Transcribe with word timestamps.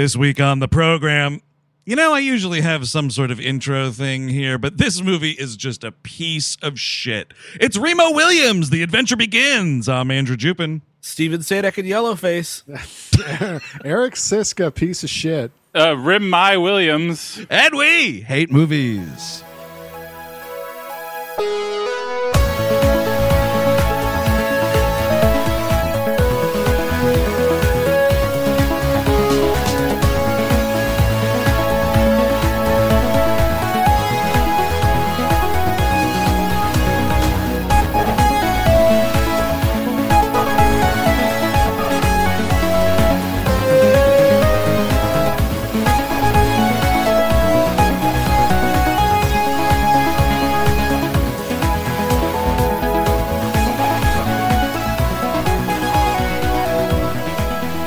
This 0.00 0.16
week 0.16 0.40
on 0.40 0.60
the 0.60 0.66
program, 0.66 1.42
you 1.84 1.94
know, 1.94 2.14
I 2.14 2.20
usually 2.20 2.62
have 2.62 2.88
some 2.88 3.10
sort 3.10 3.30
of 3.30 3.38
intro 3.38 3.90
thing 3.90 4.28
here, 4.28 4.56
but 4.56 4.78
this 4.78 5.02
movie 5.02 5.32
is 5.32 5.58
just 5.58 5.84
a 5.84 5.92
piece 5.92 6.56
of 6.62 6.80
shit. 6.80 7.34
It's 7.60 7.76
Remo 7.76 8.12
Williams, 8.12 8.70
The 8.70 8.82
Adventure 8.82 9.16
Begins. 9.16 9.90
I'm 9.90 10.10
Andrew 10.10 10.38
Jupin. 10.38 10.80
Stephen 11.02 11.40
Sajdak 11.40 11.76
and 11.76 11.86
Yellowface. 11.86 12.62
Eric 13.84 14.14
Szyszka, 14.14 14.74
piece 14.74 15.04
of 15.04 15.10
shit. 15.10 15.52
Uh, 15.74 15.94
Rim 15.98 16.30
My 16.30 16.56
Williams. 16.56 17.38
And 17.50 17.74
we 17.74 18.22
hate 18.22 18.50
movies. 18.50 19.44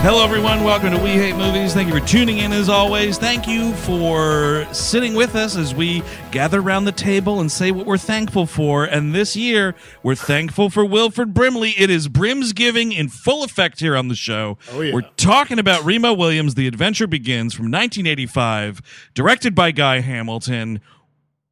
Hello, 0.04 0.22
everyone. 0.22 0.66
Welcome 0.66 0.92
to 0.92 1.02
We 1.02 1.12
Hate 1.12 1.38
Movies. 1.38 1.74
Thank 1.74 1.88
you 1.88 1.98
for 1.98 2.06
tuning 2.06 2.40
in 2.40 2.52
as 2.52 2.68
always. 2.68 3.18
Thank 3.18 3.48
you 3.48 3.74
for 3.74 4.68
sitting 4.74 5.14
with 5.14 5.34
us 5.34 5.56
as 5.56 5.74
we 5.74 6.04
gather 6.30 6.60
around 6.60 6.84
the 6.84 6.92
table 6.92 7.40
and 7.40 7.50
say 7.50 7.72
what 7.72 7.86
we're 7.86 7.98
thankful 7.98 8.46
for. 8.46 8.84
And 8.84 9.16
this 9.16 9.38
year, 9.38 9.76
we're 10.04 10.16
thankful 10.16 10.70
for 10.70 10.84
Wilford 10.84 11.34
Brimley. 11.34 11.70
It 11.78 11.90
is 11.90 12.10
Brimsgiving 12.10 12.92
in 12.92 13.08
full 13.08 13.46
effect 13.46 13.80
here 13.80 13.96
on 13.96 14.10
the 14.10 14.16
show. 14.16 14.58
Oh, 14.74 14.82
yeah. 14.82 14.94
We're 14.94 15.10
talking 15.16 15.58
about 15.58 15.86
Remo 15.86 16.12
Williams, 16.12 16.56
The 16.56 16.68
Adventure 16.68 17.08
Begins 17.08 17.54
from 17.54 17.68
1985, 17.68 18.82
directed 19.14 19.56
by 19.56 19.72
Guy 19.72 20.02
Hamilton. 20.02 20.82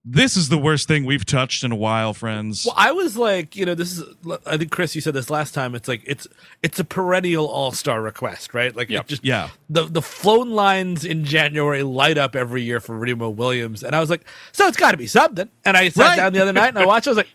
This 0.04 0.36
is 0.36 0.50
the 0.50 0.58
worst 0.58 0.88
thing 0.88 1.06
we've 1.06 1.26
touched 1.26 1.64
in 1.64 1.72
a 1.72 1.76
while, 1.76 2.16
friends. 2.16 2.66
Well, 2.66 2.74
I 2.76 2.92
was 2.92 3.16
like, 3.18 3.56
you 3.56 3.68
know, 3.68 3.76
this 3.76 4.00
is. 4.00 4.04
I 4.48 4.58
think 4.58 4.72
Chris, 4.72 4.96
you 4.96 5.02
said 5.02 5.14
this 5.14 5.30
last 5.30 5.54
time. 5.54 5.76
It's 5.76 5.88
like 5.88 6.02
it's 6.08 6.28
it's 6.64 6.80
a 6.80 6.84
perennial 6.84 7.46
all 7.48 7.72
star 7.72 8.02
request, 8.02 8.56
right? 8.56 8.76
Like, 8.76 8.90
Yep. 8.90 9.02
it 9.02 9.08
just 9.08 9.24
Yeah. 9.24 9.50
The 9.70 9.84
the 9.86 10.02
phone 10.02 10.50
lines 10.50 11.06
in 11.06 11.24
January 11.24 11.84
light 11.84 12.18
up 12.18 12.36
every 12.36 12.64
year 12.64 12.80
for 12.80 12.98
Remo 12.98 13.30
Williams, 13.30 13.84
and 13.84 13.96
I 13.96 14.00
was 14.00 14.10
like, 14.10 14.26
so 14.52 14.68
it's 14.68 14.76
got 14.78 14.92
to 14.92 14.98
be 14.98 15.06
something. 15.06 15.50
And 15.66 15.78
I 15.78 15.90
sat 15.90 16.04
Right. 16.04 16.16
down 16.16 16.34
the 16.34 16.42
other 16.42 16.54
night 16.54 16.70
and 16.70 16.80
I 16.80 16.86
watched. 16.86 17.06
I 17.08 17.12
was 17.12 17.18
like, 17.18 17.30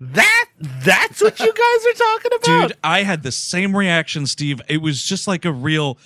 that 0.00 0.46
that's 0.58 1.22
what 1.22 1.38
you 1.38 1.46
guys 1.52 1.86
are 1.86 1.92
talking 1.98 2.30
about. 2.42 2.68
Dude, 2.70 2.78
I 2.82 3.04
had 3.04 3.22
the 3.22 3.30
same 3.30 3.76
reaction, 3.76 4.26
Steve. 4.26 4.60
It 4.68 4.78
was 4.82 5.04
just 5.04 5.28
like 5.28 5.44
a 5.44 5.52
real, 5.52 5.96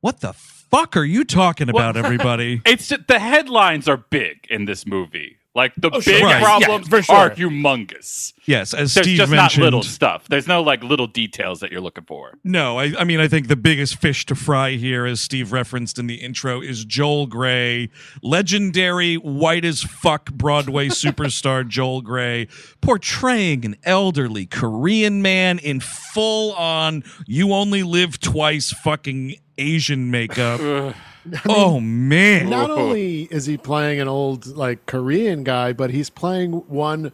what 0.00 0.20
the 0.20 0.32
fuck 0.32 0.96
are 0.96 1.04
you 1.04 1.24
talking 1.24 1.68
about, 1.68 1.96
everybody? 1.96 2.62
It's 2.66 2.86
just, 2.86 3.08
the 3.08 3.18
headlines 3.18 3.88
are 3.88 3.96
big 3.96 4.46
in 4.48 4.66
this 4.66 4.86
movie. 4.86 5.38
Like 5.52 5.72
the 5.76 5.90
oh, 5.92 5.98
sure. 6.00 6.12
big 6.14 6.22
Right. 6.22 6.40
problems 6.42 6.86
Yeah, 6.86 6.90
for 6.96 7.02
sure. 7.02 7.16
are 7.16 7.30
humongous. 7.30 8.32
yes, 8.46 8.72
as 8.72 8.94
There's 8.94 9.04
Steve 9.06 9.16
just 9.18 9.32
mentioned. 9.32 9.60
not 9.62 9.64
little 9.64 9.82
stuff. 9.82 10.28
There's 10.28 10.46
no 10.46 10.62
like 10.62 10.84
little 10.84 11.08
details 11.08 11.58
that 11.58 11.72
you're 11.72 11.80
looking 11.80 12.04
for. 12.04 12.34
No, 12.44 12.78
I, 12.78 12.92
I 12.96 13.02
mean, 13.02 13.18
I 13.18 13.26
think 13.26 13.48
the 13.48 13.56
biggest 13.56 13.96
fish 13.96 14.24
to 14.26 14.36
fry 14.36 14.72
here, 14.72 15.06
as 15.06 15.20
Steve 15.20 15.50
referenced 15.50 15.98
in 15.98 16.06
the 16.06 16.14
intro, 16.16 16.60
is 16.60 16.84
Joel 16.84 17.26
Grey, 17.26 17.90
legendary 18.22 19.16
white 19.16 19.64
as 19.64 19.82
fuck 19.82 20.30
Broadway 20.32 20.86
superstar 20.90 21.66
Joel 21.66 22.00
Grey, 22.02 22.46
portraying 22.80 23.64
an 23.64 23.74
elderly 23.82 24.46
Korean 24.46 25.20
man 25.20 25.58
in 25.58 25.80
full 25.80 26.52
on 26.52 27.02
"you 27.26 27.52
only 27.52 27.82
live 27.82 28.20
twice" 28.20 28.70
fucking 28.72 29.34
Asian 29.58 30.12
makeup. 30.12 30.94
oh 31.48 31.80
man! 31.80 32.48
Not 32.48 32.70
only 32.70 33.22
is 33.24 33.46
he 33.46 33.56
playing 33.56 34.00
an 34.00 34.08
old 34.08 34.46
like 34.46 34.86
Korean 34.86 35.44
guy, 35.44 35.72
but 35.72 35.90
he's 35.90 36.10
playing 36.10 36.52
one 36.52 37.12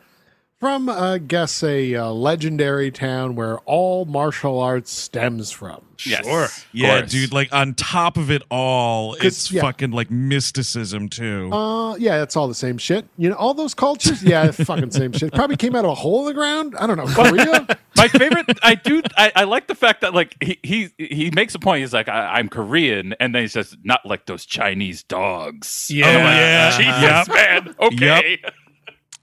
from, 0.59 0.89
uh, 0.89 1.19
guess, 1.19 1.63
a 1.63 1.95
uh, 1.95 2.11
legendary 2.11 2.91
town 2.91 3.35
where 3.35 3.59
all 3.61 4.05
martial 4.07 4.59
arts 4.59 4.91
stems 4.91 5.51
from. 5.51 5.83
Yes. 6.05 6.25
Sure. 6.25 6.49
Yeah, 6.73 7.01
course. 7.01 7.11
dude. 7.11 7.33
Like 7.33 7.53
on 7.53 7.75
top 7.75 8.17
of 8.17 8.31
it 8.31 8.43
all, 8.51 9.15
it's 9.15 9.51
yeah. 9.51 9.63
fucking 9.63 9.93
like 9.93 10.11
mysticism 10.11 11.09
too. 11.09 11.53
Uh, 11.53 11.97
yeah, 11.97 12.23
it's 12.23 12.37
all 12.37 12.49
the 12.49 12.55
same 12.55 12.79
shit. 12.79 13.07
You 13.17 13.31
know, 13.31 13.37
all 13.37 13.55
those 13.55 13.75
cultures, 13.75 14.23
yeah, 14.23 14.51
fucking 14.51 14.91
same 14.91 15.13
shit. 15.13 15.33
Probably 15.33 15.57
came 15.57 15.75
out 15.75 15.85
of 15.85 15.91
a 15.91 15.95
hole 15.95 16.21
in 16.21 16.27
the 16.27 16.35
ground. 16.35 16.75
I 16.79 16.87
don't 16.87 16.97
know, 16.97 17.07
Korea. 17.09 17.79
My 17.97 18.09
favorite, 18.09 18.47
I 18.63 18.75
do, 18.75 19.03
I, 19.17 19.33
I 19.37 19.45
like 19.45 19.67
the 19.69 19.75
fact 19.75 20.01
that 20.03 20.15
like 20.15 20.37
he 20.43 20.59
he 20.63 20.91
he 20.99 21.31
makes 21.31 21.55
a 21.55 21.59
point. 21.59 21.81
He's 21.81 21.93
like, 21.95 22.09
I, 22.09 22.39
I'm 22.39 22.49
Korean, 22.49 23.15
and 23.21 23.35
then 23.35 23.43
he 23.43 23.49
says, 23.49 23.77
not 23.85 24.05
like 24.07 24.27
those 24.27 24.45
Chinese 24.47 25.03
dogs. 25.05 25.91
Yeah. 25.91 26.07
And 26.09 26.25
like, 26.25 27.01
yeah. 27.03 27.23
Jesus, 27.25 27.35
man. 27.35 27.75
Okay. 27.81 28.39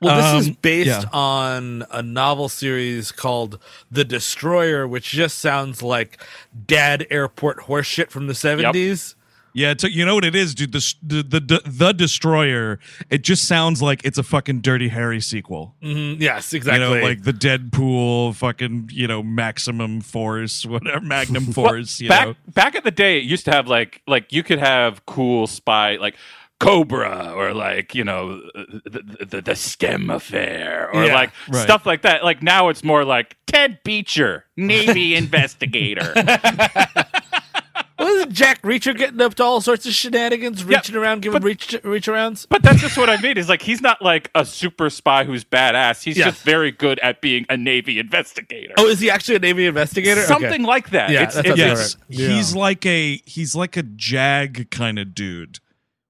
Well, 0.01 0.33
this 0.35 0.43
is 0.43 0.49
Um, 0.49 0.57
based 0.61 0.87
yeah. 1.03 1.03
on 1.13 1.85
a 1.91 2.01
novel 2.01 2.49
series 2.49 3.11
called 3.13 3.57
The 3.89 4.03
Destroyer, 4.03 4.85
which 4.87 5.09
just 5.11 5.39
sounds 5.39 5.81
like 5.81 6.21
dad 6.67 7.07
airport 7.09 7.59
horseshit 7.61 8.09
from 8.09 8.27
the 8.27 8.33
70s. 8.33 9.15
Yeah, 9.53 9.71
it's, 9.71 9.83
you 9.83 10.05
know 10.05 10.15
what 10.15 10.25
it 10.25 10.35
is, 10.35 10.55
dude. 10.55 10.71
The, 10.71 10.95
the 11.03 11.23
the 11.39 11.61
the 11.65 11.93
destroyer. 11.93 12.79
It 13.09 13.23
just 13.23 13.47
sounds 13.47 13.81
like 13.81 14.03
it's 14.03 14.17
a 14.17 14.23
fucking 14.23 14.61
Dirty 14.61 14.87
Harry 14.89 15.21
sequel. 15.21 15.75
Mhm, 15.83 16.19
Yes, 16.19 16.53
exactly. 16.53 16.83
You 16.87 16.95
know, 17.01 17.01
like 17.07 17.23
the 17.23 17.33
Deadpool, 17.33 18.35
fucking 18.35 18.89
you 18.91 19.07
know, 19.07 19.21
Maximum 19.23 20.01
Force, 20.01 20.65
whatever, 20.67 21.01
Magnum 21.01 21.53
Force. 21.53 21.99
you 22.01 22.09
back 22.09 22.27
know, 22.29 22.35
back 22.53 22.75
in 22.75 22.83
the 22.83 22.91
day, 22.91 23.17
it 23.19 23.23
used 23.25 23.45
to 23.45 23.51
have 23.51 23.67
like 23.67 24.01
like 24.07 24.33
you 24.33 24.43
could 24.43 24.59
have 24.59 25.05
cool 25.05 25.45
spy 25.47 25.97
like 25.97 26.15
Cobra 26.59 27.33
or 27.35 27.53
like 27.53 27.93
you 27.93 28.03
know 28.05 28.37
the 28.85 29.25
the, 29.25 29.41
the 29.41 29.55
STEM 29.55 30.09
affair 30.09 30.89
or 30.93 31.03
Yeah, 31.05 31.13
like 31.13 31.31
right. 31.49 31.61
stuff 31.61 31.85
like 31.85 32.03
that. 32.03 32.23
Like 32.23 32.41
now 32.41 32.69
it's 32.69 32.83
more 32.83 33.03
like 33.03 33.35
Ted 33.47 33.79
Beecher, 33.83 34.45
Navy 34.55 35.13
investigator. 35.23 36.13
Wasn't 37.99 38.31
Jack 38.33 38.61
Reacher 38.63 38.97
getting 38.97 39.21
up 39.21 39.35
to 39.35 39.43
all 39.43 39.61
sorts 39.61 39.85
of 39.85 39.93
shenanigans, 39.93 40.63
Yeah, 40.63 40.77
reaching 40.77 40.95
around, 40.95 41.21
giving 41.21 41.39
but- 41.41 41.45
reach 41.45 41.75
reach 41.83 42.07
arounds? 42.07 42.47
But 42.49 42.63
that's 42.63 42.81
just 42.81 42.97
what 42.97 43.09
I 43.09 43.21
mean. 43.21 43.37
Is 43.37 43.49
like 43.49 43.61
he's 43.61 43.81
not 43.81 44.01
like 44.01 44.31
a 44.33 44.45
super 44.45 44.89
spy 44.89 45.23
who's 45.25 45.43
badass. 45.43 46.03
He's 46.03 46.17
Yeah. 46.17 46.25
just 46.25 46.41
very 46.43 46.71
good 46.71 46.99
at 46.99 47.21
being 47.21 47.45
a 47.49 47.57
Navy 47.57 47.99
investigator. 47.99 48.73
Oh, 48.77 48.87
is 48.87 48.99
he 48.99 49.09
actually 49.09 49.35
a 49.35 49.39
Navy 49.39 49.65
investigator? 49.67 50.21
Okay. 50.21 50.27
Something 50.27 50.63
like 50.63 50.89
that. 50.89 51.11
Yeah, 51.11 51.23
it's, 51.23 51.35
that 51.35 51.45
it's, 51.45 51.57
yes, 51.57 51.95
right. 51.95 52.03
Yeah. 52.19 52.27
he's 52.29 52.55
like 52.55 52.85
a 52.85 53.21
he's 53.25 53.55
like 53.55 53.77
a 53.77 53.83
Jag 53.83 54.69
kind 54.71 54.97
of 54.97 55.13
dude, 55.13 55.59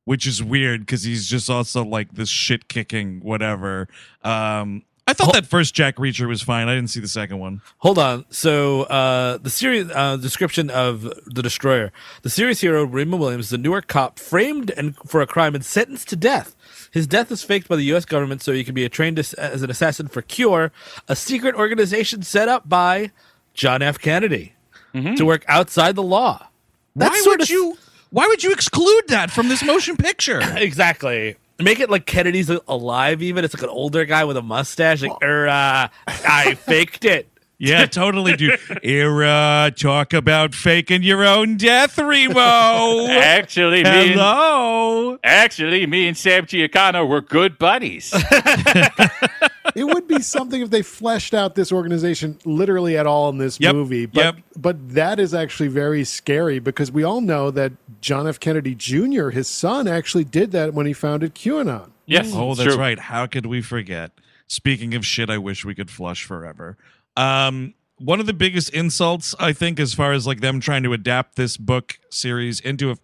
which 0.05 0.25
is 0.25 0.41
weird 0.41 0.81
because 0.81 1.03
he's 1.03 1.27
just 1.27 1.49
also 1.49 1.83
like 1.83 2.13
this 2.13 2.29
shit 2.29 2.67
kicking 2.69 3.19
whatever. 3.21 3.87
Um, 4.23 4.83
I 5.13 5.25
thought 5.25 5.33
that 5.33 5.45
first 5.45 5.75
Jack 5.75 5.97
Reacher 5.97 6.27
was 6.27 6.41
fine. 6.41 6.67
I 6.67 6.73
didn't 6.73 6.89
see 6.89 6.99
the 6.99 7.07
second 7.07 7.37
one. 7.37 7.61
Hold 7.79 7.99
on. 7.99 8.25
So 8.31 8.83
uh, 8.83 9.37
the 9.37 9.51
series 9.51 9.87
uh, 9.93 10.17
description 10.17 10.71
of 10.71 11.01
the 11.27 11.43
Destroyer: 11.43 11.91
the 12.23 12.31
series 12.31 12.61
hero 12.61 12.83
Raymond 12.83 13.21
Williams, 13.21 13.47
is 13.47 13.53
a 13.53 13.59
Newark 13.59 13.87
cop, 13.87 14.17
framed 14.17 14.71
and 14.71 14.95
for 15.05 15.21
a 15.21 15.27
crime 15.27 15.53
and 15.53 15.63
sentenced 15.63 16.07
to 16.09 16.15
death. 16.15 16.55
His 16.89 17.05
death 17.05 17.31
is 17.31 17.43
faked 17.43 17.67
by 17.67 17.75
the 17.75 17.83
U.S. 17.85 18.05
government 18.05 18.41
so 18.41 18.53
he 18.53 18.63
can 18.63 18.73
be 18.73 18.87
trained 18.89 19.19
as, 19.19 19.33
as 19.35 19.61
an 19.61 19.69
assassin 19.69 20.07
for 20.07 20.23
Cure, 20.23 20.71
a 21.07 21.15
secret 21.15 21.53
organization 21.55 22.23
set 22.23 22.49
up 22.49 22.67
by 22.67 23.11
John 23.53 23.81
F. 23.83 23.99
Kennedy 23.99 24.53
to 24.93 25.25
work 25.25 25.43
outside 25.47 25.95
the 25.95 26.03
law. 26.03 26.47
That's 26.95 27.25
why 27.25 27.31
would 27.31 27.41
of- 27.41 27.49
you? 27.49 27.77
Why 28.09 28.27
would 28.27 28.43
you 28.43 28.51
exclude 28.51 29.05
that 29.07 29.31
from 29.31 29.49
this 29.49 29.63
motion 29.63 29.97
picture? 29.97 30.39
Exactly. 30.55 31.35
Make 31.59 31.79
it 31.79 31.89
like 31.89 32.05
Kennedy's 32.05 32.49
alive. 32.49 33.21
Even 33.21 33.45
it's 33.45 33.53
like 33.53 33.63
an 33.63 33.69
older 33.69 34.05
guy 34.05 34.23
with 34.25 34.37
a 34.37 34.41
mustache. 34.41 35.01
Like, 35.01 35.11
er, 35.21 35.47
uh, 35.47 35.87
I 36.07 36.55
faked 36.59 37.05
it. 37.05 37.29
Yeah, 37.59 37.85
totally, 37.85 38.35
dude. 38.35 38.59
Era, 38.83 39.71
talk 39.73 40.11
about 40.11 40.53
faking 40.53 41.03
your 41.03 41.23
own 41.23 41.55
death, 41.55 41.97
Remo. 41.97 43.07
Actually, 43.07 43.83
me 43.83 43.89
and, 43.89 44.11
Hello. 44.11 45.17
actually, 45.23 45.85
me 45.85 46.07
and 46.09 46.17
Sam 46.17 46.45
Giancana 46.45 47.07
were 47.07 47.21
good 47.21 47.57
buddies. 47.57 48.13
it 49.75 49.83
would 49.85 50.07
be 50.07 50.21
something 50.21 50.61
if 50.61 50.69
they 50.69 50.81
fleshed 50.81 51.33
out 51.33 51.55
this 51.55 51.71
organization 51.71 52.37
literally 52.45 52.97
at 52.97 53.05
all 53.07 53.29
in 53.29 53.37
this 53.37 53.59
Yep, 53.59 53.73
movie. 53.75 54.05
But 54.05 54.21
yep. 54.23 54.35
but 54.55 54.89
that 54.93 55.19
is 55.19 55.33
actually 55.33 55.69
very 55.69 56.03
scary 56.03 56.59
because 56.59 56.91
we 56.91 57.03
all 57.03 57.21
know 57.21 57.51
that 57.51 57.73
John 58.01 58.27
F. 58.27 58.39
Kennedy 58.39 58.75
Jr., 58.75 59.29
his 59.29 59.47
son, 59.47 59.87
actually 59.87 60.23
did 60.23 60.51
that 60.51 60.73
when 60.73 60.85
he 60.85 60.93
founded 60.93 61.35
QAnon. 61.35 61.91
yes, 62.05 62.31
Oh, 62.33 62.55
that's 62.55 62.73
true. 62.73 62.79
right. 62.81 62.99
How 62.99 63.25
could 63.27 63.45
we 63.45 63.61
forget? 63.61 64.11
Speaking 64.47 64.93
of 64.93 65.05
shit, 65.05 65.29
I 65.29 65.37
wish 65.37 65.63
we 65.65 65.73
could 65.73 65.89
flush 65.89 66.23
forever. 66.25 66.77
Um, 67.17 67.73
one 67.97 68.19
of 68.19 68.25
the 68.25 68.33
biggest 68.33 68.69
insults, 68.71 69.33
I 69.39 69.53
think, 69.53 69.79
as 69.79 69.93
far 69.93 70.11
as 70.13 70.27
like 70.27 70.41
them 70.41 70.59
trying 70.59 70.83
to 70.83 70.93
adapt 70.93 71.35
this 71.35 71.57
book 71.57 71.99
series 72.09 72.59
into 72.59 72.91
a 72.91 72.97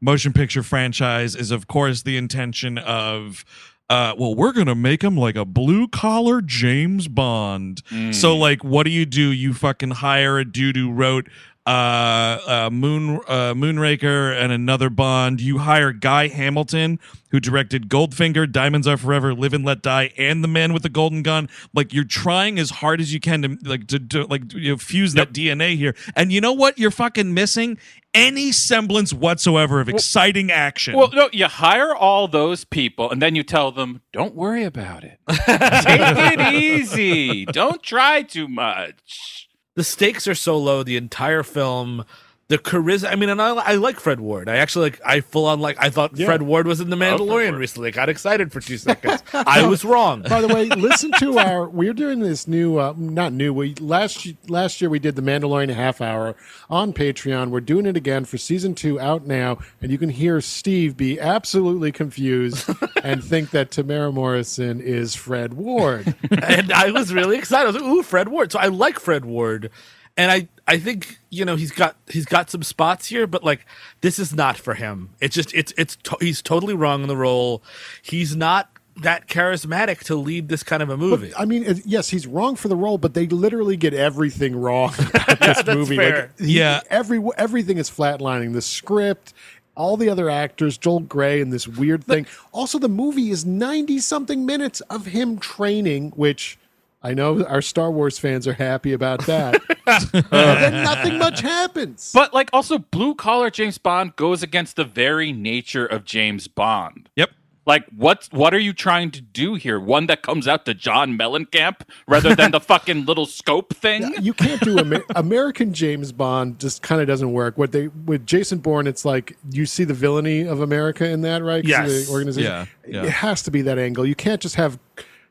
motion 0.00 0.32
picture 0.32 0.62
franchise, 0.62 1.36
is 1.36 1.50
of 1.50 1.66
course 1.66 2.02
the 2.02 2.16
intention 2.16 2.78
of. 2.78 3.44
Uh, 3.88 4.14
well, 4.18 4.34
we're 4.34 4.52
gonna 4.52 4.74
make 4.74 5.02
him 5.02 5.16
like 5.16 5.36
a 5.36 5.44
blue 5.44 5.86
collar 5.86 6.40
James 6.42 7.06
Bond. 7.08 7.82
So, 8.12 8.36
like, 8.36 8.64
what 8.64 8.82
do 8.84 8.90
you 8.90 9.06
do? 9.06 9.30
You 9.30 9.54
fucking 9.54 9.92
hire 9.92 10.38
a 10.38 10.44
dude 10.44 10.76
who 10.76 10.90
wrote 10.90 11.28
uh, 11.66 12.38
uh, 12.46 12.70
Moon 12.72 13.16
uh, 13.26 13.52
Moonraker 13.54 14.34
and 14.40 14.52
another 14.52 14.88
Bond. 14.88 15.40
You 15.40 15.58
hire 15.58 15.92
Guy 15.92 16.28
Hamilton, 16.28 17.00
who 17.30 17.40
directed 17.40 17.88
Goldfinger, 17.88 18.50
Diamonds 18.50 18.86
Are 18.86 18.96
Forever, 18.96 19.34
Live 19.34 19.52
and 19.52 19.64
Let 19.64 19.82
Die, 19.82 20.12
and 20.16 20.44
The 20.44 20.48
Man 20.48 20.72
with 20.72 20.84
the 20.84 20.88
Golden 20.88 21.22
Gun. 21.22 21.48
Like 21.74 21.92
you're 21.92 22.04
trying 22.04 22.58
as 22.60 22.70
hard 22.70 23.00
as 23.00 23.12
you 23.12 23.18
can 23.18 23.42
to 23.42 23.58
like 23.68 23.88
to, 23.88 23.98
to 23.98 24.26
like 24.26 24.52
you 24.54 24.72
know, 24.72 24.76
fuse 24.76 25.14
that 25.14 25.32
DNA 25.32 25.76
here. 25.76 25.96
And 26.14 26.32
you 26.32 26.40
know 26.40 26.52
what? 26.52 26.78
You're 26.78 26.92
fucking 26.92 27.34
missing 27.34 27.78
any 28.14 28.52
semblance 28.52 29.12
whatsoever 29.12 29.80
of 29.80 29.88
exciting 29.88 30.50
action. 30.52 30.96
Well, 30.96 31.10
no, 31.12 31.28
you 31.32 31.46
hire 31.46 31.94
all 31.94 32.28
those 32.28 32.64
people 32.64 33.10
and 33.10 33.20
then 33.20 33.34
you 33.34 33.42
tell 33.42 33.72
them, 33.72 34.02
don't 34.12 34.34
worry 34.34 34.64
about 34.64 35.04
it. 35.04 35.18
Take 35.28 36.38
it 36.38 36.54
easy. 36.54 37.44
Don't 37.44 37.82
try 37.82 38.22
too 38.22 38.48
much. 38.48 39.45
The 39.76 39.84
stakes 39.84 40.26
are 40.26 40.34
so 40.34 40.58
low 40.58 40.82
the 40.82 40.96
entire 40.96 41.44
film 41.44 42.04
the 42.48 42.58
charisma 42.58 43.10
i 43.10 43.16
mean 43.16 43.28
and 43.28 43.42
i, 43.42 43.48
I 43.54 43.74
like 43.74 43.98
fred 43.98 44.20
ward 44.20 44.48
i 44.48 44.56
actually 44.58 44.90
like 44.90 45.00
i 45.04 45.20
full 45.20 45.46
on 45.46 45.58
like 45.60 45.76
i 45.80 45.90
thought 45.90 46.16
Yeah. 46.16 46.26
fred 46.26 46.42
ward 46.42 46.66
was 46.68 46.80
in 46.80 46.90
the 46.90 46.96
mandalorian 46.96 47.58
recently 47.58 47.88
i 47.88 47.90
got 47.90 48.08
excited 48.08 48.52
for 48.52 48.60
two 48.60 48.76
seconds 48.78 49.22
i 49.32 49.66
was 49.66 49.84
wrong 49.84 50.22
By 50.22 50.40
the 50.40 50.48
way, 50.48 50.66
listen 50.68 51.10
to 51.18 51.38
our. 51.46 51.68
We're 51.68 51.92
doing 51.92 52.20
this 52.20 52.46
new, 52.48 52.78
uh, 52.78 52.94
not 52.96 53.32
new. 53.32 53.52
We 53.52 53.74
last 53.76 54.26
last 54.48 54.80
year 54.80 54.88
we 54.90 54.98
did 54.98 55.16
the 55.16 55.22
Mandalorian 55.22 55.72
half 55.74 56.00
hour 56.00 56.34
on 56.70 56.92
Patreon. 56.92 57.50
We're 57.50 57.60
doing 57.60 57.86
it 57.86 57.96
again 57.96 58.24
for 58.24 58.38
season 58.38 58.74
two 58.74 58.98
out 59.00 59.26
now, 59.26 59.58
and 59.82 59.90
you 59.90 59.98
can 59.98 60.08
hear 60.10 60.40
Steve 60.40 60.96
be 60.96 61.18
absolutely 61.20 61.92
confused 61.92 62.68
and 63.02 63.22
think 63.24 63.50
that 63.50 63.70
Temuera 63.70 64.12
Morrison 64.12 64.80
is 64.80 65.14
Fred 65.14 65.54
Ward. 65.54 66.14
and 66.42 66.72
I 66.72 66.90
was 66.90 67.12
really 67.12 67.36
excited. 67.38 67.64
I 67.68 67.72
was 67.72 67.76
like, 67.82 67.84
"Ooh, 67.90 68.02
Fred 68.02 68.28
Ward!" 68.28 68.52
So 68.52 68.58
I 68.58 68.66
like 68.66 68.98
Fred 69.00 69.24
Ward, 69.24 69.70
and 70.16 70.30
I 70.30 70.48
I 70.66 70.78
think 70.78 71.18
you 71.30 71.44
know 71.44 71.56
he's 71.56 71.70
got 71.70 71.96
he's 72.08 72.24
got 72.24 72.50
some 72.50 72.62
spots 72.62 73.06
here, 73.06 73.26
but 73.26 73.44
like 73.44 73.66
this 74.00 74.18
is 74.18 74.34
not 74.34 74.56
for 74.56 74.74
him. 74.74 75.10
It's 75.20 75.34
just 75.34 75.54
it's 75.54 75.72
it's 75.76 75.96
to- 76.04 76.16
he's 76.20 76.42
totally 76.42 76.74
wrong 76.74 77.02
in 77.02 77.08
the 77.08 77.16
role. 77.16 77.62
He's 78.02 78.34
not 78.36 78.70
that 79.02 79.28
charismatic 79.28 79.98
to 80.04 80.16
lead 80.16 80.48
this 80.48 80.62
kind 80.62 80.82
of 80.82 80.88
a 80.88 80.96
movie. 80.96 81.30
I 81.36 81.44
mean, 81.44 81.64
it- 81.64 81.84
yes, 81.84 82.08
he's 82.08 82.26
wrong 82.26 82.56
for 82.56 82.68
the 82.68 82.76
role, 82.76 82.96
but 82.96 83.12
they 83.12 83.26
literally 83.26 83.76
get 83.76 83.92
everything 83.92 84.56
wrong 84.56 84.94
about 84.98 85.38
this 85.40 85.62
That's 85.62 85.68
movie. 85.68 85.96
fair. 85.96 86.32
Like, 86.38 86.46
he- 86.46 86.58
Yeah. 86.58 86.80
every 86.90 87.22
everything 87.36 87.76
is 87.78 87.90
flatlining. 87.90 88.54
The 88.54 88.62
script, 88.62 89.34
all 89.76 89.98
the 89.98 90.08
other 90.08 90.30
actors, 90.30 90.78
Joel 90.78 91.00
Grey, 91.00 91.42
and 91.42 91.52
this 91.52 91.68
weird 91.68 92.04
thing. 92.04 92.26
Also, 92.52 92.78
the 92.78 92.88
movie 92.88 93.30
is 93.30 93.44
ninety 93.44 93.98
something 93.98 94.46
minutes 94.46 94.80
of 94.82 95.06
him 95.06 95.38
training, 95.38 96.12
which. 96.16 96.58
I 97.06 97.14
know 97.14 97.44
our 97.44 97.62
Star 97.62 97.92
Wars 97.92 98.18
fans 98.18 98.48
are 98.48 98.52
happy 98.54 98.92
about 98.92 99.24
that. 99.26 99.62
then 100.32 100.82
nothing 100.82 101.18
much 101.18 101.40
happens. 101.40 102.10
But 102.12 102.34
like 102.34 102.50
also 102.52 102.78
blue 102.78 103.14
collar 103.14 103.48
James 103.48 103.78
Bond 103.78 104.16
goes 104.16 104.42
against 104.42 104.74
the 104.74 104.84
very 104.84 105.32
nature 105.32 105.86
of 105.86 106.04
James 106.04 106.48
Bond. 106.48 107.08
yep. 107.14 107.30
Like 107.64 107.84
what 107.96 108.28
what 108.32 108.54
are 108.54 108.58
you 108.58 108.72
trying 108.72 109.12
to 109.12 109.20
do 109.20 109.54
here? 109.54 109.78
One 109.78 110.06
that 110.06 110.22
comes 110.22 110.48
out 110.48 110.64
to 110.66 110.74
John 110.74 111.16
Mellencamp 111.16 111.82
rather 112.08 112.34
than 112.34 112.50
the 112.50 112.60
fucking 112.60 113.04
little 113.06 113.26
scope 113.26 113.74
thing? 113.74 114.12
you 114.20 114.32
can't 114.34 114.60
do 114.60 114.78
Amer- 114.78 115.04
American 115.16 115.74
James 115.74 116.10
Bond. 116.10 116.58
Just 116.58 116.82
kind 116.82 117.00
of 117.00 117.06
doesn't 117.06 117.32
work. 117.32 117.56
What 117.56 117.70
they 117.70 117.86
with 117.88 118.26
Jason 118.26 118.58
Bourne, 118.58 118.88
it's 118.88 119.04
like 119.04 119.36
you 119.50 119.64
see 119.66 119.84
the 119.84 119.94
villainy 119.94 120.42
of 120.42 120.60
America 120.60 121.08
in 121.08 121.22
that, 121.22 121.42
right? 121.44 121.64
Yes. 121.64 122.06
the 122.06 122.12
organization. 122.12 122.50
Yeah, 122.50 122.66
yeah. 122.86 123.04
It 123.04 123.10
has 123.10 123.42
to 123.42 123.52
be 123.52 123.62
that 123.62 123.78
angle. 123.78 124.06
You 124.06 124.14
can't 124.16 124.40
just 124.40 124.56
have 124.56 124.78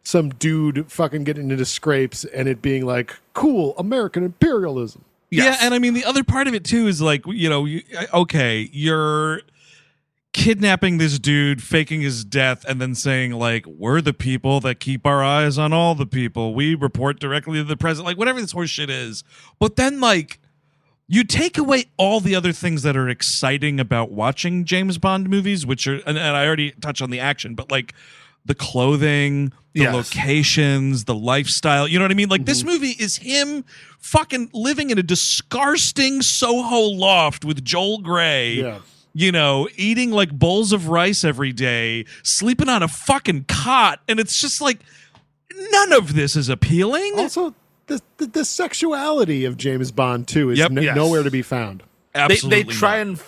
some 0.05 0.29
dude 0.29 0.89
fucking 0.89 1.23
getting 1.23 1.51
into 1.51 1.65
scrapes 1.65 2.23
and 2.25 2.47
it 2.47 2.61
being 2.61 2.85
like 2.85 3.17
cool 3.33 3.75
American 3.77 4.23
imperialism. 4.23 5.03
Yes. 5.31 5.57
Yeah, 5.59 5.65
and 5.65 5.73
I 5.73 5.79
mean 5.79 5.93
the 5.93 6.05
other 6.05 6.23
part 6.23 6.47
of 6.47 6.53
it 6.53 6.63
too 6.63 6.87
is 6.87 7.01
like 7.01 7.25
you 7.27 7.49
know, 7.49 7.65
you, 7.65 7.81
okay, 8.13 8.69
you're 8.71 9.41
kidnapping 10.31 10.97
this 10.97 11.17
dude, 11.17 11.63
faking 11.63 12.01
his 12.01 12.23
death, 12.23 12.63
and 12.67 12.79
then 12.79 12.93
saying 12.93 13.31
like 13.31 13.65
we're 13.65 13.99
the 13.99 14.13
people 14.13 14.59
that 14.61 14.79
keep 14.79 15.05
our 15.05 15.23
eyes 15.23 15.57
on 15.57 15.73
all 15.73 15.95
the 15.95 16.05
people. 16.05 16.53
We 16.53 16.75
report 16.75 17.19
directly 17.19 17.57
to 17.57 17.63
the 17.63 17.75
president, 17.75 18.05
like 18.05 18.17
whatever 18.17 18.39
this 18.39 18.53
horseshit 18.53 18.89
is. 18.89 19.23
But 19.59 19.75
then 19.75 19.99
like 19.99 20.39
you 21.07 21.23
take 21.23 21.57
away 21.57 21.85
all 21.97 22.19
the 22.19 22.35
other 22.35 22.51
things 22.51 22.83
that 22.83 22.95
are 22.95 23.09
exciting 23.09 23.79
about 23.79 24.11
watching 24.11 24.65
James 24.65 24.99
Bond 24.99 25.29
movies, 25.29 25.65
which 25.65 25.87
are 25.87 25.95
and, 26.05 26.17
and 26.17 26.37
I 26.37 26.45
already 26.45 26.71
touched 26.73 27.01
on 27.01 27.09
the 27.09 27.19
action, 27.19 27.55
but 27.55 27.71
like 27.71 27.93
the 28.45 28.55
clothing, 28.55 29.51
the 29.73 29.81
Yes. 29.81 29.93
locations, 29.93 31.05
the 31.05 31.15
lifestyle. 31.15 31.87
You 31.87 31.99
know 31.99 32.05
what 32.05 32.11
I 32.11 32.15
mean? 32.15 32.29
Like 32.29 32.45
this 32.45 32.63
mhm. 32.63 32.67
movie 32.67 32.95
is 32.99 33.17
him 33.17 33.65
fucking 33.99 34.51
living 34.53 34.89
in 34.91 34.97
a 34.99 35.03
disgusting 35.03 36.21
Soho 36.21 36.79
loft 36.81 37.43
with 37.43 37.63
Joel 37.63 37.99
Grey. 37.99 38.53
Yeah. 38.55 38.79
You 39.13 39.31
know, 39.31 39.69
eating 39.77 40.11
like 40.11 40.31
bowls 40.31 40.73
of 40.73 40.89
rice 40.89 41.23
every 41.23 41.53
day, 41.53 42.05
sleeping 42.23 42.67
on 42.69 42.83
a 42.83 42.87
fucking 42.87 43.45
cot, 43.47 44.01
and 44.09 44.19
it's 44.19 44.39
just 44.41 44.59
like 44.61 44.79
none 45.71 45.93
of 45.93 46.15
this 46.15 46.35
is 46.35 46.49
appealing. 46.49 47.13
Also, 47.17 47.55
the, 47.87 48.01
the 48.17 48.27
the 48.27 48.43
sexuality 48.45 49.45
of 49.45 49.55
James 49.57 49.91
Bond 49.91 50.27
too 50.27 50.49
is 50.51 50.59
Yep. 50.59 50.71
n- 50.71 50.83
Yes. 50.83 50.95
nowhere 50.97 51.23
to 51.23 51.31
be 51.31 51.41
found. 51.41 51.81
they, 52.13 52.19
Absolutely, 52.21 52.63
they 52.63 52.69
try 52.71 52.97
not. 52.97 53.07
and 53.07 53.19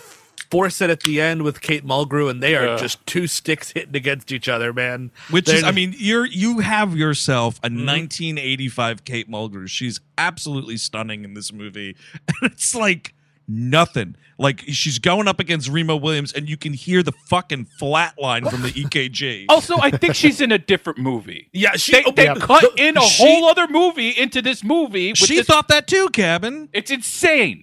force 0.50 0.82
it 0.82 0.90
at 0.90 1.02
the 1.02 1.20
end 1.22 1.42
with 1.44 1.62
Kate 1.62 1.86
Mulgrew, 1.86 2.30
and 2.30 2.42
they 2.42 2.56
are 2.56 2.68
Ugh. 2.70 2.80
just 2.80 3.06
two 3.06 3.28
sticks 3.28 3.72
hitting 3.72 3.96
against 3.96 4.32
each 4.32 4.48
other, 4.48 4.74
man. 4.74 5.12
Which 5.30 5.46
They're- 5.46 5.56
is, 5.58 5.64
I 5.64 5.72
mean, 5.72 5.94
you're 5.98 6.26
you 6.26 6.60
have 6.60 6.96
yourself 6.96 7.56
Mm-hmm. 7.62 7.78
a 7.78 7.86
1985 7.86 9.04
Kate 9.06 9.30
Mulgrew. 9.30 9.68
She's 9.68 10.00
absolutely 10.18 10.78
stunning 10.78 11.24
in 11.24 11.34
this 11.34 11.52
movie, 11.54 11.96
and 12.42 12.52
it's 12.52 12.74
like 12.76 13.14
nothing. 13.48 14.16
Like 14.40 14.62
she's 14.68 15.00
going 15.00 15.28
up 15.28 15.40
against 15.40 15.68
Remo 15.68 15.96
Williams, 15.96 16.32
and 16.32 16.48
you 16.48 16.58
can 16.58 16.74
hear 16.74 17.02
the 17.02 17.12
fucking 17.28 17.66
flat 17.80 18.14
line 18.22 18.46
from 18.46 18.62
the 18.62 18.70
EKG. 18.84 19.46
Also, 19.50 19.78
I 19.80 19.90
think 19.90 20.14
she's 20.14 20.40
in 20.42 20.52
a 20.52 20.60
different 20.60 21.00
movie. 21.00 21.50
yeah, 21.54 21.72
she. 21.76 21.94
They, 21.94 22.12
they 22.12 22.24
yeah. 22.26 22.36
cut 22.36 22.78
in 22.80 22.98
a 22.98 23.02
she- 23.02 23.24
whole 23.26 23.46
other 23.46 23.68
movie 23.68 24.10
into 24.10 24.42
this 24.44 24.64
movie. 24.64 25.10
With 25.10 25.18
she 25.18 25.38
this- 25.38 25.48
thought 25.48 25.70
that 25.70 25.88
too, 25.88 26.10
Cabin. 26.10 26.70
it's 26.72 26.92
insane. 26.92 27.62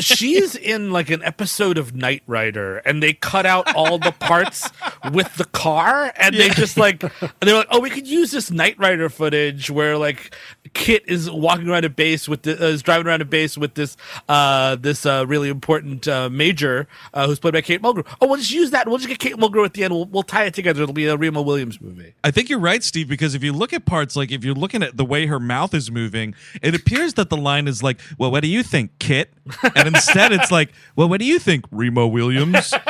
She's 0.00 0.54
in 0.56 0.90
like 0.90 1.10
an 1.10 1.22
episode 1.22 1.78
of 1.78 1.94
Knight 1.94 2.22
Rider, 2.26 2.78
and 2.78 3.02
they 3.02 3.12
cut 3.12 3.46
out 3.46 3.74
all 3.74 3.98
the 3.98 4.12
parts 4.12 4.68
with 5.12 5.34
the 5.36 5.44
car, 5.44 6.12
and 6.16 6.34
they 6.34 6.48
just 6.50 6.76
like 6.76 7.00
they're 7.40 7.54
like, 7.56 7.68
oh, 7.70 7.80
we 7.80 7.90
could 7.90 8.06
use 8.06 8.30
this 8.30 8.50
Knight 8.50 8.78
Rider 8.78 9.08
footage 9.08 9.70
where 9.70 9.96
like 9.96 10.34
KITT 10.74 11.04
is 11.06 11.30
walking 11.30 11.68
around 11.68 11.84
a 11.84 11.90
base 11.90 12.28
with 12.28 12.42
the, 12.42 12.62
uh, 12.62 12.68
is 12.68 12.82
driving 12.82 13.06
around 13.06 13.22
a 13.22 13.24
base 13.24 13.58
with 13.58 13.74
this 13.74 13.96
uh 14.28 14.76
this 14.76 15.04
uh 15.06 15.24
really 15.26 15.48
important 15.48 16.06
uh, 16.08 16.28
major 16.28 16.86
uh, 17.14 17.26
who's 17.26 17.38
played 17.38 17.54
by 17.54 17.60
Kate 17.60 17.82
Mulgrew. 17.82 18.06
Oh, 18.20 18.26
we'll 18.26 18.36
just 18.36 18.52
use 18.52 18.70
that. 18.70 18.88
We'll 18.88 18.98
just 18.98 19.08
get 19.08 19.18
Kate 19.18 19.36
Mulgrew 19.36 19.64
at 19.64 19.74
the 19.74 19.84
end. 19.84 19.94
We'll, 19.94 20.06
we'll 20.06 20.22
tie 20.22 20.44
it 20.44 20.54
together. 20.54 20.82
It'll 20.82 20.94
be 20.94 21.06
a 21.06 21.16
Remo 21.16 21.42
Williams 21.42 21.80
movie. 21.80 22.14
I 22.24 22.30
think 22.30 22.48
you're 22.48 22.58
right, 22.58 22.82
Steve, 22.82 23.08
because 23.08 23.34
if 23.34 23.42
you 23.42 23.52
look 23.52 23.72
at 23.72 23.84
parts 23.84 24.16
like 24.16 24.30
if 24.30 24.44
you're 24.44 24.54
looking 24.54 24.82
at 24.82 24.96
the 24.96 25.04
way 25.04 25.26
her 25.26 25.40
mouth 25.40 25.74
is 25.74 25.90
moving, 25.90 26.34
it 26.62 26.74
appears 26.74 27.14
that 27.14 27.30
the 27.30 27.36
line 27.36 27.66
is 27.68 27.82
like, 27.82 28.00
"Well, 28.18 28.30
what 28.30 28.42
do 28.42 28.48
you 28.48 28.62
think, 28.62 28.98
KITT?" 28.98 29.30
And 29.74 29.89
instead, 29.94 30.32
it's 30.32 30.50
like, 30.50 30.72
"Well, 30.96 31.08
what 31.08 31.18
do 31.20 31.26
you 31.26 31.38
think, 31.38 31.64
Remo 31.70 32.06
Williams?" 32.06 32.72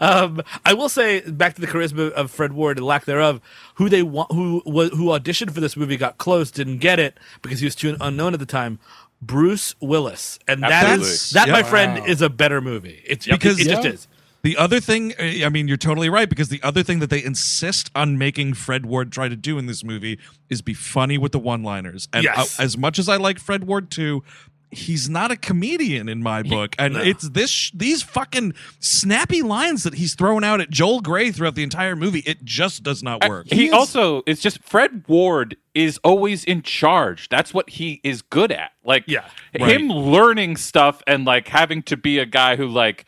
Um, 0.00 0.42
I 0.66 0.74
will 0.74 0.90
say 0.90 1.20
back 1.28 1.54
to 1.54 1.60
the 1.60 1.66
charisma 1.66 2.10
of 2.12 2.30
Fred 2.30 2.52
Ward 2.52 2.76
and 2.76 2.86
lack 2.86 3.04
thereof. 3.06 3.40
Who 3.76 3.88
they 3.88 4.02
want, 4.02 4.30
who 4.30 4.60
who 4.66 5.06
auditioned 5.06 5.52
for 5.52 5.60
this 5.60 5.76
movie, 5.78 5.96
got 5.96 6.18
close, 6.18 6.50
didn't 6.50 6.78
get 6.78 6.98
it 7.00 7.18
because 7.40 7.60
he 7.60 7.64
was 7.66 7.74
too 7.74 7.96
unknown 8.00 8.34
at 8.34 8.38
the 8.40 8.46
time. 8.46 8.78
Bruce 9.22 9.74
Willis, 9.80 10.38
and 10.46 10.62
that 10.62 10.72
Absolutely. 10.84 11.06
is 11.08 11.30
that, 11.30 11.48
my 11.48 11.62
friend, 11.62 12.00
Wow. 12.00 12.04
is 12.06 12.20
a 12.20 12.28
better 12.28 12.60
movie. 12.60 13.02
It's 13.06 13.24
Because- 13.26 13.56
because 13.56 13.66
it 13.66 13.70
just 13.70 13.84
Yeah. 13.84 13.90
is. 13.92 14.08
The 14.42 14.56
other 14.56 14.80
thing, 14.80 15.14
uh, 15.18 15.46
I 15.46 15.48
mean, 15.48 15.68
you're 15.68 15.76
totally 15.76 16.08
right 16.10 16.28
because 16.28 16.48
the 16.48 16.60
other 16.64 16.82
thing 16.82 16.98
that 16.98 17.08
they 17.10 17.22
insist 17.22 17.90
on 17.94 18.18
making 18.18 18.54
Fred 18.54 18.84
Ward 18.84 19.12
try 19.12 19.28
to 19.28 19.36
do 19.36 19.56
in 19.56 19.66
this 19.66 19.84
movie 19.84 20.18
is 20.50 20.60
be 20.62 20.74
funny 20.74 21.16
with 21.16 21.30
the 21.32 21.38
one-liners. 21.38 22.08
And 22.12 22.24
Yes. 22.24 22.58
uh, 22.58 22.62
as 22.64 22.76
much 22.76 22.98
as 22.98 23.08
I 23.08 23.16
like 23.16 23.38
Fred 23.38 23.64
Ward 23.64 23.90
too, 23.90 24.24
he's 24.72 25.08
not 25.08 25.30
a 25.30 25.36
comedian 25.36 26.08
in 26.08 26.22
my 26.22 26.42
book. 26.42 26.74
And 26.78 26.96
it's 26.96 27.28
this 27.28 27.70
these 27.74 28.02
fucking 28.02 28.54
snappy 28.80 29.42
lines 29.42 29.82
that 29.84 29.94
he's 29.94 30.14
throwing 30.14 30.44
out 30.44 30.60
at 30.60 30.70
Joel 30.70 31.00
Grey 31.00 31.30
throughout 31.30 31.54
the 31.54 31.62
entire 31.62 31.94
movie. 31.94 32.20
It 32.20 32.44
just 32.44 32.82
does 32.82 33.02
not 33.02 33.28
work. 33.28 33.46
He, 33.50 33.66
is- 33.66 33.72
also 33.72 34.22
it's 34.26 34.40
just 34.40 34.62
Fred 34.62 35.04
Ward 35.06 35.56
is 35.74 35.98
always 36.04 36.44
in 36.44 36.62
charge. 36.62 37.28
That's 37.28 37.54
what 37.54 37.70
he 37.70 38.00
is 38.02 38.22
good 38.22 38.50
at. 38.52 38.72
Like 38.84 39.04
Yeah. 39.06 39.24
him 39.52 39.88
learning 39.88 40.56
stuff 40.56 41.02
and 41.06 41.24
like 41.24 41.48
having 41.48 41.82
to 41.84 41.96
be 41.96 42.18
a 42.18 42.26
guy 42.26 42.56
who 42.56 42.66
like 42.66 43.04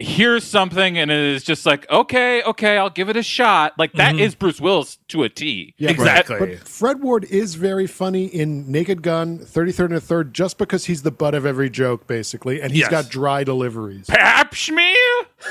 hears 0.00 0.44
something 0.44 0.96
and 0.96 1.10
is 1.10 1.42
just 1.42 1.66
like, 1.66 1.90
okay, 1.90 2.42
okay, 2.42 2.78
I'll 2.78 2.90
give 2.90 3.08
it 3.08 3.16
a 3.16 3.22
shot. 3.22 3.72
Like 3.78 3.92
that 3.94 4.14
mm-hmm. 4.14 4.22
is 4.24 4.34
Bruce 4.34 4.60
Willis 4.60 4.98
to 5.08 5.24
a 5.24 5.28
T. 5.28 5.74
Yeah, 5.76 5.90
Exactly. 5.90 6.38
But 6.38 6.68
Fred 6.68 7.02
Ward 7.02 7.24
is 7.24 7.56
very 7.56 7.86
funny 7.86 8.26
in 8.26 8.70
Naked 8.70 9.02
Gun, 9.02 9.38
33rd 9.38 9.84
and 9.86 9.94
a 9.94 10.00
Third, 10.00 10.34
just 10.34 10.56
because 10.58 10.84
he's 10.84 11.02
the 11.02 11.10
butt 11.10 11.34
of 11.34 11.44
every 11.44 11.68
joke, 11.68 12.06
basically, 12.06 12.62
and 12.62 12.70
he's 12.72 12.82
Yes. 12.82 12.90
got 12.90 13.08
dry 13.08 13.42
deliveries. 13.42 14.06
Pap 14.06 14.54
schmear? 14.54 14.94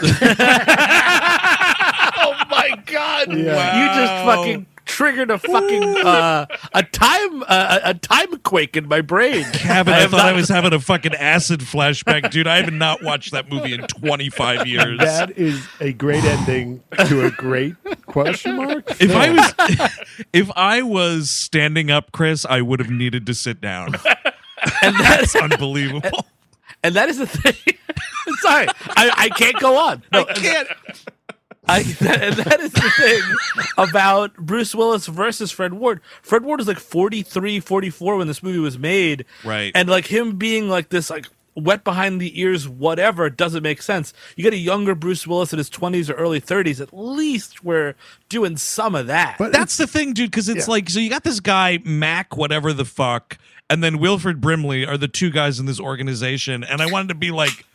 my 2.77 2.83
god! 2.83 3.33
Yeah. 3.33 3.79
You 3.79 4.01
just 4.01 4.25
fucking 4.25 4.65
triggered 4.85 5.29
a 5.29 5.37
fucking 5.37 5.97
uh, 5.97 6.45
a 6.73 6.83
time 6.83 7.43
uh, 7.43 7.79
a 7.83 7.89
a 7.89 7.93
time 7.93 8.37
quake 8.39 8.77
in 8.77 8.87
my 8.87 9.01
brain. 9.01 9.43
Kevin, 9.53 9.93
I, 9.93 9.99
have 9.99 10.11
thought 10.11 10.21
I 10.21 10.33
was 10.33 10.49
having 10.49 10.73
a 10.73 10.79
fucking 10.79 11.13
acid 11.13 11.59
flashback, 11.59 12.31
dude. 12.31 12.47
I 12.47 12.61
have 12.61 12.73
not 12.73 13.03
watched 13.03 13.31
that 13.31 13.49
movie 13.49 13.73
in 13.73 13.81
25 13.81 14.65
years. 14.65 14.99
That 14.99 15.37
is 15.37 15.67
a 15.79 15.93
great 15.93 16.23
ending 16.23 16.83
to 17.07 17.25
a 17.25 17.31
great 17.31 17.75
question 18.05 18.55
mark. 18.55 18.89
if 19.01 19.11
I 19.11 19.29
was 19.31 20.25
if 20.33 20.51
I 20.55 20.81
was 20.81 21.29
standing 21.29 21.91
up, 21.91 22.11
Chris, 22.11 22.45
I 22.49 22.61
would 22.61 22.79
have 22.79 22.91
needed 22.91 23.25
to 23.27 23.33
sit 23.33 23.61
down. 23.61 23.95
and 24.81 24.95
that's 24.95 25.35
Unbelievable. 25.35 26.25
and 26.83 26.95
that 26.95 27.09
is 27.09 27.17
the 27.17 27.27
thing. 27.27 27.77
Sorry, 28.39 28.67
I, 28.89 29.11
I 29.15 29.29
can't 29.29 29.59
go 29.59 29.77
on. 29.77 30.03
No, 30.11 30.25
I 30.27 30.33
can't. 30.33 30.67
I, 31.67 31.83
that, 32.01 32.23
and 32.23 32.35
that 32.35 32.59
is 32.59 32.71
the 32.71 32.89
thing 32.97 33.63
about 33.77 34.35
Bruce 34.37 34.73
Willis 34.75 35.07
versus 35.07 35.51
Fred 35.51 35.73
Ward. 35.73 36.01
Fred 36.21 36.43
Ward 36.43 36.61
is 36.61 36.67
like 36.67 36.79
43, 36.79 37.59
44 37.59 38.17
when 38.17 38.27
this 38.27 38.41
movie 38.43 38.59
was 38.59 38.77
made. 38.79 39.25
Right. 39.43 39.71
And 39.75 39.89
like 39.89 40.05
him 40.07 40.37
being 40.37 40.69
like 40.69 40.89
this, 40.89 41.09
like 41.09 41.27
wet 41.55 41.83
behind 41.83 42.21
the 42.21 42.39
ears, 42.39 42.67
whatever, 42.69 43.29
doesn't 43.29 43.63
make 43.63 43.81
sense. 43.81 44.13
You 44.35 44.43
get 44.43 44.53
a 44.53 44.57
younger 44.57 44.93
Bruce 44.93 45.25
Willis 45.25 45.51
in 45.53 45.57
his 45.57 45.69
20s 45.69 46.09
or 46.09 46.13
early 46.13 46.39
30s, 46.39 46.79
at 46.79 46.93
least 46.95 47.63
we're 47.63 47.95
doing 48.29 48.57
some 48.57 48.93
of 48.93 49.07
that. 49.07 49.37
But 49.39 49.51
That's 49.51 49.77
the 49.77 49.87
thing, 49.87 50.13
dude, 50.13 50.29
because 50.31 50.49
it's 50.49 50.67
Yeah. 50.67 50.71
like 50.71 50.89
so 50.89 50.99
you 50.99 51.09
got 51.09 51.23
this 51.23 51.39
guy, 51.39 51.79
Mac, 51.83 52.37
whatever 52.37 52.73
the 52.73 52.85
fuck, 52.85 53.37
and 53.69 53.83
then 53.83 53.97
Wilford 53.97 54.39
Brimley 54.39 54.85
are 54.85 54.97
the 54.97 55.07
two 55.07 55.29
guys 55.31 55.59
in 55.59 55.65
this 55.65 55.79
organization. 55.79 56.63
And 56.63 56.81
I 56.81 56.85
wanted 56.91 57.09
to 57.09 57.15
be 57.15 57.31
like, 57.31 57.65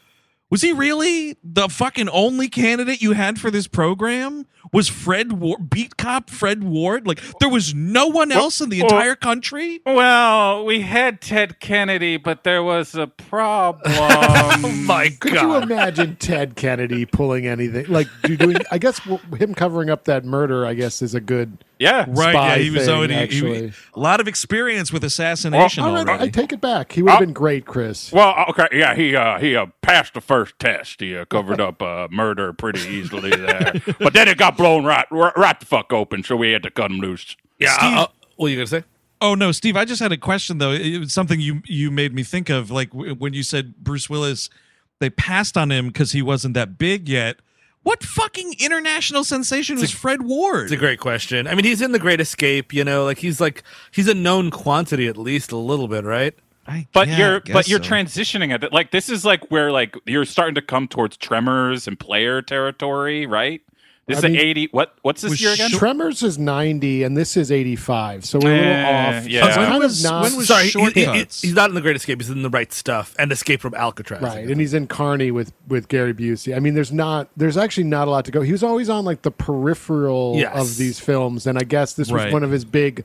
was 0.52 0.60
he 0.60 0.70
really 0.70 1.38
the 1.42 1.66
fucking 1.66 2.10
only 2.10 2.46
candidate 2.46 3.00
you 3.00 3.12
had 3.12 3.40
for 3.40 3.50
this 3.50 3.66
program? 3.66 4.44
Was 4.72 4.88
Fred 4.88 5.32
Ward, 5.34 5.68
beat 5.68 5.98
cop 5.98 6.30
Fred 6.30 6.64
Ward? 6.64 7.06
Like, 7.06 7.20
there 7.40 7.48
was 7.50 7.74
no 7.74 8.06
one 8.06 8.32
else 8.32 8.60
in 8.62 8.70
the 8.70 8.80
well- 8.82 8.90
entire 8.90 9.14
country? 9.14 9.80
Well, 9.84 10.64
we 10.64 10.80
had 10.80 11.20
Ted 11.20 11.60
Kennedy, 11.60 12.16
but 12.16 12.42
there 12.44 12.62
was 12.62 12.94
a 12.94 13.06
problem. 13.06 13.82
oh 13.86 14.82
my 14.86 15.08
god! 15.08 15.20
Could 15.20 15.32
you 15.34 15.56
imagine 15.56 16.16
Ted 16.16 16.56
Kennedy 16.56 17.04
pulling 17.04 17.46
anything 17.46 17.86
like 17.88 18.08
doing? 18.22 18.56
I 18.70 18.78
guess 18.78 18.98
w- 19.00 19.20
him 19.36 19.54
covering 19.54 19.90
up 19.90 20.04
that 20.04 20.24
murder. 20.24 20.64
I 20.64 20.72
guess 20.74 21.02
is 21.02 21.14
a 21.14 21.20
good. 21.20 21.58
yeah. 21.78 22.06
Right, 22.08 22.32
yeah, 22.34 22.56
he 22.56 22.70
was 22.70 22.86
thing, 22.86 22.94
already 22.94 23.26
he- 23.26 23.72
a 23.94 24.00
lot 24.00 24.20
of 24.20 24.28
experience 24.28 24.92
with 24.92 25.04
assassination 25.04 25.84
Well, 25.84 25.98
already. 25.98 26.24
I 26.24 26.28
take 26.28 26.52
it 26.52 26.60
back. 26.62 26.92
He 26.92 27.02
would 27.02 27.10
have 27.10 27.18
Uh, 27.18 27.24
been 27.26 27.32
great, 27.34 27.66
Chris. 27.66 28.10
Well, 28.12 28.34
okay, 28.50 28.68
yeah, 28.72 28.94
he 28.94 29.14
uh, 29.14 29.38
he 29.38 29.54
uh, 29.56 29.66
passed 29.82 30.14
the 30.14 30.20
first 30.22 30.58
test. 30.58 31.00
He 31.00 31.14
uh, 31.16 31.24
covered 31.26 31.60
up 31.60 31.82
uh, 31.82 32.08
murder 32.10 32.52
pretty 32.54 32.80
easily 32.88 33.30
there, 33.30 33.74
but 33.98 34.14
then 34.14 34.28
it 34.28 34.38
got 34.38 34.56
blown 34.62 34.84
right, 34.84 35.06
right 35.10 35.36
right 35.36 35.58
the 35.60 35.66
fuck 35.66 35.92
open, 35.92 36.22
so 36.22 36.36
we 36.36 36.52
had 36.52 36.62
to 36.62 36.70
cut 36.70 36.90
him 36.90 36.98
loose. 36.98 37.36
yeah. 37.58 37.72
Steve- 37.78 37.94
uh, 37.98 38.02
uh, 38.02 38.06
what 38.36 38.46
are 38.46 38.50
you 38.50 38.56
going 38.56 38.66
to 38.66 38.80
say? 38.80 38.84
Oh 39.20 39.34
no, 39.34 39.52
Steve! 39.52 39.76
I 39.76 39.84
just 39.84 40.00
had 40.02 40.10
a 40.12 40.16
question 40.16 40.58
though. 40.58 40.72
It 40.72 40.98
was 40.98 41.12
something 41.12 41.40
you 41.40 41.62
you 41.66 41.90
made 41.90 42.12
me 42.14 42.22
think 42.24 42.48
of, 42.50 42.70
like 42.70 42.90
w- 42.90 43.14
when 43.14 43.32
you 43.34 43.42
said 43.44 43.76
Bruce 43.76 44.10
Willis, 44.10 44.50
they 44.98 45.10
passed 45.10 45.56
on 45.56 45.70
him 45.70 45.86
because 45.88 46.10
he 46.12 46.22
wasn't 46.22 46.54
that 46.54 46.76
big 46.78 47.08
yet. 47.08 47.36
What 47.84 48.02
fucking 48.04 48.54
international 48.60 49.24
sensation 49.24 49.78
was 49.80 49.90
Fred 49.90 50.22
Ward? 50.22 50.64
It's 50.64 50.72
a 50.72 50.76
great 50.76 51.00
question. 51.00 51.46
I 51.48 51.54
mean, 51.56 51.64
he's 51.64 51.80
in 51.82 51.90
The 51.92 51.98
Great 51.98 52.20
Escape, 52.20 52.72
you 52.72 52.84
know, 52.84 53.04
like 53.04 53.18
he's 53.18 53.40
like, 53.40 53.62
he's 53.92 54.06
a 54.08 54.14
known 54.14 54.50
quantity 54.52 55.08
at 55.08 55.16
least 55.16 55.50
a 55.52 55.56
little 55.56 55.88
bit, 55.88 56.04
right? 56.04 56.32
I- 56.66 56.86
But 56.92 57.08
yeah, 57.08 57.18
you're 57.18 57.40
but 57.40 57.68
you're 57.68 57.82
so. 57.82 57.90
transitioning 57.90 58.52
at 58.52 58.62
it. 58.64 58.72
Like 58.72 58.90
this 58.92 59.08
is 59.08 59.24
like 59.24 59.50
where 59.50 59.70
like 59.72 59.96
you're 60.06 60.24
starting 60.24 60.54
to 60.56 60.62
come 60.62 60.86
towards 60.88 61.16
Tremors 61.16 61.86
and 61.88 61.98
Player 61.98 62.40
territory, 62.42 63.26
right? 63.26 63.60
This 64.08 64.16
I 64.16 64.26
is 64.26 64.32
mean- 64.32 64.36
eighty. 64.40 64.68
What 64.72 64.94
what's 65.02 65.22
this 65.22 65.30
Was 65.30 65.40
year 65.40 65.52
again? 65.52 65.70
Short- 65.70 65.78
Tremors 65.78 66.22
is 66.24 66.36
ninety, 66.36 67.04
and 67.04 67.16
this 67.16 67.36
is 67.36 67.52
eighty-five, 67.52 68.24
so 68.24 68.40
we're 68.42 68.50
a 68.52 68.56
little 68.58 68.72
Eh, 68.72 69.18
off. 69.18 69.28
yeah. 69.28 69.46
It's 69.46 69.56
When 69.56 69.66
kind 69.68 69.82
was- 69.82 70.04
of 70.04 70.10
not 70.10 70.22
when 70.24 70.36
was 70.36 70.48
Sorry, 70.48 70.66
he- 70.66 70.90
he- 71.04 71.14
he's 71.18 71.52
not 71.54 71.68
in 71.68 71.76
The 71.76 71.80
Great 71.80 71.94
Escape. 71.94 72.20
He's 72.20 72.28
in 72.28 72.42
The 72.42 72.50
Right 72.50 72.72
Stuff 72.72 73.14
and 73.16 73.30
Escape 73.30 73.60
from 73.60 73.74
Alcatraz. 73.74 74.20
right, 74.20 74.44
and 74.48 74.60
he's 74.60 74.74
in 74.74 74.88
Carny 74.88 75.30
with 75.30 75.52
with 75.68 75.86
Gary 75.86 76.12
Busey. 76.14 76.54
I 76.54 76.58
mean, 76.58 76.74
there's 76.74 76.90
not, 76.90 77.28
there's 77.36 77.56
actually 77.56 77.84
not 77.84 78.08
a 78.08 78.10
lot 78.10 78.24
to 78.24 78.32
go. 78.32 78.40
He 78.42 78.50
was 78.50 78.64
always 78.64 78.90
on 78.90 79.04
like 79.04 79.22
the 79.22 79.30
peripheral 79.30 80.34
Yes. 80.36 80.56
of 80.56 80.76
these 80.78 80.98
films, 80.98 81.46
and 81.46 81.56
I 81.56 81.62
guess 81.62 81.92
this 81.92 82.10
was 82.10 82.24
Right. 82.24 82.32
one 82.32 82.42
of 82.42 82.50
his 82.50 82.64
big. 82.64 83.04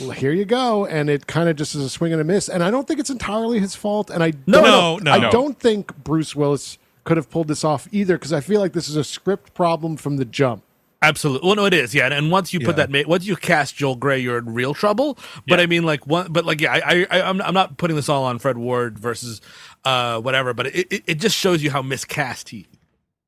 well, 0.00 0.10
Here 0.10 0.32
you 0.32 0.44
go, 0.44 0.84
and 0.86 1.08
it 1.08 1.28
kind 1.28 1.48
of 1.48 1.54
just 1.54 1.76
is 1.76 1.80
a 1.84 1.88
swing 1.88 2.10
and 2.12 2.20
a 2.20 2.24
miss. 2.24 2.48
And 2.48 2.64
I 2.64 2.70
don't 2.72 2.88
think 2.88 2.98
it's 2.98 3.10
entirely 3.10 3.60
his 3.60 3.76
fault. 3.76 4.10
And 4.10 4.24
I 4.24 4.32
No, 4.44 4.60
don't, 4.60 5.04
no, 5.04 5.12
I 5.12 5.18
no. 5.18 5.30
don't 5.30 5.56
think 5.60 5.96
Bruce 6.02 6.34
Willis 6.34 6.78
could 7.04 7.16
have 7.16 7.30
pulled 7.30 7.48
this 7.48 7.64
off 7.64 7.86
either 7.92 8.16
because 8.16 8.32
I 8.32 8.40
feel 8.40 8.60
like 8.60 8.72
this 8.72 8.88
is 8.88 8.96
a 8.96 9.04
script 9.04 9.54
problem 9.54 9.96
from 9.96 10.16
the 10.16 10.24
jump. 10.24 10.62
Absolutely. 11.02 11.46
Well, 11.46 11.56
no, 11.56 11.66
it 11.66 11.74
is. 11.74 11.94
Yeah, 11.94 12.06
and, 12.06 12.14
and 12.14 12.30
once 12.30 12.54
you 12.54 12.60
put 12.60 12.78
Yeah. 12.78 12.86
that, 12.86 12.90
ma- 12.90 13.02
once 13.06 13.26
you 13.26 13.36
cast 13.36 13.76
Joel 13.76 13.96
Grey, 13.96 14.20
you're 14.20 14.38
in 14.38 14.54
real 14.54 14.72
trouble. 14.72 15.18
But 15.46 15.60
I 15.60 15.66
mean, 15.66 15.82
like 15.84 16.06
one, 16.06 16.32
but 16.32 16.46
like, 16.46 16.62
yeah, 16.62 16.72
I, 16.82 17.06
I, 17.10 17.20
I'm, 17.22 17.42
I'm 17.42 17.52
not 17.52 17.76
putting 17.76 17.94
this 17.94 18.08
all 18.08 18.24
on 18.24 18.38
Fred 18.38 18.56
Ward 18.56 18.98
versus, 18.98 19.42
uh, 19.84 20.18
whatever. 20.22 20.54
But 20.54 20.68
it, 20.68 20.90
it, 20.90 21.02
it 21.06 21.14
just 21.16 21.36
shows 21.36 21.62
you 21.62 21.70
how 21.70 21.82
miscast 21.82 22.48
he. 22.48 22.66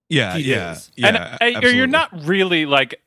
yeah, 0.08 0.36
he 0.38 0.44
yeah, 0.44 0.72
is. 0.72 0.90
yeah. 0.96 1.36
and 1.38 1.56
uh, 1.64 1.68
you're 1.68 1.86
not 1.86 2.08
really 2.26 2.64
like. 2.64 2.98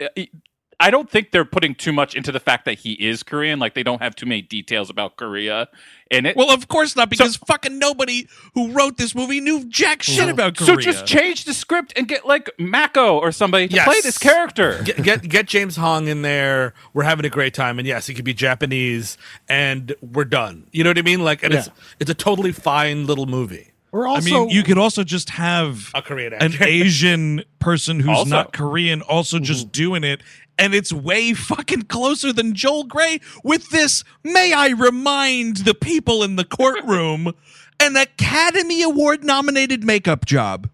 I 0.82 0.92
don't 0.92 1.10
think 1.10 1.32
they're 1.32 1.44
putting 1.44 1.76
too 1.76 1.92
much 1.92 2.16
into 2.16 2.32
the 2.32 2.40
fact 2.40 2.64
that 2.64 2.80
he 2.80 2.94
is 2.94 3.22
Korean. 3.22 3.60
Like 3.60 3.74
they 3.74 3.84
don't 3.84 4.02
have 4.02 4.16
too 4.16 4.26
many 4.26 4.42
details 4.42 4.90
about 4.90 5.18
Korea 5.18 5.68
in 6.10 6.26
it. 6.26 6.38
Well, 6.38 6.50
of 6.50 6.70
course 6.70 6.96
not, 6.96 7.10
because 7.10 7.36
fucking 7.36 7.78
nobody 7.78 8.28
who 8.54 8.72
wrote 8.72 8.98
this 8.98 9.14
movie 9.14 9.42
knew 9.42 9.66
jack 9.66 10.02
shit 10.02 10.20
mm-hmm. 10.22 10.30
about 10.30 10.56
Korea. 10.56 10.68
so 10.68 10.78
just 10.78 11.06
change 11.06 11.44
the 11.44 11.54
script 11.54 11.92
and 11.98 12.08
get 12.08 12.26
like 12.26 12.50
Mako 12.58 13.20
or 13.20 13.34
somebody 13.34 13.68
to 13.68 13.76
Yes. 13.76 13.86
play 13.86 14.00
this 14.02 14.18
character. 14.18 14.82
Get, 14.84 15.04
get 15.04 15.22
get 15.24 15.46
James 15.48 15.76
Hong 15.76 16.08
in 16.08 16.22
there. 16.22 16.74
We're 16.94 17.04
having 17.04 17.26
a 17.26 17.30
great 17.30 17.54
time, 17.54 17.78
and 17.78 17.88
yes, 17.88 18.08
he 18.08 18.14
could 18.14 18.26
be 18.26 18.34
Japanese, 18.34 19.18
and 19.50 19.94
we're 20.02 20.24
done. 20.26 20.68
You 20.72 20.86
know 20.86 20.92
what 20.92 20.98
I 20.98 21.02
mean? 21.02 21.24
Like, 21.26 21.44
and 21.44 21.54
it's 21.54 21.68
Yeah. 21.68 21.74
it's 22.00 22.10
a 22.10 22.16
totally 22.16 22.54
fine 22.54 23.06
little 23.06 23.26
movie. 23.26 23.72
Or 23.92 24.08
I 24.08 24.12
also, 24.12 24.46
mean, 24.46 24.50
you 24.50 24.62
could 24.64 24.78
also 24.78 25.04
just 25.04 25.32
have 25.32 25.90
A 25.96 26.02
Korean 26.02 26.34
an. 26.34 26.54
Asian 26.62 27.44
person 27.58 28.00
who's 28.00 28.20
Also. 28.20 28.30
not 28.30 28.54
Korean 28.54 29.02
also 29.02 29.40
just 29.40 29.66
mm-hmm. 29.66 29.72
doing 29.72 30.04
it. 30.04 30.22
And 30.60 30.76
it's 30.76 30.92
way 30.92 31.34
fucking 31.34 31.84
closer 31.84 32.34
than 32.34 32.54
Joel 32.54 32.84
Grey 32.84 33.22
with 33.46 33.70
this, 33.70 34.04
may 34.26 34.52
I 34.52 34.68
remind 34.68 35.58
the 35.58 35.74
people 35.74 36.22
in 36.22 36.36
the 36.36 36.44
courtroom, 36.44 37.34
an 37.80 37.96
Academy 37.96 38.84
Award 38.84 39.24
nominated 39.24 39.86
makeup 39.86 40.26
job. 40.26 40.70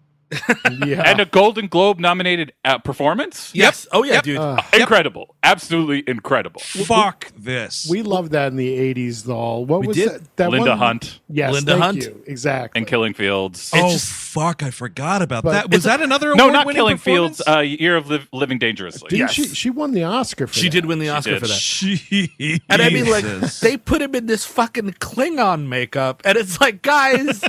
Yeah. 0.84 1.02
And 1.04 1.20
a 1.20 1.24
Golden 1.26 1.68
Globe 1.68 1.98
nominated 2.00 2.52
uh, 2.64 2.78
performance. 2.78 3.50
Yes. 3.54 3.86
Oh 3.92 4.02
yeah, 4.04 4.14
Yep. 4.14 4.22
dude. 4.24 4.38
Uh, 4.38 4.60
Incredible. 4.72 5.34
Absolutely 5.42 6.02
incredible. 6.06 6.60
Fuck 6.60 7.30
this. 7.38 7.86
We 7.88 8.02
loved 8.02 8.32
that 8.32 8.48
in 8.48 8.56
the 8.56 8.68
'80s, 8.94 9.24
though. 9.24 9.58
What 9.60 9.80
We 9.82 9.86
was 9.88 9.96
did. 9.96 10.08
that? 10.10 10.36
that 10.36 10.50
Linda 10.50 10.70
one? 10.70 10.78
Hunt 10.78 11.20
Yes, 11.28 11.52
Linda 11.52 11.72
thank 11.72 11.82
Hunt. 11.82 12.02
you. 12.02 12.22
Exactly. 12.26 12.78
and 12.80 12.86
Killing 12.88 13.14
Fields. 13.14 13.70
oh, 13.74 13.92
just- 13.92 14.10
fuck. 14.10 14.62
I 14.62 14.70
forgot 14.70 15.22
about 15.22 15.44
But 15.44 15.52
that. 15.52 15.70
Was 15.70 15.84
that 15.84 16.00
another 16.02 16.34
no, 16.34 16.50
not 16.50 16.68
Killing 16.72 16.96
Fields. 16.98 17.40
Uh, 17.46 17.60
Year 17.60 17.96
of 17.96 18.08
Liv- 18.08 18.28
Living 18.32 18.58
Dangerously. 18.58 19.08
Didn't 19.08 19.20
Yes. 19.20 19.32
she? 19.32 19.44
She 19.54 19.70
won 19.70 19.92
the 19.92 20.04
Oscar 20.04 20.46
for 20.46 20.54
that. 20.54 20.58
she 20.60 20.66
that. 20.68 20.72
did 20.72 20.86
win 20.86 20.98
the 20.98 21.08
Oscar 21.10 21.38
for 21.40 21.46
that. 21.46 21.58
Jesus. 21.60 22.60
And 22.68 22.82
I 22.82 22.88
mean, 22.90 23.08
like, 23.08 23.24
they 23.60 23.76
put 23.76 24.02
him 24.02 24.14
in 24.14 24.26
this 24.26 24.44
fucking 24.44 24.92
Klingon 24.94 25.66
makeup, 25.68 26.22
and 26.24 26.36
it's 26.36 26.60
like, 26.60 26.82
guys, 26.82 27.42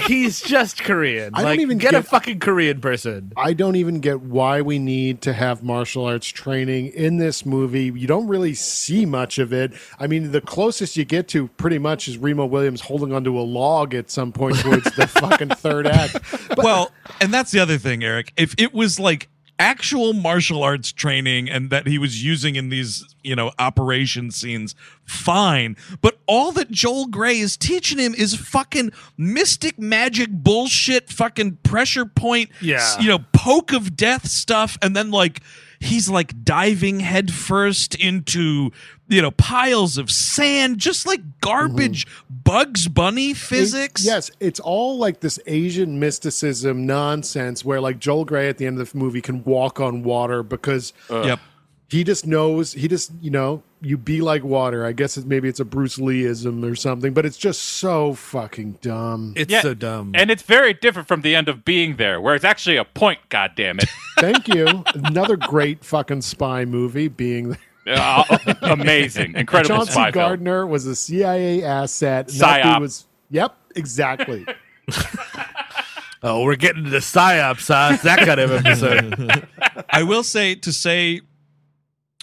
he's 0.00 0.40
just 0.40 0.82
Korean. 0.82 1.30
I 1.34 1.38
don't 1.38 1.50
like, 1.50 1.60
even 1.60 1.78
get, 1.78 1.94
a 1.94 2.02
fucking 2.02 2.40
Korean 2.40 2.80
person. 2.80 3.32
I 3.36 3.52
don't 3.52 3.76
even 3.76 4.00
get 4.00 4.20
why 4.20 4.60
we 4.60 4.78
need 4.78 5.22
to 5.22 5.32
have 5.32 5.62
martial 5.62 6.04
arts 6.04 6.26
training 6.26 6.88
in 6.88 7.18
this 7.18 7.44
movie. 7.44 7.84
You 7.84 8.06
don't 8.06 8.28
really 8.28 8.54
see 8.54 9.06
much 9.06 9.38
of 9.38 9.52
it. 9.52 9.72
I 9.98 10.06
mean, 10.06 10.32
the 10.32 10.40
closest 10.40 10.96
you 10.96 11.04
get 11.04 11.28
to 11.28 11.48
pretty 11.48 11.78
much 11.78 12.08
is 12.08 12.18
Remo 12.18 12.46
Williams 12.46 12.80
holding 12.80 13.12
onto 13.12 13.38
a 13.38 13.42
log 13.42 13.94
at 13.94 14.10
some 14.10 14.32
point 14.32 14.58
towards 14.58 14.84
the 14.96 15.06
fucking 15.20 15.50
third 15.50 15.86
act. 15.86 16.16
But 16.48 16.58
well, 16.58 16.92
and 17.20 17.32
that's 17.32 17.50
the 17.50 17.60
other 17.60 17.78
thing, 17.78 18.04
Eric. 18.04 18.32
If 18.36 18.54
it 18.58 18.72
was 18.72 19.00
like 19.00 19.28
actual 19.58 20.12
martial 20.12 20.62
arts 20.62 20.92
training 20.92 21.50
and 21.50 21.70
that 21.70 21.86
he 21.86 21.98
was 21.98 22.22
using 22.24 22.56
in 22.56 22.68
these, 22.68 23.04
you 23.24 23.34
know, 23.34 23.50
operation 23.58 24.30
scenes, 24.30 24.74
fine. 25.04 25.76
But 26.00 26.18
all 26.26 26.52
that 26.52 26.70
Joel 26.70 27.06
Grey 27.06 27.38
is 27.38 27.56
teaching 27.56 27.98
him 27.98 28.14
is 28.14 28.34
fucking 28.34 28.92
mystic 29.16 29.78
magic 29.78 30.28
bullshit, 30.30 31.10
fucking 31.10 31.56
pressure 31.64 32.06
point, 32.06 32.50
Yeah. 32.60 33.00
you 33.00 33.08
know, 33.08 33.18
poke 33.32 33.72
of 33.72 33.96
death 33.96 34.28
stuff, 34.28 34.78
and 34.80 34.94
then 34.94 35.10
like 35.10 35.40
he's 35.80 36.08
like 36.08 36.44
diving 36.44 37.00
headfirst 37.00 37.94
into 37.96 38.70
you 39.08 39.22
know 39.22 39.30
piles 39.32 39.98
of 39.98 40.10
sand, 40.10 40.78
just 40.78 41.06
like 41.06 41.20
garbage 41.40 42.06
mm-hmm. 42.06 42.34
Bugs 42.44 42.88
Bunny 42.88 43.34
physics. 43.34 44.04
It- 44.04 44.06
yes, 44.06 44.30
it's 44.40 44.60
all 44.60 44.98
like 44.98 45.20
this 45.20 45.38
Asian 45.46 45.98
mysticism 45.98 46.86
nonsense 46.86 47.64
where 47.64 47.80
like 47.80 47.98
Joel 47.98 48.24
Grey 48.24 48.48
at 48.48 48.58
the 48.58 48.66
end 48.66 48.80
of 48.80 48.92
the 48.92 48.98
movie 48.98 49.20
can 49.20 49.42
walk 49.44 49.80
on 49.80 50.02
water 50.02 50.42
because 50.42 50.92
Yep. 51.10 51.40
he 51.88 52.04
just 52.04 52.26
knows 52.26 52.72
he 52.72 52.88
just 52.88 53.12
you 53.20 53.30
know 53.30 53.62
you 53.80 53.96
be 53.96 54.20
like 54.20 54.42
water. 54.42 54.84
I 54.84 54.90
guess 54.92 55.16
it's, 55.16 55.24
maybe 55.26 55.48
it's 55.48 55.60
a 55.60 55.64
Bruce 55.64 55.98
Leeism 55.98 56.68
or 56.68 56.74
something, 56.74 57.12
but 57.14 57.24
it's 57.24 57.36
just 57.36 57.62
so 57.62 58.12
fucking 58.14 58.78
dumb. 58.82 59.34
It's 59.36 59.52
Yeah, 59.52 59.60
so 59.60 59.72
dumb. 59.72 60.12
And 60.16 60.30
it's 60.32 60.42
very 60.42 60.74
different 60.74 61.06
from 61.06 61.20
the 61.22 61.36
end 61.36 61.48
of 61.48 61.64
being 61.64 61.94
there, 61.96 62.20
where 62.20 62.34
it's 62.34 62.44
actually 62.44 62.76
a 62.76 62.84
point. 62.84 63.20
God 63.28 63.52
damn 63.56 63.78
it! 63.78 63.88
Thank 64.18 64.48
you. 64.48 64.82
Another 64.94 65.36
great 65.36 65.84
fucking 65.84 66.22
spy 66.22 66.64
movie 66.64 67.06
being 67.08 67.56
Uh, 67.88 68.38
amazing, 68.62 69.34
incredible 69.34 69.76
Chauncey 69.76 69.92
spy 69.92 70.12
film. 70.12 70.24
Gardiner 70.24 70.66
was 70.66 70.86
a 70.86 70.94
CIA 70.94 71.62
asset. 71.64 72.28
and 72.28 72.36
Psyop. 72.36 72.80
was 72.80 73.06
Yep, 73.30 73.56
exactly. 73.76 74.46
oh, 76.22 76.44
we're 76.44 76.56
getting 76.56 76.84
to 76.84 76.90
the 76.90 76.98
psyops, 76.98 77.68
huh? 77.68 77.94
It's 77.94 78.02
that 78.04 78.20
kind 78.20 78.40
of 78.40 78.50
episode. 78.52 79.46
I 79.90 80.02
will 80.02 80.22
say 80.22 80.54
to 80.54 80.72
say 80.72 81.20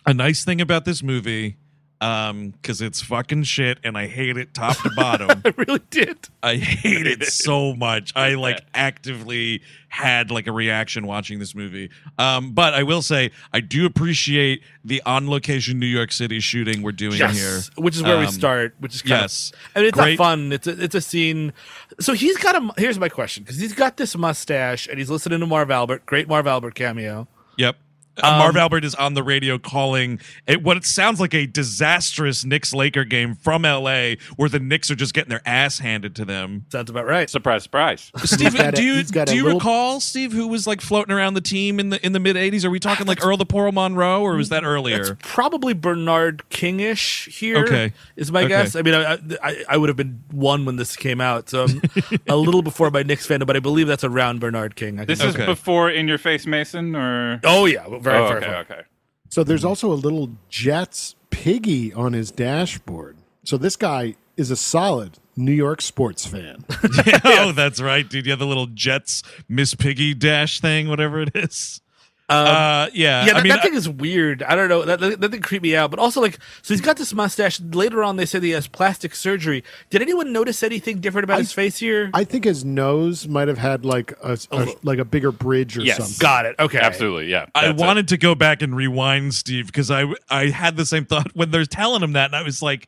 a 0.06 0.14
nice 0.14 0.44
thing 0.44 0.62
about 0.62 0.86
this 0.86 1.04
movie, 1.04 1.58
um, 2.06 2.50
because 2.52 2.82
it's 2.82 3.02
fucking 3.02 3.44
shit 3.44 3.80
and 3.84 3.98
I 3.98 4.06
hate 4.08 4.38
it 4.38 4.54
top 4.54 4.78
to 4.84 4.92
bottom. 4.96 5.42
I 5.46 5.54
really 5.58 5.82
did. 5.90 6.18
I 6.44 6.56
hate 6.58 7.08
it 7.08 7.24
so 7.24 7.74
much. 7.76 8.14
I 8.16 8.36
like 8.36 8.62
actively 8.76 9.62
had 9.88 10.30
like 10.30 10.46
a 10.46 10.52
reaction 10.52 11.08
watching 11.08 11.40
this 11.40 11.56
movie. 11.56 11.90
Um, 12.20 12.52
but 12.52 12.74
I 12.74 12.84
will 12.84 13.02
say 13.02 13.32
I 13.54 13.60
do 13.60 13.86
appreciate 13.86 14.62
the 14.84 15.02
on 15.06 15.28
location 15.30 15.80
New 15.80 15.86
York 15.88 16.12
City 16.12 16.40
shooting 16.40 16.84
we're 16.84 16.92
doing 16.92 17.14
here. 17.18 17.62
Which 17.76 17.96
is 17.96 18.04
where 18.04 18.20
we 18.20 18.26
Um, 18.26 18.32
start. 18.32 18.76
Which 18.80 18.94
is 18.96 19.02
kind 19.02 19.22
yes. 19.22 19.52
Of, 19.54 19.60
I 19.76 19.80
mean, 19.80 19.88
it's 19.90 19.98
Great. 19.98 20.20
not 20.20 20.24
fun. 20.26 20.52
It's 20.52 20.68
a, 20.68 20.84
it's 20.84 20.96
a 20.96 21.02
scene. 21.02 21.54
So 22.00 22.14
he's 22.14 22.38
got 22.38 22.56
a. 22.56 22.72
Here's 22.80 23.00
my 23.00 23.10
question 23.10 23.44
because 23.44 23.58
he's 23.58 23.74
got 23.74 23.98
this 23.98 24.16
mustache 24.16 24.88
and 24.88 25.00
he's 25.00 25.10
listening 25.10 25.40
to 25.40 25.48
Marv 25.48 25.72
Albert. 25.72 26.06
Great 26.06 26.28
Marv 26.28 26.46
Albert 26.46 26.76
cameo. 26.76 27.28
Yep. 27.58 27.78
Uh, 28.22 28.28
Um, 28.28 28.40
Marv 28.40 28.56
Albert 28.58 28.84
is 28.86 28.96
on 28.96 29.14
the 29.14 29.24
radio 29.24 29.58
calling 29.58 30.20
it 30.48 30.64
what 30.64 30.78
it 30.78 30.86
sounds 30.86 31.20
like 31.20 31.34
a 31.34 31.46
disastrous 31.46 32.46
Knicks 32.46 32.74
Laker 32.74 33.04
game 33.04 33.36
from 33.36 33.64
LA 33.64 34.16
where 34.38 34.50
the 34.50 34.60
Knicks 34.60 34.90
are 34.90 34.96
just 34.96 35.14
getting 35.14 35.30
their 35.30 35.42
ass 35.46 35.80
handed 35.80 36.16
to 36.16 36.26
them. 36.26 36.66
Sounds 36.72 36.90
about 36.90 37.06
right. 37.06 37.30
Surprise, 37.30 37.64
surprise. 37.64 38.12
Steve, 38.24 38.56
got 38.58 38.70
a- 38.70 38.72
do 38.78 38.84
you 38.84 39.00
a 39.00 39.26
do 39.26 39.36
you 39.36 39.44
little- 39.44 39.60
recall 39.60 40.00
Steve 40.00 40.32
who 40.34 40.48
was 40.48 40.66
like 40.66 40.82
floating 40.82 41.14
around 41.14 41.34
the 41.34 41.42
team 41.42 41.80
in 41.80 41.90
the 41.90 42.04
in 42.06 42.14
the 42.14 42.20
mid 42.20 42.36
'80s? 42.36 42.64
Are 42.66 42.70
we 42.70 42.80
talking 42.80 43.06
like 43.06 43.24
Earl 43.26 43.38
the 43.38 43.46
Pearl 43.46 43.72
Monroe 43.72 44.22
or 44.22 44.36
was 44.36 44.50
that 44.50 44.64
earlier? 44.64 45.02
It's 45.02 45.12
probably 45.22 45.74
Bernard 45.74 46.44
Kingish 46.50 47.28
here. 47.30 47.58
Okay. 47.66 47.94
is 48.16 48.32
my 48.32 48.40
Okay. 48.42 48.50
guess. 48.50 48.76
I 48.76 48.82
mean, 48.82 48.94
I, 48.94 49.18
I 49.44 49.64
I 49.70 49.78
would 49.78 49.90
have 49.90 49.98
been 49.98 50.24
one 50.32 50.66
when 50.66 50.76
this 50.78 50.96
came 50.96 51.20
out, 51.22 51.50
so 51.50 51.64
I'm 51.66 51.82
a 52.28 52.36
little 52.36 52.62
before 52.62 52.90
my 52.92 53.04
Knicks 53.04 53.28
fandom, 53.28 53.46
but 53.46 53.56
I 53.56 53.60
believe 53.60 53.88
that's 53.88 54.04
around 54.04 54.40
Bernard 54.40 54.76
King. 54.76 55.00
I 55.00 55.06
This 55.06 55.22
is 55.22 55.36
Okay. 55.36 55.46
before 55.46 55.90
In 55.90 56.08
Your 56.08 56.18
Face 56.18 56.46
Mason, 56.46 56.96
or 56.96 57.40
oh 57.44 57.66
yeah, 57.66 57.86
very 58.06 58.18
oh, 58.18 58.38
okay, 58.38 58.46
far. 58.46 58.56
okay. 58.56 58.82
So 59.30 59.44
there's 59.44 59.66
also 59.66 59.92
a 59.92 59.96
little 59.96 60.30
Jets 60.50 61.16
piggy 61.30 61.92
on 61.94 62.14
his 62.14 62.32
dashboard. 62.32 63.18
So 63.44 63.58
this 63.58 63.76
guy 63.76 64.16
is 64.38 64.52
a 64.52 64.56
solid 64.56 65.20
New 65.36 65.52
York 65.52 65.82
sports 65.82 66.26
fan. 66.26 66.64
oh, 67.26 67.52
that's 67.52 67.82
right, 67.82 68.08
dude. 68.08 68.26
You 68.26 68.32
have 68.32 68.40
the 68.40 68.48
little 68.48 68.68
Jets 68.68 69.24
Miss 69.50 69.76
Piggy 69.76 70.14
dash 70.14 70.62
thing, 70.62 70.88
whatever 70.88 71.22
it 71.22 71.32
is. 71.36 71.82
Um, 72.28 72.48
uh, 72.48 72.88
yeah, 72.94 73.24
Yeah, 73.24 73.26
that, 73.26 73.36
I 73.36 73.44
mean, 73.44 73.50
that 73.52 73.62
thing 73.62 73.76
is 73.76 73.88
weird. 73.88 74.42
I 74.42 74.56
don't 74.56 74.68
know. 74.68 74.84
That, 74.84 75.00
that, 75.00 75.22
that 75.22 75.32
thing 75.32 75.42
creeped 75.42 75.62
me 75.62 75.76
out. 75.76 75.92
But 75.92 76.00
also, 76.00 76.22
like, 76.22 76.40
so 76.64 76.74
he's 76.74 76.82
got 76.82 76.98
this 76.98 77.14
mustache. 77.14 77.60
Later 77.62 78.04
on, 78.04 78.16
they 78.16 78.26
said 78.26 78.42
he 78.42 78.50
has 78.52 78.68
plastic 78.68 79.14
surgery. 79.14 79.64
Did 79.92 80.02
anyone 80.02 80.34
notice 80.34 80.64
anything 80.64 81.02
different 81.02 81.24
about 81.26 81.38
his 81.38 81.54
face 81.54 81.78
here? 81.78 82.10
I 82.16 82.24
think 82.24 82.46
his 82.46 82.66
nose 82.66 83.28
might 83.28 83.48
have 83.48 83.60
had 83.60 83.86
like 83.86 84.12
a, 84.24 84.40
a 84.52 84.68
like 84.82 84.98
a 84.98 85.06
bigger 85.06 85.32
bridge 85.32 85.78
or 85.78 85.82
Yes. 85.82 85.98
something. 85.98 86.16
got 86.20 86.46
it. 86.48 86.56
Okay, 86.58 86.80
Absolutely, 86.80 87.28
yeah. 87.30 87.46
I 87.54 87.68
that's 87.68 87.80
it. 87.80 87.86
wanted 87.86 88.08
to 88.08 88.18
go 88.18 88.34
back 88.34 88.64
and 88.64 88.76
rewind, 88.76 89.36
Steve, 89.36 89.68
because 89.68 89.92
I 89.92 90.06
I 90.30 90.48
had 90.48 90.78
the 90.78 90.86
same 90.86 91.06
thought 91.06 91.36
when 91.36 91.52
they're 91.52 91.66
telling 91.66 92.02
him 92.02 92.14
that, 92.14 92.26
and 92.28 92.36
I 92.36 92.42
was 92.42 92.62
like, 92.64 92.88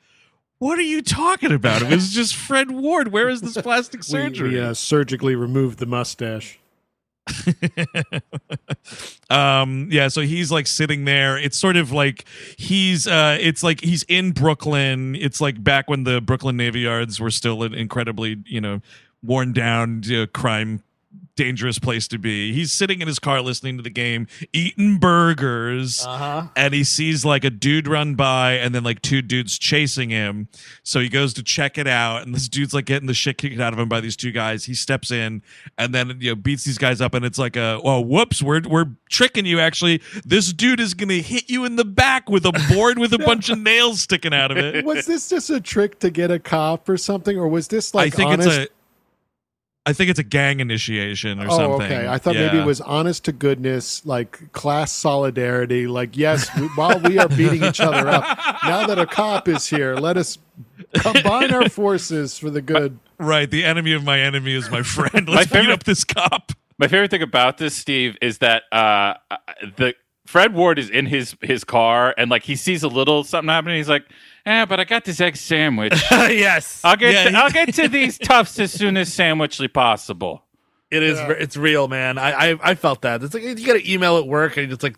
"What 0.58 0.80
are 0.80 0.82
you 0.84 1.04
talking 1.04 1.52
about? 1.52 1.84
It 1.84 1.92
was 1.92 2.10
just 2.12 2.36
Fred 2.36 2.72
Ward. 2.72 3.10
Where 3.10 3.30
is 3.30 3.42
this 3.42 3.56
plastic 3.58 4.00
We, 4.02 4.04
surgery?" 4.06 4.50
we 4.50 4.60
uh, 4.60 4.74
surgically 4.74 5.36
removed 5.36 5.78
the 5.78 5.86
mustache. 5.86 6.58
um 9.30 9.88
yeah 9.92 10.08
so 10.08 10.22
he's 10.22 10.52
like 10.52 10.68
sitting 10.68 11.06
there. 11.06 11.38
It's 11.38 11.58
sort 11.58 11.78
of 11.78 11.92
like 11.92 12.26
he's 12.58 13.08
uh 13.08 13.38
it's 13.40 13.64
like 13.64 13.82
he's 13.82 14.04
in 14.04 14.32
brooklyn. 14.32 15.16
It's 15.16 15.42
like 15.42 15.64
back 15.64 15.90
when 15.90 16.04
the 16.04 16.22
brooklyn 16.22 16.58
navy 16.58 16.82
yards 16.82 17.20
were 17.20 17.32
still 17.32 17.64
an 17.64 17.74
incredibly 17.74 18.38
you 18.46 18.62
know 18.62 18.82
worn 19.24 19.54
down 19.54 20.04
uh, 20.14 20.28
crime 20.34 20.84
dangerous 21.38 21.80
place 21.80 22.08
to 22.10 22.18
be 22.18 22.52
he's 22.52 22.72
sitting 22.74 23.00
in 23.00 23.08
his 23.08 23.20
car 23.20 23.40
listening 23.42 23.78
to 23.78 23.84
the 23.84 23.90
game 23.90 24.28
eating 24.52 24.98
burgers 24.98 26.04
Uh-huh. 26.06 26.48
and 26.56 26.74
he 26.74 26.84
sees 26.84 27.24
like 27.24 27.44
a 27.44 27.50
dude 27.50 27.88
run 27.88 28.16
by 28.16 28.54
and 28.54 28.74
then 28.76 28.84
like 28.84 29.02
two 29.02 29.22
dudes 29.22 29.58
chasing 29.58 30.10
him. 30.10 30.48
So 30.84 31.00
he 31.00 31.10
goes 31.10 31.34
to 31.36 31.44
check 31.44 31.78
it 31.78 31.88
out 31.88 32.24
and 32.24 32.34
this 32.36 32.50
dude's 32.50 32.74
like 32.74 32.86
getting 32.86 33.08
the 33.08 33.14
shit 33.14 33.38
kicked 33.38 33.60
out 33.60 33.72
of 33.74 33.80
him 33.80 33.88
by 33.88 34.02
these 34.02 34.16
two 34.18 34.32
guys. 34.32 34.66
He 34.66 34.74
steps 34.74 35.12
in 35.12 35.42
and 35.78 35.94
then 35.94 36.18
you 36.20 36.32
know 36.32 36.36
beats 36.36 36.64
these 36.66 36.78
guys 36.78 37.00
up 37.02 37.14
and 37.14 37.24
it's 37.24 37.38
like 37.40 37.56
a 37.56 37.80
oh 37.84 38.02
whoops, 38.02 38.42
we're 38.42 38.62
we're 38.68 38.88
tricking 39.10 39.46
you 39.46 39.60
actually. 39.60 40.02
This 40.26 40.52
dude 40.52 40.80
is 40.80 40.94
gonna 40.94 41.14
hit 41.16 41.50
you 41.50 41.64
in 41.66 41.76
the 41.76 41.86
back 41.86 42.30
with 42.30 42.46
a 42.46 42.52
board 42.74 42.98
with 43.00 43.14
a 43.14 43.20
bunch 43.20 43.50
of 43.50 43.60
nails 43.70 44.02
sticking 44.02 44.34
out 44.34 44.52
of 44.52 44.58
it. 44.58 44.84
Was 44.86 45.06
this 45.06 45.30
just 45.30 45.50
a 45.50 45.62
trick 45.62 46.00
to 46.00 46.10
get 46.10 46.32
a 46.32 46.40
cop 46.40 46.90
or 46.90 46.98
something, 46.98 47.38
or 47.38 47.48
was 47.48 47.68
this 47.68 47.94
like 47.94 48.14
I 48.14 48.16
think 48.16 48.32
honest? 48.32 48.48
it's 48.50 48.58
a 48.72 48.77
I 49.88 49.94
think 49.94 50.10
it's 50.10 50.20
a 50.20 50.24
gang 50.24 50.60
initiation 50.60 51.40
or 51.40 51.46
oh, 51.46 51.58
something. 51.58 51.92
okay. 51.92 52.08
I 52.10 52.18
thought 52.18 52.36
maybe 52.36 52.58
it 52.58 52.66
was 52.66 52.82
honest 52.82 53.24
to 53.26 53.32
goodness, 53.32 54.06
like 54.06 54.52
class 54.52 54.92
solidarity. 54.92 55.88
Like, 55.88 56.18
yes, 56.18 56.54
we, 56.60 56.68
while 56.68 57.00
we 57.00 57.18
are 57.18 57.30
beating 57.30 57.64
each 57.64 57.80
other 57.80 58.06
up, 58.10 58.24
now 58.66 58.86
that 58.86 59.00
a 59.00 59.06
cop 59.06 59.48
is 59.48 59.66
here, 59.66 59.96
let 59.96 60.18
us 60.18 60.40
combine 60.96 61.54
our 61.54 61.70
forces 61.70 62.38
for 62.38 62.50
the 62.50 62.62
good. 62.62 63.00
right. 63.18 63.50
The 63.50 63.64
enemy 63.64 63.94
of 63.94 64.04
my 64.04 64.20
enemy 64.20 64.56
is 64.56 64.70
my 64.70 64.82
friend. 64.84 65.30
Let's 65.30 65.50
beat 65.50 65.60
favorite- 65.60 65.74
up 65.74 65.84
this 65.86 66.04
cop. 66.04 66.52
My 66.78 66.90
favorite 66.90 67.10
thing 67.10 67.24
about 67.24 67.58
this, 67.58 67.74
Steve, 67.74 68.18
is 68.22 68.40
that 68.40 68.64
uh, 68.74 69.14
the 69.78 69.96
Fred 70.28 70.54
Ward 70.54 70.78
is 70.78 70.90
in 70.90 71.06
his 71.06 71.36
his 71.42 71.64
car 71.64 72.14
and 72.18 72.30
like 72.30 72.44
he 72.44 72.58
sees 72.58 72.84
a 72.84 72.90
little 72.90 73.24
something 73.24 73.50
happening. 73.50 73.78
He's 73.78 73.90
like, 73.90 74.06
"Yeah, 74.48 74.66
but 74.66 74.80
I 74.80 74.84
got 74.86 75.06
this 75.06 75.20
egg 75.22 75.36
sandwich. 75.36 75.94
yes, 76.12 76.82
I'll 76.84 76.96
get 76.96 77.14
Yeah, 77.14 77.30
to, 77.30 77.38
I'll 77.38 77.52
get 77.52 77.74
to 77.76 77.88
these 77.88 78.18
tufts 78.18 78.58
as 78.60 78.72
soon 78.72 78.98
as 78.98 79.10
sandwichly 79.10 79.72
possible." 79.72 80.44
it 80.90 81.04
is. 81.04 81.20
It's 81.20 81.58
real, 81.58 81.88
man. 81.90 82.18
I, 82.18 82.52
I 82.54 82.60
I 82.72 82.76
felt 82.76 83.02
that. 83.02 83.22
It's 83.22 83.34
like 83.34 83.44
you 83.44 83.66
got 83.66 83.76
an 83.76 83.82
email 83.86 84.18
at 84.18 84.26
work 84.26 84.56
and 84.56 84.72
it's 84.72 84.82
like 84.84 84.96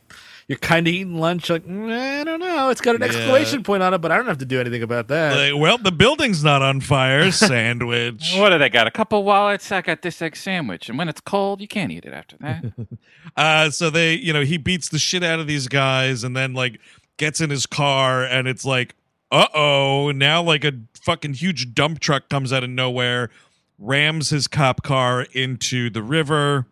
you're 0.47 0.57
kind 0.59 0.87
of 0.87 0.93
eating 0.93 1.19
lunch. 1.19 1.49
Like 1.49 1.65
"Mm, 1.65 1.91
I 1.91 2.23
don't 2.23 2.39
know. 2.39 2.69
It's 2.69 2.79
got 2.81 2.93
an 2.95 3.01
Yeah. 3.01 3.07
exclamation 3.07 3.63
point 3.63 3.81
on 3.81 3.93
it, 3.95 3.97
but 3.97 4.11
I 4.11 4.17
don't 4.17 4.27
have 4.27 4.37
to 4.37 4.45
do 4.45 4.59
anything 4.59 4.83
about 4.83 5.07
that. 5.07 5.35
Like, 5.53 5.59
well, 5.61 5.77
the 5.79 5.91
building's 5.91 6.43
not 6.43 6.61
on 6.61 6.79
fire. 6.81 7.31
Sandwich. 7.73 8.33
What 8.37 8.49
do 8.49 8.59
they 8.59 8.69
got? 8.69 8.85
A 8.85 8.91
couple 8.91 9.23
wallets. 9.23 9.71
I 9.71 9.81
got 9.81 10.03
this 10.03 10.21
egg 10.21 10.35
sandwich, 10.35 10.89
and 10.89 10.97
when 10.97 11.09
it's 11.09 11.21
cold, 11.21 11.59
you 11.59 11.67
can't 11.67 11.91
eat 11.91 12.05
it 12.05 12.13
after 12.13 12.37
that. 12.37 12.65
Uh, 13.37 13.69
so 13.69 13.89
they, 13.91 14.15
you 14.15 14.33
know, 14.33 14.41
he 14.43 14.57
beats 14.57 14.89
the 14.89 14.97
shit 14.97 15.23
out 15.23 15.39
of 15.39 15.45
these 15.45 15.67
guys 15.67 16.23
and 16.23 16.35
then 16.35 16.53
like 16.53 16.79
gets 17.17 17.39
in 17.39 17.49
his 17.51 17.65
car 17.67 18.23
and 18.23 18.47
it's 18.47 18.65
like, 18.65 18.95
uh 19.31 19.47
oh, 19.53 20.11
now 20.11 20.41
like 20.41 20.63
a 20.63 20.73
fucking 20.95 21.33
huge 21.35 21.73
dump 21.73 21.99
truck 21.99 22.29
comes 22.29 22.51
out 22.53 22.63
of 22.63 22.69
nowhere, 22.69 23.29
rams 23.77 24.29
his 24.29 24.47
cop 24.47 24.83
car 24.83 25.23
into 25.33 25.89
the 25.89 26.01
river. 26.03 26.65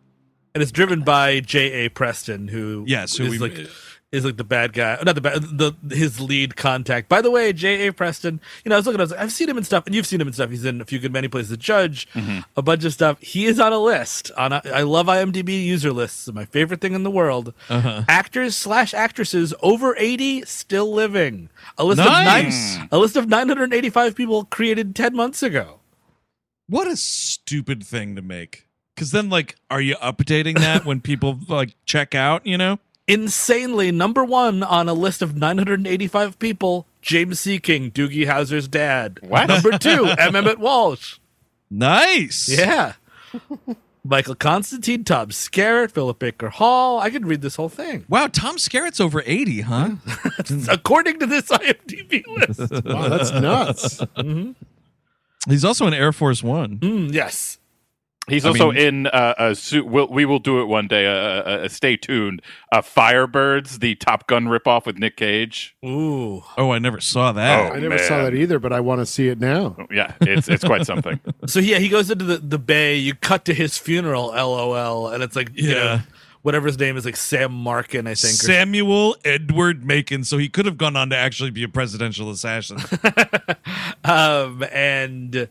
and 0.54 0.62
it's 0.62 0.72
driven 0.72 1.02
by 1.02 1.40
J. 1.40 1.84
A. 1.86 1.88
Preston, 1.88 2.48
who 2.48 2.84
Yes, 2.86 3.16
who 3.16 3.24
is 3.24 3.30
we- 3.32 3.38
like 3.38 3.68
is 4.10 4.24
like 4.24 4.38
the 4.38 4.44
bad 4.44 4.72
guy, 4.72 4.98
not 5.04 5.14
the 5.14 5.20
bad, 5.20 5.42
the 5.42 5.74
his 5.94 6.18
lead 6.18 6.56
contact. 6.56 7.10
By 7.10 7.20
the 7.20 7.30
way, 7.30 7.52
J. 7.52 7.88
A. 7.88 7.92
Preston, 7.92 8.40
you 8.64 8.70
know, 8.70 8.76
I 8.76 8.78
was 8.78 8.86
looking, 8.86 9.00
I 9.00 9.04
was 9.04 9.10
like, 9.10 9.20
I've 9.20 9.32
seen 9.32 9.50
him 9.50 9.58
in 9.58 9.64
stuff, 9.64 9.84
and 9.84 9.94
you've 9.94 10.06
seen 10.06 10.20
him 10.20 10.28
in 10.28 10.32
stuff. 10.32 10.48
He's 10.48 10.64
in 10.64 10.80
a 10.80 10.84
few 10.86 10.98
good 10.98 11.12
many 11.12 11.28
places. 11.28 11.50
The 11.50 11.58
Judge, 11.58 12.08
mm-hmm. 12.12 12.40
a 12.56 12.62
bunch 12.62 12.84
of 12.84 12.94
stuff. 12.94 13.20
He 13.20 13.44
is 13.44 13.60
on 13.60 13.72
a 13.72 13.78
list. 13.78 14.30
On 14.38 14.52
a, 14.52 14.62
I 14.72 14.82
love 14.82 15.06
IMDb 15.08 15.62
user 15.62 15.92
lists. 15.92 16.26
My 16.32 16.46
favorite 16.46 16.80
thing 16.80 16.94
in 16.94 17.02
the 17.02 17.10
world. 17.10 17.52
Uh-huh. 17.68 18.04
Actors 18.08 18.56
slash 18.56 18.94
actresses 18.94 19.52
over 19.62 19.94
eighty 19.98 20.42
still 20.46 20.92
living. 20.92 21.50
A 21.76 21.84
list 21.84 21.98
Nice. 21.98 22.74
of 22.74 22.78
nine, 22.80 22.88
a 22.90 22.98
list 22.98 23.16
of 23.16 23.28
nine 23.28 23.48
hundred 23.48 23.74
eighty 23.74 23.90
five 23.90 24.14
people 24.14 24.44
created 24.44 24.96
ten 24.96 25.14
months 25.14 25.42
ago. 25.42 25.80
What 26.66 26.86
a 26.86 26.96
stupid 26.96 27.84
thing 27.84 28.16
to 28.16 28.22
make. 28.22 28.66
Because 28.94 29.10
then, 29.10 29.28
like, 29.30 29.54
are 29.70 29.80
you 29.80 29.96
updating 29.96 30.58
that 30.58 30.84
when 30.84 31.00
people 31.00 31.38
like 31.46 31.76
check 31.84 32.14
out? 32.14 32.46
You 32.46 32.58
know? 32.58 32.78
Insanely, 33.08 33.90
number 33.90 34.22
one 34.24 34.62
on 34.62 34.88
a 34.88 34.92
list 34.92 35.22
of 35.22 35.34
985 35.34 36.38
people, 36.38 36.86
James 37.00 37.40
Sikking, 37.40 37.90
Doogie 37.90 38.26
Howser's 38.26 38.68
dad. 38.68 39.18
What? 39.22 39.48
Number 39.48 39.78
two, 39.78 40.04
M. 40.18 40.36
Emmett 40.36 40.58
Walsh. 40.58 41.18
Nice. 41.70 42.48
Yeah. 42.50 42.92
Michael 44.04 44.34
Constantine, 44.34 45.04
Tom 45.04 45.28
Skerritt, 45.28 45.90
Philip 45.90 46.18
Baker 46.18 46.50
Hall. 46.50 47.00
I 47.00 47.10
could 47.10 47.26
read 47.26 47.40
this 47.42 47.56
whole 47.56 47.68
thing. 47.68 48.04
Wow, 48.08 48.26
Tom 48.28 48.56
Skerritt's 48.56 49.00
over 49.00 49.22
eighty, 49.26 49.62
huh? 49.62 49.96
According 50.68 51.18
to 51.20 51.26
this 51.26 51.44
IMDb 51.48 52.24
list. 52.26 52.84
Wow, 52.84 53.08
that's 53.08 53.32
nuts. 53.32 54.00
He's 55.48 55.64
also 55.64 55.86
in 55.86 55.94
Air 55.94 56.12
Force 56.12 56.42
One. 56.42 56.78
Mm, 56.78 57.12
yes. 57.12 57.57
He's 58.28 58.44
I 58.44 58.48
also 58.50 58.72
mean- 58.72 58.82
in 58.82 59.06
uh, 59.08 59.34
a 59.38 59.54
suit. 59.54 59.86
We'll, 59.86 60.08
we 60.08 60.24
will 60.24 60.38
do 60.38 60.60
it 60.60 60.66
one 60.66 60.86
day. 60.88 61.06
Uh, 61.06 61.10
uh, 61.10 61.42
uh, 61.64 61.68
stay 61.68 61.96
tuned. 61.96 62.42
Uh, 62.72 62.80
Firebirds, 62.82 63.80
the 63.80 63.94
Top 63.96 64.26
Gun 64.26 64.46
ripoff 64.46 64.86
with 64.86 64.98
Nick 64.98 65.16
Cage. 65.16 65.74
Ooh. 65.84 66.42
Oh, 66.56 66.70
I 66.72 66.78
never 66.78 67.00
saw 67.00 67.32
that. 67.32 67.72
Oh. 67.72 67.74
I 67.74 67.78
never 67.80 67.98
saw 67.98 68.22
that 68.24 68.34
either, 68.34 68.58
but 68.58 68.72
I 68.72 68.80
want 68.80 69.00
to 69.00 69.06
see 69.06 69.28
it 69.28 69.38
now. 69.40 69.76
Yeah, 69.90 70.14
it's 70.20 70.48
it's 70.48 70.64
quite 70.64 70.86
something. 70.86 71.20
So 71.46 71.60
yeah, 71.60 71.78
he 71.78 71.88
goes 71.88 72.10
into 72.10 72.24
the, 72.24 72.36
the 72.38 72.58
bay. 72.58 72.96
You 72.96 73.14
cut 73.14 73.44
to 73.46 73.54
his 73.54 73.78
funeral, 73.78 74.26
LOL, 74.28 75.08
and 75.08 75.22
it's 75.22 75.34
like 75.36 75.50
you 75.54 75.70
know, 75.70 75.76
Yeah. 75.82 76.00
whatever 76.42 76.66
his 76.66 76.78
name 76.78 76.96
is, 76.96 77.04
like 77.06 77.16
Sam 77.16 77.52
Markin, 77.52 78.06
I 78.06 78.14
think. 78.14 78.34
or- 78.34 78.36
Samuel 78.46 79.16
Edward 79.24 79.84
Macon. 79.84 80.24
So 80.24 80.36
he 80.36 80.48
could 80.48 80.66
have 80.66 80.76
gone 80.76 80.94
on 80.96 81.08
to 81.10 81.16
actually 81.16 81.50
be 81.50 81.62
a 81.62 81.68
presidential 81.68 82.30
assassin. 82.30 82.78
um, 84.04 84.62
and 84.72 85.32
W- 85.32 85.48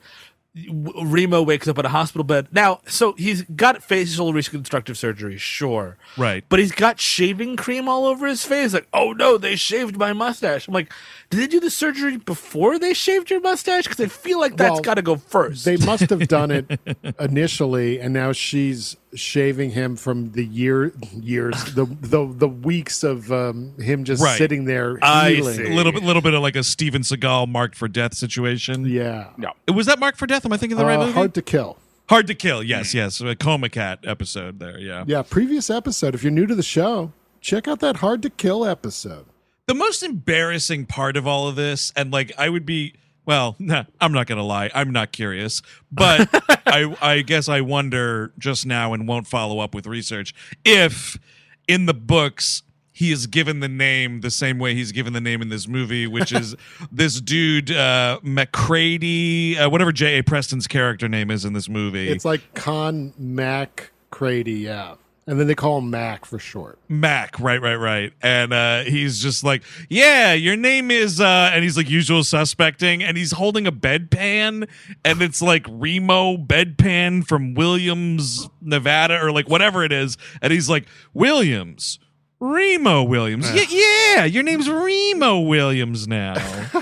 Remo 0.72 1.42
wakes 1.42 1.68
up 1.68 1.78
in 1.78 1.86
a 1.86 1.90
hospital 1.90 2.24
bed. 2.24 2.48
Now, 2.52 2.82
so 2.88 3.14
he's 3.14 3.44
got 3.44 3.84
facial 3.84 4.34
reconstructive 4.34 4.98
surgery, 4.98 5.38
sure, 5.38 5.98
right. 6.18 6.44
but 6.50 6.60
he's 6.60 6.72
got 6.72 7.00
shaving 7.00 7.56
cream 7.56 7.88
all 7.88 8.06
over 8.06 8.28
his 8.28 8.44
face. 8.44 8.74
Like, 8.74 8.88
oh 8.94 9.12
no, 9.12 9.38
they 9.38 9.56
shaved 9.56 9.98
my 9.98 10.14
mustache. 10.14 10.68
I'm 10.68 10.74
like, 10.74 10.92
did 11.30 11.40
they 11.40 11.48
do 11.48 11.60
the 11.60 11.70
surgery 11.70 12.18
before 12.18 12.80
they 12.80 12.94
shaved 12.94 13.30
your 13.30 13.42
mustache? 13.42 13.84
Because 13.84 14.00
I 14.00 14.08
feel 14.08 14.40
like 14.40 14.58
that's 14.58 14.74
Well, 14.74 14.82
got 14.82 14.96
to 14.96 15.02
go 15.02 15.16
first. 15.16 15.66
They 15.66 15.78
must 15.78 16.10
have 16.10 16.28
done 16.28 16.52
it 16.52 16.80
initially, 17.20 18.00
and 18.00 18.14
now 18.14 18.32
she's 18.32 18.98
shaving 19.18 19.72
him 19.72 19.96
from 19.96 20.32
the 20.32 20.46
year 20.46 20.94
years, 21.14 21.62
the 21.74 21.86
the, 21.86 22.26
the 22.34 22.48
weeks 22.48 23.04
of 23.04 23.32
um, 23.32 23.74
him 23.80 24.04
just 24.04 24.24
Right. 24.24 24.38
sitting 24.38 24.66
there 24.66 24.98
I 25.02 25.32
healing. 25.34 25.56
see. 25.56 25.66
A 25.66 25.76
little 25.76 25.92
bit, 25.92 26.04
little 26.04 26.22
bit 26.22 26.34
of 26.34 26.42
like 26.42 26.56
a 26.56 26.64
Steven 26.64 27.02
Seagal 27.02 27.50
marked 27.50 27.76
for 27.76 27.88
death 27.88 28.14
situation. 28.14 28.86
Yeah, 28.86 29.30
No. 29.38 29.52
Was 29.74 29.86
that 29.88 30.00
marked 30.00 30.18
for 30.18 30.28
death? 30.28 30.46
Am 30.46 30.54
I 30.54 30.58
thinking 30.58 30.78
of 30.78 30.80
the 30.80 30.86
right 30.86 30.96
Uh, 31.00 31.06
movie? 31.08 31.14
hard 31.14 31.34
to 31.34 31.42
kill. 31.42 31.78
Hard 32.10 32.28
to 32.28 32.36
kill. 32.36 32.64
Yes, 32.64 32.94
yes. 32.94 33.20
A 33.20 33.36
Coma 33.36 33.68
Cat 33.70 34.00
episode 34.04 34.60
there. 34.60 34.80
Yeah. 34.80 35.04
Yeah, 35.08 35.24
previous 35.24 35.70
episode. 35.70 36.16
If 36.16 36.24
you're 36.24 36.32
new 36.32 36.46
to 36.46 36.56
the 36.56 36.64
show, 36.64 37.12
check 37.42 37.68
out 37.68 37.80
that 37.82 37.98
hard 37.98 38.22
to 38.22 38.30
kill 38.30 38.66
episode. 38.66 39.26
The 39.66 39.74
most 39.76 40.02
embarrassing 40.04 40.86
part 40.86 41.18
of 41.18 41.28
all 41.28 41.50
of 41.50 41.58
this, 41.58 41.92
and 41.96 42.12
like 42.12 42.32
I 42.38 42.48
would 42.50 42.66
be. 42.66 42.94
Well, 43.28 43.56
nah, 43.60 43.84
I'm 44.02 44.12
not 44.12 44.26
gonna 44.26 44.44
lie. 44.44 44.72
I'm 44.74 44.92
not 44.92 45.12
curious, 45.12 45.62
but 45.92 46.28
I, 46.66 46.96
I 47.00 47.22
guess 47.22 47.48
I 47.48 47.62
wonder 47.62 48.34
just 48.40 48.66
now 48.66 48.94
and 48.94 49.08
won't 49.08 49.28
follow 49.28 49.60
up 49.60 49.76
with 49.76 49.86
research 49.86 50.34
if 50.66 51.20
in 51.68 51.86
the 51.86 51.94
books 51.94 52.64
he 52.94 53.12
is 53.12 53.28
given 53.28 53.60
the 53.60 53.68
name 53.68 54.22
the 54.22 54.32
same 54.32 54.58
way 54.58 54.74
he's 54.74 54.92
given 54.92 55.14
the 55.14 55.22
name 55.22 55.40
in 55.44 55.50
this 55.50 55.68
movie, 55.68 56.08
which 56.08 56.32
is 56.32 56.56
this 56.92 57.22
dude 57.22 57.70
uh, 57.70 58.20
McCready, 58.24 59.56
uh, 59.56 59.70
whatever 59.70 59.92
J. 59.92 60.18
A. 60.18 60.24
Preston's 60.24 60.66
character 60.66 61.08
name 61.08 61.30
is 61.30 61.46
in 61.46 61.54
this 61.54 61.70
movie. 61.70 62.10
It's 62.10 62.26
like 62.26 62.42
Con 62.56 63.14
Mac 63.20 63.92
Crady, 64.12 64.62
yeah, 64.62 64.96
and 65.28 65.38
then 65.38 65.46
they 65.46 65.56
call 65.56 65.80
him 65.80 65.90
Mac 65.90 66.24
for 66.26 66.40
short. 66.40 66.80
Mac, 66.88 67.38
right, 67.40 67.62
right, 67.62 67.76
right. 67.76 68.14
And 68.22 68.54
uh, 68.54 68.84
he's 68.84 69.22
just 69.22 69.44
like, 69.44 69.62
yeah, 69.90 70.32
your 70.32 70.56
name 70.56 70.90
is, 70.90 71.20
uh, 71.20 71.52
and 71.54 71.64
he's 71.64 71.76
like 71.76 71.90
usual 71.90 72.24
suspecting, 72.24 73.04
and 73.04 73.18
he's 73.18 73.34
holding 73.34 73.68
a 73.68 73.72
bedpan, 73.72 74.70
and 75.04 75.22
it's 75.22 75.42
like 75.42 75.66
Remo 75.70 76.38
bedpan 76.38 77.28
from 77.28 77.54
Williams, 77.56 78.48
Nevada, 78.62 79.22
or 79.22 79.32
like 79.34 79.50
whatever 79.50 79.84
it 79.84 79.92
is, 79.92 80.18
and 80.42 80.54
he's 80.54 80.70
like 80.70 80.88
Williams. 81.14 82.00
Remo 82.40 83.02
Williams. 83.04 83.52
Yeah, 83.52 83.64
yeah, 83.70 84.26
your 84.26 84.44
name's 84.44 84.70
Remo 84.70 85.40
Williams 85.40 86.08
now. 86.08 86.36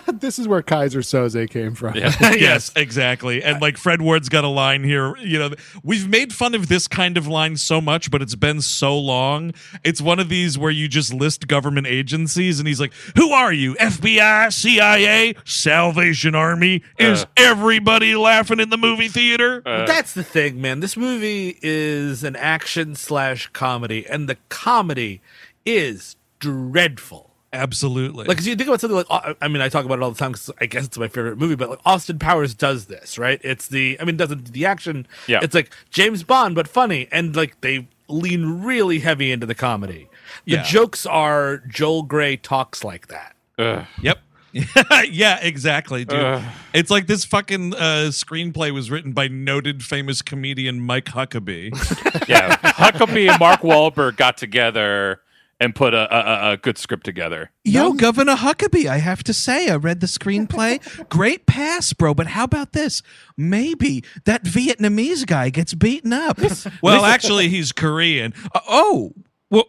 this 0.14 0.38
is 0.38 0.50
where 0.50 0.62
Keyser 0.62 1.00
Söze 1.02 1.50
came 1.50 1.76
from. 1.76 1.96
yes, 1.96 2.72
exactly. 2.76 3.42
And 3.42 3.62
like 3.62 3.78
Fred 3.78 4.02
Ward's 4.02 4.28
got 4.28 4.44
a 4.44 4.50
line 4.50 4.84
here, 4.84 5.16
you 5.18 5.40
know, 5.40 5.52
we've 5.82 6.10
made 6.10 6.34
fun 6.34 6.56
of 6.56 6.68
this 6.68 6.88
kind 6.90 7.18
of 7.18 7.26
line 7.26 7.56
so 7.56 7.80
much, 7.80 8.12
but 8.12 8.22
it's 8.22 8.36
been 8.36 8.60
so 8.62 8.98
long. 9.00 9.54
It's 9.84 10.02
one 10.02 10.20
of 10.20 10.28
these 10.28 10.58
where 10.58 10.72
you 10.72 10.90
just 10.90 11.14
list 11.14 11.48
government 11.48 11.88
agencies 11.88 12.60
and 12.60 12.68
he's 12.68 12.82
like, 12.82 12.92
"Who 13.16 13.32
are 13.32 13.54
you? 13.54 13.76
FBI, 13.76 14.52
CIA, 14.52 15.36
Salvation 15.46 16.36
Army?" 16.36 16.84
Is 17.00 17.24
Uh. 17.24 17.28
everybody 17.38 18.14
laughing 18.16 18.60
in 18.60 18.70
the 18.72 18.78
movie 18.78 19.08
theater? 19.08 19.62
Uh, 19.66 19.86
That's 19.86 20.14
the 20.14 20.24
thing, 20.24 20.60
man. 20.60 20.82
This 20.82 20.98
movie 20.98 21.58
is 21.62 22.26
an 22.26 22.36
action 22.36 22.96
slash 22.96 23.48
comedy, 23.54 24.06
and 24.06 24.28
the 24.28 24.36
comedy 24.50 25.22
is 25.66 26.16
dreadful. 26.40 27.32
Absolutely. 27.54 28.26
Like, 28.26 28.38
'cause 28.38 28.48
you 28.48 28.56
think 28.56 28.68
about 28.68 28.82
something 28.82 28.98
like, 28.98 29.06
uh, 29.10 29.34
I 29.42 29.48
mean, 29.48 29.62
I 29.62 29.70
talk 29.70 29.86
about 29.86 30.00
it 30.00 30.04
all 30.04 30.12
the 30.12 30.18
time 30.20 30.34
because 30.34 30.52
I 30.60 30.66
guess 30.66 30.86
it's 30.86 30.98
my 30.98 31.08
favorite 31.08 31.38
movie, 31.38 31.56
but 31.56 31.70
like 31.70 31.80
Austin 31.86 32.20
Powers 32.20 32.54
does 32.54 32.86
this, 32.88 33.18
right? 33.18 33.40
It's 33.44 33.68
the, 33.68 33.98
I 34.02 34.04
mean, 34.04 34.18
doesn't 34.18 34.52
the 34.52 34.66
action. 34.66 35.08
Yeah. 35.28 35.40
It's 35.42 35.56
like 35.56 35.72
James 35.90 36.24
Bond, 36.24 36.54
but 36.56 36.68
funny. 36.68 37.08
And 37.14 37.34
like 37.36 37.62
they 37.62 37.88
lean 38.10 38.64
really 38.64 39.00
heavy 39.00 39.32
into 39.32 39.46
the 39.46 39.56
comedy. 39.56 40.10
The 40.46 40.56
Yeah. 40.58 40.64
jokes 40.64 41.06
are 41.06 41.58
Joel 41.68 42.04
Grey 42.04 42.36
talks 42.36 42.84
like 42.84 43.08
that. 43.08 43.36
ugh. 43.58 43.86
Yep. 44.02 44.20
yeah, 45.12 45.40
exactly, 45.42 46.06
dude. 46.06 46.18
Ugh. 46.20 46.44
It's 46.74 46.90
like 46.90 47.08
this 47.08 47.26
fucking 47.26 47.74
uh, 47.74 48.08
screenplay 48.12 48.72
was 48.74 48.90
written 48.92 49.12
by 49.14 49.28
noted 49.28 49.84
famous 49.84 50.22
comedian 50.22 50.80
Mike 50.82 51.06
Huckabee. 51.06 51.72
yeah, 52.28 52.56
Huckabee 52.58 53.30
and 53.30 53.40
Mark 53.40 53.62
Wahlberg 53.64 54.16
got 54.18 54.38
together 54.38 55.20
and 55.60 55.74
put 55.74 55.94
a, 55.94 56.14
a, 56.14 56.50
a- 56.50 56.54
a 56.54 56.58
good 56.58 56.78
script 56.78 57.06
together. 57.06 57.50
Yo, 57.64 57.94
Governor 57.94 58.36
Huckabee, 58.36 58.88
I 58.88 58.98
have 58.98 59.24
to 59.24 59.34
say, 59.34 59.70
I 59.70 59.76
read 59.78 60.02
the 60.02 60.08
screenplay. 60.08 60.80
Great 61.10 61.46
pass, 61.46 61.94
bro. 61.94 62.14
But 62.14 62.28
how 62.28 62.44
about 62.44 62.74
this? 62.74 63.02
Maybe 63.38 64.04
that 64.26 64.44
Vietnamese 64.44 65.26
guy 65.26 65.50
gets 65.50 65.74
beaten 65.74 66.12
up. 66.14 66.40
Well, 66.82 67.06
actually, 67.06 67.48
he's 67.50 67.72
Korean. 67.72 68.34
Uh, 68.54 68.60
oh, 68.68 69.14
well, 69.50 69.66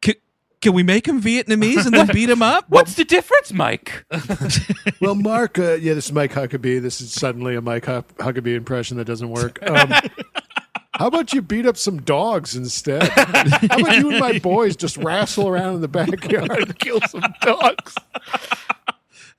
can, 0.00 0.14
can 0.60 0.72
we 0.72 0.82
make 0.82 1.06
him 1.06 1.20
Vietnamese 1.20 1.84
and 1.84 1.94
then 1.94 2.06
beat 2.12 2.30
him 2.30 2.42
up? 2.42 2.64
What's 2.68 2.94
the 2.94 3.04
difference, 3.04 3.52
Mike? 3.52 4.04
Well, 5.00 5.14
Mark, 5.14 5.58
uh, 5.58 5.72
yeah, 5.74 5.94
this 5.94 6.06
is 6.06 6.12
Mike 6.12 6.32
Huckabee. 6.32 6.80
This 6.80 7.00
is 7.00 7.12
suddenly 7.12 7.56
a 7.56 7.60
Mike 7.60 7.84
Huckabee 7.84 8.54
impression 8.56 8.96
that 8.98 9.04
doesn't 9.04 9.28
work. 9.30 9.58
Um, 9.68 9.92
how 10.94 11.06
about 11.08 11.32
you 11.32 11.42
beat 11.42 11.66
up 11.66 11.76
some 11.76 12.00
dogs 12.02 12.56
instead? 12.56 13.02
How 13.08 13.80
about 13.80 13.96
you 13.98 14.10
and 14.10 14.20
my 14.20 14.38
boys 14.38 14.76
just 14.76 14.96
wrestle 14.96 15.48
around 15.48 15.76
in 15.76 15.80
the 15.80 15.88
backyard 15.88 16.50
and 16.50 16.78
kill 16.78 17.00
some 17.02 17.34
dogs? 17.40 17.94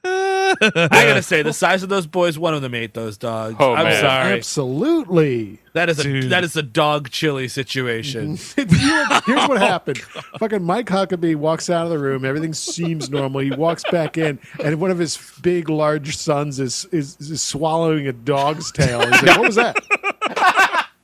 I 0.08 0.88
gotta 0.92 1.22
say, 1.24 1.42
the 1.42 1.54
size 1.54 1.82
of 1.84 1.90
those 1.90 2.06
boys, 2.08 2.38
one 2.38 2.54
of 2.54 2.62
them 2.62 2.76
ate 2.76 2.94
those 2.94 3.18
dogs. 3.18 3.56
Oh, 3.60 3.74
I'm 3.74 3.86
man. 3.86 4.02
sorry. 4.02 4.34
Absolutely. 4.34 5.60
That 5.74 5.90
is 5.90 6.00
a 6.00 6.04
Dude. 6.04 6.30
that 6.30 6.44
is 6.44 6.56
a 6.56 6.62
dog 6.64 7.10
chili 7.10 7.48
situation. 7.48 8.38
Here's 8.56 9.48
what 9.48 9.58
happened. 9.58 9.98
Fucking 10.40 10.64
Mike 10.64 10.88
Huckabee 10.88 11.36
walks 11.36 11.70
out 11.70 11.84
of 11.86 11.90
the 11.90 12.00
room. 12.00 12.24
Everything 12.24 12.54
seems 12.54 13.10
normal. 13.10 13.42
He 13.42 13.52
walks 13.52 13.84
back 13.92 14.18
in, 14.18 14.40
and 14.64 14.80
one 14.80 14.90
of 14.92 14.98
his 15.00 15.18
big, 15.42 15.70
large 15.70 16.16
sons 16.18 16.60
is 16.60 16.86
is, 16.92 17.18
is 17.20 17.42
swallowing 17.42 18.08
a 18.08 18.14
dog's 18.14 18.72
tail. 18.72 19.02
He's 19.02 19.22
like, 19.24 19.38
"What 19.38 19.48
was 19.48 19.56
that?" 19.56 19.76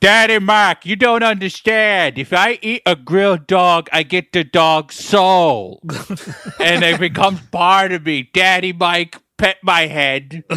Daddy 0.02 0.40
Mike, 0.40 0.84
you 0.84 0.96
don't 0.96 1.22
understand. 1.22 2.18
If 2.18 2.34
I 2.34 2.58
eat 2.64 2.82
a 2.88 2.96
grilled 2.96 3.46
dog, 3.46 3.88
I 3.94 4.02
get 4.02 4.32
the 4.32 4.44
dog's 4.44 4.96
soul. 4.96 5.80
and 6.60 6.84
it 6.84 7.00
becomes 7.00 7.40
part 7.52 7.92
of 7.92 8.04
me. 8.04 8.28
Daddy 8.34 8.74
Mike, 8.74 9.22
pet 9.42 9.58
my 9.64 9.88
head. 9.88 10.44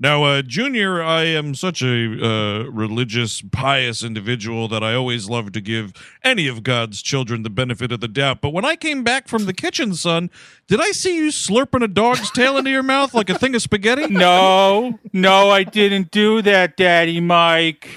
Now, 0.00 0.24
uh, 0.24 0.42
Junior, 0.42 1.02
I 1.02 1.22
am 1.22 1.54
such 1.54 1.80
a 1.80 1.86
uh, 1.86 2.64
religious, 2.64 3.40
pious 3.40 4.02
individual 4.04 4.68
that 4.68 4.82
I 4.84 4.94
always 4.94 5.30
love 5.30 5.52
to 5.52 5.62
give 5.62 5.94
any 6.22 6.46
of 6.46 6.62
God's 6.62 7.00
children 7.00 7.42
the 7.42 7.48
benefit 7.48 7.90
of 7.90 8.00
the 8.00 8.08
doubt. 8.08 8.42
But 8.42 8.50
when 8.50 8.66
I 8.66 8.76
came 8.76 9.02
back 9.02 9.28
from 9.28 9.46
the 9.46 9.54
kitchen, 9.54 9.94
son, 9.94 10.30
did 10.66 10.78
I 10.78 10.90
see 10.90 11.16
you 11.16 11.28
slurping 11.28 11.82
a 11.82 11.88
dog's 11.88 12.30
tail 12.32 12.58
into 12.58 12.70
your 12.70 12.82
mouth 12.82 13.14
like 13.14 13.30
a 13.30 13.38
thing 13.38 13.54
of 13.54 13.62
spaghetti? 13.62 14.08
No, 14.14 14.98
no, 15.14 15.48
I 15.48 15.62
didn't 15.62 16.10
do 16.10 16.42
that, 16.42 16.76
Daddy 16.76 17.20
Mike. 17.20 17.88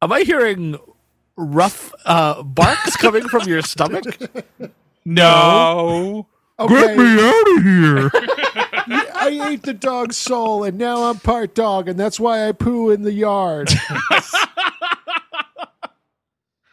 Am 0.00 0.10
I 0.10 0.20
hearing 0.22 0.78
rough 1.36 1.92
uh, 2.06 2.42
barks 2.42 2.96
coming 2.96 3.28
from 3.28 3.46
your 3.46 3.60
stomach? 3.60 4.04
No. 5.04 6.28
Okay, 6.64 6.74
Get 6.74 6.96
me 6.98 7.20
out 7.20 7.56
of 7.56 7.62
here! 7.64 8.10
I 9.14 9.48
ate 9.50 9.62
the 9.62 9.72
dog's 9.74 10.16
soul, 10.16 10.64
and 10.64 10.76
now 10.78 11.04
I'm 11.04 11.18
part 11.18 11.54
dog, 11.54 11.88
and 11.88 11.98
that's 11.98 12.18
why 12.20 12.48
I 12.48 12.52
poo 12.52 12.90
in 12.90 13.02
the 13.02 13.12
yard. 13.12 13.70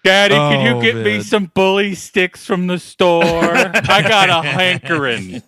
Daddy, 0.02 0.34
can 0.34 0.66
you 0.66 0.72
Oh, 0.76 0.82
get 0.82 0.96
me 0.96 1.04
man. 1.18 1.22
some 1.24 1.52
bully 1.54 1.94
sticks 1.94 2.46
from 2.46 2.68
the 2.68 2.80
store? 2.80 3.22
I 3.26 4.02
got 4.02 4.30
a 4.30 4.48
hankering. 4.48 5.44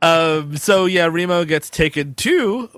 Um, 0.00 0.56
so 0.56 0.86
yeah, 0.86 1.04
Remo 1.06 1.44
gets 1.44 1.68
taken 1.68 2.14
to, 2.14 2.70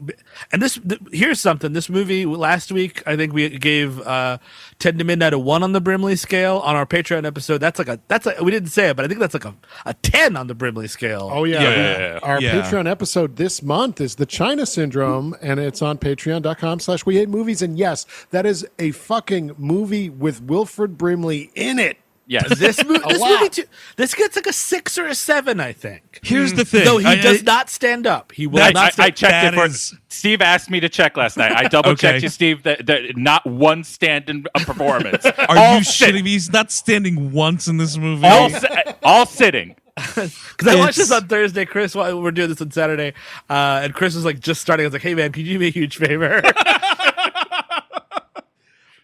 and 0.50 0.60
this 0.60 0.74
th- 0.86 1.00
here's 1.12 1.38
something. 1.40 1.72
This 1.72 1.88
movie 1.88 2.26
last 2.26 2.72
week, 2.72 3.00
I 3.06 3.14
think 3.16 3.32
we 3.32 3.48
gave 3.58 4.00
uh, 4.00 4.38
ten 4.78 4.98
to 4.98 5.04
midnight 5.04 5.32
a 5.32 5.38
one 5.38 5.62
on 5.62 5.72
the 5.72 5.80
Brimley 5.80 6.16
scale 6.16 6.58
on 6.58 6.76
our 6.76 6.86
Patreon 6.86 7.24
episode. 7.26 7.58
That's 7.58 7.78
like 7.78 7.88
a 7.88 7.98
that's 8.08 8.26
a 8.26 8.34
we 8.42 8.50
didn't 8.50 8.68
say 8.70 8.90
it, 8.90 8.96
but 8.96 9.04
I 9.04 9.08
think 9.08 9.20
that's 9.20 9.34
like 9.34 9.44
a, 9.44 9.54
a 9.84 9.94
ten 9.94 10.36
on 10.36 10.46
the 10.46 10.54
Brimley 10.54 10.88
scale. 10.88 11.28
Oh 11.32 11.44
yeah, 11.44 11.62
Yeah. 11.62 12.14
We- 12.14 12.20
our 12.20 12.40
Yeah. 12.40 12.62
Patreon 12.62 12.90
episode 12.90 13.36
this 13.36 13.62
month 13.62 14.00
is 14.00 14.16
the 14.16 14.26
China 14.26 14.66
Syndrome, 14.66 15.34
and 15.40 15.58
it's 15.60 15.82
on 15.82 15.98
Patreon.com/slash 15.98 17.06
We 17.06 17.16
Hate 17.16 17.28
Movies. 17.28 17.62
And 17.62 17.78
yes, 17.78 18.06
that 18.30 18.44
is 18.46 18.66
a 18.78 18.90
fucking 18.92 19.52
movie 19.58 20.08
with 20.10 20.42
Wilford 20.42 20.98
Brimley 20.98 21.50
in 21.54 21.78
it. 21.78 21.98
Yes. 22.28 22.58
This, 22.58 22.84
mo- 22.88 22.98
this 23.08 23.20
movie 23.22 23.48
too. 23.48 23.64
This 23.96 24.14
gets 24.14 24.34
like 24.36 24.46
a 24.46 24.52
six 24.52 24.98
or 24.98 25.06
a 25.06 25.14
seven, 25.14 25.60
I 25.60 25.72
think. 25.72 26.18
Here's 26.24 26.52
the 26.54 26.64
thing. 26.64 26.84
No, 26.84 26.98
he 26.98 27.06
I- 27.06 27.16
does 27.20 27.40
I- 27.40 27.44
not 27.44 27.70
stand 27.70 28.06
up. 28.06 28.32
He 28.32 28.46
will 28.48 28.62
I, 28.62 28.70
not. 28.72 28.84
I, 28.86 28.90
stand 28.90 29.06
I 29.06 29.10
checked 29.10 29.30
That 29.30 29.54
it 29.54 29.56
for 29.56 29.66
is- 29.66 29.94
Steve 30.08 30.42
asked 30.42 30.68
me 30.70 30.80
to 30.80 30.88
check 30.88 31.16
last 31.16 31.36
night. 31.36 31.52
I 31.52 31.64
double 31.68 31.90
checked 31.96 32.16
Okay. 32.16 32.24
you, 32.24 32.28
Steve. 32.28 32.62
That, 32.64 32.86
that 32.86 33.16
not 33.16 33.46
one 33.46 33.84
stand-in 33.84 34.44
uh, 34.54 34.64
performance. 34.64 35.24
Are 35.48 35.56
all 35.56 35.78
you 35.78 35.84
sit- 35.84 36.14
shitting 36.14 36.24
me? 36.24 36.30
He's 36.30 36.52
not 36.52 36.72
standing 36.72 37.32
once 37.32 37.68
in 37.68 37.76
this 37.76 37.96
movie. 37.96 38.26
All, 38.26 38.50
si- 38.50 38.66
all 39.04 39.26
sitting. 39.26 39.76
Because 39.94 40.32
I 40.66 40.74
watched 40.74 40.96
this 40.96 41.10
It's- 41.10 41.22
on 41.22 41.28
Thursday, 41.28 41.64
Chris. 41.64 41.94
While 41.94 42.20
we're 42.20 42.30
doing 42.32 42.48
this 42.50 42.60
on 42.60 42.70
Saturday, 42.70 43.14
uh, 43.48 43.80
and 43.84 43.94
Chris 43.94 44.14
was 44.14 44.24
like 44.24 44.40
just 44.40 44.60
starting. 44.60 44.84
I 44.84 44.88
was 44.88 44.92
like, 44.92 45.00
"Hey 45.02 45.14
man, 45.14 45.32
could 45.32 45.46
you 45.46 45.54
do 45.54 45.58
me 45.60 45.68
a 45.68 45.70
huge 45.70 45.96
favor?" 45.96 46.42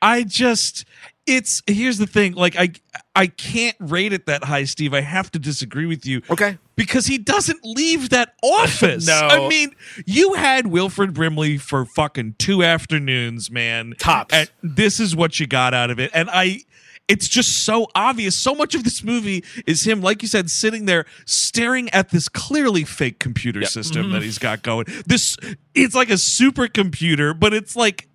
I 0.02 0.24
just 0.24 0.84
it's 1.26 1.62
here's 1.66 1.98
the 1.98 2.06
thing 2.06 2.32
like 2.34 2.56
I 2.56 2.72
I 3.14 3.28
can't 3.28 3.76
rate 3.78 4.12
it 4.12 4.26
that 4.26 4.44
high 4.44 4.64
Steve. 4.64 4.92
I 4.94 5.00
have 5.02 5.30
to 5.32 5.38
disagree 5.38 5.86
with 5.86 6.04
you. 6.04 6.22
Okay. 6.30 6.58
Because 6.74 7.06
he 7.06 7.18
doesn't 7.18 7.60
leave 7.64 8.10
that 8.10 8.34
office. 8.42 9.06
No. 9.12 9.14
I 9.14 9.48
mean, 9.48 9.74
you 10.06 10.32
had 10.34 10.66
Wilford 10.66 11.14
Brimley 11.14 11.58
for 11.58 11.84
fucking 11.84 12.36
two 12.38 12.62
afternoons, 12.64 13.50
man. 13.50 13.94
Tops. 13.98 14.34
And 14.34 14.50
this 14.62 14.98
is 14.98 15.14
what 15.14 15.38
you 15.38 15.46
got 15.46 15.74
out 15.74 15.90
of 15.90 16.00
it. 16.00 16.10
And 16.14 16.28
I 16.32 16.60
it's 17.08 17.28
just 17.28 17.64
so 17.64 17.88
obvious. 17.94 18.36
So 18.36 18.54
much 18.54 18.74
of 18.74 18.84
this 18.84 19.02
movie 19.04 19.44
is 19.66 19.84
him, 19.86 20.00
like 20.00 20.22
you 20.22 20.28
said, 20.28 20.48
sitting 20.50 20.86
there 20.86 21.04
staring 21.26 21.90
at 21.90 22.10
this 22.10 22.28
clearly 22.28 22.84
fake 22.84 23.18
computer 23.18 23.64
system 23.64 24.04
Mm-hmm. 24.04 24.12
that 24.14 24.22
he's 24.22 24.38
got 24.38 24.62
going. 24.62 24.86
This 25.06 25.36
it's 25.74 25.94
like 25.94 26.10
a 26.10 26.14
supercomputer, 26.14 27.38
but 27.38 27.52
it's 27.52 27.76
like 27.76 28.08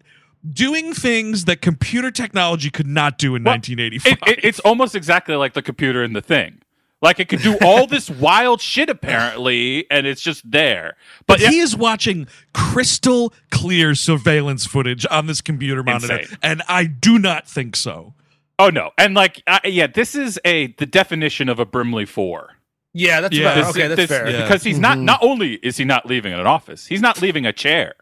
doing 0.54 0.94
things 0.94 1.46
that 1.46 1.62
computer 1.62 2.12
technology 2.12 2.70
could 2.70 2.88
not 2.88 3.18
do 3.18 3.36
in 3.36 3.44
Well, 3.44 3.54
1985. 3.56 4.14
It, 4.14 4.38
it, 4.40 4.46
it's 4.46 4.60
almost 4.62 4.96
exactly 4.96 5.36
like 5.36 5.54
the 5.54 5.62
computer 5.62 6.04
in 6.04 6.14
the 6.14 6.22
thing. 6.22 6.62
Like 7.02 7.20
it 7.20 7.30
could 7.30 7.42
do 7.44 7.56
all 7.62 7.86
this 7.86 8.10
wild 8.26 8.60
shit 8.60 8.90
apparently, 8.90 9.86
and 9.92 10.08
it's 10.08 10.22
just 10.22 10.50
there. 10.50 10.96
but 11.28 11.40
But 11.40 11.50
he 11.52 11.60
is 11.60 11.76
watching 11.76 12.28
crystal 12.54 13.34
clear 13.52 13.94
surveillance 13.94 14.66
footage 14.66 15.06
on 15.12 15.28
this 15.28 15.40
computer 15.42 15.84
monitor, 15.84 16.18
Insane. 16.20 16.38
and 16.42 16.64
I 16.68 16.86
do 16.86 17.20
not 17.20 17.48
think 17.48 17.76
so. 17.76 18.16
oh 18.58 18.70
no, 18.72 18.92
and 18.98 19.14
like 19.14 19.44
uh, 19.46 19.60
yeah, 19.64 19.86
this 19.86 20.16
is 20.16 20.40
a 20.44 20.68
the 20.80 20.88
definition 20.88 21.50
of 21.50 21.60
a 21.60 21.66
Brimley 21.66 22.06
four. 22.06 22.54
yeah, 22.94 23.22
that's 23.22 23.36
Yeah. 23.38 23.52
about, 23.52 23.56
This- 23.56 23.70
okay. 23.76 23.88
That's 23.90 23.98
this- 23.98 24.10
fair. 24.10 24.30
yeah. 24.32 24.42
Because 24.42 24.64
he's 24.64 24.80
not. 24.80 24.98
Not 24.98 25.20
only 25.22 25.54
is 25.62 25.78
he 25.78 25.86
not 25.86 26.08
leaving 26.08 26.34
an 26.34 26.48
office, 26.48 26.88
he's 26.88 27.02
not 27.02 27.22
leaving 27.22 27.46
a 27.46 27.54
chair. 27.54 27.94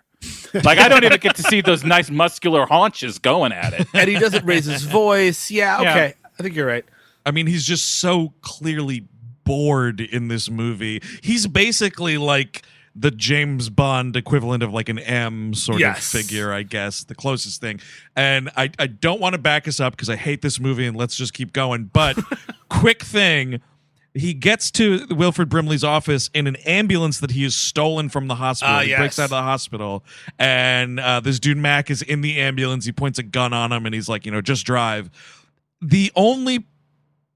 Like 0.64 0.78
I 0.80 0.88
don't 0.88 1.04
even 1.04 1.20
get 1.20 1.36
to 1.36 1.44
see 1.44 1.62
those 1.62 1.84
nice 1.84 2.10
muscular 2.10 2.66
haunches 2.66 3.20
going 3.20 3.52
at 3.52 3.74
it. 3.74 3.88
And 3.94 4.10
he 4.10 4.18
doesn't 4.18 4.46
raise 4.46 4.66
his 4.66 4.84
voice. 4.84 5.52
Yeah. 5.52 5.82
Yeah. 5.82 5.92
Okay. 5.92 6.14
I 6.40 6.44
think 6.44 6.56
you're 6.56 6.68
right. 6.68 6.86
I 7.26 7.32
mean, 7.32 7.48
he's 7.48 7.66
just 7.66 8.00
so 8.00 8.34
clearly 8.42 9.08
bored 9.44 10.00
in 10.02 10.28
this 10.28 10.50
movie. 10.50 11.02
He's 11.22 11.48
basically 11.48 12.18
like 12.18 12.64
the 12.96 13.12
James 13.12 13.70
Bond 13.70 14.16
equivalent 14.16 14.64
of 14.64 14.72
like 14.74 14.88
an 14.90 15.00
M 15.00 15.54
sort 15.54 15.80
Yes. 15.80 15.98
of 16.14 16.22
figure, 16.22 16.54
I 16.54 16.64
guess, 16.64 17.04
the 17.04 17.16
closest 17.16 17.60
thing. 17.60 17.82
And 18.16 18.50
I, 18.56 18.70
I 18.80 18.88
don't 18.88 19.20
want 19.20 19.34
to 19.34 19.38
back 19.40 19.68
us 19.68 19.80
up 19.82 19.94
because 19.94 20.10
I 20.10 20.16
hate 20.16 20.42
this 20.42 20.60
movie 20.60 20.86
and 20.86 20.96
let's 20.96 21.16
just 21.18 21.34
keep 21.34 21.52
going. 21.52 21.86
But 21.92 22.18
quick 22.70 23.04
thing. 23.04 23.62
He 24.18 24.34
gets 24.34 24.72
to 24.72 25.06
Wilford 25.10 25.50
Brimley's 25.50 25.84
office 25.84 26.30
in 26.34 26.48
an 26.48 26.56
ambulance 26.58 27.20
that 27.20 27.32
he 27.32 27.44
has 27.44 27.54
stolen 27.54 28.08
from 28.08 28.28
the 28.28 28.36
hospital. 28.36 28.76
Ah, 28.76 28.82
he 28.82 28.90
yes. 28.90 29.00
breaks 29.00 29.20
out 29.20 29.26
of 29.26 29.30
the 29.32 29.42
hospital, 29.42 30.06
and 30.40 31.00
uh, 31.02 31.20
this 31.20 31.38
dude 31.38 31.58
Mac 31.58 31.92
is 31.92 32.02
in 32.02 32.22
the 32.22 32.40
ambulance. 32.40 32.86
He 32.86 32.94
points 32.94 33.20
a 33.20 33.24
gun 33.24 33.52
on 33.52 33.74
him, 33.74 33.86
and 33.86 33.94
he's 33.94 34.08
like, 34.08 34.26
you 34.26 34.32
know, 34.32 34.42
just 34.42 34.66
drive. 34.66 35.10
The 35.82 36.14
only 36.16 36.66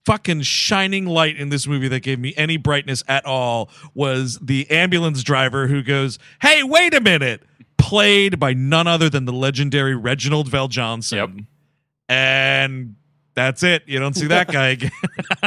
fucking 0.06 0.42
shining 0.42 1.06
light 1.06 1.38
in 1.38 1.50
this 1.50 1.68
movie 1.68 1.90
that 1.90 2.00
gave 2.00 2.18
me 2.18 2.34
any 2.38 2.58
brightness 2.58 3.04
at 3.08 3.26
all 3.26 3.70
was 3.94 4.40
the 4.42 4.70
ambulance 4.72 5.22
driver 5.22 5.68
who 5.68 5.84
goes, 5.84 6.18
"Hey, 6.42 6.64
wait 6.64 6.94
a 6.94 7.02
minute!" 7.02 7.44
Played 7.78 8.40
by 8.40 8.54
none 8.54 8.88
other 8.88 9.10
than 9.10 9.26
the 9.26 9.34
legendary 9.34 9.96
Reginald 9.96 10.50
VelJohnson. 10.50 11.16
Yep. 11.16 11.46
And 12.08 12.96
that's 13.40 13.64
it. 13.64 13.84
You 13.88 14.00
don't 14.00 14.16
see 14.16 14.28
that 14.28 14.48
guy 14.52 14.70
again. 14.70 14.92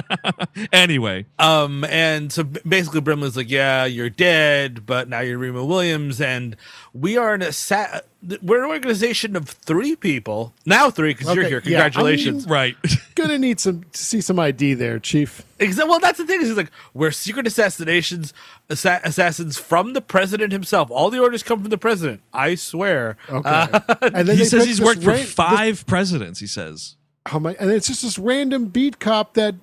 anyway, 0.72 1.26
Um, 1.38 1.84
and 1.84 2.32
so 2.32 2.44
b- 2.44 2.60
basically, 2.66 3.00
Brimley's 3.00 3.36
like, 3.36 3.50
"Yeah, 3.50 3.84
you're 3.84 4.10
dead, 4.10 4.86
but 4.86 5.08
now 5.08 5.20
you're 5.20 5.38
Remo 5.38 5.64
Williams, 5.64 6.20
and 6.20 6.56
we 6.92 7.16
are 7.16 7.34
an 7.34 7.42
assa- 7.42 8.02
we're 8.40 8.62
an 8.64 8.70
organization 8.70 9.34
of 9.36 9.48
three 9.48 9.96
people 9.96 10.54
now, 10.64 10.90
three 10.90 11.12
because 11.14 11.34
you're 11.34 11.44
Okay, 11.44 11.48
here. 11.50 11.62
yeah, 11.64 11.78
I 11.80 11.90
Congratulations." 11.90 12.46
right. 12.46 12.76
Gonna 13.14 13.38
need 13.38 13.60
some 13.60 13.84
to 13.92 13.98
see 14.02 14.20
some 14.20 14.38
ID 14.38 14.74
there, 14.74 14.98
Chief. 14.98 15.42
Exa- 15.58 15.88
well, 15.88 16.00
that's 16.00 16.18
the 16.18 16.26
thing. 16.26 16.40
Is 16.40 16.48
he's 16.48 16.56
like, 16.56 16.70
we're 16.94 17.10
secret 17.10 17.46
assassinations, 17.46 18.32
assa- 18.70 19.00
assassins 19.04 19.58
from 19.58 19.92
the 19.92 20.00
president 20.00 20.52
himself. 20.52 20.90
All 20.90 21.10
the 21.10 21.20
orders 21.20 21.42
come 21.42 21.60
from 21.60 21.70
the 21.70 21.78
president. 21.78 22.20
I 22.32 22.54
swear. 22.54 23.16
Okay, 23.28 23.48
Uh, 23.48 23.80
and 24.02 24.26
then 24.28 24.36
he 24.36 24.44
says 24.44 24.64
he's 24.64 24.78
this 24.78 24.86
worked 24.86 25.02
for 25.02 25.10
ran- 25.10 25.18
this- 25.20 25.32
five 25.32 25.86
presidents. 25.86 26.40
He 26.40 26.46
says. 26.46 26.96
How 27.26 27.38
my, 27.38 27.54
and 27.58 27.70
it's 27.70 27.86
just 27.86 28.02
this 28.02 28.18
random 28.18 28.66
beat 28.66 28.98
cop 28.98 29.34
that 29.34 29.54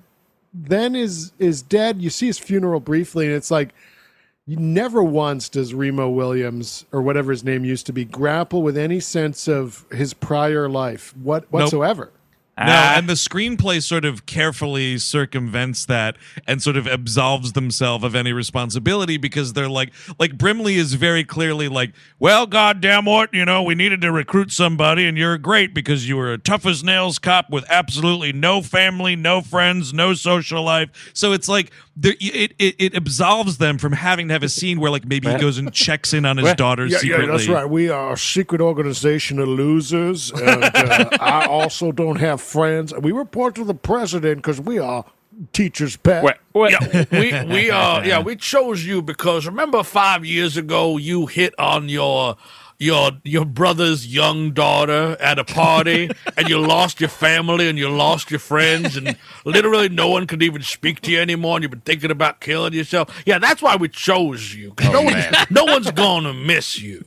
then 0.52 0.94
is 0.94 1.32
is 1.38 1.62
dead. 1.62 2.02
You 2.02 2.10
see 2.10 2.26
his 2.26 2.38
funeral 2.38 2.80
briefly, 2.80 3.26
and 3.26 3.34
it's 3.34 3.50
like 3.50 3.70
never 4.46 5.02
once 5.02 5.48
does 5.48 5.74
Remo 5.74 6.08
Williams 6.08 6.84
or 6.92 7.02
whatever 7.02 7.30
his 7.30 7.44
name 7.44 7.64
used 7.64 7.86
to 7.86 7.92
be 7.92 8.04
grapple 8.04 8.62
with 8.62 8.76
any 8.76 9.00
sense 9.00 9.46
of 9.48 9.86
his 9.92 10.12
prior 10.14 10.68
life 10.68 11.14
what 11.16 11.50
whatsoever. 11.52 12.10
No, 12.58 12.66
Ah. 12.68 12.98
and 12.98 13.08
the 13.08 13.14
screenplay 13.14 13.82
sort 13.82 14.04
of 14.04 14.26
carefully 14.26 14.98
circumvents 14.98 15.86
that 15.86 16.16
and 16.46 16.62
sort 16.62 16.76
of 16.76 16.86
absolves 16.86 17.52
themselves 17.52 18.04
of 18.04 18.14
any 18.14 18.34
responsibility 18.34 19.16
because 19.16 19.54
they're 19.54 19.68
like, 19.68 19.92
like 20.18 20.36
Brimley 20.36 20.74
is 20.76 20.92
very 20.92 21.24
clearly 21.24 21.68
like, 21.68 21.92
well, 22.18 22.46
goddamn 22.46 23.06
what, 23.06 23.32
you 23.32 23.46
know, 23.46 23.62
we 23.62 23.74
needed 23.74 24.02
to 24.02 24.12
recruit 24.12 24.52
somebody, 24.52 25.06
and 25.06 25.16
you're 25.16 25.38
great 25.38 25.72
because 25.72 26.06
you 26.06 26.18
were 26.18 26.32
a 26.34 26.38
tough 26.38 26.66
as 26.66 26.84
nails 26.84 27.18
cop 27.18 27.48
with 27.48 27.64
absolutely 27.70 28.30
no 28.32 28.60
family, 28.60 29.16
no 29.16 29.40
friends, 29.40 29.94
no 29.94 30.12
social 30.12 30.62
life. 30.62 30.90
So 31.14 31.32
it's 31.32 31.48
like 31.48 31.70
it, 32.02 32.52
it 32.58 32.74
it 32.78 32.94
absolves 32.94 33.56
them 33.58 33.78
from 33.78 33.92
having 33.92 34.28
to 34.28 34.34
have 34.34 34.42
a 34.42 34.48
scene 34.48 34.80
where 34.80 34.90
like 34.90 35.06
maybe 35.06 35.30
he 35.30 35.38
goes 35.38 35.56
and 35.58 35.72
checks 35.72 36.12
in 36.12 36.24
on 36.26 36.36
his 36.38 36.52
daughter 36.54 36.86
Yeah, 36.86 36.98
secretly. 36.98 37.26
yeah, 37.26 37.32
that's 37.32 37.48
right. 37.48 37.68
We 37.68 37.88
are 37.90 38.12
a 38.12 38.18
secret 38.18 38.60
organization 38.60 39.38
of 39.38 39.48
losers, 39.48 40.30
and 40.32 40.64
uh, 40.64 41.08
I 41.20 41.46
also 41.46 41.92
don't 41.92 42.16
have 42.16 42.40
friends. 42.50 42.92
We 42.94 43.12
report 43.12 43.54
to 43.56 43.64
the 43.64 43.74
president 43.74 44.36
because 44.38 44.60
we 44.60 44.78
are 44.78 45.04
teachers' 45.52 45.96
pet. 45.96 46.24
Wait, 46.24 46.34
wait. 46.52 46.72
yeah, 46.72 47.04
we 47.12 47.54
we 47.54 47.70
uh 47.70 48.02
yeah 48.04 48.20
we 48.20 48.36
chose 48.36 48.84
you 48.84 49.00
because 49.02 49.46
remember 49.46 49.82
five 49.82 50.24
years 50.24 50.56
ago 50.56 50.96
you 50.96 51.26
hit 51.26 51.54
on 51.58 51.88
your 51.88 52.36
your 52.78 53.12
your 53.24 53.44
brother's 53.44 54.06
young 54.06 54.52
daughter 54.52 55.16
at 55.20 55.38
a 55.38 55.44
party 55.44 56.10
and 56.36 56.48
you 56.48 56.58
lost 56.58 57.00
your 57.00 57.10
family 57.10 57.68
and 57.68 57.78
you 57.78 57.88
lost 57.90 58.30
your 58.30 58.40
friends 58.40 58.96
and 58.96 59.16
literally 59.44 59.88
no 59.88 60.08
one 60.08 60.26
could 60.26 60.42
even 60.42 60.62
speak 60.62 61.00
to 61.02 61.10
you 61.10 61.20
anymore 61.20 61.56
and 61.56 61.62
you've 61.62 61.70
been 61.70 61.80
thinking 61.82 62.10
about 62.10 62.40
killing 62.40 62.72
yourself. 62.72 63.22
Yeah, 63.26 63.38
that's 63.38 63.62
why 63.62 63.76
we 63.76 63.88
chose 63.88 64.54
you. 64.54 64.72
'cause 64.72 64.90
no 64.92 65.02
one's 65.02 65.24
no 65.50 65.64
one's 65.64 65.90
gonna 65.92 66.32
miss 66.34 66.78
you. 66.80 67.04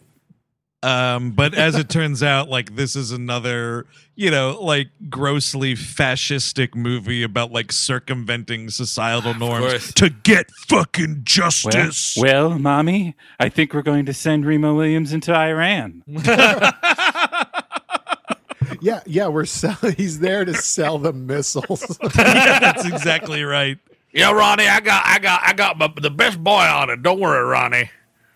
Um, 0.84 1.32
but 1.32 1.54
as 1.54 1.76
it 1.76 1.88
turns 1.90 2.22
out, 2.22 2.50
like 2.50 2.76
this 2.76 2.96
is 2.98 3.12
another, 3.14 3.86
you 4.16 4.30
know, 4.30 4.58
like 4.62 4.90
grossly 5.10 5.74
fascistic 5.76 6.76
movie 6.76 7.24
about 7.24 7.52
like 7.52 7.72
circumventing 7.72 8.70
societal 8.70 9.34
norms 9.34 9.94
to 9.94 10.10
get 10.10 10.50
fucking 10.68 11.22
justice. 11.24 12.16
well, 12.18 12.58
mommy, 12.58 13.16
I 13.40 13.50
think 13.50 13.74
we're 13.74 13.82
going 13.82 14.06
to 14.06 14.14
send 14.14 14.46
Remo 14.46 14.76
Williams 14.76 15.14
into 15.14 15.34
Iran. 15.34 16.04
Yeah, 18.82 19.02
yeah, 19.06 19.28
we're 19.28 19.46
selling. 19.46 19.96
He's 19.96 20.20
there 20.20 20.44
to 20.44 20.54
sell 20.54 20.98
the 20.98 21.14
missiles. 21.14 21.98
Yeah, 22.02 22.10
that's 22.60 22.86
exactly 22.86 23.44
right. 23.44 23.78
Yeah, 24.12 24.32
Ronnie, 24.32 24.68
I 24.68 24.82
got 24.82 25.04
I 25.06 25.20
got 25.20 25.42
I 25.44 25.54
got 25.54 25.78
my, 25.78 25.92
the 26.02 26.12
best 26.12 26.44
boy 26.44 26.64
on 26.64 26.90
it. 26.90 27.02
Don't 27.02 27.20
worry, 27.20 27.44
Ronnie. 27.46 27.90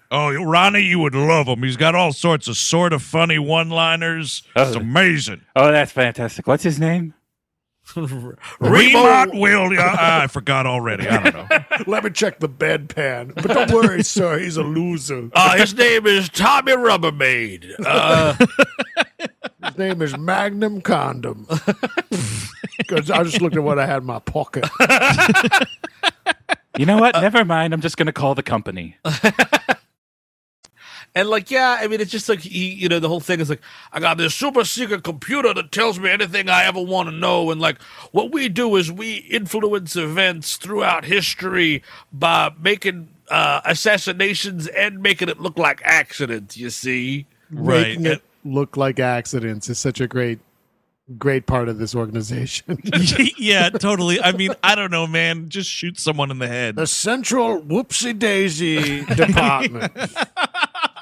Oh, 0.09 0.33
Ronnie, 0.33 0.81
you 0.83 0.99
would 0.99 1.15
love 1.15 1.47
him. 1.47 1.63
He's 1.63 1.77
got 1.77 1.93
all 1.95 2.13
sorts 2.13 2.47
of 2.47 2.55
sort 2.57 2.93
of 2.93 3.01
funny 3.03 3.37
one-liners. 3.39 4.43
It's 4.55 4.75
Oh. 4.75 4.79
amazing. 4.79 5.41
Oh, 5.55 5.71
that's 5.71 5.91
fantastic. 5.91 6.47
What's 6.47 6.63
his 6.63 6.79
name? 6.79 7.13
Remont 7.95 9.39
Williams. 9.39 9.79
Ah, 9.81 10.23
I 10.23 10.27
forgot 10.27 10.65
already. 10.65 11.07
I 11.07 11.29
don't 11.29 11.49
know. 11.49 11.57
Let 11.87 12.03
me 12.03 12.09
check 12.09 12.39
the 12.39 12.49
bedpan. 12.49 13.33
But 13.35 13.47
don't 13.47 13.71
worry, 13.71 14.03
sir, 14.05 14.39
he's 14.39 14.57
a 14.57 14.63
loser. 14.63 15.29
Uh, 15.33 15.55
his 15.57 15.73
name 15.73 16.05
is 16.05 16.27
Tommy 16.29 16.73
Rubbermaid. 16.73 17.75
Uh, 17.85 18.33
His 19.65 19.77
name 19.77 20.01
is 20.01 20.17
Magnum 20.17 20.81
Condom. 20.81 21.47
Because 22.77 23.09
I 23.09 23.23
just 23.23 23.41
looked 23.41 23.55
at 23.55 23.63
what 23.63 23.79
I 23.79 23.85
had 23.85 23.97
in 23.99 24.05
my 24.05 24.19
pocket. 24.19 24.65
You 26.77 26.85
know 26.85 26.97
what? 26.97 27.15
Never 27.15 27.43
mind. 27.43 27.73
I'm 27.73 27.81
just 27.81 27.97
going 27.97 28.05
to 28.07 28.13
call 28.13 28.35
the 28.35 28.43
company. 28.43 28.97
And 31.17 31.29
like, 31.29 31.49
yeah, 31.49 31.79
I 31.79 31.87
mean, 31.87 31.99
it's 31.99 32.11
just 32.11 32.29
like 32.29 32.41
he, 32.41 32.73
you 32.75 32.87
know, 32.87 32.99
the 32.99 33.07
whole 33.07 33.19
thing 33.19 33.39
is 33.39 33.49
like, 33.49 33.61
I 33.91 33.99
got 33.99 34.19
this 34.19 34.35
super 34.35 34.63
secret 34.63 35.03
computer 35.03 35.51
that 35.51 35.71
tells 35.71 35.99
me 35.99 36.11
anything 36.11 36.47
I 36.47 36.65
ever 36.65 36.79
want 36.79 37.09
to 37.09 37.15
know, 37.15 37.49
and 37.49 37.59
like, 37.59 37.81
what 38.11 38.31
we 38.31 38.49
do 38.49 38.75
is 38.75 38.91
we 38.91 39.15
influence 39.15 39.95
events 39.95 40.57
throughout 40.57 41.05
history 41.05 41.81
by 42.13 42.51
making 42.61 43.09
uh, 43.31 43.61
assassinations 43.65 44.67
and 44.67 45.01
making 45.01 45.27
it 45.27 45.39
look 45.39 45.57
like 45.57 45.81
accidents. 45.83 46.55
You 46.55 46.69
see. 46.69 47.25
Right. 47.49 47.87
Making 47.87 48.05
it 48.05 48.21
look 48.43 48.77
like 48.77 48.99
accidents 48.99 49.69
is 49.69 49.79
such 49.79 49.99
a 49.99 50.07
great, 50.07 50.37
great 51.17 51.47
part 51.47 51.67
of 51.67 51.79
this 51.79 51.95
organization. 51.95 52.79
yeah, 53.39 53.69
totally. 53.69 54.21
I 54.21 54.33
mean, 54.33 54.51
I 54.63 54.75
don't 54.75 54.91
know, 54.91 55.07
man. 55.07 55.49
Just 55.49 55.71
shoot 55.71 55.99
someone 55.99 56.29
in 56.29 56.37
the 56.37 56.47
head. 56.47 56.75
the 56.75 56.85
Central 56.85 57.59
Whoopsie 57.59 58.19
Daisy 58.19 59.03
Department. 59.05 59.93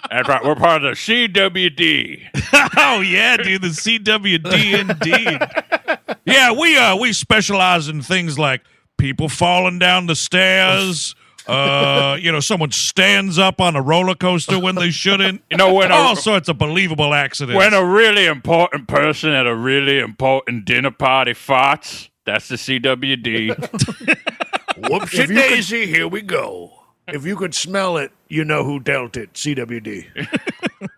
That's 0.09 0.27
right. 0.29 0.43
We're 0.43 0.55
part 0.55 0.83
of 0.83 0.95
the 0.95 1.27
CWD. 1.29 2.69
oh 2.77 3.01
yeah, 3.01 3.37
dude, 3.37 3.61
the 3.61 3.67
CWD 3.69 4.79
indeed. 4.79 6.17
yeah, 6.25 6.51
we 6.51 6.77
uh 6.77 6.95
we 6.97 7.13
specialize 7.13 7.87
in 7.87 8.01
things 8.01 8.37
like 8.39 8.61
people 8.97 9.29
falling 9.29 9.79
down 9.79 10.07
the 10.07 10.15
stairs. 10.15 11.15
Uh, 11.47 12.17
you 12.19 12.31
know, 12.31 12.39
someone 12.39 12.71
stands 12.71 13.37
up 13.37 13.61
on 13.61 13.75
a 13.75 13.81
roller 13.81 14.15
coaster 14.15 14.59
when 14.59 14.73
they 14.73 14.89
shouldn't. 14.89 15.43
You 15.51 15.57
know, 15.57 15.73
when 15.75 15.91
a- 15.91 15.93
all 15.95 16.15
sorts 16.15 16.49
of 16.49 16.57
believable 16.57 17.13
accidents. 17.13 17.55
When 17.55 17.73
a 17.75 17.85
really 17.85 18.25
important 18.25 18.87
person 18.87 19.29
at 19.31 19.45
a 19.45 19.55
really 19.55 19.99
important 19.99 20.65
dinner 20.65 20.89
party 20.89 21.33
farts, 21.33 22.09
that's 22.25 22.47
the 22.47 22.55
CWD. 22.55 23.49
Whoopsie 24.75 25.03
If 25.03 25.13
you 25.13 25.27
could- 25.27 25.35
daisy, 25.35 25.85
here 25.85 26.07
we 26.07 26.21
go. 26.23 26.74
If 27.07 27.25
you 27.25 27.35
could 27.35 27.53
smell 27.53 27.97
it, 27.97 28.11
you 28.27 28.43
know 28.43 28.63
who 28.63 28.79
dealt 28.79 29.17
it. 29.17 29.33
CWD. 29.33 30.07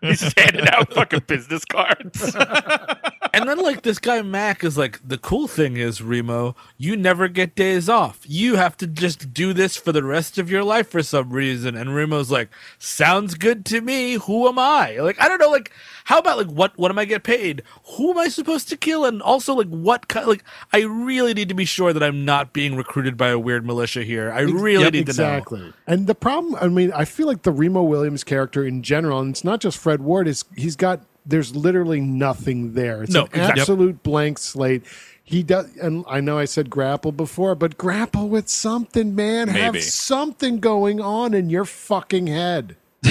He's 0.00 0.32
handing 0.36 0.68
out 0.68 0.92
fucking 0.92 1.24
business 1.26 1.64
cards. 1.64 2.36
And 3.40 3.48
then 3.48 3.58
like 3.58 3.82
this 3.82 3.98
guy 3.98 4.22
Mac 4.22 4.64
is 4.64 4.76
like 4.78 5.00
the 5.06 5.18
cool 5.18 5.48
thing 5.48 5.76
is 5.76 6.02
Remo, 6.02 6.54
you 6.76 6.96
never 6.96 7.28
get 7.28 7.54
days 7.54 7.88
off. 7.88 8.20
You 8.26 8.56
have 8.56 8.76
to 8.78 8.86
just 8.86 9.32
do 9.32 9.52
this 9.52 9.76
for 9.76 9.92
the 9.92 10.04
rest 10.04 10.38
of 10.38 10.50
your 10.50 10.64
life 10.64 10.88
for 10.88 11.02
some 11.02 11.30
reason. 11.30 11.76
And 11.76 11.90
Remo's 11.94 12.30
like, 12.30 12.50
sounds 12.78 13.34
good 13.34 13.64
to 13.66 13.80
me. 13.80 14.14
Who 14.14 14.48
am 14.48 14.58
I? 14.58 14.98
Like 14.98 15.20
I 15.20 15.28
don't 15.28 15.38
know. 15.40 15.50
Like 15.50 15.72
how 16.04 16.18
about 16.18 16.38
like 16.38 16.48
what 16.48 16.76
what 16.78 16.90
am 16.90 16.98
I 16.98 17.04
get 17.04 17.22
paid? 17.22 17.62
Who 17.96 18.10
am 18.10 18.18
I 18.18 18.28
supposed 18.28 18.68
to 18.70 18.76
kill? 18.76 19.04
And 19.04 19.20
also 19.22 19.54
like 19.54 19.68
what 19.68 20.08
kind? 20.08 20.26
Like 20.26 20.44
I 20.72 20.80
really 20.82 21.34
need 21.34 21.48
to 21.48 21.54
be 21.54 21.64
sure 21.64 21.92
that 21.92 22.02
I'm 22.02 22.24
not 22.24 22.52
being 22.52 22.76
recruited 22.76 23.16
by 23.16 23.28
a 23.28 23.38
weird 23.38 23.64
militia 23.66 24.02
here. 24.04 24.30
I 24.32 24.40
really 24.40 24.78
Yep, 24.84 24.92
need 24.92 25.06
to 25.06 25.12
know. 25.14 25.42
exactly. 25.42 25.72
And 25.86 26.06
the 26.06 26.14
problem, 26.14 26.56
I 26.60 26.68
mean, 26.68 26.92
I 26.92 27.04
feel 27.04 27.26
like 27.26 27.42
the 27.42 27.52
Remo 27.52 27.82
Williams 27.82 28.24
character 28.24 28.64
in 28.64 28.82
general, 28.82 29.20
and 29.20 29.30
it's 29.30 29.44
not 29.44 29.60
just 29.60 29.78
Fred 29.78 30.00
Ward, 30.00 30.28
is 30.28 30.44
he's 30.56 30.76
got 30.76 31.02
there's 31.28 31.54
literally 31.54 32.00
nothing 32.00 32.72
there. 32.72 33.02
It's 33.04 33.12
No, 33.12 33.22
an 33.22 33.28
exactly. 33.28 33.60
absolute 33.60 34.02
blank 34.02 34.38
slate. 34.38 34.82
He 35.22 35.42
does, 35.42 35.68
and 35.76 36.04
I 36.08 36.20
know 36.20 36.38
I 36.38 36.46
said 36.46 36.70
grapple 36.70 37.12
before, 37.12 37.54
but 37.54 37.76
grapple 37.76 38.28
with 38.28 38.48
something, 38.48 39.14
man. 39.14 39.48
Maybe. 39.48 39.60
Have 39.60 39.82
something 39.82 40.58
going 40.58 41.00
on 41.02 41.34
in 41.34 41.50
your 41.50 41.64
fucking 41.66 42.26
head. 42.28 42.76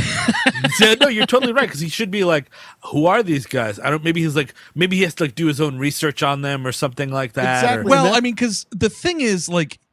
Yeah, 0.82 0.96
no, 0.96 1.08
you're 1.08 1.26
totally 1.26 1.54
right 1.54 1.66
because 1.68 1.80
he 1.80 1.88
should 1.90 2.12
be 2.12 2.24
like, 2.26 2.50
who 2.88 3.06
are 3.06 3.24
these 3.24 3.46
guys? 3.46 3.80
I 3.80 3.90
don't. 3.90 4.04
Maybe 4.04 4.22
he's 4.22 4.36
like, 4.36 4.54
maybe 4.76 4.98
he 4.98 5.04
has 5.04 5.16
to 5.16 5.24
like 5.24 5.36
do 5.36 5.48
his 5.48 5.62
own 5.62 5.78
research 5.78 6.22
on 6.22 6.42
them 6.42 6.68
or 6.68 6.72
something 6.74 7.10
like 7.12 7.34
that. 7.34 7.80
or- 7.80 7.84
well, 7.84 8.04
that- 8.06 8.14
I 8.16 8.20
mean, 8.20 8.36
because 8.36 8.66
the 8.72 8.90
thing 8.90 9.22
is, 9.22 9.48
like, 9.48 9.80
y- 9.80 9.87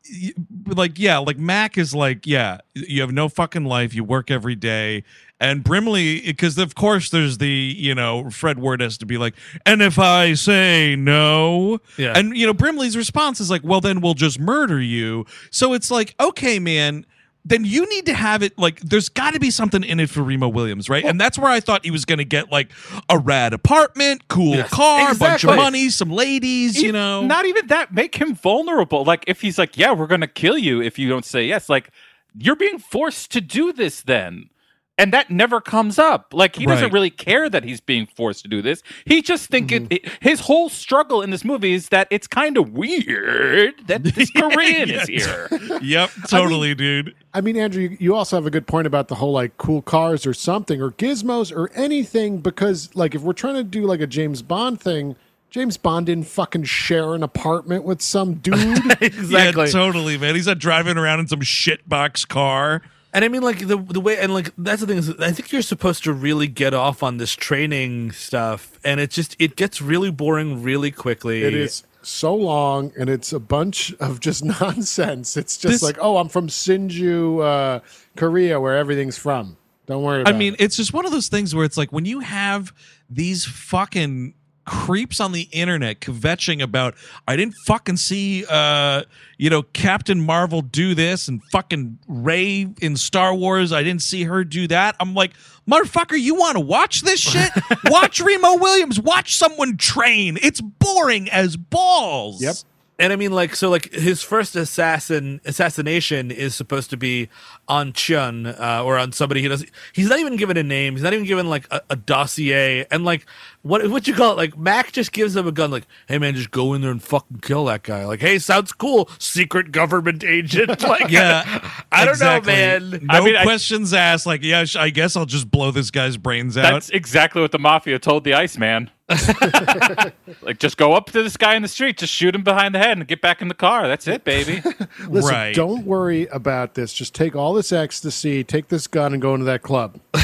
like 0.66 0.98
yeah, 0.98 1.18
like 1.18 1.38
Mac 1.38 1.78
is 1.78 1.94
like, 1.94 2.26
yeah, 2.26 2.58
you 2.74 3.00
have 3.00 3.12
no 3.12 3.28
fucking 3.28 3.64
life. 3.64 3.94
You 3.94 4.04
work 4.04 4.30
every 4.30 4.54
day. 4.54 5.04
And 5.40 5.64
Brimley, 5.64 6.20
because 6.20 6.56
of 6.58 6.74
course 6.74 7.10
there's 7.10 7.38
the, 7.38 7.48
you 7.48 7.94
know, 7.94 8.30
Fred 8.30 8.58
Ward 8.58 8.80
has 8.80 8.96
to 8.98 9.06
be 9.06 9.18
like, 9.18 9.34
and 9.66 9.82
if 9.82 9.98
I 9.98 10.34
say 10.34 10.96
no, 10.96 11.80
Yeah. 11.98 12.12
and 12.16 12.36
you 12.36 12.46
know, 12.46 12.54
Brimley's 12.54 12.96
response 12.96 13.40
is 13.40 13.50
like, 13.50 13.62
well, 13.64 13.80
then 13.80 14.00
we'll 14.00 14.14
just 14.14 14.38
murder 14.38 14.80
you. 14.80 15.26
So 15.50 15.72
it's 15.72 15.90
like, 15.90 16.14
okay, 16.20 16.58
man, 16.58 17.04
then 17.44 17.64
you 17.64 17.88
need 17.90 18.07
to 18.07 18.14
have 18.14 18.42
it 18.42 18.59
like 18.59 18.80
there's 18.80 19.09
got 19.09 19.35
to 19.35 19.40
be 19.40 19.50
something 19.50 19.85
in 19.85 20.00
it 20.00 20.09
for 20.09 20.22
Remo 20.22 20.48
Williams, 20.48 20.88
right? 20.88 21.04
and 21.04 21.20
that's 21.20 21.38
where 21.38 21.50
I 21.50 21.61
thought 21.61 21.85
he 21.85 21.90
was 21.90 22.04
going 22.04 22.18
to 22.18 22.24
get 22.24 22.50
like 22.50 22.70
a 23.09 23.18
rad 23.18 23.52
apartment, 23.52 24.28
cool 24.28 24.54
Yes, 24.57 24.70
car, 24.70 25.14
bunch 25.14 25.44
of 25.44 25.57
money, 25.57 25.90
some 25.90 26.11
ladies, 26.11 26.80
you 26.83 26.92
know. 26.92 27.26
Not 27.26 27.44
even 27.44 27.66
that. 27.66 27.92
Make 27.92 28.14
him 28.14 28.35
vulnerable. 28.35 29.04
Like 29.04 29.24
if 29.26 29.40
he's 29.42 29.59
like, 29.59 29.76
yeah, 29.76 29.92
we're 29.92 30.07
gonna 30.07 30.26
kill 30.26 30.57
you 30.57 30.80
if 30.80 30.98
you 30.98 31.09
don't 31.09 31.24
say 31.24 31.44
yes. 31.46 31.68
Like 31.68 31.90
you're 32.37 32.57
being 32.57 32.78
forced 32.78 33.30
to 33.33 33.40
do 33.40 33.72
this 33.72 34.02
then. 34.02 34.48
And 34.96 35.12
that 35.12 35.28
never 35.28 35.61
comes 35.61 35.98
up. 35.98 36.33
Like 36.33 36.54
he 36.54 36.66
doesn't 36.66 36.85
Right. 36.85 36.92
really 36.92 37.11
care 37.11 37.50
that 37.50 37.64
he's 37.64 37.80
being 37.80 38.07
forced 38.07 38.42
to 38.42 38.48
do 38.48 38.62
this. 38.62 38.80
He 39.04 39.22
just 39.22 39.50
think 39.50 39.72
it, 39.72 39.85
mm-hmm. 39.88 39.92
it- 40.07 40.09
his 40.20 40.38
whole 40.40 40.68
struggle 40.68 41.20
in 41.20 41.30
this 41.30 41.44
movie 41.44 41.72
is 41.72 41.88
that 41.88 42.07
it's 42.12 42.28
kind 42.28 42.57
of 42.57 42.72
weird 42.72 43.74
that 43.88 44.04
this 44.14 44.30
Korean 44.30 44.90
is 44.90 45.09
here. 45.09 45.48
Yep, 45.83 46.11
totally, 46.28 46.74
dude. 46.76 47.14
I 47.35 47.40
mean, 47.40 47.57
Andrew, 47.57 47.83
you- 47.83 47.96
you 47.98 48.14
also 48.14 48.37
have 48.37 48.46
a 48.46 48.50
good 48.50 48.66
point 48.68 48.87
about 48.87 49.09
the 49.09 49.16
whole 49.16 49.33
like 49.33 49.57
cool 49.59 49.83
cars 49.83 50.26
or 50.26 50.33
something 50.35 50.80
or 50.80 50.92
gizmos 50.92 51.50
or 51.54 51.72
anything 51.72 52.38
because 52.38 52.94
like 52.94 53.14
if 53.16 53.22
we're 53.22 53.33
trying 53.33 53.57
to 53.57 53.64
do 53.64 53.87
like 53.87 54.00
a 54.00 54.07
James 54.07 54.42
Bond 54.42 54.80
thing, 54.80 55.16
James 55.50 55.76
Bond 55.76 56.07
didn't 56.07 56.26
fucking 56.28 56.64
share 56.64 57.14
an 57.14 57.22
apartment 57.24 57.85
with 57.85 58.00
some 58.00 58.35
dude. 58.35 58.57
exactly. 59.00 59.64
Yeah, 59.66 59.70
totally, 59.72 60.18
man. 60.18 60.35
He's 60.37 60.46
not 60.46 60.59
driving 60.59 60.96
around 60.96 61.20
in 61.20 61.26
some 61.28 61.40
shitbox 61.40 62.26
car. 62.28 62.83
And 63.14 63.24
I 63.24 63.29
mean, 63.29 63.42
like 63.42 63.61
the 63.61 63.77
the 63.77 64.00
way, 64.00 64.18
and 64.18 64.35
like 64.35 64.53
that's 64.59 64.81
the 64.81 64.87
thing 64.88 64.98
is, 64.98 65.09
I 65.20 65.31
think 65.31 65.53
you're 65.53 65.62
supposed 65.62 66.03
to 66.05 66.12
really 66.12 66.48
get 66.48 66.74
off 66.74 67.03
on 67.03 67.16
this 67.18 67.33
training 67.33 68.11
stuff, 68.12 68.79
and 68.85 68.98
it 69.00 69.11
just 69.11 69.37
it 69.38 69.55
gets 69.57 69.81
really 69.81 70.11
boring 70.11 70.62
really 70.64 70.90
quickly. 70.90 71.44
it 71.44 71.55
is 71.55 71.85
so 72.03 72.35
long 72.35 72.92
and 72.98 73.09
it's 73.09 73.33
a 73.33 73.40
bunch 73.40 73.94
of 74.00 74.20
just 74.20 74.44
nonsense. 74.61 75.37
It's 75.38 75.57
just 75.57 75.72
This- 75.74 75.83
like, 75.83 75.96
oh, 76.00 76.18
I'm 76.18 76.29
from 76.29 76.48
Sinju, 76.48 77.42
uh, 77.42 77.81
Korea, 78.16 78.61
where 78.61 78.77
everything's 78.77 79.16
from. 79.16 79.57
Don't 79.87 80.03
worry 80.03 80.24
I 80.27 80.33
mean, 80.33 80.55
it. 80.55 80.61
it's 80.61 80.77
just 80.77 80.92
one 80.92 81.07
of 81.07 81.12
those 81.12 81.29
things 81.29 81.55
where 81.55 81.64
it's 81.64 81.77
like 81.79 81.92
when 81.92 82.05
you 82.05 82.20
have 82.20 82.72
these 83.09 83.44
fucking 83.44 84.35
creeps 84.64 85.20
on 85.20 85.33
the 85.33 85.48
internet 85.53 86.00
kvetching 86.00 86.62
about 86.62 86.94
I 87.29 87.37
didn't 87.37 87.55
fucking 87.66 87.96
see 87.96 88.44
uh 88.48 89.03
you 89.37 89.50
know 89.50 89.62
Captain 89.62 90.20
Marvel 90.20 90.62
do 90.62 90.94
this 90.94 91.29
and 91.29 91.42
fucking 91.53 91.98
Rey 92.09 92.66
in 92.81 92.96
Star 92.96 93.35
Wars 93.35 93.72
I 93.72 93.83
didn't 93.83 94.03
see 94.03 94.24
her 94.24 94.44
do 94.44 94.66
that. 94.68 94.96
I'm 95.00 95.14
like, 95.14 95.33
motherfucker, 95.68 96.18
you 96.18 96.35
want 96.35 96.55
to 96.55 96.61
watch 96.61 97.03
this 97.03 97.20
shit? 97.20 97.50
watch 97.87 98.20
Remo 98.20 98.59
Williams, 98.59 99.00
watch 99.00 99.37
someone 99.37 99.77
train. 99.77 100.38
It's 100.42 100.61
boring 100.61 101.29
as 101.31 101.57
balls. 101.57 102.42
Yep. 102.42 102.57
And 102.96 103.12
I 103.12 103.16
mean, 103.16 103.33
like, 103.33 103.57
so, 103.57 103.70
like, 103.70 103.92
his 103.92 104.22
first 104.22 104.54
assassin 104.54 105.40
assassination 105.44 106.30
is 106.30 106.54
supposed 106.54 106.90
to 106.90 106.96
be 106.96 107.28
on 107.66 107.92
Chun 107.92 108.46
uh, 108.46 108.83
or 108.85 108.96
on 108.98 109.11
somebody 109.11 109.42
he 109.42 109.48
doesn't. 109.48 109.68
He's 109.92 110.09
not 110.09 110.20
even 110.20 110.37
given 110.37 110.57
a 110.57 110.62
name. 110.62 110.94
He's 110.94 111.02
not 111.02 111.12
even 111.12 111.26
given 111.26 111.48
like 111.48 111.66
a, 111.72 111.80
a 111.90 111.96
dossier. 111.96 112.87
And 112.92 113.04
like, 113.04 113.26
what 113.62 113.90
what 113.90 114.07
you 114.07 114.14
call 114.14 114.30
it? 114.33 114.37
Like, 114.37 114.57
Mac 114.57 114.92
just 114.92 115.11
gives 115.11 115.35
him 115.35 115.48
a 115.48 115.50
gun. 115.50 115.72
Like, 115.72 115.88
hey 116.07 116.18
man, 116.18 116.37
just 116.37 116.52
go 116.52 116.72
in 116.72 116.83
there 116.83 116.92
and 116.92 117.02
fucking 117.02 117.40
kill 117.40 117.64
that 117.64 117.83
guy. 117.83 118.04
Like, 118.04 118.20
hey, 118.20 118.38
sounds 118.38 118.70
cool, 118.72 119.11
secret 119.18 119.72
government 119.72 120.22
agent. 120.22 120.80
Like, 120.85 121.11
Yeah, 121.11 121.42
I 121.92 122.04
don't 122.04 122.12
exactly. 122.14 122.52
know, 122.52 122.59
man. 122.59 122.90
No 122.90 122.98
I 123.09 123.24
mean, 123.24 123.35
I- 123.35 123.42
questions 123.42 123.92
asked. 123.92 124.24
Like, 124.26 124.44
yeah, 124.44 124.64
I 124.76 124.90
guess 124.90 125.16
I'll 125.16 125.27
just 125.27 125.50
blow 125.50 125.73
this 125.73 125.90
guy's 125.90 126.16
brains 126.16 126.56
out. 126.56 126.71
That's 126.75 126.90
exactly 126.90 127.42
what 127.42 127.50
the 127.50 127.58
mafia 127.58 127.98
told 127.98 128.23
the 128.23 128.35
Iceman. 128.35 128.90
like, 130.42 130.59
just 130.59 130.77
go 130.79 130.94
up 130.94 131.07
to 131.07 131.23
this 131.23 131.37
guy 131.37 131.55
in 131.55 131.63
the 131.63 131.69
street, 131.69 131.98
just 131.98 132.13
shoot 132.13 132.35
him 132.35 132.42
behind 132.42 132.75
the 132.75 132.79
head, 132.79 132.96
and 132.96 133.07
get 133.07 133.21
back 133.21 133.42
in 133.42 133.48
the 133.48 133.55
car. 133.55 133.87
That's 133.87 134.09
it, 134.09 134.25
baby. 134.25 134.63
Listen, 135.09 135.31
right. 135.35 135.55
don't 135.55 135.85
worry 135.85 136.27
about 136.29 136.75
this. 136.75 136.92
Just 136.92 137.15
take 137.15 137.37
all 137.37 137.52
this 137.52 137.71
ecstasy, 137.71 138.42
take 138.44 138.69
this 138.69 138.87
gun, 138.87 139.13
and 139.13 139.21
go 139.21 139.35
into 139.35 139.44
that 139.44 139.63
club. 139.63 140.00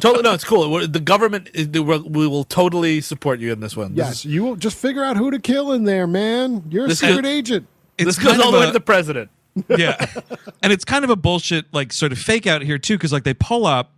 totally, 0.00 0.22
no, 0.22 0.32
it's 0.32 0.44
cool. 0.44 0.70
We're- 0.70 0.86
The 0.86 1.00
government, 1.00 1.50
we 1.54 2.26
will- 2.28 2.44
totally 2.44 3.00
support 3.00 3.40
you 3.40 3.52
in 3.52 3.60
this 3.60 3.76
one. 3.76 3.94
This 3.94 4.06
Yes, 4.06 4.24
you 4.24 4.44
will 4.44 4.56
just 4.56 4.76
figure 4.76 5.02
out 5.02 5.16
who 5.16 5.30
to 5.32 5.38
kill 5.40 5.72
in 5.72 5.84
there, 5.84 6.06
man. 6.06 6.62
You're 6.70 6.86
a 6.86 6.94
secret 6.94 7.24
is- 7.24 7.30
agent. 7.32 7.66
It's 7.98 8.16
this 8.16 8.24
goes 8.24 8.38
all 8.38 8.52
the 8.52 8.60
way 8.60 8.66
to 8.66 8.72
the 8.72 8.80
president. 8.80 9.30
yeah 9.70 9.96
and 10.62 10.70
it's 10.70 10.84
kind 10.84 11.02
of 11.02 11.08
a 11.08 11.16
bullshit 11.16 11.64
like 11.72 11.90
sort 11.90 12.12
of 12.12 12.18
fake 12.18 12.46
out 12.46 12.60
here 12.60 12.76
too 12.76 12.94
because 12.98 13.10
like 13.10 13.24
they 13.24 13.32
pull 13.32 13.64
up 13.64 13.90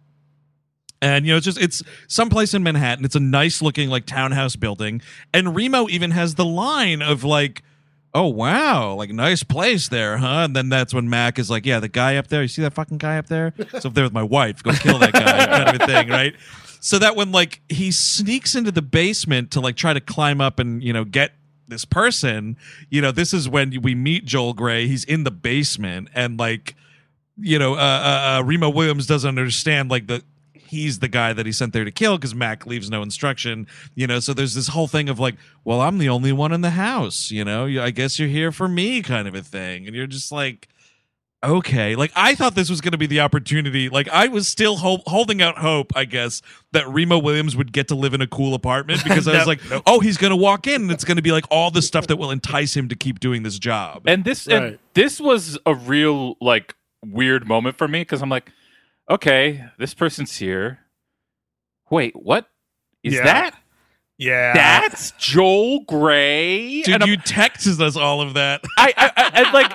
And 1.00 1.26
you 1.26 1.32
know, 1.32 1.36
it's 1.36 1.44
just 1.44 1.60
it's 1.60 1.82
someplace 2.08 2.54
in 2.54 2.62
Manhattan. 2.62 3.04
It's 3.04 3.14
a 3.14 3.20
nice 3.20 3.62
looking 3.62 3.88
like 3.88 4.06
townhouse 4.06 4.56
building. 4.56 5.00
And 5.32 5.54
Remo 5.54 5.88
even 5.88 6.10
has 6.10 6.34
the 6.34 6.44
line 6.44 7.02
of 7.02 7.22
like, 7.22 7.62
"Oh 8.14 8.26
wow, 8.26 8.94
like 8.94 9.10
nice 9.10 9.44
place 9.44 9.88
there, 9.88 10.16
huh?" 10.18 10.42
And 10.44 10.56
then 10.56 10.68
that's 10.68 10.92
when 10.92 11.08
Mac 11.08 11.38
is 11.38 11.50
like, 11.50 11.64
"Yeah, 11.64 11.78
the 11.78 11.88
guy 11.88 12.16
up 12.16 12.26
there. 12.26 12.42
You 12.42 12.48
see 12.48 12.62
that 12.62 12.74
fucking 12.74 12.98
guy 12.98 13.16
up 13.18 13.28
there? 13.28 13.52
It's 13.56 13.86
up 13.86 13.94
there 13.94 14.04
with 14.04 14.12
my 14.12 14.24
wife. 14.24 14.62
Go 14.62 14.72
kill 14.72 14.98
that 14.98 15.12
guy." 15.12 15.46
kind 15.46 15.68
of 15.68 15.82
a 15.82 15.86
thing, 15.86 16.08
right? 16.08 16.34
So 16.80 16.98
that 16.98 17.14
when 17.14 17.30
like 17.30 17.60
he 17.68 17.92
sneaks 17.92 18.56
into 18.56 18.72
the 18.72 18.82
basement 18.82 19.52
to 19.52 19.60
like 19.60 19.76
try 19.76 19.92
to 19.92 20.00
climb 20.00 20.40
up 20.40 20.58
and 20.58 20.82
you 20.82 20.92
know 20.92 21.04
get 21.04 21.32
this 21.68 21.84
person, 21.84 22.56
you 22.90 23.00
know, 23.00 23.12
this 23.12 23.32
is 23.32 23.48
when 23.48 23.82
we 23.82 23.94
meet 23.94 24.24
Joel 24.24 24.54
Grey. 24.54 24.88
He's 24.88 25.04
in 25.04 25.22
the 25.24 25.30
basement 25.30 26.08
and 26.14 26.38
like 26.38 26.74
you 27.40 27.58
know, 27.58 27.74
uh, 27.74 27.76
uh, 27.76 28.38
uh, 28.40 28.42
Remo 28.44 28.68
Williams 28.68 29.06
doesn't 29.06 29.28
understand 29.28 29.90
like 29.90 30.08
the 30.08 30.22
he's 30.68 30.98
the 30.98 31.08
guy 31.08 31.32
that 31.32 31.46
he 31.46 31.52
sent 31.52 31.72
there 31.72 31.84
to 31.84 31.90
kill 31.90 32.16
because 32.16 32.34
Mac 32.34 32.66
leaves 32.66 32.90
no 32.90 33.02
instruction. 33.02 33.66
You 33.94 34.06
know, 34.06 34.20
so 34.20 34.34
there's 34.34 34.54
this 34.54 34.68
whole 34.68 34.86
thing 34.86 35.08
of 35.08 35.18
like, 35.18 35.36
well, 35.64 35.80
I'm 35.80 35.98
the 35.98 36.08
only 36.08 36.32
one 36.32 36.52
in 36.52 36.60
the 36.60 36.70
house. 36.70 37.30
You 37.30 37.44
know, 37.44 37.66
I 37.66 37.90
guess 37.90 38.18
you're 38.18 38.28
here 38.28 38.52
for 38.52 38.68
me, 38.68 39.02
kind 39.02 39.26
of 39.26 39.34
a 39.34 39.42
thing, 39.42 39.86
and 39.86 39.94
you're 39.94 40.06
just 40.06 40.32
like. 40.32 40.68
Okay, 41.40 41.94
like 41.94 42.10
I 42.16 42.34
thought 42.34 42.56
this 42.56 42.68
was 42.68 42.80
going 42.80 42.90
to 42.90 42.98
be 42.98 43.06
the 43.06 43.20
opportunity. 43.20 43.88
Like 43.88 44.08
I 44.08 44.26
was 44.26 44.48
still 44.48 44.74
hol- 44.74 45.04
holding 45.06 45.40
out 45.40 45.56
hope, 45.56 45.92
I 45.94 46.04
guess, 46.04 46.42
that 46.72 46.88
Remo 46.88 47.16
Williams 47.16 47.54
would 47.54 47.72
get 47.72 47.86
to 47.88 47.94
live 47.94 48.12
in 48.12 48.20
a 48.20 48.26
cool 48.26 48.54
apartment 48.54 49.04
because 49.04 49.28
I 49.28 49.34
was 49.38 49.46
like, 49.46 49.60
nope. 49.70 49.84
oh, 49.86 50.00
he's 50.00 50.16
going 50.16 50.32
to 50.32 50.36
walk 50.36 50.66
in 50.66 50.82
and 50.82 50.90
it's 50.90 51.04
going 51.04 51.14
to 51.14 51.22
be 51.22 51.30
like 51.30 51.44
all 51.48 51.70
the 51.70 51.80
stuff 51.80 52.08
that 52.08 52.16
will 52.16 52.32
entice 52.32 52.76
him 52.76 52.88
to 52.88 52.96
keep 52.96 53.20
doing 53.20 53.44
this 53.44 53.56
job. 53.56 54.02
And 54.08 54.24
this 54.24 54.48
and 54.48 54.80
this 54.94 55.20
was 55.20 55.56
a 55.64 55.76
real 55.76 56.36
like 56.40 56.74
weird 57.04 57.46
moment 57.46 57.76
for 57.76 57.86
me 57.86 58.00
because 58.00 58.20
I'm 58.20 58.30
like, 58.30 58.50
okay, 59.08 59.64
this 59.78 59.94
person's 59.94 60.36
here. 60.36 60.80
Wait, 61.90 62.14
what 62.14 62.46
is 63.02 63.14
Yeah. 63.14 63.24
that? 63.24 63.62
Yeah. 64.18 64.52
That's 64.52 65.12
Joel 65.12 65.80
Grey. 65.84 66.82
Dude, 66.82 67.02
And 67.02 67.06
you 67.10 67.16
texted 67.18 67.80
us 67.80 67.96
all 67.96 68.20
of 68.20 68.34
that. 68.34 68.62
I, 68.78 68.92
I, 68.96 69.12
I, 69.16 69.30
I 69.44 69.52
like 69.52 69.72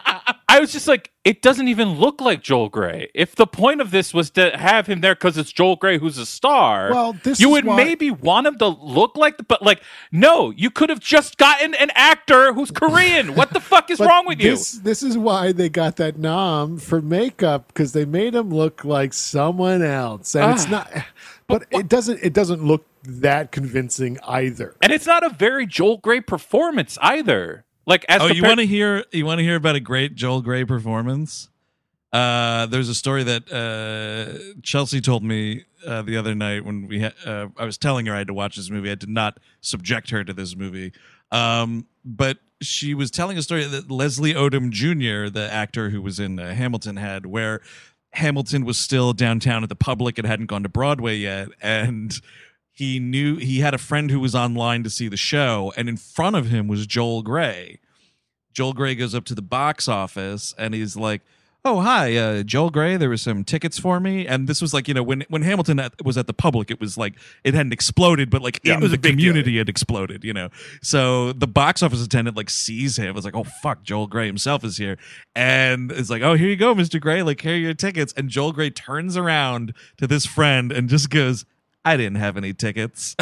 I 0.50 0.60
was 0.60 0.72
just 0.72 0.88
like, 0.88 1.10
it 1.24 1.42
doesn't 1.42 1.68
even 1.70 1.94
look 1.98 2.22
like 2.22 2.44
Joel 2.44 2.70
Grey. 2.70 3.10
If 3.16 3.36
the 3.36 3.48
point 3.48 3.82
of 3.82 3.90
this 3.90 4.14
was 4.14 4.30
to 4.32 4.56
have 4.56 4.86
him 4.86 5.02
there 5.02 5.16
because 5.16 5.36
it's 5.38 5.52
Joel 5.52 5.78
Grey 5.78 5.98
who's 5.98 6.18
a 6.20 6.26
star, 6.28 6.92
Well, 6.92 7.14
this 7.24 7.40
you 7.40 7.50
would 7.50 7.66
why- 7.66 7.78
maybe 7.78 8.12
want 8.12 8.46
him 8.46 8.58
to 8.60 8.68
look 8.68 9.16
like, 9.18 9.38
the, 9.38 9.44
but 9.44 9.64
like, 9.64 9.82
no, 10.12 10.52
you 10.52 10.70
could 10.70 10.90
have 10.90 11.00
just 11.00 11.38
gotten 11.38 11.74
an 11.76 11.90
actor 11.96 12.54
who's 12.54 12.70
Korean. 12.70 13.34
what 13.36 13.52
the 13.52 13.60
fuck 13.62 13.90
is 13.90 14.00
wrong 14.02 14.28
with 14.28 14.40
this, 14.40 14.74
This 14.74 15.02
is 15.02 15.18
why 15.18 15.54
they 15.54 15.70
got 15.70 15.96
that 15.96 16.20
nom 16.20 16.78
for 16.78 17.02
makeup 17.02 17.68
because 17.70 17.94
they 17.94 18.06
made 18.06 18.36
him 18.36 18.50
look 18.50 18.84
like 18.86 19.14
someone 19.14 19.82
else, 19.82 20.36
and 20.36 20.52
it's 20.52 20.66
Ah. 20.68 20.70
not. 20.70 20.92
But 21.48 21.66
it 21.72 21.88
doesn't. 21.88 22.20
It 22.22 22.34
doesn't 22.34 22.64
look 22.64 22.86
that 23.04 23.52
convincing 23.52 24.20
either. 24.28 24.76
And 24.82 24.92
it's 24.92 25.06
not 25.06 25.24
a 25.24 25.30
very 25.30 25.66
Joel 25.66 25.98
Grey 25.98 26.22
performance 26.22 26.98
either. 27.02 27.66
Like, 27.86 28.06
as 28.08 28.22
oh, 28.22 28.28
you 28.28 28.36
compared- 28.36 28.50
want 28.50 28.60
to 28.62 28.66
hear? 28.66 29.06
You 29.12 29.26
want 29.26 29.40
to 29.40 29.44
hear 29.44 29.56
about 29.56 29.76
a 29.76 29.80
great 29.80 30.16
Joel 30.16 30.42
Grey 30.42 30.66
performance? 30.66 31.50
Uh, 32.14 32.68
there's 32.68 32.90
a 32.90 32.96
story 32.96 33.24
that 33.24 33.52
uh, 33.52 34.62
Chelsea 34.62 35.02
told 35.02 35.24
me 35.24 35.66
uh, 35.86 36.04
the 36.04 36.16
other 36.16 36.36
night 36.36 36.64
when 36.64 36.88
we. 36.88 37.02
Ha- 37.02 37.14
uh, 37.26 37.48
I 37.58 37.66
was 37.66 37.78
telling 37.78 38.06
her 38.06 38.14
I 38.14 38.20
had 38.20 38.28
to 38.28 38.34
watch 38.34 38.56
this 38.56 38.70
movie. 38.70 38.92
I 38.92 38.96
did 38.96 39.10
not 39.10 39.40
subject 39.62 40.12
her 40.12 40.24
to 40.24 40.32
this 40.32 40.56
movie, 40.56 40.94
um, 41.32 41.88
but 42.06 42.38
she 42.62 42.94
was 42.94 43.12
telling 43.12 43.38
a 43.38 43.42
story 43.42 43.66
that 43.66 43.92
Leslie 43.92 44.34
Odom 44.34 44.70
Jr., 44.70 45.30
the 45.30 45.50
actor 45.52 45.90
who 45.90 46.02
was 46.02 46.20
in 46.20 46.40
uh, 46.40 46.54
Hamilton, 46.54 46.98
had 46.98 47.26
where 47.26 47.62
Hamilton 48.14 48.66
was 48.66 48.78
still 48.78 49.14
downtown 49.14 49.64
at 49.64 49.70
the 49.70 49.76
public. 49.76 50.18
And 50.18 50.28
hadn't 50.28 50.48
gone 50.48 50.64
to 50.64 50.70
Broadway 50.70 51.18
yet, 51.18 51.50
and 51.62 52.20
he 52.72 53.00
knew 53.00 53.38
he 53.38 53.60
had 53.60 53.74
a 53.74 53.78
friend 53.78 54.10
who 54.10 54.20
was 54.20 54.34
online 54.34 54.84
to 54.84 54.90
see 54.90 55.08
the 55.08 55.18
show, 55.18 55.72
and 55.78 55.88
in 55.88 55.98
front 55.98 56.36
of 56.36 56.48
him 56.48 56.68
was 56.68 56.88
Joel 56.88 57.22
Grey. 57.22 57.80
Joel 58.54 58.74
Grey 58.74 58.96
goes 58.96 59.16
up 59.16 59.26
to 59.26 59.36
the 59.36 59.42
box 59.42 59.88
office 59.88 60.54
and 60.58 60.74
he's 60.74 60.96
like, 60.96 61.22
"Oh 61.66 61.80
hi, 61.82 62.16
uh, 62.16 62.44
Joel 62.44 62.70
Grey. 62.70 62.98
There 62.98 63.10
were 63.10 63.18
some 63.18 63.44
tickets 63.44 63.80
for 63.80 64.00
me." 64.00 64.28
And 64.28 64.48
this 64.48 64.62
was 64.62 64.74
like 64.74 64.88
you 64.88 64.94
know 64.94 65.04
when 65.04 65.24
when 65.30 65.42
Hamilton 65.44 65.80
at, 65.80 65.94
was 66.04 66.18
at 66.18 66.28
the 66.28 66.34
public, 66.34 66.70
it 66.70 66.80
was 66.80 66.98
like 66.98 67.14
it 67.44 67.54
hadn't 67.54 67.74
exploded, 67.74 68.30
but 68.30 68.42
like 68.42 68.60
Yeah, 68.64 68.74
it 68.74 68.76
in 68.76 68.82
was 68.82 68.92
the 68.92 68.98
a 68.98 69.02
community 69.02 69.60
it 69.60 69.70
exploded. 69.70 70.24
You 70.24 70.34
know, 70.34 70.50
so 70.82 71.34
the 71.34 71.48
box 71.48 71.82
office 71.82 72.04
attendant 72.04 72.36
like 72.38 72.50
sees 72.50 72.98
him. 72.98 73.14
Was 73.16 73.26
like, 73.26 73.36
"Oh 73.36 73.44
fuck, 73.44 73.84
Joel 73.84 74.08
Grey 74.08 74.28
himself 74.28 74.64
is 74.64 74.78
here," 74.78 74.98
and 75.36 75.92
it's 75.92 76.10
like, 76.10 76.22
"Oh 76.22 76.34
here 76.36 76.50
you 76.50 76.56
go, 76.56 76.76
Mister 76.76 77.00
Grey. 77.00 77.24
Like 77.24 77.42
here 77.42 77.54
are 77.54 77.58
your 77.58 77.74
tickets." 77.74 78.14
And 78.18 78.30
Joel 78.30 78.52
Grey 78.52 78.70
turns 78.70 79.16
around 79.18 79.74
to 79.98 80.08
this 80.08 80.26
friend 80.26 80.72
and 80.72 80.90
just 80.90 81.10
goes. 81.10 81.46
I 81.86 81.98
didn't 81.98 82.16
have 82.16 82.38
any 82.38 82.54
tickets. 82.54 83.14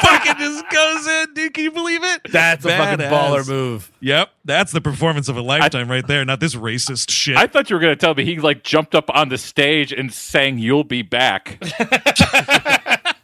fucking 0.00 0.34
just 0.38 0.70
goes 0.70 1.06
in, 1.06 1.34
dude. 1.34 1.54
Can 1.54 1.64
you 1.64 1.70
believe 1.70 2.02
it? 2.04 2.22
That's 2.30 2.64
a 2.64 2.68
fucking 2.68 3.06
baller 3.06 3.46
move. 3.48 3.90
Yep, 4.00 4.30
that's 4.44 4.72
the 4.72 4.80
performance 4.80 5.28
of 5.28 5.36
a 5.36 5.42
lifetime 5.42 5.90
right 5.90 6.06
there. 6.06 6.24
Not 6.24 6.40
this 6.40 6.54
racist 6.54 7.10
shit. 7.10 7.36
I 7.36 7.46
thought 7.46 7.70
you 7.70 7.76
were 7.76 7.80
going 7.80 7.92
to 7.92 8.00
tell 8.00 8.14
me 8.14 8.24
he 8.24 8.38
like 8.38 8.62
jumped 8.62 8.94
up 8.94 9.10
on 9.14 9.28
the 9.28 9.38
stage 9.38 9.92
and 9.92 10.12
sang 10.12 10.58
"You'll 10.58 10.84
Be 10.84 11.02
Back." 11.02 11.62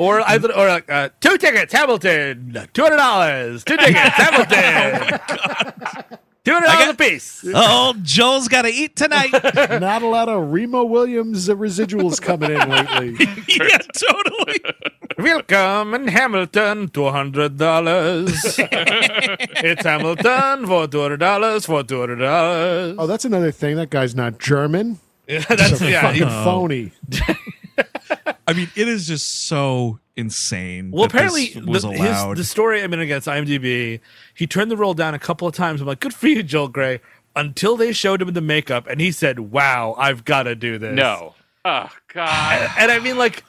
Or 0.00 0.22
I 0.22 0.36
or 0.36 0.66
like 0.66 0.90
uh, 0.90 1.10
two 1.20 1.36
tickets, 1.36 1.74
Hamilton, 1.74 2.68
two 2.72 2.82
hundred 2.82 2.96
dollars. 2.96 3.62
Two 3.64 3.76
tickets, 3.76 3.98
Hamilton, 3.98 5.20
two 6.42 6.52
hundred 6.54 6.66
dollars 6.68 6.88
a 6.88 6.94
piece. 6.94 7.44
oh, 7.54 7.94
Joel's 8.00 8.48
got 8.48 8.62
to 8.62 8.70
eat 8.70 8.96
tonight. 8.96 9.30
Not 9.78 10.00
a 10.00 10.06
lot 10.06 10.30
of 10.30 10.52
Remo 10.52 10.84
Williams 10.84 11.50
uh, 11.50 11.54
residuals 11.54 12.18
coming 12.18 12.50
in 12.50 12.66
lately. 12.66 13.14
yeah, 13.48 13.76
totally. 13.76 14.60
Welcome 15.22 15.92
in 15.94 16.08
Hamilton, 16.08 16.88
two 16.88 17.08
hundred 17.10 17.58
dollars. 17.58 18.32
it's 18.58 19.84
Hamilton 19.84 20.66
for 20.66 20.88
two 20.88 21.02
hundred 21.02 21.18
dollars 21.20 21.66
for 21.66 21.82
two 21.82 22.00
hundred 22.00 22.16
dollars. 22.16 22.96
Oh, 22.98 23.06
that's 23.06 23.26
another 23.26 23.50
thing. 23.50 23.76
That 23.76 23.90
guy's 23.90 24.14
not 24.14 24.38
German. 24.38 24.98
That's 25.26 25.80
yeah. 25.82 26.02
Fucking 26.02 26.22
you- 26.22 26.26
phony. 26.44 26.92
I 28.48 28.52
mean, 28.54 28.68
it 28.74 28.88
is 28.88 29.06
just 29.06 29.46
so 29.46 29.98
insane. 30.16 30.90
Well, 30.90 31.06
that 31.06 31.12
this 31.12 31.46
apparently, 31.46 31.70
was 31.70 31.82
the, 31.82 31.90
his, 31.90 32.36
the 32.38 32.44
story. 32.44 32.82
I 32.82 32.86
mean, 32.86 33.00
against 33.00 33.28
IMDb, 33.28 34.00
he 34.34 34.46
turned 34.46 34.70
the 34.70 34.76
role 34.76 34.94
down 34.94 35.14
a 35.14 35.18
couple 35.18 35.46
of 35.46 35.54
times. 35.54 35.82
I'm 35.82 35.86
like, 35.86 36.00
good 36.00 36.14
for 36.14 36.28
you, 36.28 36.42
Joel 36.42 36.68
Grey. 36.68 37.00
Until 37.36 37.76
they 37.76 37.92
showed 37.92 38.22
him 38.22 38.32
the 38.32 38.40
makeup, 38.40 38.86
and 38.88 39.00
he 39.00 39.12
said, 39.12 39.38
"Wow, 39.38 39.94
I've 39.98 40.24
got 40.24 40.44
to 40.44 40.56
do 40.56 40.78
this." 40.78 40.96
No. 40.96 41.34
Oh 41.64 41.88
God. 42.14 42.70
and 42.78 42.90
I 42.90 42.98
mean, 43.00 43.18
like, 43.18 43.44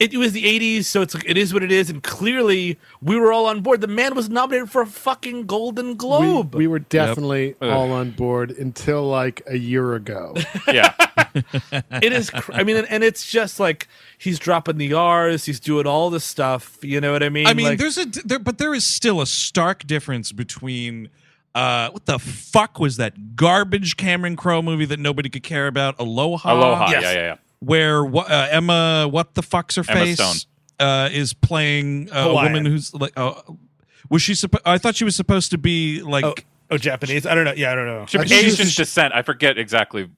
it, 0.00 0.14
was 0.16 0.32
the 0.32 0.44
'80s, 0.44 0.84
so 0.84 1.02
it's 1.02 1.14
it 1.26 1.36
is 1.38 1.54
what 1.54 1.62
it 1.62 1.70
is, 1.72 1.88
and 1.90 2.02
clearly 2.02 2.78
we 3.00 3.16
were 3.18 3.32
all 3.32 3.46
on 3.46 3.60
board. 3.60 3.80
The 3.80 3.86
man 3.86 4.14
was 4.14 4.28
nominated 4.28 4.70
for 4.70 4.82
a 4.82 4.86
fucking 4.86 5.46
Golden 5.46 5.94
Globe. 5.96 6.54
we 6.54 6.66
were 6.66 6.78
definitely 6.80 7.54
all 7.62 7.92
on 7.92 8.10
board 8.10 8.50
until 8.50 9.06
like 9.08 9.42
a 9.46 9.56
year 9.56 9.94
ago. 9.94 10.34
Yeah. 10.66 10.92
it 12.02 12.12
is. 12.12 12.30
Cr- 12.30 12.52
I 12.52 12.64
mean, 12.64 12.76
and 12.88 13.04
it's 13.04 13.24
just 13.30 13.60
like 13.60 13.86
he's 14.18 14.38
dropping 14.38 14.78
the 14.78 14.92
R's, 14.94 15.44
he's 15.44 15.60
doing 15.60 15.86
all 15.86 16.10
the 16.10 16.20
stuff. 16.20 16.78
You 16.82 17.00
know 17.00 17.12
what 17.12 17.22
I 17.22 17.28
mean? 17.28 17.46
I 17.46 17.54
mean, 17.54 17.66
Like, 17.66 17.78
there's 17.78 17.98
a 17.98 18.06
there, 18.24 18.38
but 18.38 18.58
there 18.58 18.74
is 18.74 18.84
still 18.86 19.20
a 19.20 19.26
stark 19.26 19.86
difference 19.86 20.32
between. 20.32 21.08
Uh, 21.54 21.88
what 21.90 22.04
the 22.06 22.18
fuck 22.18 22.80
was 22.80 22.96
that 22.96 23.36
garbage 23.36 23.96
Cameron 23.96 24.34
Crowe 24.34 24.60
movie 24.60 24.86
that 24.86 24.98
nobody 24.98 25.28
could 25.28 25.44
care 25.44 25.68
about? 25.68 25.94
Aloha. 26.00 26.52
Aloha. 26.52 26.90
yes. 26.90 27.02
Yeah, 27.04 27.12
yeah, 27.12 27.18
yeah. 27.20 27.36
Where 27.64 28.04
uh, 28.06 28.48
Emma, 28.50 29.08
what 29.10 29.34
the 29.34 29.42
fuck's 29.42 29.76
her 29.76 29.84
face? 29.84 29.96
Emma 29.96 30.06
face, 30.06 30.16
Stone. 30.16 30.86
uh, 30.86 31.08
is 31.12 31.34
playing 31.34 32.10
uh, 32.10 32.14
a 32.18 32.22
Hawaiian. 32.24 32.52
woman 32.52 32.66
who's 32.72 32.92
like, 32.94 33.12
uh, 33.16 33.34
was 34.10 34.22
she? 34.22 34.32
Suppo- 34.32 34.60
I 34.64 34.78
thought 34.78 34.96
she 34.96 35.04
was 35.04 35.16
supposed 35.16 35.50
to 35.52 35.58
be 35.58 36.02
like, 36.02 36.24
oh, 36.24 36.34
oh, 36.70 36.78
Japanese. 36.78 37.26
I 37.26 37.34
don't 37.34 37.44
know. 37.44 37.54
Yeah, 37.56 37.72
I 37.72 37.74
don't 37.74 37.86
know. 37.86 38.06
She- 38.06 38.18
I 38.18 38.24
think 38.24 38.44
Asian 38.44 38.66
she's- 38.66 38.76
descent. 38.76 39.14
I 39.14 39.22
forget 39.22 39.56
exactly. 39.58 40.10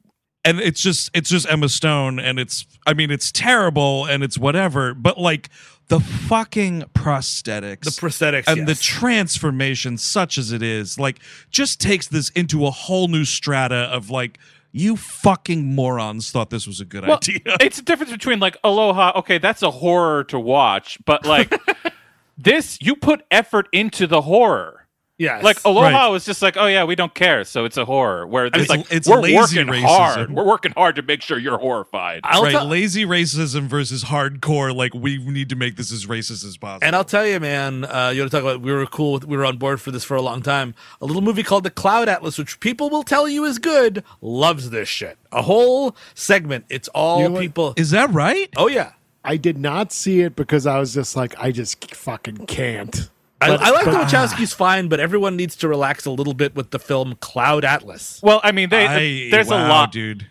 and 0.44 0.60
it's 0.60 0.80
just 0.80 1.10
it's 1.14 1.28
just 1.30 1.48
Emma 1.48 1.68
Stone, 1.68 2.18
and 2.18 2.38
it's 2.38 2.66
I 2.86 2.94
mean 2.94 3.10
it's 3.10 3.30
terrible 3.32 4.04
and 4.06 4.22
it's 4.22 4.36
whatever, 4.38 4.94
but 4.94 5.18
like 5.18 5.48
the 5.88 6.00
fucking 6.00 6.82
prosthetics, 6.94 7.84
The 7.84 7.90
prosthetics 7.90 8.44
and 8.48 8.66
yes. 8.66 8.68
the 8.68 8.74
transformation, 8.84 9.98
such 9.98 10.36
as 10.38 10.50
it 10.52 10.62
is, 10.62 10.98
like 10.98 11.20
just 11.50 11.80
takes 11.80 12.08
this 12.08 12.30
into 12.30 12.66
a 12.66 12.70
whole 12.70 13.08
new 13.08 13.24
strata 13.24 13.88
of 13.92 14.10
like. 14.10 14.38
You 14.72 14.96
fucking 14.96 15.74
morons 15.74 16.30
thought 16.30 16.50
this 16.50 16.66
was 16.66 16.80
a 16.80 16.84
good 16.84 17.06
Well, 17.06 17.16
idea. 17.16 17.40
it's 17.60 17.78
a 17.78 17.82
difference 17.82 18.12
between 18.12 18.40
like 18.40 18.56
Aloha. 18.62 19.12
Okay, 19.16 19.38
that's 19.38 19.62
a 19.62 19.70
horror 19.70 20.24
to 20.24 20.38
watch, 20.38 20.98
but 21.04 21.24
like 21.24 21.54
this, 22.38 22.78
you 22.80 22.96
put 22.96 23.24
effort 23.30 23.68
into 23.72 24.06
the 24.06 24.22
horror. 24.22 24.85
Yes. 25.18 25.42
Like 25.42 25.58
Aloha 25.64 25.88
Right. 25.88 26.08
was 26.08 26.26
just 26.26 26.42
like, 26.42 26.58
oh 26.58 26.66
yeah, 26.66 26.84
we 26.84 26.94
don't 26.94 27.14
care, 27.14 27.42
so 27.44 27.64
it's 27.64 27.78
a 27.78 27.86
horror. 27.86 28.26
Where 28.26 28.46
it's, 28.46 28.58
It's- 28.58 28.68
like 28.68 28.92
it's 28.92 29.08
we're 29.08 29.20
lazy 29.22 29.36
working 29.64 29.66
racism. 29.72 29.82
hard. 29.86 30.30
We're 30.30 30.44
working 30.44 30.72
hard 30.72 30.96
to 30.96 31.02
make 31.02 31.22
sure 31.22 31.38
you're 31.38 31.56
horrified. 31.56 32.20
I'll 32.24 32.42
right, 32.42 32.52
tell- 32.52 32.66
lazy 32.66 33.06
racism 33.06 33.62
versus 33.62 34.04
hardcore. 34.04 34.76
Like 34.76 34.92
we 34.92 35.16
need 35.16 35.48
to 35.48 35.56
make 35.56 35.76
this 35.76 35.90
as 35.90 36.04
racist 36.04 36.44
as 36.44 36.58
possible. 36.58 36.86
And 36.86 36.94
I'll 36.94 37.02
tell 37.04 37.26
you, 37.26 37.40
man, 37.40 37.84
uh, 37.86 38.10
you 38.14 38.20
want 38.20 38.30
to 38.30 38.36
talk 38.36 38.42
about? 38.42 38.60
We 38.60 38.70
were 38.72 38.84
cool. 38.84 39.14
With, 39.14 39.24
we 39.24 39.38
were 39.38 39.46
on 39.46 39.56
board 39.56 39.80
for 39.80 39.90
this 39.90 40.04
for 40.04 40.16
a 40.16 40.22
long 40.22 40.42
time. 40.42 40.74
A 41.00 41.06
little 41.06 41.22
movie 41.22 41.42
called 41.42 41.64
The 41.64 41.70
Cloud 41.70 42.10
Atlas, 42.10 42.36
which 42.36 42.60
people 42.60 42.90
will 42.90 43.02
tell 43.02 43.26
you 43.26 43.44
is 43.46 43.58
good, 43.58 44.04
loves 44.20 44.68
this 44.68 44.88
shit. 44.88 45.16
A 45.32 45.40
whole 45.40 45.96
segment. 46.14 46.66
It's 46.68 46.88
all 46.88 47.22
You 47.22 47.28
know 47.30 47.40
people. 47.40 47.72
Is 47.78 47.90
that 47.92 48.10
right? 48.10 48.50
oh 48.58 48.68
yeah, 48.68 48.92
I 49.24 49.38
did 49.38 49.56
not 49.56 49.92
see 49.92 50.20
it 50.20 50.36
because 50.36 50.66
I 50.66 50.78
was 50.78 50.92
just 50.92 51.16
like, 51.16 51.34
I 51.38 51.52
just 51.52 51.94
fucking 51.94 52.44
can't. 52.46 53.08
I, 53.40 53.48
But- 53.48 53.60
I 53.62 53.70
like 53.70 53.84
the 53.84 53.90
but- 53.92 54.08
Wachowskis 54.08 54.54
fine, 54.54 54.88
but 54.88 54.98
everyone 55.00 55.36
needs 55.36 55.56
to 55.56 55.68
relax 55.68 56.06
a 56.06 56.10
little 56.10 56.34
bit 56.34 56.54
with 56.54 56.70
the 56.70 56.78
film 56.78 57.16
Cloud 57.20 57.64
Atlas. 57.64 58.20
well, 58.22 58.40
I 58.42 58.52
mean, 58.52 58.70
they, 58.70 58.86
I- 58.86 59.30
there's 59.30 59.48
wow, 59.48 59.66
a 59.66 59.68
lot. 59.68 59.92
dude. 59.92 60.26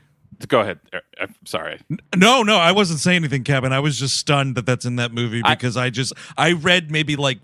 Go 0.47 0.60
ahead. 0.60 0.80
Er, 0.93 1.01
I'm 1.22 1.34
sorry. 1.45 1.80
No, 2.16 2.43
no, 2.43 2.58
I 2.58 2.72
wasn't 2.74 2.99
saying 2.99 3.18
anything, 3.18 3.43
Kevin. 3.43 3.72
I 3.72 3.80
was 3.80 3.97
just 3.97 4.18
stunned 4.18 4.56
that 4.56 4.66
that's 4.66 4.86
in 4.86 4.97
that 4.97 5.14
movie 5.14 5.41
I- 5.43 5.56
because 5.56 5.78
I, 5.78 5.89
just 5.89 6.14
I 6.38 6.51
read 6.53 6.91
maybe 6.91 7.16
like 7.16 7.39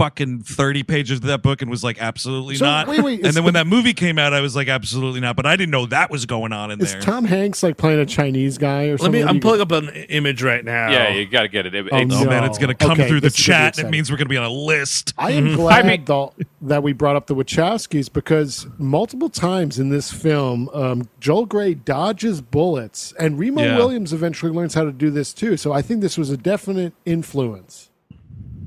fucking 0.00 0.40
30 0.44 0.82
pages 0.84 1.18
of 1.18 1.24
that 1.24 1.42
book 1.42 1.60
and 1.60 1.70
was 1.70 1.84
like 1.84 2.00
absolutely 2.00 2.56
So, 2.56 2.64
not. 2.64 2.88
wait, 2.88 3.02
wait, 3.02 3.22
and 3.26 3.34
then 3.34 3.44
when 3.44 3.52
that 3.52 3.66
movie 3.66 3.92
came 3.92 4.18
out, 4.18 4.32
I 4.32 4.40
was 4.40 4.56
like 4.56 4.66
absolutely 4.68 5.20
not. 5.20 5.36
But 5.36 5.44
I 5.44 5.56
didn't 5.56 5.72
know 5.72 5.84
that 5.86 6.10
was 6.10 6.24
going 6.24 6.54
on 6.54 6.70
in 6.70 6.80
Is 6.80 6.92
there. 6.92 7.02
Tom 7.02 7.26
Hanks 7.26 7.62
like 7.62 7.76
playing 7.76 8.00
a 8.00 8.06
Chinese 8.06 8.56
guy 8.56 8.86
or 8.86 8.92
Let 8.92 9.00
something? 9.02 9.22
me. 9.22 9.28
I'm 9.28 9.34
you- 9.34 9.40
pulling 9.42 9.60
up 9.60 9.70
an 9.72 9.88
image 9.90 10.42
right 10.42 10.64
now. 10.64 10.90
Yeah, 10.90 11.10
you 11.10 11.26
got 11.26 11.42
to 11.42 11.48
get 11.48 11.66
it. 11.66 11.74
It- 11.74 11.88
Oh, 11.92 11.96
it's- 11.98 12.18
oh 12.18 12.24
no. 12.24 12.30
man, 12.30 12.44
it's 12.44 12.56
gonna 12.56 12.74
come 12.74 12.92
Okay, 12.92 13.08
through 13.08 13.20
the 13.20 13.26
this 13.26 13.38
is 13.38 13.44
chat. 13.44 13.78
It 13.78 13.90
means 13.90 14.10
we're 14.10 14.16
gonna 14.16 14.30
be 14.30 14.38
on 14.38 14.44
a 14.44 14.48
list. 14.50 15.12
I 15.18 15.32
am 15.32 15.48
I 15.52 15.54
glad 15.54 15.86
mean- 15.86 16.04
though, 16.06 16.32
that 16.62 16.82
we 16.82 16.94
brought 16.94 17.16
up 17.16 17.26
the 17.26 17.34
Wachowskis 17.34 18.10
because 18.10 18.66
multiple 18.78 19.28
times 19.28 19.78
in 19.78 19.90
this 19.90 20.10
film, 20.10 20.70
um, 20.72 21.08
Joel 21.20 21.44
Grey 21.44 21.74
dodges 21.74 22.40
bullets, 22.40 23.12
and 23.18 23.38
Remo 23.38 23.62
Yeah. 23.62 23.76
Williams 23.76 24.12
eventually 24.14 24.50
learns 24.52 24.72
how 24.72 24.84
to 24.84 24.92
do 24.92 25.10
this 25.10 25.34
too. 25.34 25.56
So 25.58 25.72
I 25.72 25.82
think 25.82 26.00
this 26.00 26.16
was 26.16 26.30
a 26.30 26.36
definite 26.38 26.94
influence. 27.04 27.90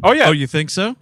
oh 0.04 0.12
yeah. 0.12 0.28
Oh, 0.28 0.32
you 0.32 0.46
think 0.48 0.70
so? 0.70 0.96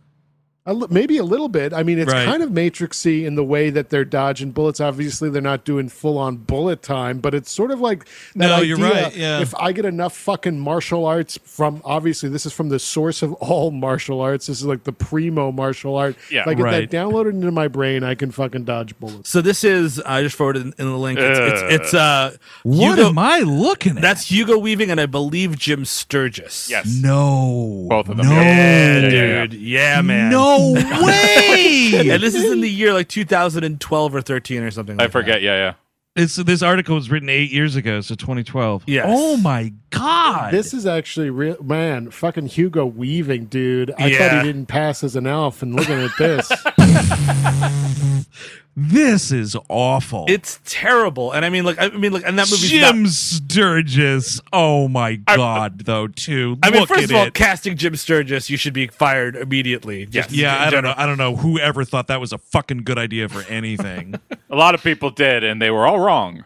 A 0.67 0.75
li- 0.75 0.85
maybe 0.91 1.17
a 1.17 1.23
little 1.23 1.49
bit. 1.49 1.73
I 1.73 1.81
mean, 1.81 1.97
it's 1.97 2.13
Right. 2.13 2.23
kind 2.23 2.43
of 2.43 2.51
Matrixy 2.51 3.25
in 3.25 3.33
the 3.33 3.43
way 3.43 3.71
that 3.71 3.89
they're 3.89 4.05
dodging 4.05 4.51
bullets. 4.51 4.79
Obviously, 4.79 5.27
they're 5.27 5.41
not 5.41 5.65
doing 5.65 5.89
full 5.89 6.19
on 6.19 6.35
bullet 6.37 6.83
time, 6.83 7.17
but 7.17 7.33
it's 7.33 7.49
sort 7.51 7.71
of 7.71 7.79
like 7.81 8.05
that 8.35 8.47
No, 8.47 8.53
idea. 8.57 8.65
you're 8.67 8.77
right, 8.77 9.15
yeah. 9.15 9.39
If 9.39 9.55
I 9.55 9.71
get 9.71 9.85
enough 9.85 10.15
fucking 10.15 10.59
martial 10.59 11.03
arts 11.07 11.39
from, 11.43 11.81
obviously, 11.83 12.29
this 12.29 12.45
is 12.45 12.53
from 12.53 12.69
the 12.69 12.77
source 12.77 13.23
of 13.23 13.33
all 13.33 13.71
martial 13.87 14.21
arts. 14.21 14.45
This 14.45 14.59
is 14.59 14.65
like 14.65 14.83
the 14.83 14.91
primo 14.91 15.51
martial 15.51 15.95
art. 15.95 16.15
Yeah. 16.29 16.41
if 16.41 16.47
I 16.49 16.53
get 16.53 16.63
Right. 16.63 16.87
that 16.91 16.95
downloaded 16.95 17.31
into 17.31 17.49
my 17.51 17.67
brain, 17.67 18.03
I 18.03 18.13
can 18.13 18.29
fucking 18.29 18.65
dodge 18.65 18.93
bullets. 18.99 19.31
So 19.31 19.41
this 19.41 19.63
is. 19.63 19.99
I 20.01 20.21
just 20.21 20.35
forwarded 20.35 20.61
in, 20.61 20.73
in 20.77 20.85
the 20.91 20.97
link. 20.97 21.17
It's. 21.19 21.39
it's, 21.39 21.73
it's 21.81 21.93
uh. 21.95 22.35
What 22.61 22.97
Hugo, 22.99 23.09
am 23.09 23.17
I 23.17 23.39
looking 23.39 23.95
at? 23.97 24.01
That's 24.03 24.29
Hugo 24.29 24.59
Weaving 24.59 24.91
and 24.91 25.01
I 25.01 25.07
believe 25.07 25.57
Jim 25.57 25.85
Sturgis. 25.85 26.69
yes. 26.69 26.99
no. 27.01 27.87
Both 27.89 28.09
of 28.09 28.17
them, 28.17 28.27
No. 28.27 28.35
yeah, 28.35 29.47
dude. 29.47 29.53
Yeah, 29.55 30.01
man. 30.03 30.29
No 30.29 30.50
way. 30.59 32.09
And 32.11 32.21
this 32.23 32.35
is 32.35 32.51
in 32.51 32.61
the 32.61 32.69
year 32.69 32.93
like 32.93 33.07
2012 33.07 34.15
or 34.15 34.21
13 34.21 34.63
or 34.63 34.71
something. 34.71 34.99
I 34.99 35.03
Like 35.03 35.11
forget. 35.11 35.41
Yeah, 35.41 35.55
yeah. 35.55 35.73
It's 36.13 36.35
this 36.35 36.61
article 36.61 36.95
was 36.95 37.09
written 37.09 37.29
eight 37.29 37.51
years 37.51 37.77
ago, 37.77 38.01
so 38.01 38.15
2012. 38.15 38.85
That. 38.85 38.91
Yes. 38.91 39.05
Oh 39.07 39.37
my 39.37 39.71
god. 39.91 40.51
This 40.53 40.73
is 40.73 40.85
actually 40.85 41.29
real, 41.29 41.55
man. 41.63 42.11
Fucking 42.11 42.47
Hugo 42.47 42.85
Weaving, 42.85 43.45
dude. 43.45 43.91
I 43.97 44.13
thought 44.13 44.41
he 44.41 44.43
didn't 44.43 44.65
pass 44.65 45.05
as 45.05 45.15
an 45.15 45.25
elf, 45.25 45.61
and 45.61 45.73
looking 45.73 46.01
at 46.01 46.11
this, 46.17 46.51
This 48.75 49.31
is 49.33 49.57
awful. 49.67 50.25
It's 50.29 50.59
terrible, 50.65 51.33
and 51.33 51.43
I 51.43 51.49
mean, 51.49 51.65
like, 51.65 51.77
I 51.79 51.89
mean, 51.89 52.13
like, 52.13 52.23
and 52.25 52.39
that 52.39 52.49
movie's 52.49 52.69
Jim 52.69 53.03
not. 53.03 53.11
Sturgis. 53.11 54.39
Oh 54.53 54.87
my 54.87 55.15
god, 55.15 55.79
though. 55.85 56.07
Too. 56.07 56.57
I 56.63 56.71
mean, 56.71 56.85
first 56.87 57.03
at 57.03 57.09
of 57.09 57.15
all, 57.15 57.25
it. 57.25 57.33
casting 57.33 57.75
Jim 57.77 57.95
Sturgis, 57.95 58.49
you 58.49 58.57
should 58.57 58.73
be 58.73 58.87
fired 58.87 59.35
immediately. 59.35 60.05
Just 60.05 60.31
yeah, 60.31 60.55
in 60.61 60.67
I 60.67 60.69
don't 60.71 60.83
know. 60.83 60.93
I 60.95 61.05
don't 61.05 61.17
know. 61.17 61.35
Whoever 61.35 61.83
thought 61.83 62.07
that 62.07 62.21
was 62.21 62.31
a 62.31 62.37
fucking 62.37 62.83
good 62.83 62.97
idea 62.97 63.27
for 63.29 63.41
anything. 63.51 64.15
A 64.49 64.55
lot 64.55 64.73
of 64.73 64.81
people 64.83 65.09
did, 65.09 65.43
and 65.43 65.61
they 65.61 65.69
were 65.69 65.85
all 65.85 65.99
wrong. 65.99 66.45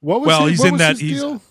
what 0.00 0.20
was 0.20 0.26
Well, 0.28 0.40
his, 0.46 0.50
he's 0.50 0.58
what 0.60 0.66
in 0.68 0.72
was 0.72 0.78
that- 0.80 0.90
his 0.92 1.00
he's- 1.00 1.20
deal? 1.20 1.42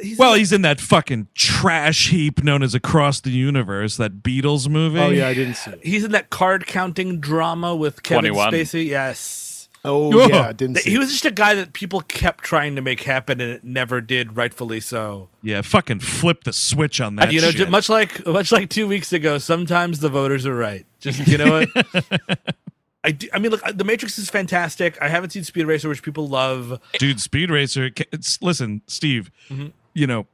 He's 0.00 0.18
well, 0.18 0.34
he's 0.34 0.52
in 0.52 0.62
that 0.62 0.80
fucking 0.80 1.28
trash 1.34 2.08
heap 2.10 2.42
known 2.42 2.62
as 2.62 2.74
Across 2.74 3.20
the 3.20 3.30
Universe, 3.30 3.96
that 3.96 4.22
Beatles 4.22 4.68
movie. 4.68 4.98
Oh 4.98 5.10
yeah, 5.10 5.28
I 5.28 5.34
didn't 5.34 5.54
see 5.54 5.70
it. 5.72 5.80
he's 5.84 6.04
in 6.04 6.12
that 6.12 6.30
card 6.30 6.66
counting 6.66 7.20
drama 7.20 7.74
with 7.76 8.02
Kevin 8.02 8.32
21. 8.32 8.52
Spacey. 8.52 8.86
Yes. 8.86 9.68
Oh 9.84 10.12
Oh. 10.14 10.28
yeah, 10.28 10.48
I 10.48 10.52
didn't 10.52 10.76
see. 10.76 10.90
He 10.90 10.96
it. 10.96 10.98
was 11.00 11.10
just 11.10 11.24
a 11.24 11.30
guy 11.32 11.54
that 11.54 11.72
people 11.72 12.00
kept 12.02 12.44
trying 12.44 12.76
to 12.76 12.82
make 12.82 13.00
happen, 13.02 13.40
and 13.40 13.50
it 13.50 13.64
never 13.64 14.00
did. 14.00 14.36
Rightfully 14.36 14.78
so. 14.80 15.28
Yeah, 15.42 15.60
fucking 15.62 16.00
flip 16.00 16.44
the 16.44 16.52
switch 16.52 17.00
on 17.00 17.16
that. 17.16 17.32
you 17.32 17.40
know, 17.40 17.50
shit. 17.50 17.68
much 17.68 17.88
like 17.88 18.24
much 18.26 18.52
like 18.52 18.70
two 18.70 18.86
weeks 18.86 19.12
ago, 19.12 19.38
sometimes 19.38 19.98
the 20.00 20.08
voters 20.08 20.46
are 20.46 20.54
right. 20.54 20.86
Just 21.00 21.26
you 21.26 21.36
know 21.38 21.64
what. 21.66 22.38
I, 23.04 23.10
do, 23.12 23.28
I 23.32 23.38
mean, 23.40 23.50
look, 23.50 23.62
The 23.74 23.84
Matrix 23.84 24.16
is 24.18 24.30
fantastic. 24.30 24.96
I 25.02 25.08
haven't 25.08 25.30
seen 25.30 25.42
Speed 25.44 25.64
Racer, 25.66 25.88
which 25.88 26.02
people 26.02 26.28
love. 26.28 26.80
dude 26.98 27.20
speed 27.20 27.50
racer 27.50 27.90
it's, 28.12 28.40
listen 28.42 28.82
steve 28.86 29.30
Mm-hmm. 29.50 29.68
you 29.94 30.06
know 30.06 30.26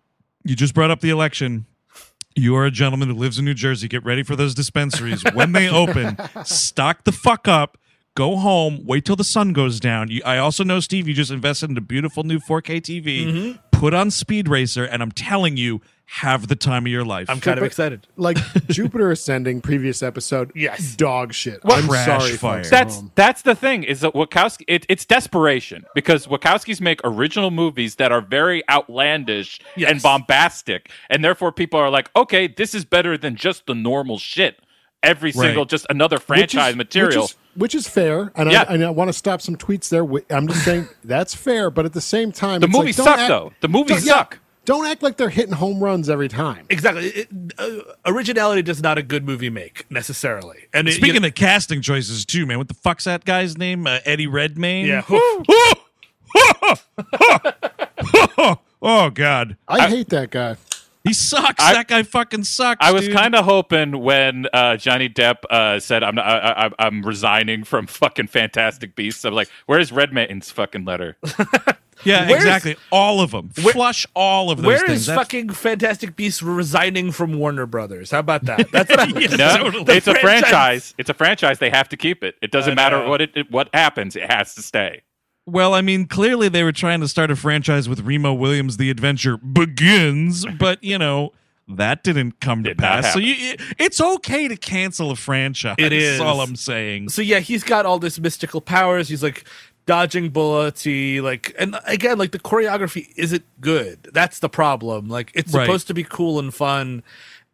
you 0.45 0.55
just 0.55 0.75
brought 0.75 0.91
up 0.91 1.01
the 1.01 1.11
election 1.11 1.67
you 2.37 2.55
are 2.57 2.65
a 2.67 2.71
gentleman 2.71 3.09
who 3.09 3.15
lives 3.15 3.39
in 3.39 3.45
new 3.45 3.55
jersey 3.55 3.89
get 3.89 4.05
ready 4.05 4.23
for 4.23 4.37
those 4.37 4.55
dispensaries 4.55 5.23
when 5.35 5.53
they 5.53 5.69
open 5.69 6.17
stock 6.45 7.05
the 7.05 7.13
fuck 7.13 7.49
up 7.49 7.77
go 8.15 8.37
home 8.37 8.85
wait 8.85 9.05
till 9.05 9.17
the 9.17 9.25
sun 9.25 9.53
goes 9.53 9.81
down 9.81 10.09
you, 10.11 10.21
i 10.25 10.37
also 10.39 10.63
know 10.63 10.79
steve 10.81 11.09
you 11.09 11.15
just 11.15 11.31
invested 11.31 11.71
in 11.71 11.77
a 11.77 11.81
beautiful 11.81 12.23
new 12.23 12.39
4k 12.39 12.81
tv 12.81 13.27
Mm-hmm. 13.27 13.59
put 13.73 13.95
on 13.95 14.11
speed 14.11 14.49
racer 14.49 14.85
and 14.85 15.03
i'm 15.03 15.13
telling 15.13 15.57
you 15.57 15.81
have 16.11 16.49
the 16.49 16.57
time 16.57 16.87
of 16.87 16.91
your 16.93 17.05
life 17.05 17.29
I'm 17.29 17.39
kind 17.39 17.59
of 17.59 17.65
excited. 17.65 18.07
like 18.17 18.39
Jupiter 18.69 19.11
Ascending, 19.11 19.61
previous 19.61 20.03
episode. 20.03 20.51
Yes. 20.55 20.97
dog 20.97 21.35
shit. 21.35 21.61
I'm 21.65 21.87
Crash 21.87 22.07
sorry, 22.07 22.37
fire. 22.37 22.57
folks. 22.65 22.71
That's 22.71 23.03
that's 23.15 23.43
the 23.43 23.55
thing 23.55 23.83
is 23.85 24.01
that 24.01 24.15
Wachowski. 24.15 24.63
It, 24.69 24.87
it's 24.89 25.05
desperation 25.05 25.85
because 25.95 26.27
Wachowskis 26.27 26.81
make 26.81 27.01
original 27.05 27.51
movies 27.51 27.97
that 27.97 28.11
are 28.11 28.23
very 28.23 28.67
outlandish 28.71 29.61
Yes. 29.77 29.91
and 29.91 30.03
bombastic, 30.03 30.91
and 31.11 31.23
therefore 31.23 31.53
people 31.53 31.79
are 31.79 31.91
like, 31.91 32.11
okay, 32.17 32.47
this 32.49 32.75
is 32.75 32.85
better 32.87 33.19
than 33.19 33.37
just 33.37 33.67
the 33.67 33.75
normal 33.75 34.19
shit. 34.19 34.61
Every 35.03 35.31
single, 35.31 35.65
just 35.65 35.87
another 35.91 36.17
which 36.17 36.23
is- 36.23 36.27
franchise 36.27 36.75
material. 36.75 37.23
which 37.23 37.31
is, 37.31 37.37
which 37.55 37.75
is 37.77 37.87
fair, 37.87 38.33
and 38.35 38.51
Yeah. 38.51 38.65
I, 38.69 38.75
and 38.75 38.85
I 38.85 38.91
want 38.91 39.09
to 39.09 39.13
stop 39.13 39.41
some 39.41 39.57
tweets 39.57 39.91
there. 39.91 40.03
I'm 40.37 40.49
just 40.49 40.65
saying 40.65 40.89
that's 41.05 41.35
fair, 41.35 41.71
but 41.71 41.85
at 41.85 41.93
the 41.93 42.01
same 42.01 42.33
time, 42.33 42.61
the 42.61 42.67
it's 42.67 42.75
like, 42.75 42.81
movies 42.81 42.97
don't 42.97 43.05
suck 43.05 43.19
act- 43.19 43.29
though. 43.29 43.53
The 43.61 43.69
movies 43.69 43.99
don't- 43.99 44.07
yeah, 44.07 44.13
suck. 44.15 44.39
Don't 44.69 44.85
act 44.85 45.03
like 45.03 45.17
they're 45.17 45.31
hitting 45.31 45.55
home 45.55 45.83
runs 45.83 46.11
every 46.11 46.29
time. 46.29 46.67
Exactly. 46.69 47.07
It, 47.07 47.29
uh, 47.57 47.79
originality 48.05 48.61
does 48.61 48.83
not 48.83 48.99
a 48.99 49.03
good 49.03 49.25
movie 49.25 49.49
make 49.49 49.91
necessarily. 49.91 50.67
And 50.75 50.87
it, 50.87 50.93
Speaking 50.93 51.15
you 51.15 51.21
know, 51.21 51.29
of 51.29 51.35
casting 51.35 51.81
choices 51.81 52.27
too, 52.27 52.45
man, 52.45 52.59
what 52.59 52.69
the 52.69 52.75
fuck's 52.75 53.05
that 53.05 53.25
guy's 53.25 53.57
name? 53.57 53.87
Uh, 53.87 54.01
Eddie 54.05 54.27
Redmayne. 54.27 54.85
yeah, 54.85 55.01
oh 58.83 59.09
God, 59.09 59.57
I, 59.67 59.89
hate 59.89 60.11
that 60.11 60.29
guy. 60.31 60.57
he 61.03 61.15
sucks. 61.15 61.65
I- 61.65 61.73
that 61.73 61.89
guy 61.89 62.03
fucking 62.03 62.45
sucks. 62.45 62.87
I 62.87 62.93
was 62.93 63.09
kind 63.09 63.35
of 63.35 63.47
hoping 63.47 64.03
when 64.03 64.49
uh, 64.53 64.77
Johnny 64.77 65.09
Depp 65.09 65.45
uh, 65.49 65.81
said 65.81 66.03
I'm 66.03 66.15
not, 66.15 66.27
I, 66.27 66.67
I, 66.67 66.71
I'm 66.79 67.01
resigning 67.01 67.65
from 67.65 67.87
fucking 67.87 68.27
Fantastic 68.27 68.95
Beasts. 68.95 69.25
I'm 69.25 69.33
like, 69.33 69.49
where's 69.65 69.93
Redmayne's 69.93 70.51
fucking 70.51 70.85
letter? 70.85 71.17
Yeah, 72.05 72.27
Where's- 72.29 72.43
exactly. 72.45 72.77
All 72.93 73.21
of 73.21 73.31
them. 73.33 73.49
Flush 73.51 74.07
all 74.15 74.51
of 74.51 74.59
those 74.59 74.67
Where 74.67 74.79
things. 74.87 75.01
is 75.01 75.07
That's- 75.07 75.25
fucking 75.27 75.51
Fantastic 75.51 76.17
Beasts 76.17 76.43
resigning 76.43 77.11
from 77.13 77.39
Warner 77.39 77.67
Brothers? 77.67 78.11
How 78.11 78.21
about 78.21 78.45
that? 78.45 78.71
That's 78.73 78.91
what 78.97 79.01
I, 79.01 79.07
Yeah, 79.19 79.37
No, 79.37 79.57
totally. 79.71 79.97
it's 79.97 80.07
a 80.07 80.15
franchise- 80.15 80.41
franchise. 80.51 80.95
It's 80.99 81.11
a 81.11 81.15
franchise. 81.15 81.59
They 81.59 81.71
have 81.71 81.89
to 81.91 81.97
keep 81.97 82.23
it. 82.23 82.37
It 82.43 82.51
doesn't 82.51 82.75
matter 82.75 83.07
what 83.09 83.21
it, 83.21 83.31
it 83.35 83.51
what 83.51 83.69
happens. 83.75 84.17
It 84.17 84.31
has 84.31 84.55
to 84.55 84.63
stay. 84.63 85.03
Well, 85.47 85.73
I 85.75 85.81
mean, 85.81 86.07
clearly 86.07 86.49
they 86.51 86.63
were 86.63 86.73
trying 86.73 87.01
to 87.01 87.09
start 87.09 87.31
a 87.31 87.37
franchise 87.37 87.89
with 87.89 88.01
Remo 88.01 88.35
Williams. 88.35 88.77
The 88.77 88.91
adventure 88.91 89.39
begins, 89.39 90.45
but 90.59 90.83
you 90.85 90.99
know 90.99 91.33
that 91.71 92.03
didn't 92.03 92.41
come 92.41 92.65
to 92.65 92.71
Did 92.71 92.81
not 92.81 93.03
pass. 93.05 93.13
So 93.13 93.19
you, 93.19 93.55
it's 93.79 94.01
okay 94.01 94.49
to 94.49 94.57
cancel 94.57 95.11
a 95.11 95.17
franchise. 95.17 95.77
It 95.79 95.93
is. 95.93 96.19
all 96.21 96.41
I'm 96.41 96.57
saying. 96.57 97.09
so 97.11 97.23
yeah, 97.23 97.39
he's 97.41 97.63
got 97.65 97.87
all 97.87 97.99
this 97.99 98.19
mystical 98.19 98.61
powers. 98.61 99.09
He's 99.09 99.23
like 99.23 99.47
dodging 99.89 100.29
bullets. 100.29 100.85
He 100.85 101.21
like, 101.21 101.53
and 101.59 101.77
again, 101.87 102.19
like 102.19 102.31
the 102.31 102.39
choreography 102.39 103.09
isn't 103.17 103.45
good. 103.61 104.11
That's 104.13 104.39
the 104.39 104.49
problem. 104.51 105.09
Like 105.09 105.33
it's 105.35 105.53
Right. 105.53 105.65
supposed 105.65 105.87
to 105.89 105.95
be 105.95 106.05
cool 106.05 106.39
and 106.39 106.55
fun. 106.55 107.03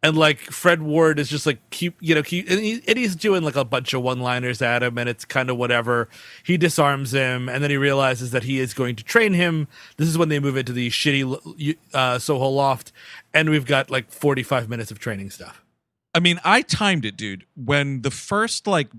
And 0.03 0.15
like 0.15 0.39
Fred 0.39 0.83
Ward 0.83 1.17
is 1.17 1.29
just 1.29 1.47
like 1.47 1.57
keep 1.71 1.95
you 1.99 2.13
know 2.13 2.21
keep 2.21 2.47
and, 2.47 2.59
he, 2.59 2.83
and 2.87 2.95
he's 2.95 3.15
doing 3.15 3.41
like 3.41 3.55
a 3.55 3.65
bunch 3.65 3.91
of 3.93 4.03
one 4.03 4.19
liners 4.19 4.61
at 4.61 4.83
him 4.83 4.99
and 4.99 5.09
it's 5.09 5.25
kind 5.25 5.49
of 5.49 5.57
whatever. 5.57 6.09
He 6.43 6.57
disarms 6.57 7.11
him 7.11 7.49
and 7.49 7.63
then 7.63 7.71
he 7.71 7.77
realizes 7.77 8.29
that 8.29 8.43
he 8.43 8.59
is 8.59 8.75
going 8.75 8.97
to 8.97 9.03
train 9.03 9.33
him. 9.33 9.67
This 9.97 10.07
is 10.07 10.15
when 10.15 10.29
they 10.29 10.39
move 10.39 10.57
into 10.57 10.73
the 10.73 10.89
shitty 10.91 11.75
uh, 11.93 12.19
Soho 12.19 12.49
loft, 12.49 12.91
and 13.33 13.49
we've 13.49 13.65
got 13.65 13.89
like 13.89 14.11
forty 14.11 14.43
five 14.43 14.69
minutes 14.69 14.91
of 14.91 14.99
training 14.99 15.31
stuff. 15.31 15.63
I 16.13 16.19
mean, 16.19 16.39
I 16.43 16.61
timed 16.61 17.03
it, 17.05 17.17
dude. 17.17 17.45
When 17.55 18.01
the 18.03 18.11
first 18.11 18.67
like 18.67 18.89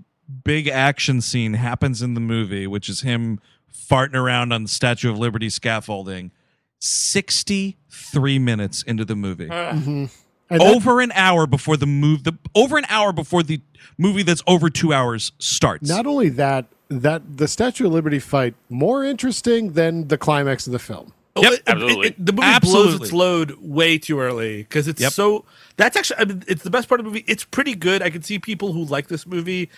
big 0.43 0.67
action 0.67 1.21
scene 1.21 1.53
happens 1.53 2.01
in 2.01 2.13
the 2.13 2.19
movie, 2.19 2.67
which 2.67 2.89
is 2.89 3.01
him 3.01 3.39
farting 3.73 4.15
around 4.15 4.51
on 4.51 4.63
the 4.63 4.69
Statue 4.69 5.09
of 5.11 5.17
Liberty 5.17 5.49
scaffolding. 5.49 6.31
63 6.79 8.39
minutes 8.39 8.83
into 8.83 9.05
the 9.05 9.15
movie. 9.15 9.47
Ah. 9.49 9.71
Mm-hmm. 9.73 10.05
And 10.49 10.61
that- 10.61 10.75
over 10.75 11.01
an 11.01 11.11
hour 11.13 11.45
before 11.45 11.75
the 11.75 11.85
move 11.85 12.23
the 12.23 12.33
over 12.55 12.77
an 12.77 12.85
hour 12.87 13.11
before 13.11 13.43
the 13.43 13.59
movie 13.97 14.23
that's 14.23 14.43
over 14.47 14.69
2 14.69 14.93
hours 14.93 15.31
starts. 15.39 15.89
not 15.89 16.05
only 16.05 16.29
that, 16.29 16.65
that 16.89 17.37
the 17.37 17.47
Statue 17.47 17.87
of 17.87 17.91
Liberty 17.93 18.19
fight 18.19 18.55
more 18.69 19.03
interesting 19.03 19.73
than 19.73 20.07
the 20.07 20.17
climax 20.17 20.65
of 20.65 20.71
the 20.73 20.79
film. 20.79 21.13
Yep, 21.41 21.51
it- 21.51 21.55
it- 21.59 21.63
absolutely. 21.67 22.07
it- 22.07 22.25
the 22.25 22.33
movie 22.33 22.47
Absolutely. 22.47 22.91
blows 22.97 23.01
its 23.01 23.13
load 23.13 23.57
way 23.59 23.97
too 23.97 24.19
early 24.19 24.57
because 24.63 24.87
it's 24.87 25.01
Yep. 25.01 25.13
so. 25.13 25.45
That's 25.77 25.95
actually, 25.95 26.17
I 26.19 26.25
mean, 26.25 26.43
it's 26.47 26.63
the 26.63 26.69
best 26.71 26.89
part 26.89 26.99
of 26.99 27.05
the 27.05 27.11
movie. 27.11 27.23
It's 27.27 27.43
pretty 27.43 27.75
good. 27.75 28.01
I 28.01 28.09
can 28.09 28.23
see 28.23 28.39
people 28.39 28.73
who 28.73 28.83
like 28.85 29.07
this 29.07 29.27
movie, 29.27 29.69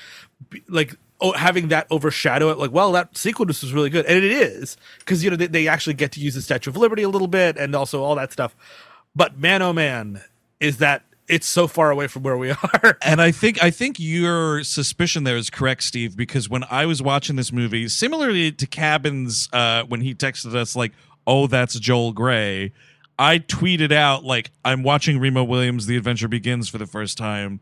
like 0.68 0.96
oh, 1.22 1.34
having 1.34 1.68
that 1.68 1.86
overshadow 1.92 2.50
it. 2.50 2.58
Like, 2.58 2.72
well, 2.72 2.92
that 2.94 3.18
sequence 3.18 3.62
was 3.62 3.74
really 3.74 3.90
good, 3.90 4.06
and 4.06 4.18
it 4.18 4.24
is 4.24 4.78
because 5.00 5.24
you 5.24 5.30
know 5.30 5.36
they, 5.36 5.48
they 5.48 5.68
actually 5.68 5.96
get 5.96 6.12
to 6.14 6.20
use 6.22 6.36
the 6.36 6.42
Statue 6.42 6.70
of 6.70 6.78
Liberty 6.78 7.04
a 7.04 7.10
little 7.10 7.28
bit, 7.28 7.58
and 7.58 7.76
also 7.76 8.02
all 8.04 8.16
that 8.16 8.32
stuff. 8.32 8.56
But 9.16 9.38
man, 9.38 9.62
oh 9.62 9.74
man, 9.74 10.22
is 10.62 10.78
that 10.78 11.04
it's 11.28 11.46
so 11.48 11.68
far 11.68 11.92
away 11.92 12.08
from 12.08 12.24
where 12.24 12.38
we 12.38 12.52
are. 12.84 12.98
And 13.02 13.22
I 13.22 13.32
think 13.32 13.62
I 13.62 13.70
think 13.70 14.00
your 14.00 14.64
suspicion 14.64 15.26
there 15.26 15.36
is 15.38 15.50
correct, 15.50 15.84
Steve, 15.84 16.16
because 16.16 16.48
when 16.50 16.64
I 16.72 16.86
was 16.86 17.02
watching 17.02 17.36
this 17.36 17.52
movie, 17.52 17.90
similarly 17.90 18.52
to 18.54 18.66
Cabins, 18.66 19.50
uh, 19.52 19.84
when 19.84 20.00
he 20.02 20.16
texted 20.16 20.56
us 20.56 20.76
like, 20.76 20.94
"Oh, 21.30 21.46
that's 21.48 21.80
Joel 21.80 22.12
Grey," 22.14 22.74
I 23.20 23.38
tweeted 23.40 23.92
out 23.92 24.24
like, 24.26 24.50
"I'm 24.66 24.82
watching 24.84 25.20
Remo 25.20 25.44
Williams' 25.44 25.86
The 25.86 25.96
Adventure 25.98 26.28
Begins 26.28 26.68
for 26.70 26.78
the 26.80 26.88
first 26.88 27.18
time. 27.18 27.60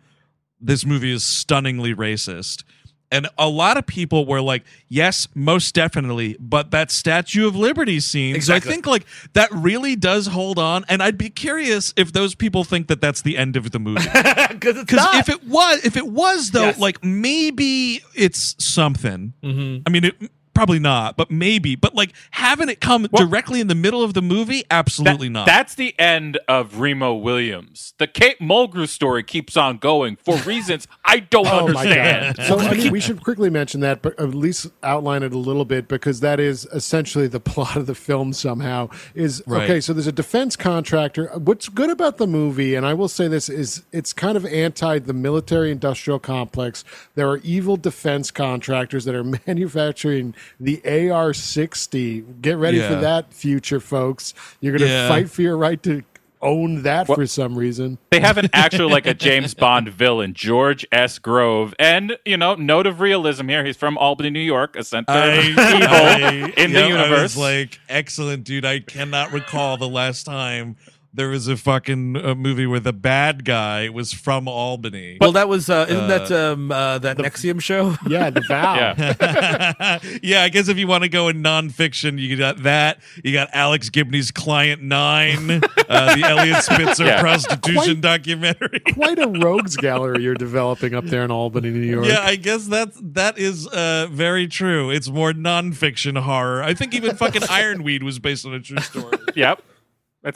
This 0.62 0.86
movie 0.86 1.12
is 1.12 1.24
stunningly 1.24 1.94
racist." 1.94 2.64
And 3.10 3.30
a 3.38 3.48
lot 3.48 3.78
of 3.78 3.88
people 3.88 4.26
were 4.26 4.42
like, 4.42 4.66
"Yes, 4.90 5.30
most 5.34 5.74
definitely," 5.74 6.36
but 6.42 6.72
that 6.72 6.92
Statue 6.92 7.48
of 7.48 7.56
Liberty 7.56 8.02
scene. 8.02 8.36
Exactly. 8.36 8.68
So 8.68 8.70
I 8.70 8.74
think 8.74 8.86
like 8.86 9.06
that 9.32 9.50
really 9.54 9.96
does 9.96 10.28
hold 10.28 10.60
on, 10.60 10.84
and 10.90 11.02
I'd 11.02 11.18
be 11.18 11.30
curious 11.30 11.94
if 11.96 12.12
those 12.12 12.36
people 12.36 12.66
think 12.66 12.88
that 12.88 13.00
that's 13.00 13.22
the 13.22 13.38
end 13.38 13.56
of 13.56 13.72
the 13.72 13.80
movie. 13.80 14.02
Because 14.58 14.76
it's 14.78 14.86
Because 14.92 15.06
not. 15.06 15.16
if 15.16 15.30
it 15.30 15.44
was, 15.46 15.86
if 15.86 15.96
it 15.98 16.08
was 16.08 16.52
though, 16.52 16.66
Yes. 16.66 16.80
like 16.80 17.02
maybe 17.04 18.02
it's 18.16 18.56
something. 18.60 19.34
Mhm. 19.44 19.84
I 19.86 19.90
mean, 19.90 20.04
it 20.06 20.16
probably 20.58 20.80
not, 20.80 21.16
but 21.18 21.30
maybe. 21.30 21.76
But 21.76 21.94
like 21.96 22.14
having 22.32 22.68
it 22.70 22.82
come 22.82 23.08
directly 23.16 23.62
in 23.62 23.68
the 23.68 23.76
middle 23.76 24.02
of 24.04 24.14
the 24.14 24.22
movie, 24.22 24.64
absolutely 24.72 25.28
That- 25.28 25.34
not. 25.34 25.46
That's 25.46 25.76
the 25.76 25.98
end 26.00 26.40
of 26.48 26.80
Remo 26.80 27.14
Williams. 27.14 27.94
The 28.00 28.08
Kate 28.08 28.40
Mulgrew 28.40 28.88
story 28.88 29.24
keeps 29.24 29.56
on 29.56 29.78
going 29.78 30.16
for 30.18 30.36
reasons 30.46 30.88
I 31.06 31.20
don't 31.20 31.48
Oh 31.48 31.68
understand. 31.68 32.38
So 32.48 32.58
I 32.60 32.74
mean, 32.76 32.92
we 32.92 33.00
should 33.00 33.24
quickly 33.24 33.50
mention 33.50 33.82
that, 33.82 34.02
but 34.02 34.20
at 34.20 34.34
least 34.34 34.68
outline 34.84 35.24
it 35.24 35.34
a 35.34 35.38
little 35.38 35.66
bit 35.66 35.88
because 35.88 36.20
that 36.22 36.40
is 36.40 36.66
essentially 36.74 37.28
the 37.28 37.40
plot 37.52 37.76
of 37.78 37.86
the 37.86 37.96
film. 37.96 38.34
Somehow 38.34 38.90
is 39.16 39.44
Right. 39.46 39.64
okay. 39.64 39.80
So 39.80 39.94
there's 39.94 40.08
a 40.08 40.12
defense 40.12 40.56
contractor. 40.56 41.28
What's 41.36 41.70
good 41.70 41.90
about 41.90 42.18
the 42.18 42.28
movie, 42.28 42.74
and 42.76 42.86
I 42.86 42.94
will 42.94 43.08
say 43.08 43.28
this, 43.28 43.48
is 43.50 43.84
it's 43.92 44.12
kind 44.14 44.36
of 44.36 44.46
anti 44.46 45.00
the 45.00 45.14
military-industrial 45.14 46.20
complex. 46.20 46.84
There 47.16 47.30
are 47.30 47.38
evil 47.38 47.78
defense 47.78 48.32
contractors 48.32 49.06
that 49.06 49.14
are 49.16 49.24
manufacturing 49.24 50.34
the 50.60 50.82
AR-60. 50.86 52.42
Get 52.42 52.58
ready 52.58 52.80
for 52.82 52.96
that, 52.96 53.34
future 53.34 53.80
folks. 53.80 54.34
You're 54.62 54.74
going 54.78 54.88
to 54.88 54.94
Yeah. 54.94 55.08
fight 55.08 55.30
for 55.30 55.42
your 55.42 55.58
right 55.58 55.82
to 55.84 56.04
own 56.40 56.84
that 56.84 57.08
for 57.08 57.26
some 57.26 57.58
reason. 57.58 57.98
They 58.12 58.20
have 58.20 58.38
an 58.38 58.48
actual 58.54 58.90
like 58.92 59.08
a 59.08 59.14
James 59.16 59.56
Bond 59.56 59.90
villain, 59.90 60.34
George 60.36 60.86
S. 60.92 61.18
Grove, 61.18 61.74
and 61.80 62.16
you 62.26 62.38
know, 62.38 62.54
note 62.54 62.86
of 62.86 63.00
realism 63.00 63.48
here. 63.48 63.66
He's 63.66 63.76
from 63.76 63.98
Albany, 63.98 64.30
New 64.30 64.40
York, 64.42 64.76
a 64.76 64.84
center 64.84 65.12
I, 65.12 65.26
of 65.30 65.46
evil 65.46 65.64
I- 65.64 66.54
in 66.58 66.74
the 66.74 66.80
yep, 66.80 66.84
I 66.84 66.88
universe. 66.90 67.36
was 67.36 67.38
like, 67.38 67.80
excellent, 67.90 68.44
dude. 68.44 68.66
I 68.66 68.80
cannot 68.82 69.32
recall 69.32 69.78
the 69.78 69.90
last 69.90 70.26
time 70.26 70.76
there 71.14 71.30
was 71.30 71.48
a 71.48 71.58
fucking 71.58 72.16
uh, 72.18 72.36
movie 72.36 72.68
where 72.68 72.80
the 72.80 72.94
bad 72.94 73.44
guy 73.44 73.90
was 73.90 74.14
from 74.14 74.48
Albany. 74.48 75.18
well, 75.20 75.32
that 75.32 75.50
was 75.50 75.70
uh, 75.70 75.86
isn't 75.90 76.08
that 76.08 76.32
um, 76.32 76.72
uh, 76.72 77.00
that 77.00 77.18
NXIVM 77.18 77.62
show? 77.62 77.96
Yeah, 78.08 78.30
the 78.30 78.42
vow. 78.42 78.76
yeah. 78.76 80.00
yeah, 80.24 80.44
I 80.44 80.50
guess 80.50 80.68
if 80.68 80.78
you 80.78 80.88
want 80.88 81.04
to 81.04 81.10
go 81.10 81.28
in 81.28 81.42
nonfiction, 81.44 82.20
you 82.20 82.38
got 82.38 82.64
that. 82.64 83.00
You 83.24 83.34
got 83.34 83.50
Alex 83.54 83.90
Gibney's 83.90 84.32
Client 84.32 84.82
Nine, 84.82 85.62
uh, 85.90 86.16
the 86.16 86.24
Eliot 86.24 86.64
Spitzer 86.64 87.06
Yeah. 87.06 87.20
prostitution 87.20 87.76
Quite- 87.76 88.02
documentary. 88.02 88.80
Quite 88.94 89.20
a 89.20 89.28
rogues 89.28 89.76
gallery 89.78 90.24
you're 90.24 90.36
developing 90.36 90.94
up 90.94 91.06
there 91.06 91.24
in 91.24 91.32
Albany, 91.32 91.70
New 91.72 91.80
York. 91.80 92.06
Yeah, 92.06 92.20
I 92.22 92.36
guess 92.36 92.66
that's 92.68 92.98
that 93.02 93.38
is 93.38 93.68
uh, 93.68 94.08
very 94.12 94.48
true. 94.48 94.90
It's 94.92 95.10
more 95.10 95.34
nonfiction 95.34 96.18
horror. 96.22 96.64
I 96.64 96.74
think 96.74 96.94
even 96.94 97.16
fucking 97.16 97.44
Ironweed 97.50 98.04
was 98.04 98.20
based 98.20 98.46
on 98.46 98.54
a 98.54 98.60
true 98.60 98.78
story. 98.80 99.18
Yep. 99.36 99.62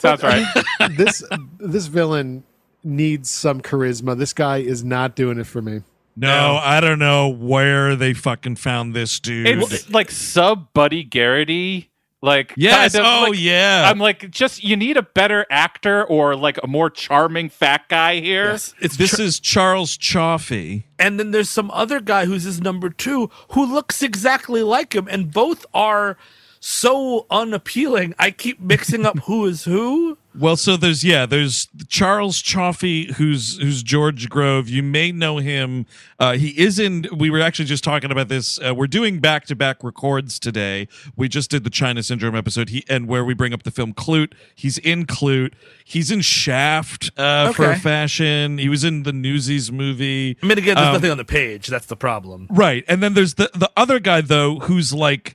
sounds 0.00 0.22
right. 0.22 0.46
this 0.96 1.22
this 1.58 1.86
villain 1.86 2.44
needs 2.82 3.30
some 3.30 3.60
charisma. 3.60 4.16
This 4.16 4.32
guy 4.32 4.58
is 4.58 4.82
not 4.82 5.14
doing 5.14 5.38
it 5.38 5.46
for 5.46 5.60
me. 5.62 5.82
No, 6.16 6.58
I 6.62 6.80
don't 6.80 6.98
know 6.98 7.28
where 7.28 7.96
they 7.96 8.12
fucking 8.12 8.56
found 8.56 8.94
this 8.94 9.18
dude. 9.20 9.46
It's 9.46 9.90
like 9.90 10.10
sub 10.10 10.72
Buddy 10.74 11.04
Garrity. 11.04 11.88
Like 12.24 12.54
yes. 12.56 12.92
kind 12.92 13.04
of, 13.04 13.12
oh 13.12 13.30
like- 13.30 13.40
yeah. 13.40 13.90
I'm 13.90 13.98
like, 13.98 14.30
just 14.30 14.62
you 14.62 14.76
need 14.76 14.96
a 14.96 15.02
better 15.02 15.44
actor 15.50 16.04
or 16.04 16.36
like 16.36 16.56
a 16.62 16.68
more 16.68 16.88
charming 16.88 17.48
fat 17.48 17.88
guy 17.88 18.20
here. 18.20 18.52
Yes, 18.52 18.74
it's 18.80 18.96
this 18.96 19.16
tr- 19.16 19.22
is 19.22 19.40
Charles 19.40 19.98
Cioffi. 19.98 20.84
and 21.00 21.18
then 21.18 21.32
there's 21.32 21.50
some 21.50 21.68
other 21.72 22.00
guy 22.00 22.26
who's 22.26 22.44
his 22.44 22.60
number 22.60 22.90
two 22.90 23.28
who 23.50 23.66
looks 23.66 24.02
exactly 24.04 24.62
like 24.62 24.94
him, 24.94 25.08
and 25.10 25.32
both 25.32 25.66
are 25.74 26.16
so 26.64 27.26
unappealing. 27.28 28.14
I 28.20 28.30
keep 28.30 28.60
mixing 28.60 29.04
up 29.04 29.18
who 29.24 29.46
is 29.46 29.64
who. 29.64 30.16
Well, 30.38 30.56
so 30.56 30.76
there's 30.78 31.02
yeah, 31.04 31.26
there's 31.26 31.68
Charles 31.88 32.40
Cioffi, 32.40 33.10
who's 33.14 33.58
who's 33.58 33.82
George 33.82 34.30
Grove. 34.30 34.68
You 34.68 34.82
may 34.82 35.10
know 35.12 35.38
him. 35.38 35.84
Uh, 36.20 36.34
he 36.34 36.50
is 36.58 36.78
in. 36.78 37.06
We 37.14 37.28
were 37.30 37.40
actually 37.40 37.64
just 37.66 37.82
talking 37.84 38.10
about 38.12 38.28
this. 38.28 38.58
Uh, 38.64 38.74
we're 38.74 38.86
doing 38.86 39.18
back 39.18 39.44
to 39.46 39.56
back 39.56 39.82
records 39.82 40.38
today. 40.38 40.86
We 41.16 41.28
just 41.28 41.50
did 41.50 41.64
the 41.64 41.70
China 41.70 42.02
Syndrome 42.02 42.36
episode. 42.36 42.68
He 42.70 42.84
and 42.88 43.08
where 43.08 43.24
we 43.24 43.34
bring 43.34 43.52
up 43.52 43.64
the 43.64 43.70
film 43.72 43.92
Klute. 43.92 44.32
He's 44.54 44.78
in 44.78 45.04
Klute. 45.04 45.52
He's 45.84 46.10
in 46.12 46.20
Shaft 46.22 47.10
uh, 47.18 47.52
for 47.52 47.66
Okay. 47.66 47.78
fashion. 47.80 48.56
He 48.58 48.68
was 48.70 48.84
in 48.84 49.02
the 49.02 49.12
Newsies 49.12 49.70
movie. 49.72 50.38
I 50.42 50.46
mean, 50.46 50.56
again, 50.58 50.76
there's 50.76 50.86
Um, 50.86 50.92
nothing 50.94 51.10
on 51.10 51.18
the 51.18 51.24
page. 51.26 51.66
That's 51.66 51.86
the 51.86 51.96
problem. 51.96 52.46
Right. 52.50 52.84
And 52.88 53.02
then 53.02 53.12
there's 53.14 53.34
the 53.34 53.50
the 53.52 53.70
other 53.76 53.98
guy 53.98 54.20
though 54.22 54.60
who's 54.60 54.94
like 54.94 55.34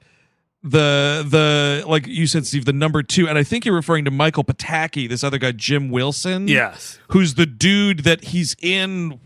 the 0.70 1.26
the 1.28 1.84
like 1.88 2.05
you 2.07 2.28
said 2.28 2.45
Steve 2.45 2.65
the 2.65 2.74
number 2.74 3.01
2 3.03 3.28
and 3.28 3.38
I 3.38 3.43
think 3.43 3.65
you're 3.65 3.76
referring 3.76 4.05
to 4.05 4.11
Michael 4.11 4.43
Pataki 4.43 5.07
this 5.07 5.24
other 5.24 5.38
guy 5.38 5.51
Jim 5.51 5.89
Wilson 5.89 6.47
Yes. 6.47 6.99
who's 7.09 7.36
the 7.36 7.45
dude 7.45 7.99
that 8.03 8.24
he's 8.26 8.55
in 8.61 9.20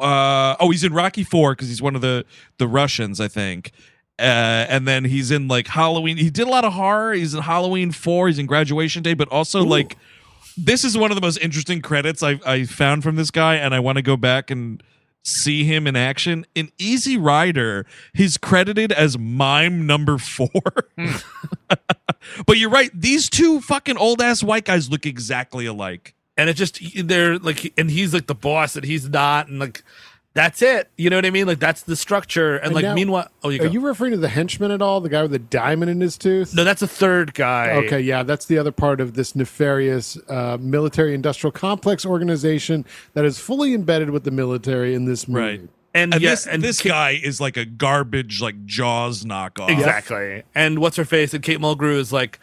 uh 0.00 0.56
oh 0.60 0.70
he's 0.70 0.84
in 0.84 0.92
Rocky 0.92 1.24
4 1.24 1.54
cuz 1.56 1.68
he's 1.68 1.82
one 1.82 1.94
of 1.94 2.02
the 2.02 2.24
the 2.58 2.66
Russians 2.68 3.20
I 3.20 3.28
think 3.28 3.72
uh, 4.18 4.22
and 4.70 4.88
then 4.88 5.04
he's 5.04 5.30
in 5.30 5.46
like 5.46 5.66
Halloween. 5.66 6.16
He 6.16 6.30
did 6.30 6.46
a 6.46 6.50
lot 6.50 6.64
of 6.64 6.72
horror. 6.72 7.12
He's 7.12 7.34
in 7.34 7.42
Halloween 7.42 7.90
four. 7.92 8.28
He's 8.28 8.38
in 8.38 8.46
Graduation 8.46 9.02
Day, 9.02 9.12
but 9.12 9.28
also 9.28 9.62
like 9.62 9.98
this 10.56 10.84
is 10.84 10.96
one 10.96 11.10
of 11.10 11.16
the 11.16 11.20
most 11.20 11.36
interesting 11.42 11.82
credits 11.82 12.22
I 12.22 12.40
I 12.46 12.64
found 12.64 13.02
from 13.02 13.16
this 13.16 13.30
guy, 13.30 13.56
and 13.56 13.74
I 13.74 13.80
want 13.80 13.96
to 13.96 14.02
go 14.02 14.16
back 14.16 14.50
and 14.50 14.82
see 15.26 15.64
him 15.64 15.86
in 15.86 15.96
action. 15.96 16.46
In 16.54 16.70
Easy 16.78 17.16
Rider, 17.16 17.84
he's 18.14 18.36
credited 18.36 18.92
as 18.92 19.18
mime 19.18 19.86
number 19.86 20.18
four. 20.18 20.48
but 22.46 22.56
you're 22.58 22.70
right; 22.70 22.90
these 22.94 23.28
two 23.28 23.60
fucking 23.60 23.96
old 23.96 24.22
ass 24.22 24.42
white 24.42 24.64
guys 24.64 24.90
look 24.90 25.04
exactly 25.06 25.66
alike. 25.66 26.14
And 26.38 26.50
it 26.50 26.54
just 26.54 26.80
they're 27.06 27.38
like, 27.38 27.72
and 27.78 27.90
he's 27.90 28.14
like 28.14 28.26
the 28.26 28.34
boss, 28.34 28.76
and 28.76 28.84
he's 28.84 29.08
not, 29.08 29.48
and 29.48 29.58
like 29.58 29.82
that's 30.36 30.62
it. 30.62 30.88
You 30.96 31.10
know 31.10 31.16
what 31.16 31.26
I 31.26 31.30
mean? 31.30 31.46
Like 31.48 31.58
that's 31.58 31.82
the 31.82 31.96
structure. 31.96 32.56
And, 32.56 32.66
And 32.66 32.74
like 32.74 32.82
now- 32.84 32.94
meanwhile, 32.94 33.28
oh, 33.42 33.48
you 33.48 33.60
Are 33.62 33.66
you 33.66 33.80
referring 33.80 34.12
to 34.12 34.18
the 34.18 34.28
henchman 34.28 34.70
at 34.70 34.80
all? 34.80 35.00
The 35.00 35.08
guy 35.08 35.22
with 35.22 35.32
the 35.32 35.38
diamond 35.40 35.90
in 35.90 36.00
his 36.00 36.16
tooth? 36.16 36.54
no, 36.54 36.62
that's 36.62 36.82
a 36.82 36.86
third 36.86 37.34
guy. 37.34 37.70
Okay, 37.84 38.00
yeah, 38.00 38.22
that's 38.22 38.46
the 38.46 38.58
other 38.58 38.70
part 38.70 39.00
of 39.00 39.14
this 39.14 39.34
nefarious 39.34 40.16
uh, 40.28 40.58
military-industrial 40.60 41.50
complex 41.52 42.06
organization 42.06 42.84
that 43.14 43.24
is 43.24 43.38
fully 43.38 43.74
embedded 43.74 44.10
with 44.10 44.22
the 44.24 44.30
military 44.30 44.94
in 44.94 45.06
this 45.06 45.26
movie. 45.26 45.40
Right. 45.58 45.60
and, 45.94 46.12
And 46.14 46.22
yeah, 46.22 46.30
this 46.30 46.46
and 46.46 46.62
this 46.62 46.80
Kate- 46.80 46.90
guy 46.90 47.20
is 47.22 47.40
like 47.40 47.56
a 47.56 47.64
garbage 47.64 48.40
like 48.42 48.64
Jaws 48.66 49.24
knockoff. 49.24 49.70
Exactly. 49.70 50.42
And 50.54 50.78
what's 50.78 50.96
her 50.96 51.04
face? 51.06 51.32
And 51.34 51.42
Kate 51.42 51.58
Mulgrew 51.58 51.96
is 51.98 52.12
like, 52.12 52.38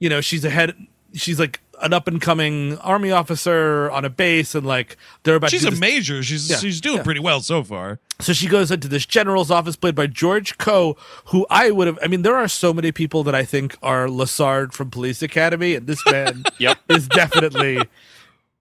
you 0.00 0.08
know, 0.08 0.20
she's 0.20 0.44
ahead. 0.44 0.74
She's 1.14 1.38
like 1.40 1.60
an 1.82 1.92
up 1.92 2.08
and 2.08 2.20
coming 2.20 2.78
army 2.78 3.10
officer 3.10 3.90
on 3.90 4.04
a 4.04 4.10
base, 4.10 4.54
and 4.54 4.66
like 4.66 4.96
they're 5.22 5.34
about 5.36 5.50
She's 5.50 5.62
to 5.62 5.68
a 5.68 5.70
this- 5.70 5.80
major. 5.80 6.22
She's 6.22 6.48
Yeah, 6.50 6.56
she's 6.56 6.80
doing 6.80 6.98
yeah. 6.98 7.02
pretty 7.02 7.20
well 7.20 7.40
so 7.40 7.62
far. 7.62 7.98
So 8.20 8.32
she 8.32 8.46
goes 8.48 8.70
into 8.70 8.88
this 8.88 9.04
general's 9.04 9.50
office, 9.50 9.76
played 9.76 9.94
by 9.94 10.06
George 10.06 10.56
Coe, 10.58 10.96
who 11.26 11.46
I 11.50 11.70
would 11.70 11.86
have. 11.86 11.98
I 12.02 12.06
mean, 12.06 12.22
there 12.22 12.36
are 12.36 12.48
so 12.48 12.72
many 12.72 12.90
people 12.92 13.22
that 13.24 13.34
I 13.34 13.44
think 13.44 13.76
are 13.82 14.06
Lassard 14.06 14.72
from 14.72 14.90
Police 14.90 15.20
Academy, 15.22 15.74
and 15.74 15.86
this 15.86 16.00
man 16.10 16.44
Yep. 16.58 16.78
is 16.88 17.08
definitely 17.08 17.82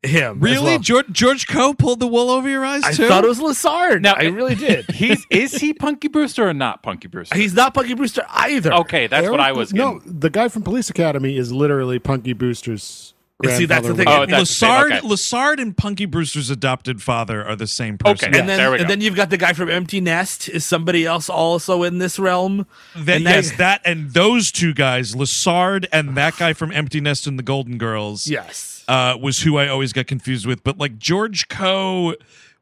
him. 0.08 0.38
as 0.38 0.42
Really, 0.44 0.64
well. 0.72 0.80
George 0.80 1.12
George 1.12 1.48
Coe 1.48 1.74
pulled 1.74 2.00
the 2.00 2.08
wool 2.08 2.30
over 2.30 2.48
your 2.50 2.66
eyes 2.66 2.84
too. 2.84 2.88
I 2.88 2.94
too. 2.94 3.08
thought 3.08 3.24
it 3.24 3.28
was 3.28 3.40
Lassard. 3.40 4.02
Now- 4.02 4.14
I 4.16 4.26
really 4.26 4.56
did. 4.56 4.86
He's 4.92 5.26
is 5.30 5.54
he 5.56 5.74
Punky 5.74 6.08
Brewster 6.08 6.48
or 6.48 6.54
not 6.54 6.84
Punky 6.84 7.08
Brewster? 7.08 7.38
He's 7.38 7.54
not 7.54 7.74
Punky 7.74 7.94
Brewster 7.94 8.24
either. 8.30 8.74
okay, 8.74 9.08
that's 9.08 9.30
what 9.30 9.40
I 9.40 9.52
was. 9.52 9.74
No, 9.74 10.00
getting- 10.00 10.20
the 10.20 10.30
guy 10.30 10.48
from 10.48 10.62
Police 10.64 10.90
Academy 10.90 11.38
is 11.38 11.52
literally 11.52 12.00
Punky 12.00 12.34
Brewster's. 12.34 13.12
See, 13.46 13.66
that's 13.66 13.86
the 13.86 13.94
thing. 13.94 14.08
Oh, 14.08 14.26
that's 14.26 14.40
the 14.40 14.46
same, 14.46 14.70
Lassard, 14.70 14.86
okay. 14.92 15.00
Lassard, 15.08 15.60
and 15.62 15.76
Punky 15.76 16.06
Brewster's 16.06 16.50
adopted 16.50 17.04
father 17.04 17.46
are 17.46 17.58
the 17.58 17.68
same 17.68 17.98
person. 17.98 18.30
Okay. 18.30 18.40
and 18.40 18.48
then 18.48 18.58
there 18.58 18.72
we 18.72 18.78
and 18.78 18.86
go. 18.86 18.88
then 18.88 19.02
you've 19.02 19.18
got 19.18 19.30
the 19.30 19.36
guy 19.38 19.52
from 19.52 19.70
Empty 19.70 20.00
Nest. 20.00 20.48
Is 20.48 20.66
somebody 20.66 21.06
else 21.06 21.30
also 21.30 21.84
in 21.84 21.98
this 21.98 22.18
realm? 22.18 22.66
Then 22.96 23.18
And 23.18 23.24
yes, 23.26 23.50
then- 23.50 23.58
that 23.58 23.82
and 23.84 24.12
those 24.14 24.54
two 24.54 24.74
guys, 24.74 25.16
Lassard 25.16 25.86
and 25.92 26.16
that 26.16 26.38
guy 26.38 26.54
from 26.54 26.72
Empty 26.72 27.02
Nest 27.02 27.28
and 27.28 27.38
the 27.38 27.44
Golden 27.44 27.78
Girls, 27.78 28.26
Yes. 28.26 28.75
Uh, 28.88 29.18
was 29.22 29.42
who 29.42 29.58
I 29.58 29.68
always 29.68 29.94
got 29.94 30.08
confused 30.08 30.46
with. 30.46 30.64
But 30.64 30.78
like 30.78 30.98
George 30.98 31.48
Coe 31.48 32.16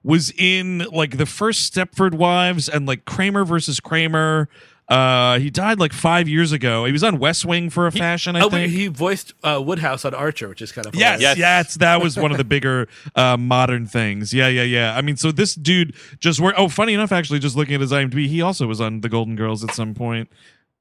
was 0.03 0.31
in 0.37 0.79
like 0.91 1.17
the 1.17 1.25
first 1.25 1.73
Stepford 1.73 2.13
Wives 2.13 2.67
and 2.67 2.85
like 2.85 3.05
Kramer 3.05 3.45
versus 3.45 3.79
Kramer. 3.79 4.49
Uh, 4.89 5.39
he 5.39 5.49
died 5.49 5.79
like 5.79 5.93
five 5.93 6.27
years 6.27 6.51
ago. 6.51 6.83
He 6.83 6.91
was 6.91 7.05
on 7.05 7.17
West 7.17 7.45
Wing 7.45 7.69
for 7.69 7.87
a 7.87 7.91
fashion, 7.91 8.35
I 8.35 8.41
Oh, 8.41 8.49
think. 8.49 8.69
he 8.71 8.87
voiced 8.87 9.33
uh, 9.41 9.61
Woodhouse 9.65 10.03
on 10.03 10.13
Archer, 10.13 10.49
which 10.49 10.61
is 10.61 10.73
kind 10.73 10.85
of 10.85 10.93
Yes, 10.93 11.19
hilarious. 11.21 11.37
Yes. 11.39 11.67
yes, 11.67 11.75
that 11.75 12.01
was 12.03 12.17
one 12.17 12.31
of 12.31 12.37
the 12.37 12.43
bigger 12.43 12.89
uh, 13.15 13.37
modern 13.37 13.87
things. 13.87 14.33
Yeah, 14.33 14.49
yeah, 14.49 14.63
yeah. 14.63 14.95
I 14.95 15.01
mean, 15.01 15.15
so 15.15 15.31
this 15.31 15.55
dude 15.55 15.95
just 16.19 16.41
worked. 16.41 16.59
Oh, 16.59 16.67
funny 16.67 16.93
enough, 16.93 17.13
actually, 17.13 17.39
just 17.39 17.55
looking 17.55 17.75
at 17.75 17.81
his 17.81 17.93
IMDb, 17.93 18.27
he 18.27 18.41
also 18.41 18.67
was 18.67 18.81
on 18.81 18.99
The 18.99 19.09
Golden 19.09 19.37
Girls 19.37 19.63
at 19.63 19.71
some 19.73 19.93
point. 19.93 20.29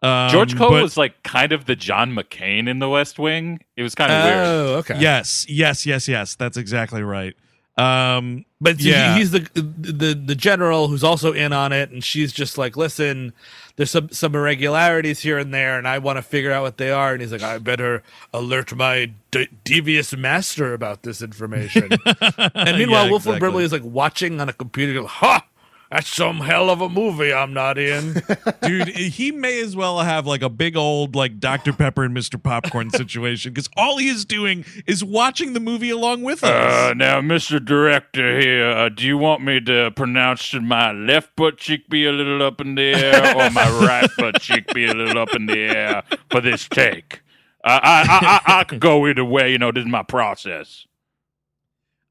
Um, 0.03 0.31
George 0.31 0.57
Cole 0.57 0.71
but- 0.71 0.83
was 0.83 0.97
like 0.97 1.23
kind 1.23 1.53
of 1.53 1.67
the 1.67 1.77
John 1.77 2.13
McCain 2.15 2.69
in 2.69 2.81
The 2.81 2.89
West 2.89 3.19
Wing. 3.19 3.63
It 3.77 3.83
was 3.83 3.95
kind 3.95 4.11
of 4.13 4.25
weird. 4.25 4.37
Oh, 4.47 4.75
okay. 4.79 4.99
Yes, 5.01 5.47
yes, 5.49 5.87
yes, 5.87 6.09
yes. 6.09 6.35
That's 6.35 6.57
exactly 6.57 7.03
right. 7.03 7.35
Um, 7.79 8.45
But 8.61 8.81
he- 8.81 8.93
he's 8.93 9.31
the 9.31 9.49
the 9.55 10.13
the 10.15 10.35
general 10.35 10.89
who's 10.89 11.03
also 11.03 11.33
in 11.33 11.53
on 11.55 11.73
it, 11.73 11.91
and 11.91 12.05
she's 12.05 12.31
just 12.33 12.59
like, 12.59 12.77
"Listen, 12.77 13.33
there's 13.77 13.91
some 13.91 14.11
some 14.11 14.35
irregularities 14.35 15.21
here 15.21 15.39
and 15.39 15.55
there, 15.55 15.79
and 15.79 15.89
I 15.89 15.97
want 15.99 16.19
to 16.19 16.23
figure 16.23 16.53
out 16.53 16.63
what 16.63 16.77
they 16.77 16.91
are." 16.91 17.13
And 17.15 17.23
he's 17.23 17.33
like, 17.33 17.43
"I 17.43 17.57
better 17.59 18.03
alert 18.35 18.75
my 18.77 19.13
de- 19.31 19.49
devious 19.65 20.15
master 20.15 20.75
about 20.75 21.03
this 21.03 21.23
information." 21.23 21.89
and 22.55 22.77
meanwhile, 22.77 23.05
Yeah, 23.07 23.11
Wilford 23.11 23.37
exactly. 23.37 23.39
Brimley 23.39 23.65
is 23.65 23.73
like 23.73 23.85
watching 23.85 24.41
on 24.41 24.49
a 24.51 24.53
computer. 24.53 24.93
Going, 24.93 25.07
ha! 25.07 25.43
That's 25.93 26.09
some 26.09 26.41
hell 26.41 26.71
of 26.71 26.81
a 26.81 26.89
movie 26.89 27.35
I'm 27.35 27.53
not 27.53 27.77
in. 27.77 28.23
dude, 28.63 28.89
he 28.89 29.31
may 29.31 29.61
as 29.61 29.77
well 29.77 30.01
have 30.01 30.27
like 30.27 30.41
a 30.41 30.49
big 30.49 30.75
old 30.75 31.15
like 31.15 31.39
Dr. 31.39 31.75
Pepper 31.75 32.03
and 32.05 32.17
Mr. 32.17 32.43
Popcorn 32.43 32.89
situation 32.93 33.53
because 33.53 33.69
all 33.77 33.99
he 33.99 34.09
is 34.09 34.25
doing 34.25 34.65
is 34.87 35.05
watching 35.05 35.53
the 35.53 35.61
movie 35.61 35.91
along 35.91 36.23
with 36.23 36.43
us. 36.45 36.51
Uh, 36.51 36.95
now, 36.95 37.21
Mr. 37.21 37.63
Director 37.63 38.41
here, 38.41 38.71
uh, 38.71 38.89
do 38.89 39.07
you 39.07 39.19
want 39.19 39.43
me 39.43 39.61
to 39.61 39.91
pronounce 39.91 40.41
should 40.41 40.63
my 40.63 40.93
left 40.93 41.37
butt 41.37 41.59
cheek 41.59 41.87
be 41.91 42.07
a 42.07 42.13
little 42.13 42.43
up 42.43 42.63
in 42.63 42.75
the 42.75 42.95
air 42.95 43.37
or 43.37 43.51
my 43.51 43.69
right 43.87 44.09
butt 44.17 44.41
cheek 44.41 44.73
be 44.73 44.87
a 44.87 44.95
little 44.95 45.19
up 45.19 45.35
in 45.35 45.45
the 45.45 45.59
air 45.59 46.05
for 46.31 46.41
this 46.41 46.67
take? 46.69 47.21
Uh, 47.65 47.79
I, 47.83 48.01
I, 48.01 48.55
I, 48.55 48.61
I 48.61 48.65
could 48.65 48.81
go 48.81 49.07
either 49.07 49.27
way. 49.27 49.53
You 49.53 49.59
know, 49.59 49.71
this 49.71 49.83
is 49.83 49.91
my 49.91 50.03
process. 50.03 50.87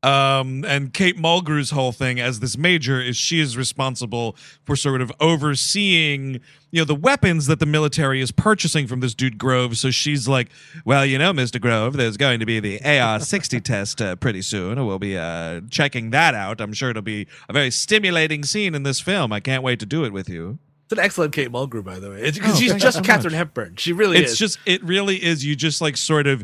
Um, 0.03 0.65
and 0.65 0.93
Kate 0.93 1.17
Mulgrew's 1.17 1.69
whole 1.69 1.91
thing 1.91 2.19
as 2.19 2.39
this 2.39 2.57
major 2.57 2.99
is 2.99 3.15
she 3.15 3.39
is 3.39 3.55
responsible 3.55 4.35
for 4.63 4.75
sort 4.75 4.99
of 4.99 5.11
overseeing, 5.19 6.39
you 6.71 6.81
know, 6.81 6.85
the 6.85 6.95
weapons 6.95 7.45
that 7.45 7.59
the 7.59 7.67
military 7.67 8.19
is 8.19 8.31
purchasing 8.31 8.87
from 8.87 8.99
this 8.99 9.13
dude 9.13 9.37
Grove. 9.37 9.77
So 9.77 9.91
she's 9.91 10.27
like, 10.27 10.49
well, 10.85 11.05
you 11.05 11.19
know, 11.19 11.33
Mr. 11.33 11.61
Grove, 11.61 11.97
there's 11.97 12.17
going 12.17 12.39
to 12.39 12.47
be 12.47 12.59
the 12.59 12.79
AR-60 12.79 13.63
test 13.63 14.01
uh, 14.01 14.15
pretty 14.15 14.41
soon. 14.41 14.83
We'll 14.87 14.97
be 14.97 15.17
uh, 15.17 15.61
checking 15.69 16.09
that 16.09 16.33
out. 16.33 16.61
I'm 16.61 16.73
sure 16.73 16.89
it'll 16.89 17.03
be 17.03 17.27
a 17.47 17.53
very 17.53 17.69
stimulating 17.69 18.43
scene 18.43 18.73
in 18.73 18.81
this 18.81 18.99
film. 18.99 19.31
I 19.31 19.39
can't 19.39 19.63
wait 19.63 19.79
to 19.81 19.85
do 19.85 20.03
it 20.03 20.11
with 20.11 20.29
you. 20.29 20.57
It's 20.91 20.99
an 20.99 21.05
excellent 21.05 21.31
Kate 21.31 21.49
Mulgrew, 21.49 21.85
by 21.85 21.99
the 21.99 22.09
way. 22.09 22.21
It's 22.21 22.37
because 22.37 22.55
Oh, 22.55 22.59
she's 22.59 22.73
just 22.73 22.83
you 22.83 22.91
so 22.91 23.01
Katharine 23.01 23.31
much. 23.31 23.37
Hepburn. 23.37 23.75
She 23.77 23.93
really 23.93 24.17
is. 24.17 24.23
it's 24.23 24.31
is. 24.33 24.37
just 24.39 24.59
it 24.65 24.83
really 24.83 25.23
is 25.23 25.45
you 25.45 25.55
just 25.55 25.79
like 25.79 25.95
sort 25.95 26.27
of 26.27 26.43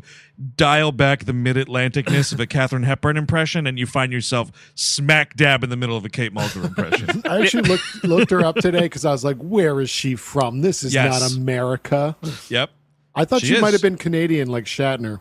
dial 0.55 0.93
back 0.93 1.25
the 1.25 1.33
mid-atlanticness 1.33 2.31
of 2.31 2.39
a 2.39 2.45
Katharine 2.47 2.83
Hepburn 2.83 3.17
impression 3.17 3.67
and 3.67 3.77
you 3.77 3.85
find 3.85 4.13
yourself 4.13 4.51
smack 4.75 5.35
dab 5.35 5.65
in 5.65 5.69
the 5.69 5.75
middle 5.75 5.97
of 5.97 6.05
a 6.05 6.09
Kate 6.09 6.33
Mulgrew 6.33 6.63
impression. 6.65 7.21
I 7.25 7.41
actually 7.41 7.63
looked 7.63 8.03
looked 8.05 8.31
her 8.31 8.45
up 8.45 8.55
today 8.55 8.81
because 8.83 9.03
I 9.03 9.11
was 9.11 9.25
like, 9.25 9.35
"Where 9.37 9.81
is 9.81 9.89
she 9.89 10.15
from? 10.15 10.61
This 10.61 10.81
is 10.81 10.93
Yes. 10.93 11.19
not 11.19 11.35
America." 11.37 12.15
yep. 12.47 12.69
I 13.13 13.25
thought 13.25 13.41
She 13.41 13.47
she, 13.55 13.59
might 13.59 13.73
have 13.73 13.81
been 13.81 13.97
Canadian, 13.97 14.47
like 14.47 14.63
Shatner. 14.63 15.19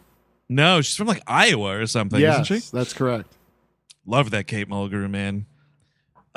No, 0.48 0.82
she's 0.82 0.94
from 0.94 1.08
like 1.08 1.22
Iowa 1.26 1.76
or 1.80 1.86
something, 1.88 2.20
yes, 2.20 2.48
isn't 2.48 2.60
she? 2.62 2.70
that's 2.72 2.92
correct. 2.92 3.32
Love 4.06 4.30
that 4.30 4.46
Kate 4.46 4.68
Mulgrew, 4.68 5.10
man. 5.10 5.46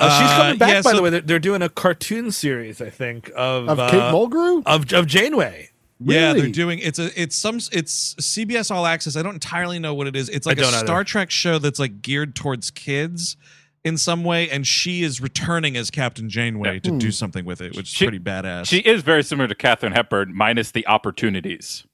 Uh, 0.00 0.20
she's 0.20 0.30
Uh, 0.30 0.36
coming 0.42 0.58
back, 0.58 0.68
yeah, 0.70 0.82
by 0.82 0.90
so- 0.90 0.96
the 0.96 1.02
way. 1.02 1.10
They're, 1.10 1.20
they're 1.20 1.38
doing 1.38 1.62
a 1.62 1.68
cartoon 1.68 2.30
series, 2.32 2.80
I 2.80 2.90
think, 2.90 3.30
of 3.36 3.68
Of 3.68 3.78
uh, 3.78 3.90
Kate 3.90 4.00
Mulgrew. 4.00 4.62
of 4.66 4.92
of 4.92 5.06
Janeway. 5.06 5.68
Yeah, 6.02 6.32
they're 6.32 6.48
doing 6.48 6.78
it's 6.78 6.98
a 6.98 7.10
it's 7.20 7.36
some 7.36 7.56
it's 7.72 8.14
CBS 8.14 8.70
All 8.70 8.86
Access. 8.86 9.16
I 9.16 9.22
don't 9.22 9.34
entirely 9.34 9.78
know 9.78 9.92
what 9.92 10.06
it 10.06 10.16
is. 10.16 10.30
It's 10.30 10.46
like 10.46 10.56
a 10.56 10.62
don't 10.62 10.72
either. 10.74 10.86
Star 10.86 11.04
Trek 11.04 11.30
show 11.30 11.58
that's 11.58 11.78
like 11.78 12.00
geared 12.00 12.34
towards 12.34 12.70
kids 12.70 13.36
in 13.84 13.98
some 13.98 14.24
way, 14.24 14.48
and 14.48 14.66
she 14.66 15.02
is 15.02 15.20
returning 15.20 15.76
as 15.76 15.90
Captain 15.90 16.30
Janeway 16.30 16.80
to 16.80 16.98
do 16.98 17.10
something 17.10 17.44
with 17.44 17.60
it, 17.60 17.76
which 17.76 17.88
is 17.88 17.94
She- 17.94 18.06
pretty 18.06 18.18
badass. 18.18 18.66
She 18.66 18.78
is 18.78 19.02
very 19.02 19.22
similar 19.22 19.46
to 19.48 19.54
Katharine 19.54 19.92
Hepburn, 19.92 20.34
minus 20.34 20.70
the 20.70 20.86
opportunities. 20.86 21.84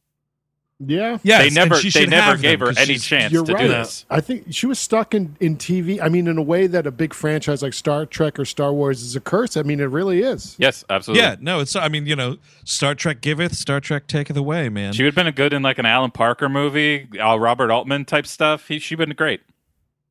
Yeah, 0.78 1.16
Yeah. 1.22 1.38
they 1.38 1.48
never, 1.48 1.76
she 1.76 1.88
they 1.90 2.04
never 2.04 2.36
gave 2.36 2.58
them, 2.58 2.68
her 2.68 2.74
'cause 2.74 2.82
any 2.88 2.98
chance 2.98 3.32
to 3.32 3.42
right. 3.44 3.62
do 3.62 3.68
this. 3.68 4.04
I 4.10 4.20
think 4.20 4.48
she 4.50 4.66
was 4.66 4.78
stuck 4.78 5.14
in 5.14 5.34
in 5.40 5.56
TV. 5.56 6.02
I 6.02 6.10
mean, 6.10 6.26
in 6.26 6.36
a 6.36 6.42
way 6.42 6.66
that 6.66 6.86
a 6.86 6.90
big 6.90 7.14
franchise 7.14 7.62
like 7.62 7.72
Star 7.72 8.04
Trek 8.04 8.38
or 8.38 8.44
Star 8.44 8.74
Wars 8.74 9.00
is 9.00 9.16
a 9.16 9.20
curse. 9.20 9.56
I 9.56 9.62
mean, 9.62 9.80
it 9.80 9.84
really 9.86 10.20
is. 10.20 10.54
Yes, 10.58 10.84
absolutely. 10.90 11.22
Yeah, 11.24 11.36
no, 11.40 11.60
it's. 11.60 11.74
I 11.76 11.88
mean, 11.88 12.04
you 12.06 12.14
know, 12.14 12.36
Star 12.64 12.94
Trek 12.94 13.22
giveth, 13.22 13.54
Star 13.54 13.80
Trek 13.80 14.06
taketh 14.06 14.36
away, 14.36 14.68
man. 14.68 14.92
She 14.92 15.02
would 15.02 15.08
have 15.08 15.14
been 15.14 15.26
a 15.26 15.32
good 15.32 15.54
in 15.54 15.62
like 15.62 15.78
an 15.78 15.86
Alan 15.86 16.10
Parker 16.10 16.48
movie, 16.50 17.08
uh, 17.18 17.36
Robert 17.38 17.70
Altman 17.70 18.04
type 18.04 18.26
stuff. 18.26 18.68
He, 18.68 18.78
she'd 18.78 18.98
been 18.98 19.10
great. 19.10 19.40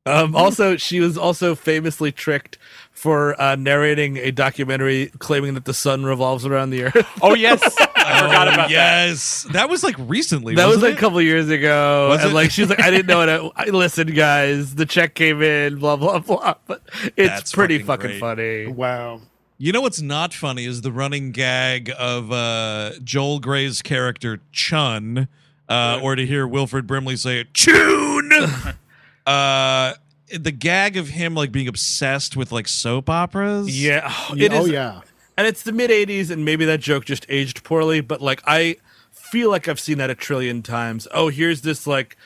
Um, 0.04 0.34
also, 0.36 0.76
she 0.76 1.00
was 1.00 1.16
also 1.18 1.54
famously 1.54 2.10
tricked 2.12 2.58
for 2.96 3.40
uh, 3.40 3.54
narrating 3.56 4.16
a 4.16 4.30
documentary 4.32 5.12
claiming 5.18 5.54
that 5.54 5.66
the 5.66 5.74
sun 5.74 6.04
revolves 6.04 6.44
around 6.46 6.70
the 6.70 6.84
earth. 6.84 7.06
Oh 7.22 7.34
yes, 7.34 7.62
I 7.78 8.20
forgot 8.22 8.48
Oh, 8.48 8.52
about 8.54 8.56
that. 8.56 8.70
yes, 8.70 9.46
that. 9.52 9.68
was 9.68 9.84
like 9.84 9.96
recently. 9.98 10.54
that 10.54 10.64
was 10.66 10.76
wasn't 10.76 10.92
like 10.92 10.98
a 10.98 11.00
couple 11.00 11.20
years 11.20 11.48
ago, 11.50 12.08
Was 12.08 12.22
and 12.22 12.30
it? 12.30 12.34
like 12.34 12.50
she's 12.50 12.68
like, 12.70 12.80
"I 12.80 12.90
didn't 12.90 13.06
know 13.06 13.20
it." 13.46 13.52
I, 13.54 13.64
listen, 13.66 14.08
guys, 14.14 14.74
the 14.76 14.86
check 14.86 15.14
came 15.14 15.42
in, 15.42 15.78
blah 15.78 15.96
blah 15.96 16.20
blah. 16.20 16.54
But 16.66 16.82
it's 17.16 17.28
That's 17.28 17.52
pretty 17.52 17.78
fucking 17.82 18.18
fucking 18.18 18.20
funny. 18.20 18.66
Wow. 18.66 19.20
You 19.58 19.72
know 19.72 19.80
what's 19.80 20.00
not 20.02 20.34
funny 20.34 20.64
is 20.66 20.82
the 20.82 20.92
running 20.92 21.32
gag 21.32 21.90
of 21.98 22.30
uh, 22.32 22.92
Joel 23.04 23.40
Grey's 23.40 23.80
character 23.82 24.40
Chun, 24.52 25.28
uh, 25.68 25.98
or 26.02 26.14
to 26.14 26.26
hear 26.26 26.46
Wilford 26.46 26.86
Brimley 26.86 27.16
say 27.16 27.40
it, 27.40 27.54
Chun. 27.54 28.30
uh, 29.26 29.94
the 30.34 30.52
gag 30.52 30.96
of 30.96 31.08
him 31.08 31.34
like 31.34 31.52
being 31.52 31.68
obsessed 31.68 32.36
with 32.36 32.52
like 32.52 32.68
soap 32.68 33.08
operas. 33.10 33.68
Yeah, 33.80 34.12
Yeah, 34.34 34.46
it 34.46 34.52
oh 34.52 34.64
is- 34.64 34.70
yeah. 34.70 35.00
and 35.36 35.46
it's 35.46 35.62
the 35.62 35.72
mid 35.72 35.90
'80s, 35.90 36.30
and 36.30 36.44
maybe 36.44 36.64
that 36.64 36.80
joke 36.80 37.04
just 37.04 37.26
aged 37.28 37.62
poorly. 37.64 38.00
But 38.00 38.20
like, 38.20 38.42
I 38.46 38.76
feel 39.12 39.50
like 39.50 39.66
I've 39.68 39.80
seen 39.80 39.98
that 39.98 40.08
a 40.10 40.14
trillion 40.14 40.62
times. 40.62 41.08
Oh, 41.12 41.28
here's 41.28 41.62
this 41.62 41.86
like 41.86 42.16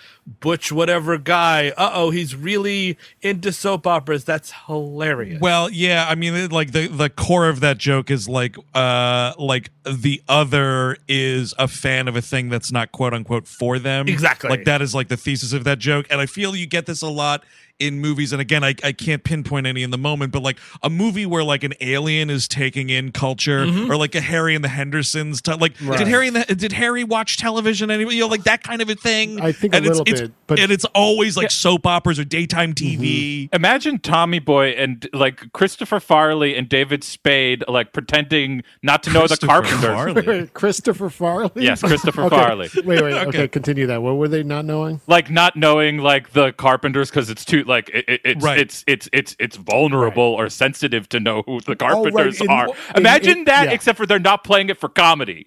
butch 0.40 0.70
whatever 0.70 1.16
guy. 1.18 1.70
Uh 1.76 1.90
oh, 1.94 2.10
he's 2.10 2.36
really 2.36 2.96
into 3.22 3.52
soap 3.52 3.86
operas. 3.86 4.22
That's 4.24 4.52
hilarious. 4.66 5.40
Well, 5.40 5.70
yeah, 5.70 6.06
I 6.08 6.14
mean, 6.14 6.34
it, 6.34 6.52
like 6.52 6.72
the 6.72 6.86
the 6.88 7.08
core 7.10 7.48
of 7.48 7.60
that 7.60 7.78
joke 7.78 8.10
is 8.10 8.28
like, 8.28 8.56
uh, 8.74 9.32
like 9.38 9.70
the 9.84 10.22
other 10.28 10.98
is 11.08 11.54
a 11.58 11.66
fan 11.68 12.06
of 12.06 12.16
a 12.16 12.22
thing 12.22 12.48
that's 12.50 12.70
not 12.70 12.92
quote 12.92 13.14
unquote 13.14 13.48
for 13.48 13.78
them. 13.78 14.06
Exactly. 14.08 14.50
Like 14.50 14.64
that 14.66 14.82
is 14.82 14.94
like 14.94 15.08
the 15.08 15.16
thesis 15.16 15.52
of 15.52 15.64
that 15.64 15.78
joke, 15.78 16.06
and 16.10 16.20
I 16.20 16.26
feel 16.26 16.54
you 16.54 16.66
get 16.66 16.86
this 16.86 17.02
a 17.02 17.08
lot 17.08 17.42
in 17.80 17.98
movies. 18.00 18.32
And 18.32 18.40
again, 18.40 18.62
I 18.62 18.74
I 18.84 18.92
can't 18.92 19.24
pinpoint 19.24 19.66
any 19.66 19.82
in 19.82 19.90
the 19.90 19.98
moment, 19.98 20.32
but 20.32 20.42
like 20.42 20.58
a 20.82 20.90
movie 20.90 21.26
where 21.26 21.42
like 21.42 21.64
an 21.64 21.74
alien 21.80 22.30
is 22.30 22.46
taking 22.46 22.90
in 22.90 23.10
culture, 23.12 23.64
Mm-hmm. 23.66 23.90
or 23.90 23.96
like 23.96 24.14
a 24.14 24.20
Harry 24.20 24.54
and 24.54 24.62
the 24.62 24.68
Hendersons. 24.68 25.42
T- 25.42 25.52
like, 25.54 25.76
did 25.78 26.06
Harry 26.08 26.28
and 26.28 26.36
the, 26.36 26.54
did 26.54 26.72
Harry 26.72 27.02
watch 27.04 27.36
television? 27.38 27.90
Anyway, 27.90 28.14
you 28.14 28.20
know, 28.20 28.26
like 28.28 28.44
that 28.44 28.62
kind 28.62 28.80
of 28.82 28.88
a 28.88 28.94
thing. 28.94 29.40
I 29.40 29.52
think 29.52 29.74
a 29.74 29.78
and 29.78 29.86
it's- 29.86 29.98
little 29.98 30.12
it's- 30.14 30.28
bit, 30.28 30.32
but- 30.46 30.58
and 30.60 30.70
it's 30.70 30.84
always 30.94 31.36
like 31.36 31.50
soap 31.50 31.86
operas 31.86 32.18
or 32.18 32.24
daytime 32.24 32.74
TV. 32.74 33.48
Imagine 33.52 33.98
Tommy 33.98 34.38
Boy 34.38 34.68
and 34.70 35.08
like 35.12 35.52
Christopher 35.52 36.00
Farley 36.00 36.54
and 36.56 36.68
David 36.68 37.02
Spade 37.02 37.64
like 37.68 37.92
pretending 37.92 38.62
not 38.82 39.02
to 39.04 39.10
know 39.12 39.22
the 39.26 39.36
Christopher 39.36 39.46
Carpenters. 39.46 40.24
Farley. 40.24 40.46
Christopher 40.54 41.10
Farley. 41.10 41.50
Yes, 41.64 41.80
Christopher 41.82 42.22
Okay. 42.24 42.36
Farley. 42.36 42.68
Wait, 42.84 43.02
wait. 43.02 43.14
Okay. 43.20 43.28
Okay. 43.28 43.48
continue 43.48 43.86
that. 43.86 44.02
What 44.02 44.16
were 44.16 44.28
they 44.28 44.42
not 44.42 44.64
knowing? 44.64 45.00
Like 45.06 45.30
not 45.30 45.56
knowing 45.56 45.98
like 45.98 46.32
the 46.32 46.52
Carpenters 46.52 47.10
because 47.10 47.30
it's 47.30 47.44
too 47.44 47.64
like 47.70 47.88
it, 47.88 48.04
it- 48.06 48.20
it's 48.24 48.44
Right. 48.44 48.58
it's 48.58 48.84
it's 48.86 49.08
it's 49.14 49.34
it's 49.38 49.56
vulnerable 49.56 50.22
or 50.22 50.50
sensitive 50.50 51.08
to 51.08 51.20
know 51.20 51.42
who 51.46 51.60
the 51.60 51.70
oh, 51.80 52.02
right. 52.02 52.12
Carpenters 52.12 52.40
In- 52.42 52.50
are. 52.50 52.66
in- 52.66 52.74
Imagine 52.96 53.38
in- 53.38 53.44
that, 53.44 53.68
yeah. 53.68 53.72
except 53.72 53.96
for 53.96 54.04
they're 54.04 54.18
not 54.18 54.44
playing 54.44 54.68
it 54.68 54.78
for 54.78 54.88
comedy. 54.90 55.46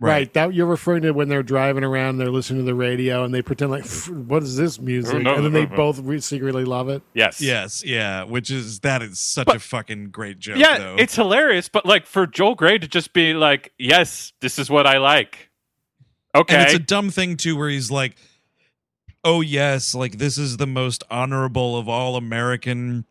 Right. 0.00 0.32
That 0.34 0.52
you're 0.52 0.66
referring 0.66 1.02
to 1.02 1.12
when 1.12 1.28
they're 1.28 1.44
driving 1.44 1.84
around, 1.84 2.18
they're 2.18 2.28
listening 2.28 2.62
to 2.62 2.64
the 2.64 2.74
radio, 2.74 3.22
and 3.22 3.32
they 3.32 3.40
pretend 3.40 3.70
like, 3.70 3.86
"What 4.08 4.42
is 4.42 4.56
this 4.56 4.80
music?" 4.80 5.22
no, 5.22 5.36
and 5.36 5.44
then 5.44 5.52
they 5.52 5.62
no, 5.64 5.70
no. 5.70 5.76
both 5.76 6.00
re- 6.00 6.18
secretly 6.18 6.64
love 6.64 6.88
it. 6.88 7.02
Yes. 7.14 7.40
Yes, 7.40 7.84
yeah, 7.84 8.24
which 8.24 8.50
is 8.50 8.80
that 8.80 9.00
is 9.00 9.20
such 9.20 9.46
But- 9.46 9.56
a 9.56 9.60
fucking 9.60 10.10
great 10.10 10.40
joke. 10.40 10.56
Yeah, 10.58 10.78
though. 10.78 10.96
it's 10.98 11.14
hilarious, 11.14 11.68
but 11.68 11.86
like 11.86 12.06
for 12.06 12.26
Joel 12.26 12.56
Grey 12.56 12.78
to 12.78 12.88
just 12.88 13.12
be 13.12 13.32
like, 13.34 13.72
"Yes, 13.78 14.32
this 14.40 14.58
is 14.58 14.68
what 14.68 14.88
I 14.88 14.98
like." 14.98 15.50
Okay. 16.34 16.54
And 16.56 16.64
it's 16.64 16.74
a 16.74 16.78
dumb 16.80 17.10
thing 17.10 17.36
too, 17.36 17.56
where 17.56 17.68
he's 17.68 17.90
like, 17.90 18.16
"Oh 19.24 19.40
yes, 19.40 19.94
like 19.94 20.18
this 20.18 20.38
is 20.38 20.56
the 20.56 20.66
most 20.66 21.02
honorable 21.10 21.76
of 21.76 21.88
all 21.88 22.16
American 22.16 23.04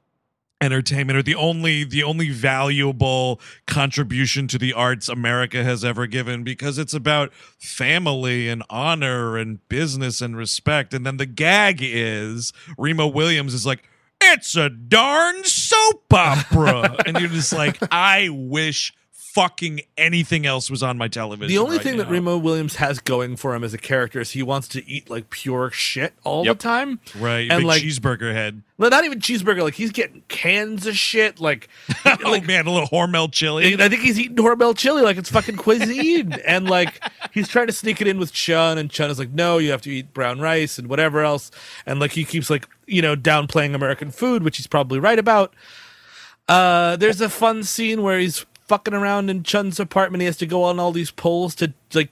entertainment, 0.59 1.18
or 1.18 1.24
the 1.24 1.36
only 1.36 1.84
the 1.84 2.03
only 2.03 2.30
valuable 2.30 3.39
contribution 3.66 4.47
to 4.47 4.57
the 4.57 4.74
arts 4.74 5.09
America 5.09 5.64
has 5.64 5.84
ever 5.84 6.07
given, 6.07 6.43
because 6.43 6.78
it's 6.78 6.93
about 6.93 7.34
family 7.34 8.47
and 8.47 8.64
honor 8.70 9.38
and 9.38 9.68
business 9.70 10.22
and 10.22 10.38
respect." 10.38 10.93
And 10.93 11.05
then 11.05 11.18
the 11.18 11.26
gag 11.26 11.80
is 11.82 12.53
Remo 12.78 13.07
Williams 13.07 13.53
is 13.53 13.66
like. 13.66 13.84
It's 14.24 14.55
a 14.55 14.70
darn 14.70 15.43
soap 15.45 16.14
opera. 16.14 16.95
and 17.07 17.20
you're 17.20 17.28
just 17.28 17.51
like, 17.51 17.80
I 17.91 18.30
wish 18.30 18.93
fucking 19.34 19.79
anything 19.97 20.45
else 20.45 20.69
was 20.69 20.84
on 20.84 20.97
my 20.97 21.07
television. 21.07 21.47
The 21.47 21.57
only 21.57 21.77
right 21.77 21.84
thing 21.84 21.97
that 21.97 22.05
now. 22.07 22.11
Remo 22.11 22.38
Williams 22.38 22.75
has 22.75 22.99
going 22.99 23.38
for 23.38 23.55
him 23.55 23.63
as 23.63 23.73
a 23.73 23.77
character 23.77 24.19
is 24.19 24.32
he 24.32 24.43
wants 24.43 24.67
to 24.69 24.86
eat 24.89 25.09
like 25.09 25.29
pure 25.29 25.71
shit 25.71 26.13
all 26.23 26.45
Yep. 26.45 26.57
the 26.57 26.63
time. 26.63 26.99
Right, 27.17 27.49
And, 27.49 27.59
big 27.59 27.65
like- 27.65 27.82
cheeseburger 27.84 28.34
head. 28.34 28.61
Well, 28.77 28.89
not 28.89 29.05
even 29.05 29.19
cheeseburger. 29.19 29.61
Like 29.61 29.75
he's 29.75 29.91
getting 29.91 30.23
cans 30.27 30.88
of 30.88 30.97
shit. 30.97 31.39
Like, 31.39 31.69
oh 32.05 32.17
like 32.23 32.45
man, 32.47 32.65
a 32.65 32.71
little 32.71 32.88
Hormel 32.89 33.32
chili. 33.32 33.75
I 33.82 33.88
think 33.89 34.01
he's 34.01 34.19
eating 34.19 34.36
Hormel 34.38 34.75
chili 34.75 35.03
like 35.03 35.17
it's 35.17 35.29
fucking 35.29 35.55
cuisine. 35.57 36.34
and 36.47 36.67
like 36.67 36.99
he's 37.32 37.47
trying 37.47 37.67
to 37.67 37.73
sneak 37.73 38.01
it 38.01 38.07
in 38.07 38.17
with 38.17 38.34
Chun, 38.34 38.77
and 38.79 38.89
Chun 38.89 39.11
is 39.11 39.19
like, 39.19 39.29
no, 39.32 39.59
you 39.59 39.69
have 39.71 39.82
to 39.84 39.91
eat 39.91 40.13
brown 40.15 40.39
rice 40.39 40.79
and 40.79 40.88
whatever 40.89 41.21
else. 41.23 41.51
And 41.86 41.99
like 41.99 42.11
he 42.13 42.25
keeps 42.25 42.49
like 42.49 42.67
you 42.88 43.03
know 43.03 43.15
downplaying 43.15 43.75
American 43.75 44.09
food, 44.09 44.41
which 44.43 44.57
he's 44.57 44.67
probably 44.67 44.97
right 44.99 45.19
about. 45.19 45.53
Uh, 46.49 46.95
there's 46.97 47.21
a 47.21 47.29
fun 47.29 47.63
scene 47.63 48.01
where 48.01 48.19
he's 48.19 48.45
fucking 48.72 48.93
around 48.93 49.30
in 49.30 49.43
Chun's 49.43 49.82
apartment. 49.82 50.22
He 50.22 50.26
has 50.28 50.38
to 50.38 50.45
go 50.45 50.63
on 50.63 50.80
all 50.80 50.93
these 50.93 51.11
poles 51.11 51.55
to 51.55 51.74
like 51.93 52.07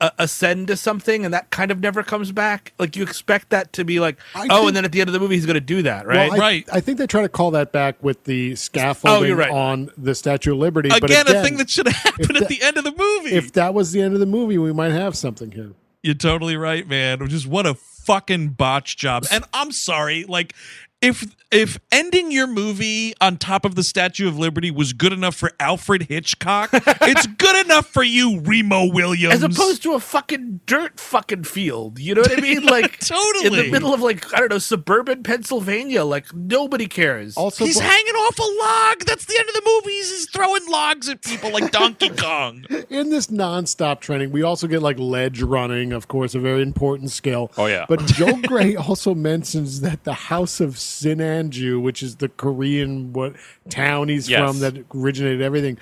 uh, 0.00 0.10
ascend 0.16 0.68
to 0.68 0.76
something, 0.76 1.24
and 1.24 1.34
that 1.34 1.50
kind 1.50 1.72
of 1.72 1.80
never 1.80 2.04
comes 2.04 2.30
back. 2.30 2.72
Like 2.78 2.94
you 2.94 3.02
expect 3.02 3.50
that 3.50 3.72
to 3.72 3.84
be 3.84 3.98
like, 3.98 4.16
I 4.32 4.46
oh, 4.48 4.56
think- 4.58 4.68
and 4.68 4.76
then 4.76 4.84
at 4.84 4.92
the 4.92 5.00
end 5.00 5.08
of 5.08 5.12
the 5.14 5.18
movie 5.18 5.34
he's 5.34 5.44
going 5.46 5.54
to 5.54 5.60
do 5.60 5.82
that, 5.82 6.06
right? 6.06 6.30
Well, 6.30 6.34
I, 6.40 6.44
Right. 6.44 6.68
I 6.72 6.78
think 6.80 6.98
they 6.98 7.08
try 7.08 7.22
to 7.22 7.28
call 7.28 7.50
that 7.50 7.72
back 7.72 8.00
with 8.00 8.22
the 8.24 8.54
scaffolding 8.54 9.22
Oh, 9.22 9.26
you're 9.26 9.36
right. 9.36 9.50
on 9.50 9.90
the 9.98 10.14
Statue 10.14 10.52
of 10.52 10.58
Liberty. 10.58 10.88
but 10.90 11.02
again, 11.02 11.26
again 11.26 11.36
a 11.36 11.42
thing 11.42 11.56
that 11.56 11.68
should 11.68 11.86
have 11.88 11.96
happened 11.96 12.30
if 12.30 12.36
at 12.36 12.40
that- 12.40 12.48
the 12.48 12.62
end 12.62 12.76
of 12.76 12.84
the 12.84 12.92
movie. 12.96 13.34
if 13.34 13.52
that 13.54 13.74
was 13.74 13.90
the 13.90 14.00
end 14.02 14.14
of 14.14 14.20
the 14.20 14.26
movie, 14.26 14.56
we 14.58 14.72
might 14.72 14.92
have 14.92 15.16
something 15.16 15.50
here. 15.50 15.72
You're 16.04 16.14
totally 16.14 16.56
right, 16.56 16.86
man. 16.86 17.26
Just 17.28 17.46
what 17.46 17.64
a 17.66 17.74
fucking 17.74 18.50
botch 18.50 18.98
job. 18.98 19.24
And 19.32 19.42
I'm 19.54 19.72
sorry, 19.72 20.24
like 20.24 20.54
if 21.04 21.36
if 21.50 21.78
ending 21.92 22.32
your 22.32 22.48
movie 22.48 23.14
on 23.20 23.36
top 23.36 23.64
of 23.64 23.76
the 23.76 23.84
Statue 23.84 24.26
of 24.26 24.36
Liberty 24.36 24.72
was 24.72 24.92
good 24.92 25.12
enough 25.12 25.36
for 25.36 25.52
Alfred 25.60 26.04
Hitchcock, 26.04 26.70
it's 26.72 27.26
good 27.26 27.64
enough 27.64 27.86
for 27.86 28.02
you, 28.02 28.40
Remo 28.40 28.92
Williams. 28.92 29.34
As 29.34 29.42
opposed 29.44 29.82
to 29.84 29.92
a 29.94 30.00
fucking 30.00 30.60
dirt 30.66 30.98
fucking 30.98 31.44
field. 31.44 31.98
You 32.00 32.16
know 32.16 32.22
what 32.22 32.36
I 32.36 32.40
mean? 32.40 32.64
Like 32.74 32.98
Totally. 32.98 33.46
in 33.46 33.52
the 33.66 33.70
middle 33.70 33.94
of 33.94 34.00
like 34.00 34.32
I 34.34 34.38
don't 34.38 34.50
know 34.50 34.58
suburban 34.58 35.22
Pennsylvania. 35.22 36.02
Like 36.04 36.34
nobody 36.34 36.86
cares. 36.86 37.36
Also, 37.36 37.64
He's 37.64 37.76
bu- 37.78 37.82
hanging 37.84 38.14
off 38.14 38.38
a 38.38 38.42
log. 38.42 39.04
That's 39.06 39.26
the 39.26 39.36
end 39.38 39.48
of 39.48 39.54
the 39.54 39.62
movie. 39.64 39.92
He's 39.96 40.10
he's 40.10 40.30
throwing 40.30 40.68
logs 40.68 41.08
at 41.08 41.22
people 41.22 41.52
like 41.52 41.70
Donkey 41.70 42.08
Kong. 42.16 42.64
in 42.90 43.10
this 43.10 43.28
nonstop 43.28 44.00
training, 44.00 44.32
we 44.32 44.42
also 44.42 44.66
get 44.66 44.82
like 44.82 44.98
ledge 44.98 45.42
running, 45.42 45.92
of 45.92 46.08
course, 46.08 46.34
a 46.34 46.40
very 46.40 46.62
important 46.62 47.10
skill. 47.10 47.52
Oh, 47.56 47.66
yeah. 47.66 47.84
But 47.88 48.06
Joe 48.06 48.40
Grey 48.46 48.74
also 48.76 49.14
mentions 49.14 49.80
that 49.82 50.04
the 50.04 50.14
House 50.14 50.60
of 50.60 50.78
Sinanju, 51.02 51.80
which 51.80 52.02
is 52.02 52.16
the 52.16 52.28
Korean 52.28 53.12
what 53.12 53.34
town 53.68 54.08
he's 54.08 54.28
Yes. 54.28 54.40
from 54.40 54.60
that 54.60 54.84
originated 54.94 55.42
everything. 55.42 55.78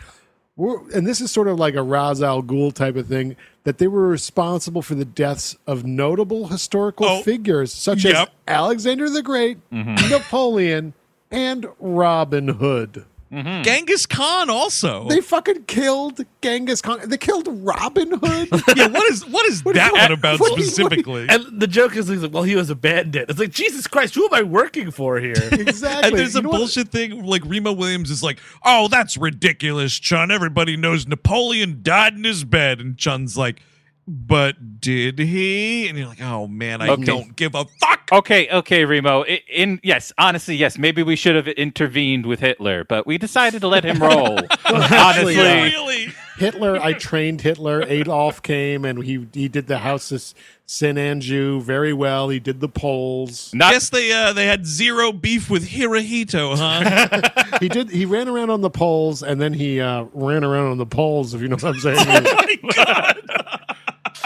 We're, 0.56 0.78
and 0.92 1.06
this 1.06 1.20
is 1.20 1.30
sort 1.30 1.48
of 1.48 1.58
like 1.58 1.74
a 1.74 1.82
Ra's 1.82 2.22
al 2.22 2.42
Ghul 2.42 2.72
type 2.74 2.96
of 2.96 3.06
thing 3.06 3.36
that 3.64 3.78
they 3.78 3.86
were 3.88 4.06
responsible 4.06 4.82
for 4.82 4.94
the 4.94 5.04
deaths 5.04 5.56
of 5.66 5.84
notable 5.84 6.48
historical 6.48 7.06
Oh, 7.06 7.22
figures 7.22 7.72
such 7.72 8.04
as. 8.04 8.26
Alexander 8.46 9.08
the 9.08 9.22
Great, 9.22 9.58
mm-hmm. 9.70 10.10
Napoleon, 10.10 10.92
and 11.30 11.66
Robin 11.78 12.48
Hood. 12.48 13.06
Mm-hmm. 13.32 13.62
Genghis 13.62 14.04
Khan 14.04 14.50
also. 14.50 15.08
They 15.08 15.22
fucking 15.22 15.64
killed 15.64 16.20
Genghis 16.42 16.82
Khan. 16.82 17.00
They 17.08 17.16
killed 17.16 17.48
Robin 17.50 18.10
Hood. 18.10 18.48
yeah, 18.76 18.88
what 18.88 19.10
is 19.10 19.26
what 19.26 19.46
is 19.46 19.64
What- 19.64 19.74
that 19.76 19.92
what- 19.92 20.02
one 20.02 20.12
about 20.12 20.38
what 20.40 20.54
do 20.56 20.60
you- 20.62 20.66
specifically? 20.68 21.26
and 21.28 21.58
the 21.60 21.66
joke 21.66 21.96
is 21.96 22.08
he's 22.08 22.22
like, 22.22 22.32
well, 22.32 22.42
he 22.42 22.54
was 22.56 22.68
a 22.68 22.74
bandit. 22.74 23.30
It's 23.30 23.38
like 23.38 23.50
Jesus 23.50 23.86
Christ, 23.86 24.14
who 24.14 24.24
am 24.26 24.34
I 24.34 24.42
working 24.42 24.90
for 24.90 25.18
here? 25.18 25.32
exactly. 25.52 26.10
And 26.10 26.18
there's 26.18 26.34
You 26.34 26.40
a 26.40 26.42
know 26.42 26.50
what? 26.50 26.58
bullshit 26.58 26.88
thing 26.88 27.24
like 27.24 27.42
Remo 27.46 27.72
Williams 27.72 28.10
is 28.10 28.22
like, 28.22 28.38
"Oh, 28.64 28.88
that's 28.88 29.16
ridiculous, 29.16 29.98
Chun. 29.98 30.30
Everybody 30.30 30.76
knows 30.76 31.06
Napoleon 31.06 31.78
died 31.82 32.14
in 32.14 32.24
his 32.24 32.44
bed." 32.44 32.80
And 32.80 32.98
Chun's 32.98 33.36
like, 33.38 33.60
"But 34.08 34.80
did 34.80 35.18
he?" 35.18 35.88
And 35.88 35.96
you're 35.98 36.08
like, 36.08 36.20
"Oh 36.22 36.46
man, 36.46 36.80
I 36.82 36.88
Okay. 36.90 37.04
don't 37.04 37.36
give 37.36 37.54
a 37.54 37.64
fuck." 37.80 38.08
Okay, 38.12 38.48
okay, 38.50 38.84
Remo. 38.84 39.24
I- 39.24 39.40
In 39.48 39.80
yes, 39.82 40.12
honestly, 40.18 40.54
yes. 40.56 40.76
Maybe 40.76 41.02
we 41.02 41.16
should 41.16 41.34
have 41.36 41.48
intervened 41.48 42.26
with 42.26 42.40
Hitler, 42.40 42.84
but 42.84 43.06
we 43.06 43.16
decided 43.18 43.60
to 43.62 43.68
let 43.68 43.84
him 43.84 43.98
roll. 44.02 44.38
honestly, 44.66 45.34
yeah. 45.36 45.62
Really? 45.64 46.08
Hitler. 46.38 46.76
I 46.80 46.94
trained 46.94 47.42
Hitler. 47.42 47.82
Adolf 47.86 48.42
came 48.42 48.84
and 48.84 49.02
he 49.04 49.26
he 49.32 49.48
did 49.48 49.66
the 49.68 49.78
House 49.78 50.10
of 50.10 50.20
Sinanju 50.66 51.62
very 51.62 51.92
well. 51.92 52.28
He 52.30 52.40
did 52.40 52.60
the 52.60 52.68
polls. 52.68 53.52
not 53.54 53.72
Guess 53.72 53.90
they 53.90 54.10
uh 54.12 54.32
they 54.32 54.46
had 54.46 54.66
zero 54.66 55.12
beef 55.12 55.48
with 55.50 55.68
Hirohito, 55.68 56.56
huh? 56.56 57.56
He 57.60 57.68
did. 57.68 57.90
He 57.90 58.04
ran 58.06 58.28
around 58.28 58.50
on 58.50 58.60
the 58.62 58.70
polls 58.70 59.22
and 59.22 59.40
then 59.40 59.52
he 59.52 59.80
uh, 59.80 60.06
ran 60.14 60.42
around 60.42 60.70
on 60.72 60.78
the 60.78 60.86
polls. 60.86 61.32
If 61.34 61.40
you 61.42 61.48
know 61.48 61.56
what 61.56 61.64
I'm 61.64 61.78
saying. 61.80 62.26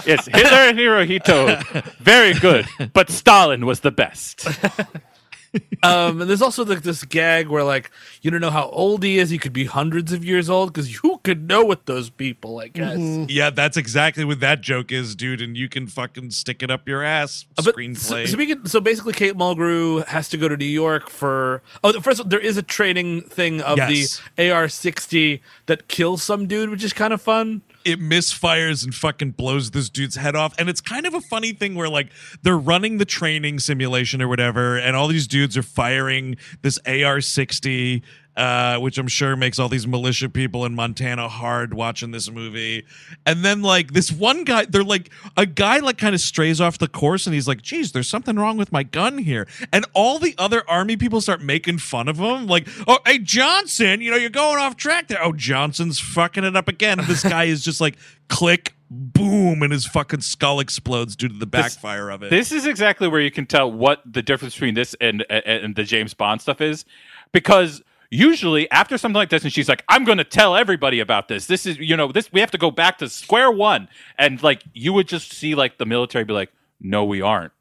Yes, 0.07 0.27
Hitler 0.27 0.59
and 0.69 0.79
Hirohito, 0.79 1.85
very 1.99 2.35
good, 2.35 2.67
but 2.93 3.11
Stalin 3.11 3.67
was 3.67 3.81
the 3.81 3.91
best. 3.91 4.47
um, 5.83 6.21
and 6.21 6.29
there's 6.29 6.43
also 6.43 6.65
like 6.65 6.83
this 6.83 7.03
gag 7.05 7.49
where 7.49 7.65
like 7.65 7.91
you 8.21 8.31
don't 8.31 8.41
know 8.41 8.51
how 8.51 8.69
old 8.71 9.03
he 9.03 9.19
is. 9.19 9.31
He 9.31 9.39
could 9.39 9.53
be 9.53 9.65
hundreds 9.65 10.13
of 10.13 10.25
years 10.25 10.51
old 10.51 10.73
because 10.73 10.93
you 11.03 11.21
could 11.23 11.49
know 11.49 11.65
with 11.65 11.87
those 11.87 12.11
people. 12.11 12.59
I 12.59 12.69
guess. 12.69 12.99
yeah, 13.29 13.51
that's 13.51 13.77
exactly 13.77 14.25
what 14.25 14.41
that 14.41 14.61
joke 14.61 14.93
is, 14.93 15.15
dude. 15.15 15.41
And 15.41 15.57
you 15.57 15.69
can 15.69 15.87
fucking 15.87 16.31
stick 16.33 16.63
it 16.63 16.71
up 16.71 16.87
your 16.89 17.03
ass. 17.03 17.47
Uh, 17.59 17.63
But 17.65 17.77
Screenplay. 17.77 17.97
So, 17.97 18.27
so, 18.27 18.37
we 18.37 18.47
can, 18.47 18.67
so 18.67 18.81
basically, 18.81 19.13
Kate 19.15 19.35
Mulgrew 19.35 20.05
has 20.07 20.29
to 20.31 20.37
go 20.37 20.49
to 20.49 20.57
New 20.57 20.65
York 20.67 21.09
for. 21.09 21.63
Oh, 21.83 21.93
first 22.01 22.21
of 22.21 22.27
all, 22.27 22.31
there 22.31 22.41
is 22.41 22.57
a 22.57 22.63
training 22.63 23.23
thing 23.23 23.61
of 23.63 23.79
Yes. 23.79 24.21
the 24.37 24.51
AR-60 24.51 25.41
that 25.67 25.89
kills 25.89 26.23
some 26.23 26.47
dude, 26.47 26.71
which 26.71 26.85
is 26.85 26.93
kind 26.93 27.13
of 27.15 27.23
fun. 27.23 27.63
It 27.87 28.01
misfires 28.01 28.85
and 28.85 28.93
fucking 28.93 29.31
blows 29.31 29.71
this 29.71 29.89
dude's 29.89 30.17
head 30.17 30.35
off. 30.35 30.53
And 30.59 30.69
it's 30.69 30.81
kind 30.81 31.07
of 31.07 31.15
a 31.15 31.21
funny 31.21 31.53
thing 31.53 31.77
where 31.77 31.89
like 31.89 32.11
they're 32.43 32.59
running 32.59 32.99
the 32.99 33.05
training 33.05 33.61
simulation 33.61 34.21
or 34.21 34.27
whatever, 34.27 34.77
and 34.77 34.97
all 34.97 35.07
these 35.07 35.29
dudes 35.29 35.57
are 35.57 35.63
firing 35.63 36.37
this 36.63 36.81
AR 36.85 37.21
60. 37.21 38.03
Uh, 38.37 38.79
which 38.81 38.99
I'm 38.99 39.09
sure 39.09 39.35
makes 39.35 39.59
all 39.59 39.71
these 39.71 39.87
militia 39.87 40.29
people 40.29 40.67
in 40.67 40.75
Montana 40.75 41.27
hard 41.27 41.73
watching 41.73 42.11
this 42.11 42.31
movie. 42.31 42.85
And 43.25 43.43
then 43.43 43.63
like 43.63 43.95
this 43.95 44.13
one 44.13 44.45
guy, 44.45 44.67
they're 44.67 44.85
like 44.85 45.09
a 45.39 45.47
guy 45.47 45.79
like 45.79 45.97
kind 45.97 46.15
of 46.15 46.21
strays 46.21 46.61
off 46.61 46.77
the 46.77 46.87
course 46.87 47.27
and 47.27 47.33
he's 47.33 47.49
like, 47.49 47.63
geez, 47.63 47.93
there's 47.93 48.11
something 48.11 48.37
wrong 48.37 48.59
with 48.59 48.73
my 48.73 48.83
gun 48.83 49.17
here. 49.17 49.49
And 49.73 49.87
all 49.95 50.19
the 50.19 50.35
other 50.37 50.69
army 50.69 50.99
people 50.99 51.23
start 51.23 51.41
making 51.41 51.79
fun 51.79 52.09
of 52.09 52.19
him. 52.19 52.47
Like, 52.47 52.69
oh, 52.87 52.99
hey, 53.07 53.21
Johnson, 53.21 54.03
you 54.03 54.11
know, 54.11 54.19
you're 54.19 54.29
going 54.29 54.59
off 54.59 54.77
track 54.77 55.09
there. 55.09 55.25
Oh, 55.25 55.33
Johnson's 55.33 55.99
fucking 55.99 56.45
it 56.45 56.57
up 56.57 56.69
again. 56.69 56.99
And 56.99 57.09
this 57.09 57.23
guy 57.23 57.45
is 57.45 57.65
just 57.65 57.81
like, 57.81 57.97
click, 58.29 58.75
boom, 58.91 59.63
and 59.63 59.73
his 59.73 59.87
fucking 59.87 60.21
skull 60.21 60.61
explodes 60.61 61.17
due 61.17 61.29
to 61.29 61.39
the 61.39 61.47
backfire 61.47 62.11
of 62.11 62.23
it. 62.23 62.29
This 62.29 62.53
is 62.53 62.67
exactly 62.67 63.09
where 63.09 63.23
you 63.23 63.31
can 63.31 63.47
tell 63.47 63.73
what 63.73 64.03
the 64.05 64.21
difference 64.21 64.53
between 64.53 64.75
this 64.75 64.95
and 65.01 65.25
and, 65.31 65.47
and 65.47 65.75
the 65.75 65.85
James 65.85 66.13
Bond 66.13 66.43
stuff 66.43 66.61
is, 66.61 66.85
because 67.33 67.83
usually 68.11 68.71
after 68.71 68.99
something 68.99 69.17
like 69.17 69.31
this, 69.31 69.45
and 69.45 69.53
she's 69.53 69.69
like, 69.69 69.85
"I'm 69.89 70.05
going 70.05 70.19
to 70.19 70.25
tell 70.25 70.57
everybody 70.57 71.01
about 71.01 71.29
this. 71.29 71.47
This 71.47 71.67
is 71.67 71.79
you 71.79 71.97
know 71.97 72.13
this 72.13 72.33
we 72.33 72.41
have 72.41 72.51
to 72.53 72.59
go 72.59 72.71
back 72.71 72.99
to 72.99 73.09
square 73.09 73.51
one," 73.51 73.89
and 74.19 74.43
like 74.43 74.63
you 74.73 74.93
would 74.93 75.09
just 75.09 75.33
see 75.33 75.55
like 75.55 75.79
the 75.79 75.87
military 75.87 76.25
be 76.25 76.33
like, 76.33 76.53
"No, 76.81 77.05
we 77.05 77.21
aren't." 77.21 77.53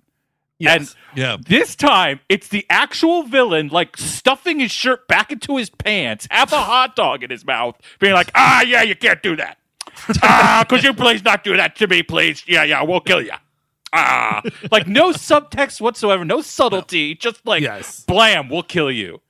And 0.66 0.93
yeah. 1.16 1.36
this 1.46 1.76
time, 1.76 2.22
it's 2.30 2.48
the 2.48 2.66
actual 2.70 3.24
villain, 3.24 3.68
like 3.68 3.98
stuffing 3.98 4.62
his 4.62 4.72
shirt 4.72 5.06
back 5.08 5.32
into 5.32 5.58
his 5.58 5.70
pants, 5.70 6.28
have 6.32 6.54
a 6.54 6.62
hot 6.62 6.96
dog 6.96 7.24
in 7.24 7.30
his 7.30 7.46
mouth, 7.46 7.76
being 8.00 8.14
like, 8.14 8.32
"Ah, 8.36 8.62
yeah, 8.62 8.82
you 8.82 8.96
can't 8.96 9.22
do 9.22 9.36
that. 9.36 9.58
Ah, 10.24 10.66
could 10.68 10.84
you 10.84 10.93
please 10.93 11.24
not 11.24 11.43
do 11.43 11.56
that 11.58 11.76
to 11.78 11.88
me, 11.88 12.04
please? 12.04 12.43
Yeah, 12.48 12.64
yeah, 12.64 12.82
we'll 12.84 13.02
kill 13.02 13.22
you." 13.22 13.32
Ah, 13.93 14.41
like 14.72 14.88
no 14.88 15.12
subtext 15.12 15.80
whatsoever, 15.80 16.26
no 16.26 16.41
subtlety, 16.41 17.16
just 17.16 17.46
like 17.46 17.62
Yes. 17.64 18.04
blam, 18.06 18.50
we'll 18.50 18.64
kill 18.64 18.91
you. 18.91 19.22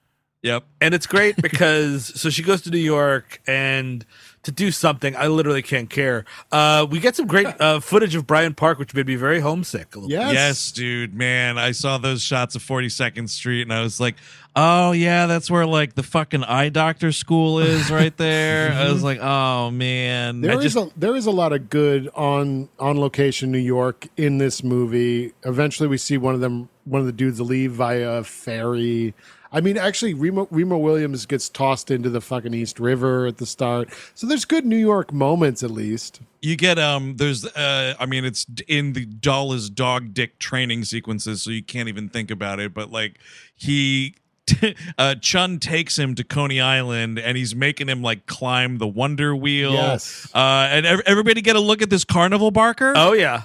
Yep. 0.45 0.63
and 0.79 0.93
it's 0.93 1.07
great 1.07 1.35
because 1.41 2.05
so 2.21 2.29
she 2.29 2.43
goes 2.43 2.61
to 2.61 2.69
New 2.69 2.77
York 2.77 3.41
and 3.47 4.05
to 4.43 4.51
do 4.51 4.69
something. 4.69 5.15
I 5.15 5.25
literally 5.25 5.63
can't 5.63 5.89
care. 5.89 6.23
Uh, 6.51 6.85
we 6.87 6.99
get 6.99 7.15
some 7.15 7.25
great 7.25 7.47
uh, 7.59 7.79
footage 7.79 8.13
of 8.13 8.27
Bryant 8.27 8.55
Park, 8.55 8.77
which 8.77 8.93
made 8.93 9.07
me 9.07 9.15
very 9.15 9.39
homesick. 9.39 9.95
A 9.95 9.99
little 9.99 10.11
Yes. 10.11 10.33
Yes, 10.33 10.71
dude, 10.71 11.15
man. 11.15 11.57
I 11.57 11.71
saw 11.71 11.97
those 11.97 12.21
shots 12.21 12.53
of 12.55 12.61
42nd 12.61 13.27
Street 13.27 13.63
and 13.63 13.73
I 13.73 13.81
was 13.81 13.99
like, 13.99 14.13
oh, 14.55 14.91
yeah, 14.91 15.25
that's 15.25 15.49
where 15.49 15.65
like 15.65 15.95
the 15.95 16.03
fucking 16.03 16.43
eye 16.43 16.69
doctor 16.69 17.11
school 17.11 17.57
is 17.57 17.89
right 17.89 18.15
there. 18.17 18.71
I 18.71 18.91
was 18.91 19.01
like, 19.01 19.17
oh, 19.19 19.71
man. 19.71 20.41
There 20.41 20.51
I 20.51 20.57
is 20.57 20.73
just, 20.73 20.77
a 20.77 20.99
there 20.99 21.15
is 21.15 21.25
a 21.25 21.31
lot 21.31 21.51
of 21.51 21.67
good 21.71 22.07
on 22.13 22.69
on 22.79 22.99
location 22.99 23.51
New 23.51 23.57
York 23.57 24.07
in 24.15 24.37
this 24.37 24.63
movie. 24.63 25.33
Eventually, 25.43 25.89
we 25.89 25.97
see 25.97 26.17
one 26.19 26.35
of 26.35 26.41
them, 26.41 26.69
one 26.83 26.99
of 26.99 27.07
the 27.07 27.13
dudes 27.13 27.41
leave 27.41 27.71
via 27.71 28.23
ferry. 28.23 29.15
I 29.55 29.61
mean, 29.61 29.77
actually, 29.77 30.13
Remo, 30.13 30.47
Remo 30.51 30.77
Williams 30.77 31.25
gets 31.25 31.47
tossed 31.47 31.89
into 31.89 32.09
the 32.09 32.19
fucking 32.19 32.53
East 32.53 32.77
River 32.77 33.25
at 33.25 33.37
the 33.37 33.45
start. 33.45 33.87
So 34.13 34.27
there's 34.27 34.43
good 34.43 34.65
New 34.65 34.75
York 34.75 35.13
moments, 35.13 35.63
at 35.63 35.71
least. 35.71 36.19
you 36.41 36.57
get, 36.57 36.77
um, 36.77 37.15
there's, 37.15 37.45
uh, 37.45 37.93
I 37.97 38.05
mean, 38.05 38.25
it's 38.25 38.45
in 38.67 38.91
the 38.91 39.05
dullest 39.05 39.73
dog 39.73 40.13
dick 40.13 40.39
training 40.39 40.83
sequences, 40.83 41.41
so 41.41 41.51
you 41.51 41.63
can't 41.63 41.87
even 41.87 42.09
think 42.09 42.29
about 42.31 42.59
it. 42.59 42.73
But 42.73 42.91
like, 42.91 43.17
he. 43.55 44.15
Uh, 44.99 45.15
Chun 45.15 45.57
takes 45.57 45.97
him 45.97 46.13
to 46.15 46.23
Coney 46.23 46.61
Island 46.61 47.17
and 47.17 47.35
he's 47.35 47.55
making 47.55 47.89
him 47.89 48.03
like 48.03 48.27
climb 48.27 48.77
the 48.77 48.85
Wonder 48.87 49.35
Wheel. 49.35 49.73
Yes. 49.73 50.29
Uh, 50.35 50.67
and 50.69 50.85
ev- 50.85 51.01
everybody 51.07 51.41
get 51.41 51.55
a 51.55 51.59
look 51.59 51.81
at 51.81 51.89
this 51.89 52.03
carnival 52.03 52.51
barker. 52.51 52.93
Oh 52.95 53.13
yeah, 53.13 53.43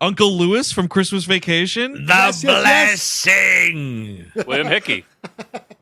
Uncle 0.00 0.32
Lewis 0.36 0.72
from 0.72 0.88
Christmas 0.88 1.24
Vacation. 1.24 1.92
the 2.06 2.12
Yes, 2.12 2.44
yes, 2.44 2.62
blessing. 2.62 4.32
William 4.46 4.66
Hickey. 4.66 5.04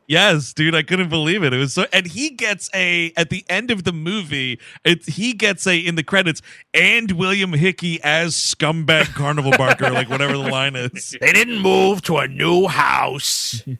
Yes, 0.07 0.53
dude, 0.53 0.75
I 0.75 0.83
couldn't 0.83 1.09
believe 1.09 1.43
it. 1.43 1.51
It 1.51 1.57
was 1.57 1.73
so, 1.73 1.87
and 1.91 2.05
he 2.05 2.29
gets 2.29 2.69
a 2.75 3.11
at 3.17 3.31
the 3.31 3.43
end 3.49 3.71
of 3.71 3.85
the 3.85 3.91
movie. 3.91 4.59
It's 4.83 5.07
he 5.07 5.33
gets 5.33 5.65
a 5.65 5.79
in 5.79 5.95
the 5.95 6.03
credits 6.03 6.43
and 6.75 7.09
William 7.13 7.53
Hickey 7.53 7.99
as 8.03 8.35
scumbag 8.35 9.15
Carnival 9.15 9.51
Barker, 9.57 9.89
like 9.89 10.07
whatever 10.07 10.33
the 10.33 10.47
line 10.47 10.75
is. 10.75 11.15
They 11.21 11.33
didn't 11.33 11.59
move 11.59 12.03
to 12.03 12.17
a 12.17 12.27
new 12.27 12.67
house. 12.67 13.63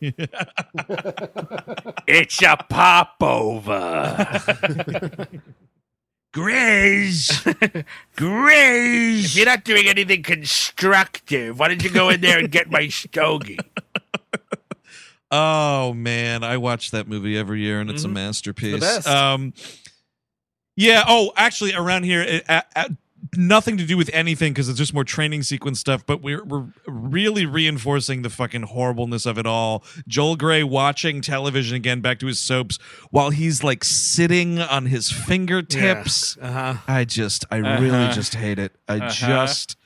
It's 2.07 2.41
a 2.41 2.57
popover. 2.69 3.77
Grizz, 6.35 7.85
Grizz. 8.17 9.37
You're 9.37 9.45
not 9.45 9.63
doing 9.63 9.87
anything 9.87 10.21
constructive. 10.21 11.57
Why 11.57 11.69
don't 11.69 11.81
you 11.81 11.89
go 11.89 12.09
in 12.09 12.19
there 12.19 12.37
and 12.39 12.51
get 12.51 12.69
my 12.69 12.89
stogie? 12.89 13.57
Oh 15.31 15.93
man, 15.93 16.43
I 16.43 16.57
watch 16.57 16.91
that 16.91 17.07
movie 17.07 17.35
every 17.35 17.59
year, 17.59 17.81
and 17.81 17.89
it's 17.89 18.03
a 18.03 18.07
masterpiece. 18.07 18.79
best. 18.79 19.07
Um, 19.07 19.53
yeah. 20.77 21.03
Oh, 21.07 21.33
actually, 21.35 21.73
around 21.73 22.03
here, 22.03 22.41
uh, 22.47 22.61
uh, 22.75 22.89
nothing 23.35 23.77
to 23.77 23.85
do 23.85 23.97
with 23.97 24.09
anything 24.13 24.53
because 24.53 24.69
it's 24.69 24.77
just 24.77 24.93
more 24.93 25.03
training 25.03 25.43
sequence 25.43 25.79
stuff. 25.79 26.05
But 26.05 26.21
we're 26.21 26.43
we're 26.43 26.65
really 26.87 27.45
reinforcing 27.45 28.21
the 28.21 28.29
fucking 28.29 28.63
horribleness 28.63 29.25
of 29.25 29.37
it 29.37 29.45
all. 29.45 29.83
Joel 30.07 30.35
Grey 30.35 30.63
watching 30.63 31.21
television 31.21 31.75
again, 31.75 32.01
back 32.01 32.19
to 32.19 32.27
his 32.27 32.39
soaps, 32.39 32.77
while 33.11 33.29
he's 33.29 33.63
like 33.63 33.83
sitting 33.83 34.59
on 34.59 34.87
his 34.87 35.11
fingertips. 35.11 36.37
Uh 36.41 36.51
huh. 36.51 36.73
I 36.87 37.05
just, 37.05 37.45
I 37.51 37.57
really 37.57 37.89
Uh-huh. 37.89 38.11
just 38.13 38.35
hate 38.35 38.59
it. 38.59 38.73
I 38.87 38.97
Uh-huh. 38.97 39.09
just, 39.09 39.77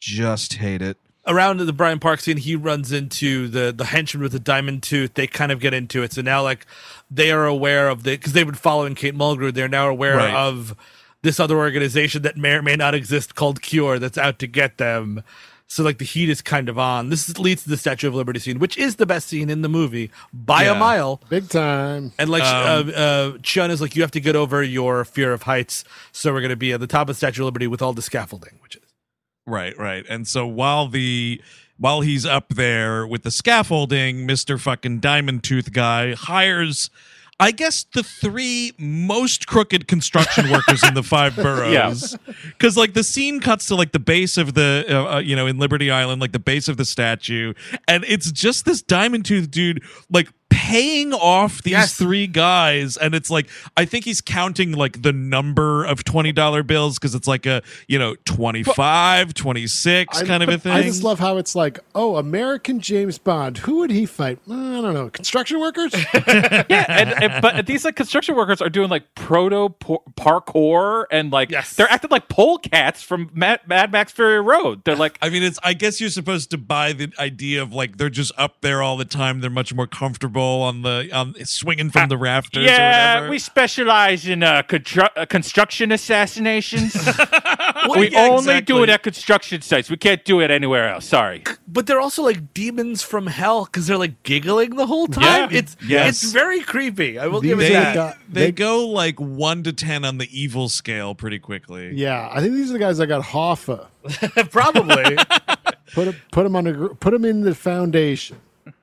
just 0.00 0.54
hate 0.54 0.82
it. 0.82 0.96
around 1.26 1.58
the 1.58 1.72
Bryant 1.74 2.00
Park 2.00 2.20
scene, 2.20 2.38
he 2.38 2.56
runs 2.56 2.90
into 2.90 3.48
the 3.48 3.70
the 3.76 3.84
henchman 3.86 4.22
with 4.22 4.32
the 4.32 4.38
diamond 4.40 4.82
tooth. 4.82 5.12
They 5.14 5.26
kind 5.26 5.52
of 5.52 5.60
get 5.60 5.74
into 5.74 6.02
it. 6.02 6.12
So 6.14 6.22
now, 6.22 6.42
like, 6.42 6.64
they 7.10 7.30
are 7.30 7.44
aware 7.44 7.88
of 7.90 8.02
the 8.04 8.12
because 8.12 8.32
they've 8.32 8.46
been 8.46 8.54
following 8.54 8.94
Kate 8.94 9.14
Mulgrew. 9.14 9.52
They're 9.52 9.68
now 9.68 9.88
aware 9.88 10.16
Right. 10.16 10.32
of 10.32 10.74
this 11.22 11.40
other 11.40 11.56
organization 11.58 12.22
that 12.22 12.36
may 12.36 12.52
or 12.52 12.62
may 12.62 12.76
not 12.76 12.94
exist 12.94 13.34
called 13.34 13.62
Cure 13.62 13.98
that's 13.98 14.18
out 14.18 14.38
to 14.38 14.46
get 14.46 14.78
them. 14.78 15.22
So 15.70 15.82
like 15.82 15.98
the 15.98 16.04
heat 16.04 16.30
is 16.30 16.40
kind 16.40 16.70
of 16.70 16.78
on. 16.78 17.10
This 17.10 17.38
leads 17.38 17.64
to 17.64 17.68
the 17.68 17.76
Statue 17.76 18.08
of 18.08 18.14
Liberty 18.14 18.40
scene, 18.40 18.58
which 18.58 18.78
is 18.78 18.96
the 18.96 19.04
best 19.04 19.28
scene 19.28 19.50
in 19.50 19.60
the 19.60 19.68
movie 19.68 20.10
by 20.32 20.64
a 20.64 20.74
mile. 20.74 21.20
Big 21.28 21.50
time. 21.50 22.12
And 22.18 22.30
like 22.30 22.42
Um, 22.42 22.88
uh, 22.88 22.92
uh, 22.92 23.38
Chun 23.42 23.70
is 23.70 23.80
like, 23.80 23.94
you 23.94 24.00
have 24.02 24.10
to 24.12 24.20
get 24.20 24.34
over 24.34 24.62
your 24.62 25.04
fear 25.04 25.32
of 25.32 25.42
heights. 25.42 25.84
So 26.10 26.32
we're 26.32 26.40
going 26.40 26.50
to 26.50 26.56
be 26.56 26.72
at 26.72 26.80
the 26.80 26.86
top 26.86 27.10
of 27.10 27.16
Statue 27.16 27.42
of 27.42 27.46
Liberty 27.46 27.66
with 27.66 27.82
all 27.82 27.92
the 27.92 28.00
scaffolding, 28.00 28.58
which 28.62 28.76
is 28.76 28.82
Right, 29.46 29.76
right. 29.78 30.04
And 30.08 30.28
so 30.28 30.46
while 30.46 30.88
the 30.88 31.40
while 31.78 32.00
he's 32.00 32.26
up 32.26 32.48
there 32.50 33.06
with 33.06 33.22
the 33.22 33.30
scaffolding, 33.30 34.26
Mr. 34.26 34.58
fucking 34.60 35.00
Diamond 35.00 35.42
Tooth 35.44 35.72
guy 35.72 36.14
hires 36.14 36.90
I 37.40 37.52
guess 37.52 37.84
the 37.94 38.02
three 38.02 38.72
most 38.78 39.46
crooked 39.46 39.86
construction 39.86 40.50
workers 40.50 40.82
in 40.82 40.94
the 40.94 41.02
five 41.02 41.36
boroughs. 41.36 42.16
Cuz 42.58 42.76
like 42.76 42.94
the 42.94 43.04
scene 43.04 43.40
cuts 43.40 43.66
to 43.66 43.76
like 43.76 43.92
the 43.92 44.00
base 44.00 44.36
of 44.36 44.54
the 44.54 44.84
uh, 44.88 45.16
uh, 45.16 45.18
you 45.18 45.36
know 45.36 45.46
in 45.46 45.58
Liberty 45.58 45.90
Island, 45.90 46.20
like 46.20 46.32
the 46.32 46.38
base 46.38 46.68
of 46.68 46.76
the 46.76 46.84
statue, 46.84 47.54
and 47.86 48.04
it's 48.08 48.32
just 48.32 48.64
this 48.64 48.82
Diamond 48.82 49.24
Tooth 49.24 49.50
dude 49.50 49.82
like 50.10 50.28
paying 50.50 51.12
off 51.14 51.62
these 51.62 51.72
Yes. 51.72 51.94
three 51.94 52.26
guys 52.26 52.96
and 52.96 53.14
it's 53.14 53.30
like 53.30 53.48
I 53.76 53.84
think 53.84 54.04
he's 54.04 54.20
counting 54.20 54.72
like 54.72 55.02
the 55.02 55.12
number 55.12 55.84
of 55.84 56.04
$20 56.04 56.66
bills 56.66 56.98
cuz 56.98 57.14
it's 57.14 57.26
like 57.28 57.46
a, 57.46 57.62
you 57.86 57.98
know, 57.98 58.16
25, 58.26 59.34
26 59.34 60.18
I- 60.18 60.24
kind 60.26 60.42
of 60.42 60.48
a 60.48 60.58
thing. 60.58 60.72
I 60.72 60.82
just 60.82 61.02
love 61.02 61.18
how 61.18 61.36
it's 61.38 61.54
like, 61.54 61.78
oh, 61.94 62.16
American 62.16 62.80
James 62.80 63.18
Bond. 63.18 63.58
Who 63.58 63.78
would 63.78 63.90
he 63.90 64.04
fight? 64.06 64.38
Uh, 64.48 64.54
I 64.54 64.80
don't 64.82 64.94
know. 64.94 65.08
Construction 65.10 65.58
workers? 65.60 65.92
yeah, 66.14 66.84
and, 66.88 67.22
and- 67.22 67.42
but 67.42 67.66
these 67.66 67.84
like 67.84 67.96
construction 67.96 68.36
workers 68.36 68.60
are 68.60 68.68
doing 68.70 68.88
like 68.90 69.14
proto 69.14 69.70
parkour 70.18 71.04
and 71.10 71.32
like 71.32 71.50
Yes. 71.50 71.74
they're 71.74 71.90
acting 71.90 72.10
like 72.10 72.28
pole 72.28 72.58
cats 72.58 73.02
from 73.02 73.30
Mad, 73.32 73.60
Mad 73.66 73.90
Max 73.92 74.12
Fury 74.12 74.40
Road. 74.40 74.82
They're 74.84 74.96
like, 74.96 75.18
I 75.22 75.28
mean, 75.30 75.42
it's. 75.42 75.58
I 75.62 75.72
guess 75.74 76.00
you're 76.00 76.10
supposed 76.10 76.50
to 76.50 76.58
buy 76.58 76.92
the 76.92 77.12
idea 77.18 77.62
of 77.62 77.72
like 77.72 77.96
they're 77.96 78.10
just 78.10 78.32
up 78.36 78.60
there 78.60 78.82
all 78.82 78.96
the 78.96 79.04
time. 79.04 79.40
They're 79.40 79.50
much 79.50 79.72
more 79.74 79.86
comfortable 79.86 80.37
on 80.40 80.82
the 80.82 81.08
on 81.12 81.34
swinging 81.44 81.90
from 81.90 82.08
the 82.08 82.16
rafters. 82.18 82.64
or 82.64 82.66
yeah, 82.66 83.14
whatever. 83.14 83.30
we 83.30 83.38
specialize 83.38 84.26
in 84.28 84.42
uh, 84.42 84.62
constru- 84.62 85.08
uh, 85.16 85.26
construction 85.26 85.92
assassinations. 85.92 86.94
we 87.96 88.10
yeah, 88.10 88.20
only 88.28 88.38
exactly. 88.38 88.60
do 88.62 88.82
it 88.82 88.88
at 88.88 89.02
construction 89.02 89.62
sites. 89.62 89.90
We 89.90 89.96
can't 89.96 90.24
do 90.24 90.40
it 90.40 90.50
anywhere 90.50 90.88
else. 90.88 91.06
Sorry. 91.06 91.44
but 91.66 91.86
they're 91.86 92.00
also 92.00 92.22
like 92.22 92.52
demons 92.54 93.02
from 93.02 93.26
hell 93.26 93.64
because 93.66 93.86
they're 93.86 93.98
like 93.98 94.22
giggling 94.22 94.76
the 94.76 94.86
whole 94.86 95.06
time. 95.06 95.50
Yeah. 95.50 95.58
It's 95.58 95.76
Yes. 95.86 96.22
it's 96.22 96.32
very 96.32 96.60
creepy. 96.60 97.18
I 97.18 97.26
will 97.26 97.40
These 97.40 97.50
give 97.50 97.60
it 97.60 97.62
They, 97.64 97.72
that. 97.72 97.94
got- 97.94 98.16
they 98.28 98.40
they- 98.46 98.52
go 98.52 98.86
like 98.88 99.18
one 99.20 99.62
to 99.64 99.72
ten 99.72 100.04
on 100.04 100.18
the 100.18 100.28
evil 100.38 100.68
scale 100.68 101.14
pretty 101.14 101.38
quickly. 101.38 101.92
yeah, 101.94 102.28
I 102.32 102.40
think 102.40 102.54
these 102.54 102.70
are 102.70 102.74
the 102.74 102.78
guys 102.78 102.98
that 102.98 103.06
got 103.06 103.22
Hoffa. 103.24 103.86
Probably. 104.50 105.16
Put 105.94 106.08
him, 106.08 106.16
put 106.32 106.46
him 106.46 106.56
on 106.56 106.66
a, 106.66 106.88
put 106.94 107.14
him 107.14 107.24
in 107.24 107.40
the 107.42 107.54
foundation. 107.54 108.38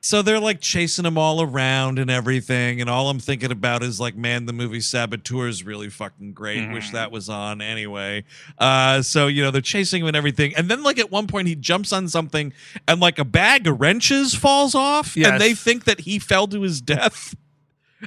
So 0.06 0.22
they're 0.22 0.40
like 0.40 0.62
chasing 0.62 1.04
him 1.04 1.18
all 1.18 1.42
around 1.42 1.98
and 1.98 2.12
everything, 2.12 2.80
and 2.80 2.88
all 2.88 3.10
I'm 3.10 3.18
thinking 3.18 3.52
about 3.52 3.82
is 3.82 4.00
like, 4.00 4.16
man, 4.16 4.46
the 4.46 4.54
movie 4.54 4.80
Saboteur 4.80 5.48
is 5.48 5.64
really 5.64 5.90
fucking 5.90 6.34
great. 6.34 6.72
Wish 6.72 6.92
that 6.92 7.12
was 7.12 7.28
on 7.28 7.60
anyway. 7.60 8.24
Uh, 8.60 9.02
so 9.02 9.26
you 9.26 9.42
know 9.42 9.50
they're 9.50 9.62
chasing 9.62 10.04
him 10.04 10.08
and 10.10 10.16
everything, 10.16 10.56
and 10.56 10.70
then 10.70 10.84
like 10.84 11.00
at 11.00 11.10
one 11.10 11.26
point 11.26 11.48
he 11.48 11.56
jumps 11.56 11.92
on 11.92 12.08
something, 12.08 12.54
and 12.88 13.00
like 13.02 13.18
a 13.18 13.26
bag 13.26 13.66
of 13.66 13.82
wrenches 13.82 14.36
falls 14.36 14.76
off, 14.76 15.18
Yes. 15.18 15.32
and 15.32 15.42
they 15.42 15.56
think 15.56 15.86
that 15.86 16.02
he 16.02 16.20
fell 16.20 16.46
to 16.50 16.62
his 16.62 16.82
death. 16.82 17.34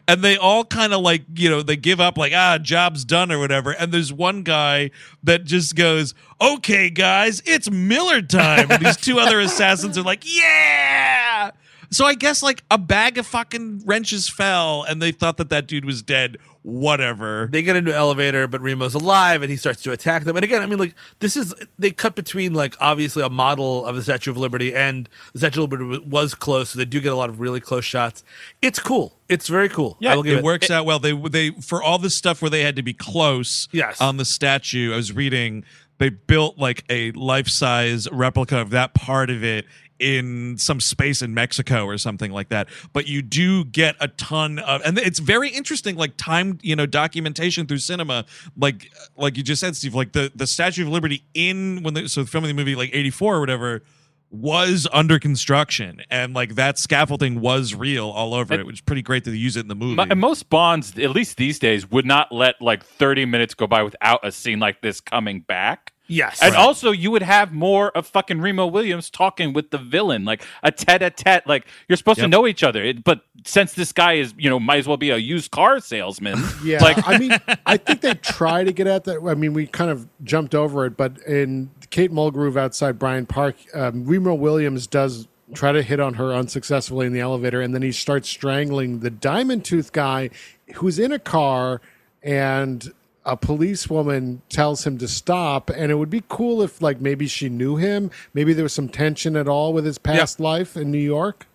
And 0.07 0.23
they 0.23 0.37
all 0.37 0.65
kind 0.65 0.93
of 0.93 1.01
like, 1.01 1.25
you 1.35 1.51
know, 1.51 1.61
they 1.63 1.75
give 1.75 1.99
up, 2.01 2.17
like, 2.17 2.33
ah, 2.33 2.59
job's 2.59 3.05
done 3.05 3.33
or 3.33 3.39
whatever. 3.41 3.73
And 3.73 3.91
there's 3.91 4.13
one 4.13 4.45
guy 4.45 4.93
that 5.25 5.45
just 5.45 5.75
goes, 5.75 6.15
okay, 6.41 6.89
guys, 6.89 7.43
it's 7.45 7.69
Miller 7.69 8.23
time. 8.23 8.71
And 8.71 8.85
these 8.85 8.97
two 8.99 9.19
other 9.19 9.41
assassins 9.41 9.99
are 9.99 10.03
like, 10.03 10.23
yeah. 10.25 11.51
So 11.91 12.05
I 12.05 12.15
guess 12.15 12.43
like 12.43 12.63
a 12.71 12.79
bag 12.79 13.19
of 13.19 13.27
fucking 13.27 13.83
wrenches 13.87 14.29
fell 14.29 14.83
and 14.85 15.01
they 15.01 15.13
thought 15.13 15.37
that 15.39 15.49
that 15.51 15.67
dude 15.67 15.85
was 15.85 16.03
dead. 16.03 16.39
Whatever. 16.63 17.49
they 17.51 17.63
get 17.63 17.77
into 17.77 17.93
an 17.93 17.97
elevator, 17.97 18.47
but 18.47 18.61
Remo's 18.61 18.93
alive 18.93 19.41
and 19.41 19.51
he 19.51 19.57
starts 19.57 19.81
to 19.83 19.93
attack 19.93 20.25
them. 20.25 20.37
And 20.37 20.45
again, 20.45 20.61
I 20.61 20.67
mean, 20.67 20.79
like, 20.79 20.95
this 21.19 21.35
is, 21.35 21.55
they 21.79 21.91
cut 21.91 22.15
between, 22.15 22.53
like, 22.53 22.77
obviously 22.79 23.23
a 23.23 23.31
model 23.31 23.87
of 23.87 23.97
the 23.97 24.03
Statue 24.03 24.31
of 24.31 24.37
Liberty 24.37 24.75
and 24.75 25.09
the 25.33 25.39
Statue 25.39 25.63
of 25.65 25.73
Liberty 25.73 26.05
was 26.07 26.35
close. 26.35 26.71
So 26.71 26.79
they 26.79 26.85
do 26.85 27.01
get 27.01 27.11
a 27.13 27.17
lot 27.17 27.31
of 27.31 27.41
really 27.41 27.61
close 27.61 27.87
shots. 27.87 28.23
It's 28.61 28.79
cool. 28.79 29.17
It's 29.31 29.49
very 29.49 29.71
cool. 29.71 29.97
Yeah, 29.99 30.13
I 30.13 30.17
will 30.17 30.23
give 30.25 30.39
it 30.39 30.45
works 30.45 30.71
out 30.71 30.85
well. 30.85 30.99
They 30.99 31.13
they 31.13 31.51
for 31.53 31.83
all 31.83 31.99
the 31.99 32.11
stuff 32.11 32.43
where 32.43 32.51
they 32.51 32.63
had 32.63 32.77
to 32.77 32.83
be 32.83 32.93
close 32.93 33.69
Yes. 33.73 33.99
on 34.01 34.19
the 34.19 34.25
statue. 34.27 34.93
I 34.93 34.97
was 34.97 35.13
reading 35.13 35.65
they 35.99 36.11
built 36.11 36.59
like 36.59 36.85
a 36.89 37.13
life 37.13 37.49
size 37.49 38.09
replica 38.13 38.59
of 38.59 38.71
that 38.71 38.95
part 38.95 39.31
of 39.31 39.43
it 39.43 39.65
in 39.99 40.57
some 40.59 40.81
space 40.81 41.23
in 41.23 41.35
Mexico 41.35 41.85
or 41.85 41.99
something 41.99 42.31
like 42.33 42.49
that. 42.51 42.69
But 42.93 43.07
you 43.09 43.23
do 43.23 43.65
get 43.65 43.97
a 44.01 44.09
ton 44.09 44.59
of, 44.61 44.81
and 44.85 44.99
it's 44.99 45.19
very 45.19 45.49
interesting, 45.51 45.97
like 45.97 46.17
time, 46.17 46.59
you 46.63 46.77
know, 46.77 46.87
documentation 46.87 47.67
through 47.67 47.79
cinema, 47.79 48.25
like 48.57 48.91
like 49.17 49.37
you 49.37 49.43
just 49.43 49.61
said, 49.61 49.77
Steve, 49.77 49.95
like 49.95 50.13
the 50.13 50.31
the 50.35 50.47
Statue 50.47 50.83
of 50.83 50.89
Liberty 50.89 51.25
in 51.35 51.83
when 51.83 51.95
they 51.95 52.07
so 52.07 52.25
filming 52.25 52.49
the 52.49 52.55
movie 52.55 52.75
like 52.75 52.91
eighty 52.93 53.11
four 53.11 53.37
or 53.37 53.41
whatever 53.41 53.83
was 54.31 54.87
under 54.93 55.19
construction 55.19 56.03
and 56.11 56.35
like 56.35 56.55
that 56.55 56.79
scaffolding 56.79 57.41
was 57.41 57.75
real 57.75 58.11
all 58.11 58.35
over 58.35 58.53
it, 58.53 58.61
And- 58.61 58.67
which 58.67 58.77
is 58.77 58.81
pretty 58.83 59.01
great 59.01 59.25
that 59.25 59.31
they 59.31 59.39
use 59.39 59.57
it 59.57 59.61
in 59.61 59.69
the 59.69 59.75
movie. 59.75 60.03
And 60.03 60.21
most 60.21 60.51
Bonds, 60.51 60.99
at 60.99 61.11
least 61.13 61.39
these 61.39 61.59
days, 61.59 61.91
would 61.91 62.05
not 62.05 62.31
let 62.31 62.61
like 62.61 62.85
30 62.85 63.25
minutes 63.25 63.55
go 63.55 63.67
by 63.67 63.83
without 63.83 64.21
a 64.23 64.31
scene 64.31 64.59
like 64.61 64.83
this 64.83 65.01
coming 65.01 65.41
back. 65.41 65.95
Yes. 66.09 66.43
And 66.43 66.55
also, 66.55 66.91
you 66.91 67.11
would 67.11 67.23
have 67.23 67.53
more 67.53 67.91
of 67.91 68.07
fucking 68.07 68.41
Remo 68.41 68.67
Williams 68.67 69.11
talking 69.11 69.53
with 69.53 69.71
the 69.71 69.79
villain, 69.79 70.25
like 70.25 70.43
a 70.63 70.73
tete-a-tete. 70.73 71.47
Like 71.47 71.67
you're 71.87 71.97
supposed 71.97 72.21
to 72.21 72.29
know 72.29 72.47
each 72.47 72.63
other, 72.63 72.83
it, 72.83 73.05
but 73.05 73.21
since 73.45 73.75
this 73.75 73.93
guy 73.93 74.15
is, 74.15 74.35
you 74.39 74.49
know, 74.49 74.59
might 74.59 74.79
as 74.79 74.89
well 74.89 74.97
be 74.97 75.11
a 75.11 75.19
used 75.19 75.51
car 75.51 75.81
salesman. 75.81 76.43
Yeah, 76.65 76.83
like 76.83 77.07
I 77.07 77.19
mean, 77.19 77.39
I 77.67 77.77
think 77.77 78.01
they 78.01 78.15
try 78.15 78.65
to 78.65 78.73
get 78.73 78.87
at 78.87 79.05
that. 79.05 79.23
I 79.25 79.35
mean, 79.35 79.53
we 79.53 79.67
kind 79.67 79.91
of 79.91 80.09
jumped 80.25 80.55
over 80.55 80.87
it, 80.87 80.97
but 80.97 81.19
in 81.23 81.71
Kate 81.91 82.11
Mulgrew 82.11 82.57
outside 82.57 82.99
Bryant 82.99 83.29
Park, 83.29 83.57
um, 83.75 84.05
Remo 84.05 84.35
Williams 84.35 84.87
does 84.87 85.29
try 85.55 85.73
to 85.73 85.83
hit 85.83 86.01
on 86.01 86.15
her 86.15 86.33
unsuccessfully 86.35 87.07
in 87.07 87.13
the 87.13 87.21
elevator, 87.21 87.61
and 87.61 87.75
then 87.75 87.83
he 87.83 87.93
starts 87.93 88.29
strangling 88.29 89.01
the 89.01 89.11
Diamond 89.11 89.65
Tooth 89.65 89.93
guy, 89.93 90.31
who's 90.77 90.99
in 90.99 91.13
a 91.13 91.19
car, 91.19 91.81
and 92.23 92.93
a 93.29 93.37
policewoman 93.37 94.43
tells 94.49 94.87
him 94.87 94.99
to 94.99 95.07
stop. 95.07 95.71
And 95.71 95.93
it 95.93 95.97
would 95.97 96.11
be 96.11 96.25
cool 96.29 96.63
if, 96.63 96.83
like, 96.83 97.01
maybe 97.01 97.27
she 97.29 97.49
knew 97.49 97.77
him. 97.77 98.11
Maybe 98.35 98.53
there 98.53 98.65
was 98.65 98.73
some 98.73 98.89
tension 98.89 99.37
at 99.37 99.47
all 99.47 99.73
with 99.73 99.85
his 99.85 99.99
past 99.99 100.41
life 100.41 100.77
in 100.77 100.91
New 100.91 100.99
York. 100.99 101.47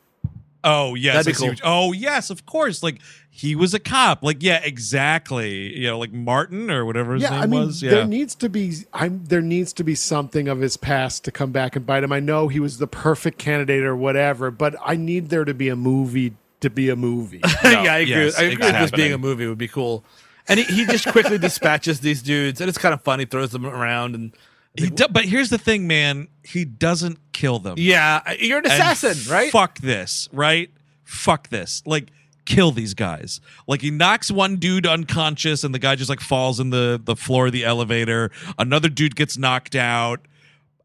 Oh 0.64 0.96
yes, 0.96 1.16
That'd 1.16 1.34
be 1.34 1.38
cool. 1.38 1.50
what- 1.50 1.62
oh 1.64 1.92
yes, 1.92 2.30
of 2.30 2.46
course. 2.46 2.82
Like 2.82 3.02
he 3.30 3.54
was 3.54 3.74
a 3.74 3.80
cop. 3.80 4.24
Like 4.24 4.42
yeah, 4.42 4.62
exactly. 4.64 5.78
You 5.78 5.88
know, 5.88 6.00
like 6.00 6.14
Martin 6.14 6.72
or 6.72 6.86
whatever 6.86 7.16
his 7.16 7.24
yeah, 7.24 7.32
name 7.32 7.42
I 7.42 7.46
mean, 7.48 7.66
was. 7.66 7.82
there 7.82 8.06
needs 8.06 8.34
to 8.36 8.48
be 8.48 8.74
I'm 8.94 9.26
there 9.26 9.42
needs 9.42 9.74
to 9.74 9.84
be 9.84 9.94
something 9.94 10.48
of 10.48 10.62
his 10.62 10.78
past 10.78 11.26
to 11.26 11.32
come 11.32 11.52
back 11.52 11.76
and 11.76 11.86
bite 11.86 12.04
him. 12.04 12.14
I 12.14 12.22
know 12.22 12.48
he 12.48 12.62
was 12.62 12.78
the 12.78 12.88
perfect 12.88 13.38
candidate 13.40 13.84
or 13.84 13.94
whatever, 13.96 14.52
but 14.52 14.76
I 14.86 14.96
need 14.96 15.28
there 15.30 15.44
to 15.44 15.54
be 15.54 15.68
a 15.68 15.76
movie 15.76 16.34
to 16.62 16.70
be 16.70 16.88
a 16.90 16.96
movie. 16.96 17.42
yeah, 17.66 17.80
I 17.80 17.98
agree. 17.98 18.24
yes, 18.24 18.40
I 18.40 18.44
agree 18.44 18.66
with 18.66 18.80
this 18.80 18.92
being 18.92 19.12
a 19.12 19.18
movie 19.18 19.46
would 19.48 19.58
be 19.58 19.68
cool. 19.68 20.06
And 20.48 20.60
he, 20.60 20.66
he 20.66 20.86
just 20.86 21.08
quickly 21.08 21.38
dispatches 21.40 22.02
these 22.02 22.22
dudes, 22.22 22.60
and 22.62 22.70
it's 22.70 22.78
kind 22.78 22.94
of 22.94 23.02
funny. 23.02 23.26
Throws 23.26 23.52
them 23.52 23.66
around, 23.66 24.16
and 24.16 24.34
he 24.76 24.90
do, 24.90 25.08
but 25.10 25.26
here's 25.26 25.50
the 25.50 25.58
thing, 25.58 25.88
man. 25.88 26.28
He 26.44 26.66
doesn't 26.66 27.20
kill 27.32 27.60
them. 27.60 27.76
yeah, 27.78 28.34
you're 28.40 28.60
an 28.60 28.66
assassin, 28.66 29.32
right? 29.32 29.52
Fuck 29.52 29.80
this, 29.80 30.28
right? 30.34 30.70
Fuck 31.04 31.50
this. 31.50 31.84
Like 31.86 32.10
kill 32.46 32.72
these 32.72 32.94
guys. 32.94 33.40
Like 33.68 33.82
he 33.82 33.92
knocks 33.92 34.30
one 34.32 34.58
dude 34.58 34.86
unconscious 34.86 35.64
and 35.64 35.74
the 35.74 35.80
guy 35.80 35.96
just 35.96 36.10
like 36.10 36.20
falls 36.20 36.60
in 36.60 36.72
the 36.72 37.00
the 37.02 37.16
floor 37.16 37.46
of 37.46 37.52
the 37.54 37.64
elevator. 37.64 38.32
Another 38.58 38.90
dude 38.90 39.16
gets 39.16 39.38
knocked 39.38 39.76
out. 39.76 40.22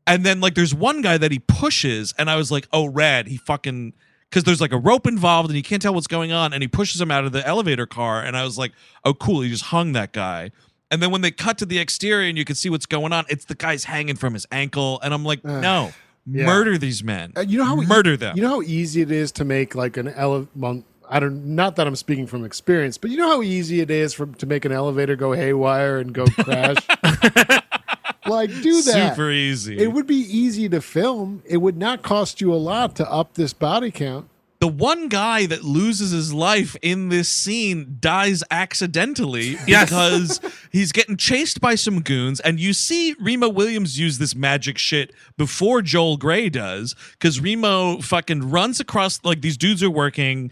And 0.06 0.24
then 0.24 0.40
like 0.40 0.54
there's 0.54 0.74
one 0.74 1.02
guy 1.02 1.18
that 1.18 1.32
he 1.32 1.38
pushes 1.40 2.14
and 2.16 2.30
I 2.30 2.36
was 2.36 2.52
like, 2.52 2.68
"Oh, 2.72 2.86
rad. 2.86 3.26
He 3.26 3.36
fucking 3.38 3.92
cuz 4.30 4.44
there's 4.44 4.60
like 4.60 4.72
a 4.72 4.78
rope 4.78 5.06
involved 5.06 5.48
and 5.50 5.56
you 5.56 5.62
can't 5.62 5.80
tell 5.82 5.94
what's 5.94 6.06
going 6.06 6.32
on 6.32 6.52
and 6.52 6.62
he 6.62 6.68
pushes 6.68 7.00
him 7.00 7.10
out 7.10 7.24
of 7.24 7.32
the 7.32 7.46
elevator 7.46 7.86
car 7.86 8.22
and 8.22 8.36
I 8.36 8.44
was 8.44 8.58
like, 8.58 8.72
"Oh, 9.04 9.14
cool. 9.14 9.40
He 9.42 9.48
just 9.50 9.64
hung 9.66 9.92
that 9.92 10.12
guy." 10.12 10.50
And 10.90 11.02
then 11.02 11.10
when 11.10 11.20
they 11.20 11.30
cut 11.30 11.58
to 11.58 11.66
the 11.66 11.78
exterior 11.78 12.28
and 12.28 12.38
you 12.38 12.44
can 12.44 12.56
see 12.56 12.70
what's 12.70 12.86
going 12.86 13.12
on, 13.12 13.24
it's 13.28 13.44
the 13.44 13.54
guy's 13.54 13.84
hanging 13.84 14.16
from 14.16 14.34
his 14.34 14.46
ankle 14.50 15.00
and 15.02 15.12
I'm 15.12 15.24
like, 15.24 15.44
"No. 15.44 15.92
yeah. 16.30 16.46
Murder 16.46 16.78
these 16.78 17.02
men. 17.04 17.32
Uh, 17.36 17.40
you 17.40 17.58
know 17.58 17.64
how 17.64 17.76
murder 17.76 18.16
them. 18.16 18.36
You 18.36 18.42
know 18.42 18.48
how 18.48 18.62
easy 18.62 19.02
it 19.02 19.10
is 19.10 19.30
to 19.32 19.44
make 19.44 19.74
like 19.74 19.96
an 19.96 20.08
ele- 20.08 20.48
well, 20.56 20.82
I 21.10 21.20
don't 21.20 21.54
not 21.54 21.76
that 21.76 21.86
I'm 21.86 21.96
speaking 21.96 22.26
from 22.26 22.44
experience, 22.44 22.98
but 22.98 23.10
you 23.10 23.16
know 23.16 23.28
how 23.28 23.42
easy 23.42 23.80
it 23.80 23.90
is 23.90 24.12
for 24.14 24.26
to 24.26 24.46
make 24.46 24.64
an 24.66 24.72
elevator 24.72 25.16
go 25.16 25.32
haywire 25.32 25.98
and 25.98 26.12
go 26.12 26.26
crash. 26.26 26.76
like 28.28 28.50
do 28.62 28.82
that. 28.82 29.14
Super 29.14 29.30
easy. 29.30 29.78
It 29.78 29.92
would 29.92 30.06
be 30.06 30.16
easy 30.16 30.68
to 30.68 30.80
film. 30.80 31.42
It 31.46 31.58
would 31.58 31.76
not 31.76 32.02
cost 32.02 32.40
you 32.40 32.52
a 32.52 32.56
lot 32.56 32.96
to 32.96 33.10
up 33.10 33.34
this 33.34 33.52
body 33.52 33.90
count. 33.90 34.28
the 34.60 34.66
one 34.66 35.06
guy 35.08 35.46
that 35.46 35.62
loses 35.62 36.10
his 36.10 36.32
life 36.34 36.74
in 36.82 37.10
this 37.10 37.28
scene 37.28 37.96
dies 38.00 38.42
accidentally 38.50 39.56
Yes. 39.68 39.88
because 39.88 40.40
he's 40.72 40.90
getting 40.90 41.16
chased 41.16 41.60
by 41.60 41.74
some 41.76 42.00
goons 42.02 42.40
and 42.40 42.58
you 42.58 42.72
see 42.72 43.14
Remo 43.20 43.48
Williams 43.48 43.98
use 44.00 44.18
this 44.18 44.34
magic 44.34 44.76
shit 44.78 45.12
before 45.36 45.80
Joel 45.82 46.16
Grey 46.16 46.48
does 46.48 46.96
cuz 47.20 47.40
Remo 47.40 48.00
fucking 48.00 48.50
runs 48.50 48.80
across 48.80 49.20
like 49.24 49.42
these 49.42 49.56
dudes 49.56 49.82
are 49.82 49.90
working 49.90 50.50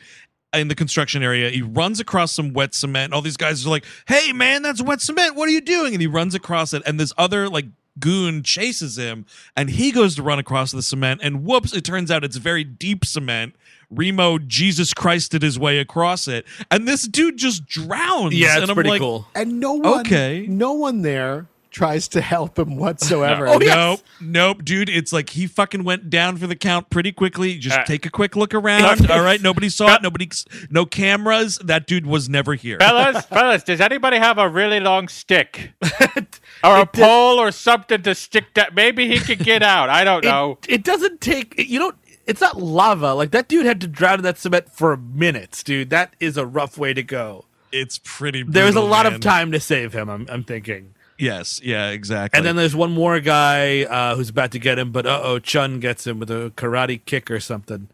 Uh, 0.57 0.61
in 0.61 0.68
the 0.68 0.74
construction 0.74 1.22
area. 1.22 1.50
He 1.50 1.62
runs 1.62 2.00
across 2.00 2.32
some 2.32 2.52
wet 2.52 2.74
cement. 2.74 3.12
All 3.12 3.22
these 3.22 3.36
guys 3.36 3.66
are 3.66 3.70
like, 3.70 3.84
"Hey 4.07 4.32
man, 4.32 4.62
that's 4.62 4.82
wet 4.82 5.00
cement. 5.00 5.34
What 5.36 5.48
are 5.48 5.52
you 5.52 5.61
doing?" 5.61 5.92
And 5.94 6.00
he 6.00 6.07
runs 6.07 6.34
across 6.34 6.72
it 6.72 6.82
and 6.86 6.98
this 6.98 7.12
other 7.18 7.48
like 7.48 7.66
goon 7.98 8.42
chases 8.42 8.98
him 8.98 9.24
and 9.57 9.70
he 9.70 9.90
goes 9.90 10.14
to 10.16 10.22
run 10.22 10.38
across 10.38 10.70
the 10.72 10.82
cement 10.82 11.20
and 11.22 11.44
whoops, 11.44 11.72
it 11.72 11.82
turns 11.82 12.11
out 12.11 12.24
it's 12.24 12.36
very 12.36 12.62
deep 12.64 13.04
cement. 13.04 13.54
Remo 13.90 14.38
Jesus 14.38 14.92
Christed 14.92 15.42
his 15.42 15.59
way 15.59 15.78
across 15.78 16.26
it, 16.26 16.44
and 16.72 16.88
this 16.88 17.07
dude 17.07 17.36
just 17.36 17.66
drowns. 17.66 18.34
Yeah, 18.34 18.54
it's 18.54 18.62
and 18.62 18.70
I'm 18.70 18.74
pretty 18.74 18.90
like, 18.90 19.00
cool. 19.00 19.28
And 19.34 19.61
no 19.61 19.74
one 19.74 20.00
Okay. 20.00 20.44
no 20.48 20.72
one 20.72 21.02
there 21.02 21.46
tries 21.77 22.09
to 22.09 22.22
help 22.22 22.59
him 22.59 22.77
whatsoever. 22.77 23.47
Oh, 23.57 23.61
yeah. 23.61 23.74
Nope, 23.74 24.01
nope, 24.20 24.64
dude. 24.64 24.89
It's 24.89 25.12
like 25.12 25.31
he 25.31 25.47
fucking 25.47 25.85
went 25.85 26.09
down 26.09 26.39
for 26.39 26.47
the 26.47 26.57
count 26.57 26.89
pretty 26.89 27.12
quickly. 27.12 27.59
Just 27.59 27.79
Uh, 27.79 27.85
take 27.85 28.07
a 28.07 28.11
quick 28.11 28.35
look 28.35 28.55
around. 28.55 29.11
All 29.11 29.20
right, 29.22 29.41
nobody 29.43 29.68
saw 29.68 29.95
it. 29.95 30.03
Nobody, 30.03 30.31
no 30.70 30.87
cameras. 30.87 31.59
That 31.59 31.87
dude 31.87 32.07
was 32.07 32.29
never 32.31 32.55
here. 32.55 32.79
fellas, 32.79 33.24
fellas, 33.27 33.62
does 33.62 33.81
anybody 33.81 34.16
have 34.16 34.39
a 34.39 34.49
really 34.49 34.81
long 34.81 35.09
stick 35.09 35.72
or 36.64 36.79
a 36.81 36.87
pole 36.87 37.39
or 37.39 37.51
something 37.53 38.03
to 38.03 38.14
stick 38.14 38.55
that? 38.55 38.74
Maybe 38.74 39.07
he 39.07 39.18
could 39.18 39.39
get 39.41 39.62
out. 39.62 39.89
I 39.91 40.03
don't 40.03 40.24
It, 40.24 40.29
know. 40.29 40.59
it 40.68 40.83
doesn't 40.83 41.20
take 41.20 41.55
you 41.59 41.79
don't. 41.79 41.97
It's 42.27 42.41
not 42.41 42.61
lava. 42.61 43.14
Like 43.14 43.31
that 43.33 43.49
dude 43.49 43.66
had 43.66 43.81
to 43.83 43.87
drown 43.87 44.18
in 44.18 44.22
that 44.24 44.39
cement 44.39 44.70
for 44.72 44.97
minutes, 44.97 45.62
dude. 45.62 45.91
That 45.91 46.14
is 46.20 46.37
a 46.37 46.47
rough 46.47 46.77
way 46.79 46.95
to 46.95 47.03
go. 47.03 47.45
It's 47.70 48.01
pretty. 48.03 48.43
There 48.43 48.64
was 48.64 48.77
a 48.77 48.81
lot 48.81 49.05
man. 49.05 49.14
of 49.14 49.20
time 49.20 49.53
to 49.53 49.61
save 49.61 49.93
him. 49.93 50.09
I'm, 50.09 50.27
I'm 50.31 50.43
thinking. 50.43 50.95
Yes, 51.18 51.60
yeah, 51.62 51.90
exactly. 51.90 52.36
And 52.36 52.46
then 52.46 52.56
there's 52.56 52.76
one 52.76 52.92
more 52.92 53.20
guy 53.20 53.84
uh, 53.84 54.16
who's 54.16 54.28
about 54.28 54.50
to 54.52 54.58
get 54.58 54.78
him, 54.78 54.92
but 54.92 55.06
uh 55.06 55.20
oh, 55.22 55.38
Chun 55.38 55.80
gets 55.80 56.06
him 56.06 56.18
with 56.18 56.30
a 56.30 56.52
karate 56.56 57.04
kick 57.04 57.30
or 57.30 57.40
something. 57.40 57.88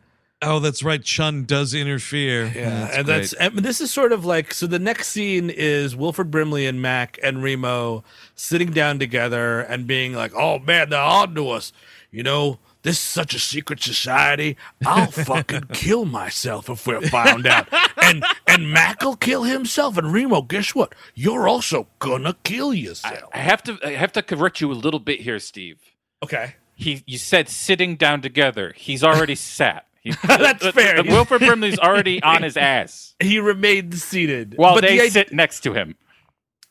oh, 0.45 0.59
that's 0.59 0.83
right. 0.83 1.03
Chun 1.05 1.45
does 1.45 1.73
interfere. 1.73 2.47
Yeah, 2.47 2.69
that's 2.81 2.97
and 2.97 3.07
great. 3.07 3.15
that's 3.15 3.33
and 3.35 3.59
this 3.61 3.81
is 3.81 3.93
sort 3.93 4.11
of 4.13 4.25
like 4.25 4.53
so. 4.53 4.67
The 4.67 4.81
next 4.81 5.09
scene 5.09 5.51
is 5.51 5.95
Wilford 5.95 6.31
Brimley 6.33 6.67
and 6.67 6.83
Mac 6.83 7.19
and 7.23 7.43
Remo 7.45 8.03
sitting 8.35 8.73
down 8.73 8.99
together 8.99 9.61
and 9.61 9.87
being 9.87 10.15
like, 10.15 10.33
"Oh 10.35 10.59
man, 10.59 10.91
they're 10.91 11.01
on 11.01 11.35
to 11.37 11.51
us." 11.51 11.73
You 12.11 12.25
know, 12.25 12.59
this 12.83 12.97
is 12.97 13.01
such 13.01 13.35
a 13.35 13.39
secret 13.39 13.81
society. 13.83 14.57
I'll 14.85 15.07
fucking 15.11 15.65
kill 15.73 16.05
myself 16.05 16.69
if 16.69 16.87
we're 16.87 17.01
found 17.03 17.47
out. 17.47 17.69
And 17.97 18.25
and 18.47 18.71
Mac'll 18.73 19.17
kill 19.17 19.45
himself. 19.45 19.97
And 19.97 20.13
Remo, 20.13 20.43
guess 20.43 20.75
what? 20.75 20.95
You're 21.15 21.47
also 21.49 21.87
gonna 21.99 22.37
kill 22.45 22.75
yourself. 22.75 23.31
I 23.33 23.39
have 23.39 23.63
to. 23.65 23.79
I 23.85 23.93
have 23.93 24.13
to 24.13 24.23
correct 24.23 24.61
you 24.61 24.71
a 24.71 24.75
little 24.75 25.01
bit 25.01 25.21
here, 25.21 25.39
Steve. 25.39 25.79
okay. 26.23 26.57
He, 26.75 27.05
you 27.07 27.19
said 27.19 27.49
sitting 27.49 27.95
down 27.97 28.23
together. 28.23 28.73
He's 28.77 29.05
already 29.05 29.35
sat. 29.57 29.87
He, 30.01 30.11
That's 30.27 30.67
fair. 30.69 30.99
Uh, 30.99 31.05
Wilford 31.07 31.41
Brimley's 31.43 31.79
already 31.79 32.21
on 32.25 32.43
his 32.43 32.57
ass 32.57 33.15
He 33.21 33.39
remained 33.39 33.95
seated 33.95 34.55
while 34.57 34.75
But 34.75 34.81
they 34.81 34.97
the 34.97 35.03
idea- 35.03 35.11
sit 35.13 35.33
next 35.33 35.61
to 35.61 35.75
him. 35.75 35.95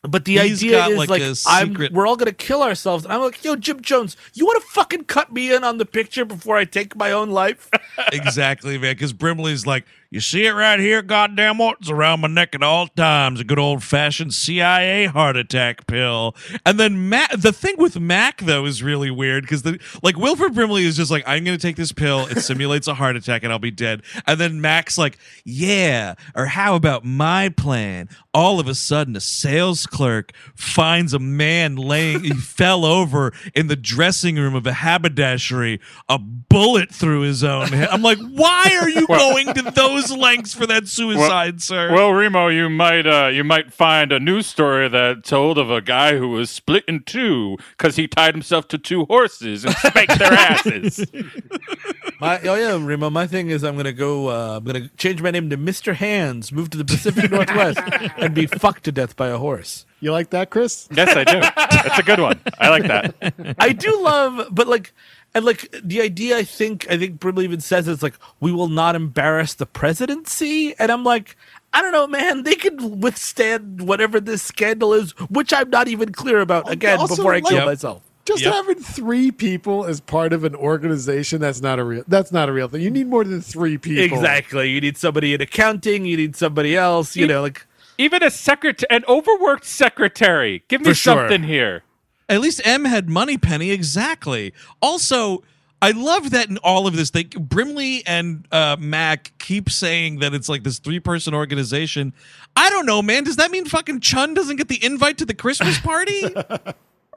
But 0.03 0.25
the 0.25 0.37
He's 0.39 0.63
idea 0.63 0.87
is 0.87 0.97
like, 0.97 1.09
like, 1.09 1.21
a 1.21 1.35
I'm, 1.45 1.69
secret- 1.69 1.93
we're 1.93 2.07
all 2.07 2.15
gonna 2.15 2.31
kill 2.31 2.63
ourselves. 2.63 3.03
And 3.03 3.13
I'm 3.13 3.21
like, 3.21 3.43
yo, 3.43 3.55
Jim 3.55 3.81
Jones, 3.81 4.17
you 4.33 4.45
want 4.45 4.61
to 4.61 4.67
fucking 4.69 5.03
cut 5.03 5.31
me 5.31 5.53
in 5.53 5.63
on 5.63 5.77
the 5.77 5.85
picture 5.85 6.25
before 6.25 6.57
I 6.57 6.65
take 6.65 6.95
my 6.95 7.11
own 7.11 7.29
life? 7.29 7.69
exactly, 8.11 8.79
man. 8.79 8.95
Because 8.95 9.13
Brimley's 9.13 9.67
like, 9.67 9.85
you 10.11 10.19
see 10.19 10.45
it 10.45 10.51
right 10.51 10.77
here, 10.77 11.01
goddamn 11.01 11.57
what? 11.57 11.77
It's 11.79 11.89
around 11.89 12.19
my 12.19 12.27
neck 12.27 12.53
at 12.53 12.61
all 12.61 12.87
times. 12.87 13.39
A 13.39 13.45
good 13.45 13.57
old 13.57 13.81
fashioned 13.81 14.33
CIA 14.33 15.05
heart 15.05 15.37
attack 15.37 15.87
pill. 15.87 16.35
And 16.65 16.77
then 16.77 17.07
Mac, 17.07 17.31
the 17.31 17.53
thing 17.53 17.75
with 17.77 17.97
Mac 17.97 18.41
though 18.41 18.65
is 18.65 18.83
really 18.83 19.09
weird 19.09 19.43
because 19.43 19.61
the 19.61 19.79
like 20.03 20.17
Wilford 20.17 20.53
Brimley 20.53 20.83
is 20.83 20.97
just 20.97 21.11
like, 21.11 21.23
I'm 21.25 21.45
gonna 21.45 21.57
take 21.57 21.77
this 21.77 21.93
pill. 21.93 22.27
It 22.27 22.41
simulates 22.41 22.89
a 22.89 22.93
heart 22.93 23.15
attack 23.15 23.43
and 23.43 23.53
I'll 23.53 23.59
be 23.59 23.71
dead. 23.71 24.01
And 24.27 24.37
then 24.37 24.59
Mac's 24.59 24.97
like, 24.97 25.17
yeah. 25.45 26.15
Or 26.35 26.45
how 26.47 26.75
about 26.75 27.05
my 27.05 27.47
plan? 27.47 28.09
All 28.33 28.59
of 28.59 28.67
a 28.67 28.75
sudden, 28.75 29.15
a 29.15 29.21
sales 29.21 29.87
clerk 29.87 30.33
finds 30.55 31.13
a 31.13 31.19
man 31.19 31.77
laying. 31.77 32.25
he 32.25 32.33
fell 32.33 32.83
over 32.83 33.31
in 33.55 33.67
the 33.67 33.77
dressing 33.77 34.35
room 34.35 34.55
of 34.55 34.67
a 34.67 34.73
haberdashery. 34.73 35.79
A 36.09 36.19
bullet 36.19 36.91
through 36.93 37.21
his 37.21 37.45
own 37.45 37.67
head. 37.69 37.87
I'm 37.89 38.01
like, 38.01 38.17
why 38.17 38.77
are 38.81 38.89
you 38.89 39.07
going 39.07 39.53
to 39.53 39.71
those 39.71 40.00
lengths 40.09 40.53
for 40.53 40.65
that 40.65 40.87
suicide, 40.87 41.61
sir? 41.61 41.93
Well, 41.93 42.13
Remo, 42.13 42.47
you 42.47 42.69
might 42.69 43.05
uh, 43.05 43.27
you 43.27 43.43
might 43.43 43.73
find 43.73 44.11
a 44.11 44.19
news 44.19 44.47
story 44.47 44.87
that 44.89 45.23
told 45.23 45.57
of 45.57 45.69
a 45.69 45.81
guy 45.81 46.17
who 46.17 46.29
was 46.29 46.49
split 46.49 46.85
in 46.87 47.03
two 47.03 47.57
because 47.77 47.97
he 47.97 48.07
tied 48.07 48.33
himself 48.33 48.67
to 48.69 48.77
two 48.77 49.05
horses 49.05 49.65
and 49.65 49.75
spanked 49.75 50.17
their 50.17 50.33
asses. 50.33 51.05
My, 52.21 52.39
oh 52.41 52.55
yeah, 52.55 52.77
Remo. 52.79 53.09
My 53.09 53.27
thing 53.27 53.49
is, 53.49 53.63
I'm 53.63 53.75
gonna 53.75 53.91
go. 53.91 54.29
Uh, 54.29 54.57
I'm 54.57 54.63
gonna 54.63 54.87
change 54.89 55.21
my 55.21 55.31
name 55.31 55.49
to 55.49 55.57
Mister 55.57 55.93
Hands, 55.93 56.51
move 56.51 56.69
to 56.69 56.77
the 56.77 56.85
Pacific 56.85 57.31
Northwest, 57.31 57.79
and 58.17 58.33
be 58.33 58.45
fucked 58.45 58.83
to 58.85 58.91
death 58.91 59.15
by 59.15 59.27
a 59.27 59.37
horse. 59.37 59.85
You 60.01 60.11
like 60.11 60.31
that, 60.31 60.49
Chris? 60.49 60.87
Yes, 60.91 61.15
I 61.15 61.23
do. 61.23 61.39
That's 61.39 61.99
a 61.99 62.03
good 62.03 62.19
one. 62.19 62.39
I 62.59 62.69
like 62.69 62.83
that. 62.87 63.55
I 63.59 63.71
do 63.71 64.01
love, 64.01 64.47
but 64.51 64.67
like, 64.67 64.93
and 65.33 65.45
like 65.45 65.73
the 65.83 66.01
idea. 66.01 66.37
I 66.37 66.43
think 66.43 66.85
I 66.89 66.97
think 66.97 67.19
Brimley 67.19 67.43
even 67.45 67.59
says 67.61 67.87
it's 67.87 68.03
like 68.03 68.15
we 68.39 68.51
will 68.51 68.67
not 68.69 68.95
embarrass 68.95 69.53
the 69.53 69.65
presidency, 69.65 70.75
and 70.79 70.91
I'm 70.91 71.03
like. 71.03 71.35
I 71.73 71.81
don't 71.81 71.93
know, 71.93 72.05
man. 72.05 72.43
They 72.43 72.55
could 72.55 72.81
withstand 73.01 73.87
whatever 73.87 74.19
this 74.19 74.43
scandal 74.43 74.93
is, 74.93 75.11
which 75.29 75.53
I'm 75.53 75.69
not 75.69 75.87
even 75.87 76.11
clear 76.11 76.41
about. 76.41 76.69
Again, 76.69 76.99
Also, 76.99 77.15
before 77.15 77.31
I 77.31 77.35
like- 77.35 77.45
kill 77.45 77.59
Yep. 77.59 77.65
myself. 77.65 78.01
Just 78.25 78.43
Yep. 78.43 78.53
having 78.53 78.75
three 78.83 79.31
people 79.31 79.85
as 79.85 80.01
part 80.01 80.33
of 80.33 80.43
an 80.43 80.53
organization 80.53 81.39
that's 81.39 81.61
not 81.61 81.79
a 81.79 81.85
real 81.85 82.03
that's 82.09 82.29
not 82.33 82.49
a 82.49 82.51
real 82.51 82.67
thing. 82.67 82.81
You 82.81 82.89
need 82.91 83.07
more 83.07 83.23
than 83.23 83.39
three 83.39 83.77
people. 83.77 84.03
Exactly. 84.17 84.69
You 84.69 84.81
need 84.81 84.97
somebody 84.97 85.33
in 85.33 85.39
accounting. 85.39 86.03
You 86.05 86.17
need 86.17 86.35
somebody 86.35 86.75
else. 86.75 87.15
You 87.15 87.25
know, 87.25 87.41
like 87.41 87.65
Even 87.97 88.21
a 88.21 88.31
secretary, 88.31 88.87
an 88.89 89.05
overworked 89.07 89.63
secretary. 89.65 90.63
Give 90.67 90.81
me 90.81 90.89
For 90.89 90.93
sure. 90.93 91.15
something 91.19 91.43
here. 91.43 91.83
At 92.31 92.39
least 92.39 92.61
M 92.63 92.85
had 92.85 93.09
Moneypenny 93.09 93.71
exactly. 93.71 94.53
Also, 94.81 95.43
I 95.81 95.91
love 95.91 96.31
that 96.31 96.47
in 96.49 96.57
all 96.59 96.87
of 96.87 96.95
this, 96.95 97.09
they 97.09 97.25
Brimley 97.25 98.03
and 98.07 98.47
uh, 98.53 98.77
Mac 98.79 99.33
keep 99.37 99.69
saying 99.69 100.19
that 100.19 100.33
it's 100.33 100.47
like 100.47 100.63
this 100.63 100.79
three 100.79 101.01
person 101.01 101.33
organization. 101.33 102.13
I 102.55 102.69
don't 102.69 102.85
know, 102.85 103.01
man. 103.01 103.25
Does 103.25 103.35
that 103.35 103.51
mean 103.51 103.65
fucking 103.65 103.99
Chun 103.99 104.33
doesn't 104.33 104.55
get 104.55 104.69
the 104.69 104.83
invite 104.83 105.17
to 105.17 105.25
the 105.25 105.33
Christmas 105.33 105.79
party? 105.79 106.23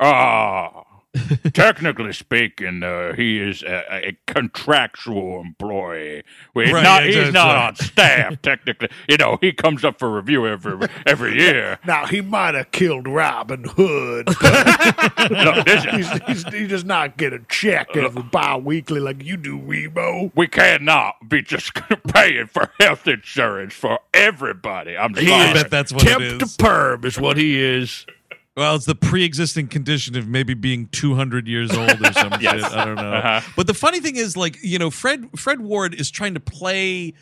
Ah, 0.01 0.83
technically 1.55 2.13
speaking, 2.13 2.83
uh, 2.83 3.15
he 3.15 3.39
is 3.41 3.63
a, 3.63 4.09
a 4.09 4.17
contractual 4.27 5.41
employee. 5.41 6.23
He's 6.55 6.73
Right, 6.73 6.83
not, 6.83 7.05
he's 7.05 7.33
not 7.33 7.55
right. 7.55 7.67
on 7.69 7.77
staff. 7.77 8.43
Technically, 8.43 8.89
you 9.09 9.17
know, 9.17 9.39
he 9.41 9.53
comes 9.53 9.85
up 9.85 9.99
for 9.99 10.15
review 10.15 10.47
every 10.47 10.89
every 11.07 11.39
year. 11.41 11.79
Now 11.87 12.07
he 12.07 12.21
might 12.21 12.55
have 12.55 12.71
killed 12.73 13.07
Robin 13.09 13.65
Hood. 13.65 14.27
This- 14.29 15.85
he's, 15.85 16.11
he's, 16.27 16.45
he 16.55 16.67
does 16.67 16.85
not 16.85 17.17
get 17.17 17.33
a 17.33 17.41
check 17.49 17.97
every 17.97 18.23
bi-weekly 18.23 19.01
like 19.01 19.23
you 19.23 19.37
do, 19.37 19.59
Rebo. 19.59 20.33
we 20.35 20.47
cannot 20.47 21.29
be 21.29 21.43
just 21.43 21.73
paying 22.09 22.47
for 22.47 22.71
health 22.81 23.07
insurance 23.07 23.75
for 23.75 23.99
everybody. 24.13 24.97
I'm 24.97 25.15
I 25.17 25.53
bet 25.53 25.71
that's 25.71 25.93
what 25.93 26.03
it 26.05 26.09
temp 26.09 26.39
to 26.41 26.45
is. 26.45 26.57
perm 26.57 27.05
is 27.05 27.19
what 27.19 27.37
he 27.37 27.61
is. 27.63 28.07
Well, 28.57 28.77
it's 28.77 28.85
the 28.85 28.95
pre-existing 28.95 29.67
condition 29.67 30.17
of 30.17 30.29
maybe 30.29 30.55
being 30.55 30.87
200 30.93 31.49
years 31.49 31.73
old 31.73 32.01
or 32.01 32.13
some 32.13 32.33
Yes. 32.41 32.63
shit. 32.63 32.73
I 32.73 32.85
don't 32.85 32.95
know. 32.95 33.13
Uh-huh. 33.15 33.41
But 33.57 33.67
the 33.67 33.75
funny 33.75 33.99
thing 34.01 34.15
is, 34.17 34.37
like, 34.37 34.59
you 34.63 34.79
know, 34.79 34.91
Fred 34.91 35.29
Fred 35.37 35.61
Ward 35.61 35.93
is 35.95 36.09
trying 36.11 36.35
to 36.35 36.41
play, 36.41 37.15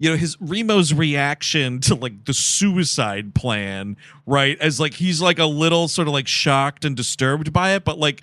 you 0.00 0.10
know, 0.10 0.16
his 0.16 0.36
Remo's 0.38 0.92
reaction 0.92 1.80
to 1.82 1.94
like 1.94 2.24
the 2.24 2.34
suicide 2.34 3.32
plan, 3.34 3.96
right? 4.26 4.58
As 4.60 4.80
like 4.80 4.94
he's 4.94 5.20
like 5.22 5.38
a 5.38 5.46
little 5.46 5.86
sort 5.86 6.08
of 6.08 6.14
like 6.14 6.26
shocked 6.26 6.84
and 6.84 6.96
disturbed 6.96 7.52
by 7.52 7.74
it, 7.76 7.84
but 7.84 7.98
like 7.98 8.22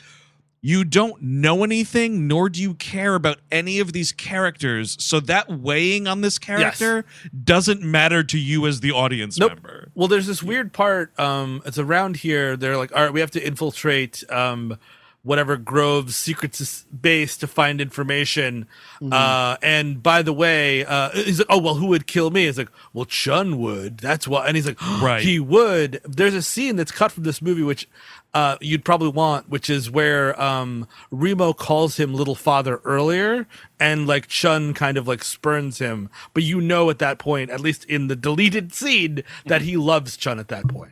you 0.61 0.83
don't 0.83 1.21
know 1.21 1.63
anything, 1.63 2.27
nor 2.27 2.49
do 2.49 2.61
you 2.61 2.73
care 2.73 3.15
about 3.15 3.39
any 3.51 3.79
of 3.79 3.93
these 3.93 4.11
characters. 4.11 4.97
So 4.99 5.19
that 5.21 5.49
weighing 5.49 6.07
on 6.07 6.21
this 6.21 6.37
character 6.37 7.05
doesn't 7.43 7.81
matter 7.81 8.23
to 8.23 8.37
you 8.37 8.67
as 8.67 8.81
the 8.81 8.91
audience 8.91 9.37
Nope. 9.39 9.53
member. 9.53 9.89
Well, 9.95 10.07
there's 10.07 10.27
this 10.27 10.43
weird 10.43 10.73
part. 10.73 11.17
Um, 11.19 11.61
it's 11.65 11.77
around 11.77 12.17
here. 12.17 12.57
They're 12.57 12.77
like, 12.77 12.93
all 12.95 13.03
right, 13.03 13.13
we 13.13 13.21
have 13.21 13.31
to 13.31 13.45
infiltrate 13.45 14.23
um, 14.29 14.77
whatever 15.23 15.57
Grove's 15.57 16.15
secret 16.15 16.59
base 17.01 17.35
to 17.37 17.47
find 17.47 17.81
information. 17.81 18.67
Uh, 19.01 19.57
and 19.61 20.01
by 20.01 20.21
the 20.21 20.33
way, 20.33 20.85
uh, 20.85 21.09
he's 21.11 21.39
like, 21.39 21.47
oh 21.49 21.57
well, 21.59 21.75
who 21.75 21.87
would 21.87 22.07
kill 22.07 22.29
me? 22.31 22.45
It's 22.45 22.57
like, 22.57 22.69
well, 22.93 23.05
Chun 23.05 23.59
would. 23.59 23.97
That's 23.97 24.27
why. 24.27 24.47
And 24.47 24.55
he's 24.55 24.65
like, 24.67 24.81
Right. 25.01 25.21
he 25.21 25.39
would. 25.39 26.01
There's 26.03 26.33
a 26.33 26.41
scene 26.41 26.75
that's 26.77 26.91
cut 26.91 27.11
from 27.11 27.23
this 27.23 27.41
movie, 27.41 27.63
which 27.63 27.87
uh, 28.33 28.57
you'd 28.61 28.85
probably 28.85 29.09
want, 29.09 29.49
which 29.49 29.69
is 29.69 29.89
where 29.89 30.39
um, 30.41 30.87
Remo 31.11 31.51
calls 31.53 31.97
him 31.97 32.13
little 32.13 32.35
father 32.35 32.79
earlier, 32.85 33.47
and 33.79 34.07
like 34.07 34.27
Chun 34.27 34.73
kind 34.73 34.97
of 34.97 35.07
like 35.07 35.23
spurns 35.23 35.79
him. 35.79 36.09
But 36.33 36.43
you 36.43 36.61
know 36.61 36.89
at 36.89 36.99
that 36.99 37.17
point, 37.19 37.49
at 37.49 37.59
least 37.59 37.85
in 37.85 38.07
the 38.07 38.15
deleted 38.15 38.73
scene, 38.73 39.23
that 39.45 39.63
he 39.63 39.77
loves 39.77 40.15
Chun 40.15 40.39
at 40.39 40.47
that 40.49 40.67
point. 40.67 40.91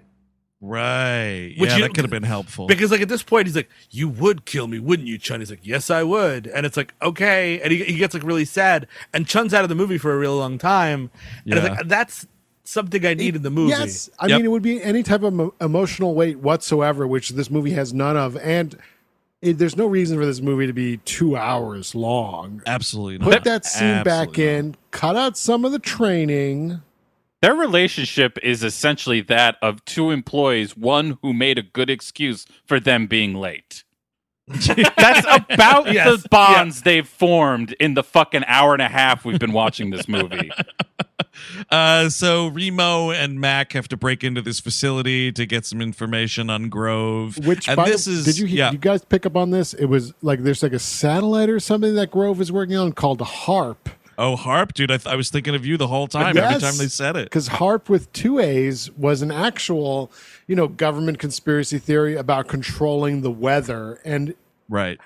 Right. 0.60 1.54
Which 1.58 1.70
yeah, 1.70 1.78
you- 1.78 1.82
that 1.84 1.94
could 1.94 2.04
have 2.04 2.12
been 2.12 2.24
helpful. 2.24 2.66
Because 2.68 2.92
like 2.92 3.02
at 3.02 3.10
this 3.10 3.22
point, 3.24 3.48
he's 3.48 3.56
like, 3.56 3.70
"You 3.92 4.10
would 4.10 4.46
kill 4.46 4.68
me, 4.68 4.80
wouldn't 4.80 5.08
you, 5.08 5.18
Chun?" 5.18 5.40
He's 5.40 5.50
like, 5.52 5.60
"Yes, 5.66 5.90
I 5.90 6.02
would." 6.04 6.48
And 6.48 6.66
it's 6.66 6.76
like, 6.78 6.94
"Okay," 7.02 7.62
and 7.62 7.72
he, 7.72 7.84
he 7.84 7.98
gets 7.98 8.14
like 8.14 8.24
really 8.24 8.46
sad. 8.46 8.88
And 9.14 9.28
Chun's 9.28 9.54
out 9.54 9.64
of 9.64 9.70
the 9.70 9.76
movie 9.76 9.98
for 10.00 10.12
a 10.14 10.18
real 10.18 10.36
long 10.38 10.58
time, 10.58 11.12
and 11.46 11.54
it's 11.54 11.64
Yeah. 11.64 11.74
like 11.74 11.88
that's 11.88 12.26
something 12.64 13.06
I 13.06 13.14
need 13.14 13.36
in 13.36 13.44
the 13.44 13.50
movie. 13.52 13.70
Yes, 13.70 14.10
I 14.20 14.28
Yep. 14.28 14.38
mean 14.40 14.46
it 14.46 14.50
would 14.50 14.64
be 14.64 14.82
any 14.82 15.04
type 15.04 15.22
of 15.22 15.32
emo- 15.34 15.54
emotional 15.62 16.16
weight 16.16 16.40
whatsoever, 16.40 17.06
which 17.08 17.30
this 17.30 17.50
movie 17.52 17.72
has 17.72 17.94
none 17.94 18.18
of, 18.18 18.36
and 18.38 18.76
it, 19.42 19.60
there's 19.60 19.78
no 19.78 19.86
reason 19.86 20.18
for 20.18 20.26
this 20.26 20.42
movie 20.42 20.66
to 20.68 20.74
be 20.74 20.98
two 21.06 21.38
hours 21.38 21.94
long. 21.94 22.62
Absolutely 22.66 23.20
not. 23.20 23.32
Put 23.32 23.44
that 23.44 23.64
scene 23.64 24.04
back 24.04 24.30
Absolutely 24.30 24.48
in, 24.56 24.76
cut 24.92 25.16
out 25.16 25.38
some 25.38 25.64
of 25.64 25.72
the 25.72 25.80
training. 25.80 26.82
Their 27.42 27.54
relationship 27.54 28.38
is 28.42 28.64
essentially 28.64 29.22
that 29.22 29.58
of 29.62 29.86
two 29.86 30.10
employees, 30.10 30.76
one 30.76 31.18
who 31.22 31.34
made 31.34 31.58
a 31.58 31.62
good 31.62 31.90
excuse 31.90 32.46
for 32.66 32.80
them 32.80 33.08
being 33.08 33.36
late. 33.36 33.84
That's 34.48 35.26
about 35.28 35.92
Yes, 35.92 36.24
the 36.24 36.30
bonds 36.30 36.82
they've 36.84 37.08
formed 37.08 37.74
in 37.74 37.96
the 37.96 38.04
fucking 38.04 38.46
hour 38.48 38.74
and 38.74 38.82
a 38.82 38.88
half 38.88 39.26
we've 39.26 39.40
been 39.40 39.52
watching 39.52 39.90
this 39.90 40.08
movie. 40.08 40.52
Uh, 41.70 42.10
so 42.10 42.48
Remo 42.48 43.12
and 43.12 43.40
Mac 43.40 43.74
have 43.74 43.88
to 43.90 43.98
break 43.98 44.24
into 44.24 44.42
this 44.42 44.60
facility 44.60 45.32
to 45.32 45.46
get 45.46 45.66
some 45.66 45.82
information 45.82 46.50
on 46.50 46.70
Grove. 46.70 47.38
Which 47.46 47.68
and 47.68 47.80
this 47.86 48.06
the, 48.06 48.12
is 48.12 48.26
did 48.26 48.38
you 48.40 48.48
yeah. 48.48 48.72
you 48.72 48.78
guys 48.78 49.04
pick 49.06 49.26
up 49.26 49.36
on 49.36 49.52
this? 49.52 49.74
It 49.74 49.86
was 49.86 50.14
like 50.22 50.44
there's 50.44 50.64
like 50.64 50.74
a 50.74 50.80
satellite 50.80 51.50
or 51.50 51.60
something 51.60 51.96
that 51.96 52.12
Grove 52.12 52.42
is 52.42 52.52
working 52.52 52.76
on 52.76 52.92
called 52.94 53.22
HARP. 53.22 53.90
Oh 54.18 54.36
harp, 54.36 54.74
dude. 54.74 54.92
I, 54.92 54.98
th- 54.98 55.08
I 55.08 55.16
was 55.16 55.30
thinking 55.30 55.56
of 55.56 55.66
you 55.66 55.78
the 55.78 55.88
whole 55.88 56.08
time. 56.08 56.38
Every 56.38 56.60
time 56.60 56.78
they 56.78 56.88
said 56.88 57.16
it. 57.16 57.26
Because 57.26 57.48
HARP 57.48 57.90
with 57.90 58.12
two 58.14 58.40
A's 58.40 58.92
was 58.92 59.22
an 59.22 59.32
actual, 59.32 60.12
you 60.48 60.56
know, 60.56 60.68
government 60.68 61.20
conspiracy 61.20 61.80
theory 61.80 62.16
about 62.16 62.48
controlling 62.48 63.22
the 63.22 63.32
weather. 63.32 64.00
And 64.04 64.34
Right. 64.70 65.00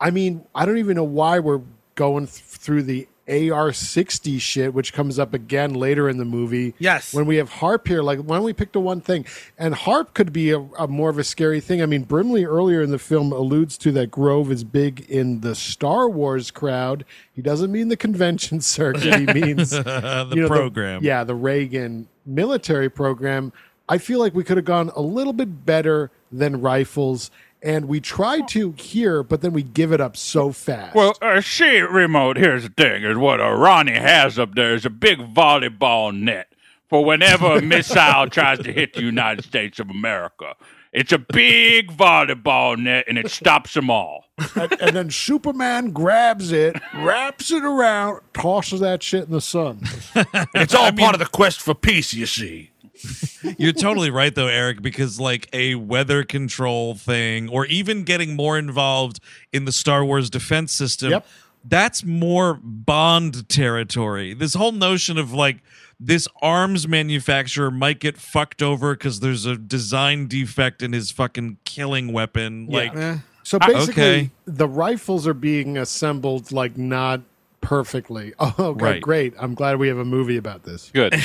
I 0.00 0.10
mean, 0.10 0.44
I 0.54 0.64
don't 0.66 0.78
even 0.78 0.96
know 0.96 1.04
why 1.04 1.38
we're 1.38 1.60
going 1.94 2.26
th- 2.26 2.42
through 2.42 2.82
the 2.84 3.06
AR 3.28 3.72
60 3.72 4.38
shit, 4.38 4.74
which 4.74 4.92
comes 4.92 5.18
up 5.18 5.32
again 5.32 5.74
later 5.74 6.08
in 6.08 6.18
the 6.18 6.24
movie. 6.24 6.74
Yes. 6.78 7.14
When 7.14 7.26
we 7.26 7.36
have 7.36 7.48
Harp 7.48 7.86
here, 7.86 8.02
like, 8.02 8.18
why 8.20 8.36
don't 8.36 8.44
we 8.44 8.52
pick 8.52 8.72
the 8.72 8.80
one 8.80 9.00
thing? 9.00 9.24
And 9.56 9.74
Harp 9.74 10.14
could 10.14 10.32
be 10.32 10.50
a, 10.50 10.58
a 10.78 10.88
more 10.88 11.08
of 11.10 11.18
a 11.18 11.24
scary 11.24 11.60
thing. 11.60 11.82
I 11.82 11.86
mean, 11.86 12.02
Brimley 12.02 12.44
earlier 12.44 12.82
in 12.82 12.90
the 12.90 12.98
film 12.98 13.32
alludes 13.32 13.78
to 13.78 13.92
that 13.92 14.10
Grove 14.10 14.50
is 14.50 14.64
big 14.64 15.08
in 15.08 15.40
the 15.40 15.54
Star 15.54 16.08
Wars 16.08 16.50
crowd. 16.50 17.04
He 17.32 17.42
doesn't 17.42 17.70
mean 17.70 17.88
the 17.88 17.96
convention 17.96 18.60
circuit, 18.62 19.14
he 19.14 19.26
means 19.40 19.70
the 19.70 20.28
you 20.34 20.42
know, 20.42 20.48
program. 20.48 21.02
yeah, 21.02 21.24
the 21.24 21.34
Reagan 21.34 22.08
military 22.26 22.88
program. 22.88 23.52
I 23.88 23.98
feel 23.98 24.20
like 24.20 24.34
we 24.34 24.44
could 24.44 24.56
have 24.56 24.64
gone 24.66 24.90
a 24.96 25.02
little 25.02 25.32
bit 25.32 25.64
better 25.66 26.10
than 26.30 26.60
rifles. 26.60 27.30
And 27.62 27.86
we 27.86 28.00
try 28.00 28.40
to 28.40 28.72
here, 28.72 29.22
but 29.22 29.40
then 29.40 29.52
we 29.52 29.62
give 29.62 29.92
it 29.92 30.00
up 30.00 30.16
so 30.16 30.50
fast. 30.50 30.96
Well, 30.96 31.16
uh, 31.22 31.40
see, 31.40 31.80
remote. 31.80 32.36
Here's 32.36 32.64
the 32.64 32.70
thing: 32.70 33.04
is 33.04 33.16
what 33.16 33.40
uh, 33.40 33.52
Ronnie 33.52 33.92
has 33.92 34.38
up 34.38 34.54
there 34.54 34.74
is 34.74 34.84
a 34.84 34.90
big 34.90 35.18
volleyball 35.18 36.12
net 36.12 36.52
for 36.88 37.04
whenever 37.04 37.58
a 37.58 37.62
missile 37.62 38.26
tries 38.30 38.58
to 38.58 38.72
hit 38.72 38.94
the 38.94 39.02
United 39.02 39.44
States 39.44 39.78
of 39.78 39.88
America. 39.90 40.54
It's 40.92 41.12
a 41.12 41.18
big 41.18 41.90
volleyball 41.90 42.76
net, 42.76 43.06
and 43.08 43.16
it 43.16 43.30
stops 43.30 43.72
them 43.72 43.88
all. 43.88 44.26
and, 44.56 44.72
and 44.80 44.94
then 44.96 45.10
Superman 45.10 45.90
grabs 45.92 46.52
it, 46.52 46.76
wraps 46.94 47.50
it 47.50 47.64
around, 47.64 48.20
tosses 48.34 48.80
that 48.80 49.02
shit 49.02 49.24
in 49.24 49.30
the 49.30 49.40
sun. 49.40 49.80
It's 50.54 50.74
all 50.74 50.92
part 50.92 51.14
of 51.14 51.18
the 51.20 51.26
quest 51.26 51.62
for 51.62 51.74
peace, 51.74 52.12
you 52.12 52.26
see. 52.26 52.71
You're 53.58 53.72
totally 53.72 54.10
right 54.10 54.34
though, 54.34 54.48
Eric, 54.48 54.82
because 54.82 55.18
like 55.20 55.48
a 55.52 55.74
weather 55.74 56.24
control 56.24 56.94
thing, 56.94 57.48
or 57.48 57.66
even 57.66 58.04
getting 58.04 58.36
more 58.36 58.58
involved 58.58 59.20
in 59.52 59.64
the 59.64 59.72
Star 59.72 60.04
Wars 60.04 60.30
defense 60.30 60.72
system, 60.72 61.10
Yep. 61.10 61.26
that's 61.64 62.04
more 62.04 62.58
Bond 62.62 63.48
territory. 63.48 64.34
This 64.34 64.54
whole 64.54 64.72
notion 64.72 65.18
of 65.18 65.32
like 65.32 65.58
this 65.98 66.26
arms 66.40 66.88
manufacturer 66.88 67.70
might 67.70 68.00
get 68.00 68.16
fucked 68.18 68.62
over 68.62 68.94
because 68.94 69.20
there's 69.20 69.46
a 69.46 69.56
design 69.56 70.26
defect 70.26 70.82
in 70.82 70.92
his 70.92 71.10
fucking 71.10 71.58
killing 71.64 72.12
weapon. 72.12 72.66
Like 72.68 72.94
Eh. 72.96 73.18
So 73.44 73.58
basically, 73.58 74.02
okay. 74.02 74.30
the 74.46 74.68
rifles 74.68 75.26
are 75.26 75.34
being 75.34 75.76
assembled 75.76 76.52
like 76.52 76.76
not 76.76 77.22
perfectly. 77.62 78.34
Oh, 78.40 78.54
okay, 78.58 78.84
Right. 78.84 79.00
great. 79.02 79.34
I'm 79.38 79.54
glad 79.54 79.78
we 79.78 79.88
have 79.88 79.96
a 79.96 80.04
movie 80.04 80.36
about 80.36 80.64
this. 80.64 80.90
Good. 80.92 81.12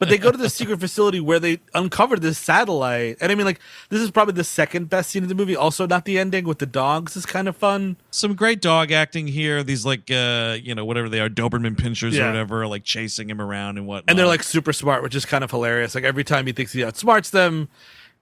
but 0.00 0.08
they 0.08 0.18
go 0.18 0.32
to 0.32 0.38
the 0.38 0.50
secret 0.50 0.80
facility 0.80 1.20
where 1.20 1.38
they 1.38 1.60
uncover 1.74 2.16
this 2.16 2.38
satellite. 2.38 3.18
And 3.20 3.30
I 3.30 3.34
mean, 3.36 3.44
like, 3.46 3.60
this 3.90 4.00
is 4.00 4.10
probably 4.10 4.34
the 4.34 4.44
second 4.44 4.88
best 4.90 5.10
scene 5.10 5.22
of 5.22 5.28
the 5.28 5.34
movie. 5.34 5.54
Also, 5.54 5.86
not 5.86 6.04
the 6.06 6.18
ending 6.18 6.44
with 6.46 6.58
the 6.58 6.66
dogs 6.66 7.16
is 7.16 7.26
kind 7.26 7.46
of 7.48 7.56
fun. 7.56 7.96
Some 8.10 8.34
great 8.34 8.60
dog 8.60 8.90
acting 8.90 9.28
here. 9.28 9.62
These 9.62 9.84
like 9.86 10.10
uh, 10.10 10.56
you 10.60 10.74
know, 10.74 10.84
whatever 10.84 11.08
they 11.08 11.20
are, 11.20 11.28
Doberman 11.28 11.78
pinchers 11.78 12.16
Yeah. 12.16 12.24
or 12.24 12.26
whatever, 12.28 12.66
like 12.66 12.82
chasing 12.84 13.30
him 13.30 13.40
around 13.40 13.78
and 13.78 13.86
whatnot. 13.86 14.04
And 14.08 14.18
they're 14.18 14.26
like 14.26 14.42
super 14.42 14.72
smart, 14.72 15.02
which 15.02 15.14
is 15.14 15.24
kind 15.26 15.44
of 15.44 15.50
hilarious. 15.50 15.94
Like, 15.94 16.04
every 16.04 16.24
time 16.24 16.46
he 16.46 16.52
thinks 16.52 16.72
he 16.72 16.80
outsmarts 16.80 17.30
them. 17.30 17.68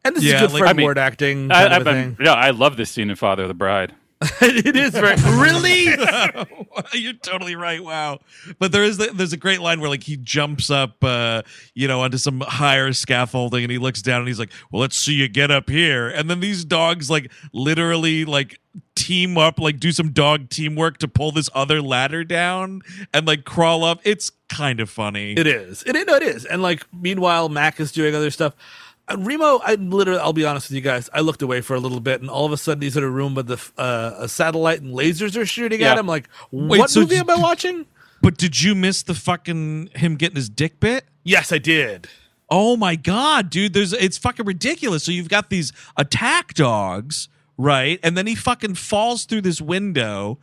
And 0.05 0.17
this 0.17 0.25
Yeah, 0.25 0.37
is 0.37 0.41
good 0.41 0.53
like- 0.53 0.61
Fred 0.63 0.71
I 0.71 0.73
mean, 0.73 0.85
Ward 0.85 0.99
acting. 0.99 1.51
I, 1.53 1.63
Kind 1.63 1.75
I've 1.75 1.81
of 1.83 1.87
a 1.87 1.93
thing. 1.93 2.17
yeah, 2.21 2.33
I 2.33 2.51
love 2.51 2.77
this 2.77 2.91
scene 2.91 3.11
in 3.11 3.17
Father 3.17 3.43
of 3.43 3.49
the 3.49 3.55
Bride. 3.55 3.95
it 4.43 4.77
is 4.77 4.91
very. 4.91 5.17
really? 5.41 5.85
You're 6.93 7.15
totally 7.15 7.57
right. 7.57 7.83
Wow. 7.83 8.21
But 8.59 8.71
there 8.71 8.85
is 8.85 8.99
the, 8.99 9.07
there's 9.15 9.33
a 9.33 9.39
great 9.39 9.61
line 9.61 9.81
where 9.81 9.89
like 9.89 10.03
he 10.03 10.19
jumps 10.19 10.69
up 10.69 11.03
uh 11.03 11.41
you 11.75 11.89
know 11.89 12.03
onto 12.03 12.19
some 12.19 12.41
higher 12.41 12.93
scaffolding 12.93 13.65
and 13.65 13.73
he 13.73 13.79
looks 13.79 14.03
down 14.03 14.19
and 14.19 14.29
he's 14.29 14.39
like, 14.39 14.53
"Well, 14.71 14.83
let's 14.83 14.97
see 14.97 15.15
you 15.15 15.29
get 15.29 15.51
up 15.51 15.71
here." 15.71 16.09
And 16.09 16.29
then 16.29 16.41
these 16.41 16.67
dogs 16.67 17.09
like 17.09 17.33
literally 17.55 18.27
like 18.27 18.61
team 18.95 19.39
up 19.39 19.59
like 19.59 19.81
do 19.81 19.91
some 19.91 20.11
dog 20.11 20.51
teamwork 20.51 20.99
to 20.99 21.09
pull 21.09 21.33
this 21.33 21.49
other 21.55 21.81
ladder 21.81 22.23
down 22.23 22.83
and 23.15 23.27
like 23.27 23.45
crawl 23.45 23.85
up. 23.85 24.01
It's 24.05 24.31
kind 24.51 24.81
of 24.81 24.91
funny. 24.91 25.33
It 25.33 25.47
is. 25.47 25.83
It, 25.85 25.95
no, 26.07 26.15
it 26.17 26.23
is. 26.23 26.45
And 26.45 26.61
like, 26.61 26.85
meanwhile, 26.93 27.49
Mac 27.49 27.81
is 27.81 27.93
doing 27.93 28.15
other 28.15 28.31
stuff. 28.31 28.55
Uh, 29.11 29.17
Remo, 29.19 29.61
I 29.65 29.75
literally, 29.75 30.21
I'll 30.21 30.33
be 30.33 30.45
honest 30.45 30.69
with 30.71 30.77
you 30.77 30.81
guys. 30.83 31.11
I 31.13 31.21
looked 31.21 31.43
away 31.43 31.61
for 31.61 31.75
a 31.75 31.81
little 31.81 32.01
bit, 32.01 32.21
and 32.21 32.31
all 32.31 32.47
of 32.47 32.53
a 32.53 32.57
sudden, 32.57 32.83
he's 32.83 32.97
in 32.97 33.03
a 33.03 33.09
room 33.09 33.35
with 33.35 33.49
the 33.49 33.59
uh, 33.77 34.15
a 34.19 34.29
satellite 34.29 34.81
and 34.81 34.95
lasers 34.95 35.37
are 35.37 35.47
shooting 35.47 35.83
at 35.83 35.99
him. 35.99 36.07
Like, 36.07 36.29
what 36.51 36.91
so 36.91 37.01
movie 37.01 37.17
did- 37.17 37.29
am 37.29 37.31
I 37.31 37.37
watching? 37.43 37.87
but 38.23 38.37
did 38.37 38.63
you 38.63 38.75
miss 38.75 39.03
the 39.03 39.15
fucking 39.15 39.91
him 39.97 40.17
getting 40.17 40.37
his 40.37 40.49
dick 40.51 40.79
bit? 40.79 41.05
Yes, 41.25 41.53
I 41.53 41.59
did. 41.59 42.09
Oh 42.51 42.77
my 42.77 42.97
god, 42.97 43.49
dude! 43.51 43.73
There's 43.73 43.93
it's 43.93 44.19
fucking 44.19 44.45
ridiculous. 44.47 45.05
So 45.05 45.13
you've 45.13 45.29
got 45.29 45.51
these 45.51 45.73
attack 45.97 46.55
dogs, 46.55 47.29
right? 47.57 47.99
And 48.03 48.17
then 48.17 48.27
he 48.27 48.35
fucking 48.35 48.75
falls 48.75 49.25
through 49.25 49.43
this 49.43 49.61
window. 49.61 50.39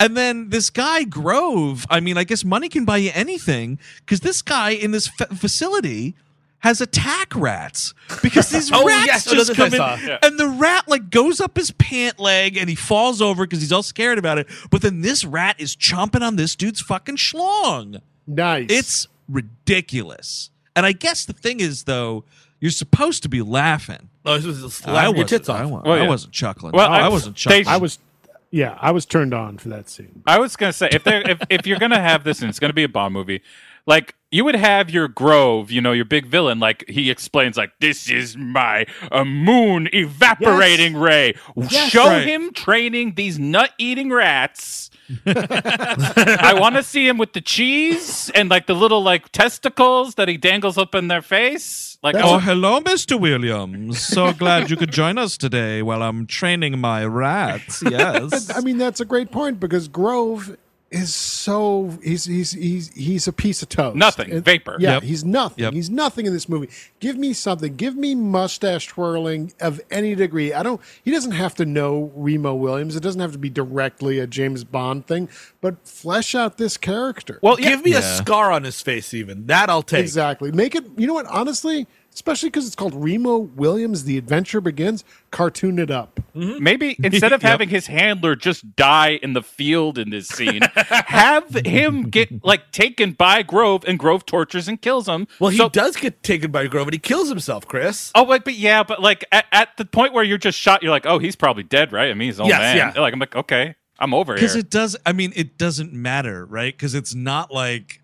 And 0.00 0.16
then 0.16 0.48
this 0.48 0.68
guy 0.70 1.04
Grove, 1.04 1.86
I 1.88 2.00
mean, 2.00 2.18
I 2.18 2.24
guess 2.24 2.44
money 2.44 2.68
can 2.68 2.84
buy 2.84 2.96
you 2.96 3.12
anything 3.14 3.78
because 3.98 4.20
this 4.20 4.42
guy 4.42 4.70
in 4.70 4.90
this 4.90 5.06
fa- 5.06 5.32
facility 5.34 6.16
has 6.62 6.80
attack 6.80 7.34
rats 7.36 7.92
because 8.22 8.48
these 8.50 8.70
Oh, 8.72 8.86
rats 8.86 9.06
yes. 9.06 9.28
Oh, 9.28 9.34
just 9.34 9.48
this 9.48 9.56
come 9.56 9.74
in. 9.74 9.80
Oh, 9.80 9.96
yeah. 10.04 10.18
and 10.22 10.38
the 10.38 10.48
rat 10.48 10.88
like 10.88 11.10
goes 11.10 11.40
up 11.40 11.56
his 11.56 11.70
pant 11.72 12.18
leg 12.20 12.56
and 12.56 12.68
he 12.68 12.74
falls 12.74 13.20
over 13.20 13.44
because 13.44 13.60
he's 13.60 13.72
all 13.72 13.82
scared 13.82 14.18
about 14.18 14.38
it. 14.38 14.46
But 14.70 14.82
then 14.82 15.00
this 15.00 15.24
rat 15.24 15.56
is 15.58 15.74
chomping 15.76 16.22
on 16.22 16.36
this 16.36 16.54
dude's 16.56 16.80
fucking 16.80 17.16
schlong. 17.16 18.00
Nice. 18.26 18.66
It's 18.70 19.08
ridiculous. 19.28 20.50
And 20.74 20.86
I 20.86 20.92
guess 20.92 21.24
the 21.24 21.32
thing 21.32 21.60
is, 21.60 21.84
though, 21.84 22.24
you're 22.60 22.70
supposed 22.70 23.22
to 23.24 23.28
be 23.28 23.42
laughing. 23.42 24.08
Oh, 24.24 24.36
this 24.36 24.44
was 24.46 24.64
I 24.64 24.68
slapping 24.68 25.02
your 25.16 25.24
wasn't, 25.24 25.28
tits 25.28 25.48
I, 25.48 25.64
off. 25.64 25.70
wa- 25.70 25.82
Well, 25.84 26.02
I 26.02 26.08
wasn't 26.08 26.32
chuckling. 26.32 26.72
Well, 26.72 26.88
Oh, 26.88 26.92
I, 26.92 27.00
I- 27.00 27.08
wasn't 27.08 27.36
they- 27.36 27.40
chuckling. 27.40 27.66
I 27.66 27.76
was, 27.76 27.98
yeah, 28.50 28.78
I 28.80 28.90
was 28.92 29.04
turned 29.06 29.34
on 29.34 29.58
for 29.58 29.68
that 29.70 29.88
scene. 29.88 30.22
I 30.26 30.38
was 30.38 30.56
gonna 30.56 30.72
say 30.72 30.88
if 30.92 31.02
they 31.04 31.22
if 31.24 31.40
if 31.50 31.66
you're 31.66 31.78
gonna 31.78 32.00
have 32.00 32.22
this 32.22 32.40
and 32.40 32.48
it's 32.50 32.58
gonna 32.60 32.72
be 32.72 32.84
a 32.84 32.88
bomb 32.88 33.12
movie, 33.12 33.42
like 33.86 34.14
you 34.32 34.44
would 34.44 34.56
have 34.56 34.90
your 34.90 35.06
Grove, 35.06 35.70
you 35.70 35.80
know, 35.80 35.92
your 35.92 36.04
big 36.04 36.26
villain, 36.26 36.58
like 36.58 36.84
he 36.88 37.10
explains, 37.10 37.56
like 37.56 37.72
this 37.80 38.10
is 38.10 38.36
my 38.36 38.86
uh, 39.12 39.24
moon 39.24 39.88
evaporating 39.92 40.96
ray. 40.96 41.34
Show 41.68 42.06
Right. 42.06 42.26
him 42.26 42.52
training 42.52 43.14
these 43.14 43.38
nut 43.38 43.70
eating 43.78 44.10
rats. 44.10 44.90
I 45.26 46.54
want 46.58 46.76
to 46.76 46.82
see 46.82 47.06
him 47.06 47.18
with 47.18 47.32
the 47.34 47.40
cheese 47.40 48.30
and 48.34 48.48
like 48.48 48.66
the 48.66 48.74
little 48.74 49.02
like 49.02 49.30
testicles 49.32 50.14
that 50.14 50.28
he 50.28 50.36
dangles 50.36 50.78
up 50.78 50.94
in 50.94 51.08
their 51.08 51.22
face. 51.22 51.98
Like, 52.02 52.14
That's 52.14 52.26
Oh, 52.26 52.34
oh, 52.36 52.38
hello, 52.38 52.80
Mr. 52.92 53.20
Williams. 53.20 54.00
So 54.00 54.32
glad 54.32 54.70
you 54.70 54.76
could 54.76 54.90
join 54.90 55.18
us 55.18 55.36
today 55.36 55.82
while 55.82 56.02
I'm 56.02 56.26
training 56.26 56.78
my 56.80 57.04
rats. 57.04 57.82
Yes. 57.92 58.48
I 58.56 58.60
mean, 58.60 58.78
that's 58.78 59.00
a 59.00 59.04
great 59.04 59.30
point 59.30 59.60
because 59.60 59.86
Grove 59.86 60.56
is 60.92 61.14
so 61.14 61.98
he's 62.02 62.24
he's 62.26 62.52
he's 62.52 62.92
he's 62.94 63.26
a 63.26 63.32
piece 63.32 63.62
of 63.62 63.68
toast. 63.68 63.96
Nothing. 63.96 64.30
It- 64.30 64.44
Vapor. 64.44 64.76
Yeah, 64.78 64.94
Yep. 64.94 65.02
he's 65.02 65.24
nothing. 65.24 65.64
Yep. 65.64 65.72
He's 65.72 65.90
nothing 65.90 66.26
in 66.26 66.32
this 66.32 66.48
movie. 66.48 66.68
Give 67.00 67.16
me 67.16 67.32
something. 67.32 67.74
Give 67.76 67.96
me 67.96 68.14
mustache 68.14 68.86
twirling 68.86 69.52
of 69.60 69.80
any 69.90 70.14
degree. 70.14 70.52
I 70.52 70.62
don't. 70.62 70.80
He 71.02 71.10
doesn't 71.10 71.32
have 71.32 71.54
to 71.56 71.64
know 71.66 72.12
Remo 72.14 72.54
Williams. 72.54 72.94
It 72.94 73.00
doesn't 73.02 73.20
have 73.20 73.32
to 73.32 73.38
be 73.38 73.50
directly 73.50 74.18
a 74.18 74.26
James 74.26 74.64
Bond 74.64 75.06
thing. 75.06 75.28
But 75.60 75.86
flesh 75.88 76.34
out 76.34 76.58
this 76.58 76.76
character. 76.76 77.38
well, 77.42 77.58
yeah, 77.58 77.70
Give 77.70 77.84
me 77.84 77.94
a 77.94 78.02
scar 78.02 78.52
on 78.52 78.64
his 78.64 78.80
face, 78.82 79.14
even 79.14 79.46
that 79.46 79.70
I'll 79.70 79.82
take. 79.82 80.00
Exactly. 80.00 80.52
Make 80.52 80.74
it. 80.74 80.84
You 80.96 81.06
know 81.06 81.14
what? 81.14 81.26
Honestly, 81.26 81.86
especially 82.14 82.48
because 82.48 82.66
it's 82.66 82.76
called 82.76 82.94
Remo 82.94 83.36
Williams. 83.38 84.04
The 84.04 84.18
adventure 84.18 84.60
begins. 84.60 85.04
Cartoon 85.30 85.78
it 85.78 85.90
up. 85.90 86.20
Mm-hmm. 86.36 86.62
Maybe 86.62 86.96
instead 87.02 87.32
of 87.32 87.42
Yep. 87.42 87.50
having 87.50 87.68
his 87.68 87.86
handler 87.86 88.34
just 88.36 88.76
die 88.76 89.18
in 89.22 89.32
the 89.32 89.42
field 89.42 89.98
in 89.98 90.10
this 90.10 90.28
scene, 90.28 90.60
have 90.76 91.54
him 91.66 92.10
get 92.10 92.44
like 92.44 92.70
taken 92.72 93.12
by 93.12 93.42
Grove 93.42 93.84
and 93.86 93.98
Grove 93.98 94.26
tortures 94.26 94.68
and 94.68 94.80
kills 94.80 95.08
him. 95.08 95.26
Well, 95.40 95.50
he 95.50 95.56
So- 95.58 95.68
does 95.68 95.96
get 95.96 96.22
taken 96.22 96.50
by 96.50 96.66
Grove, 96.66 96.86
and 96.88 96.94
he 96.94 96.98
kills 96.98 97.28
himself, 97.28 97.66
Chris. 97.66 98.10
Oh, 98.14 98.24
like, 98.24 98.44
but 98.44 98.54
yeah, 98.54 98.82
but 98.82 99.00
like 99.00 99.24
at, 99.32 99.46
at 99.52 99.76
the 99.76 99.84
point 99.84 100.12
where 100.12 100.24
you're 100.24 100.38
just 100.38 100.58
shot, 100.58 100.82
you're 100.82 100.90
like, 100.92 101.06
oh, 101.06 101.18
he's 101.18 101.36
probably 101.36 101.62
dead, 101.62 101.92
right? 101.92 102.10
I 102.10 102.14
mean, 102.14 102.28
he's 102.28 102.38
old 102.40 102.48
Yes, 102.50 102.60
man. 102.60 102.76
yeah. 102.94 103.00
Like, 103.00 103.14
I'm 103.14 103.20
like, 103.20 103.34
okay, 103.36 103.74
I'm 103.98 104.12
over 104.12 104.34
here. 104.34 104.40
Because 104.40 104.56
it 104.56 104.68
does, 104.70 104.96
I 105.06 105.12
mean, 105.12 105.32
it 105.34 105.56
doesn't 105.56 105.92
matter, 105.92 106.44
right? 106.44 106.74
Because 106.76 106.94
it's 106.94 107.14
not 107.14 107.50
like 107.52 108.01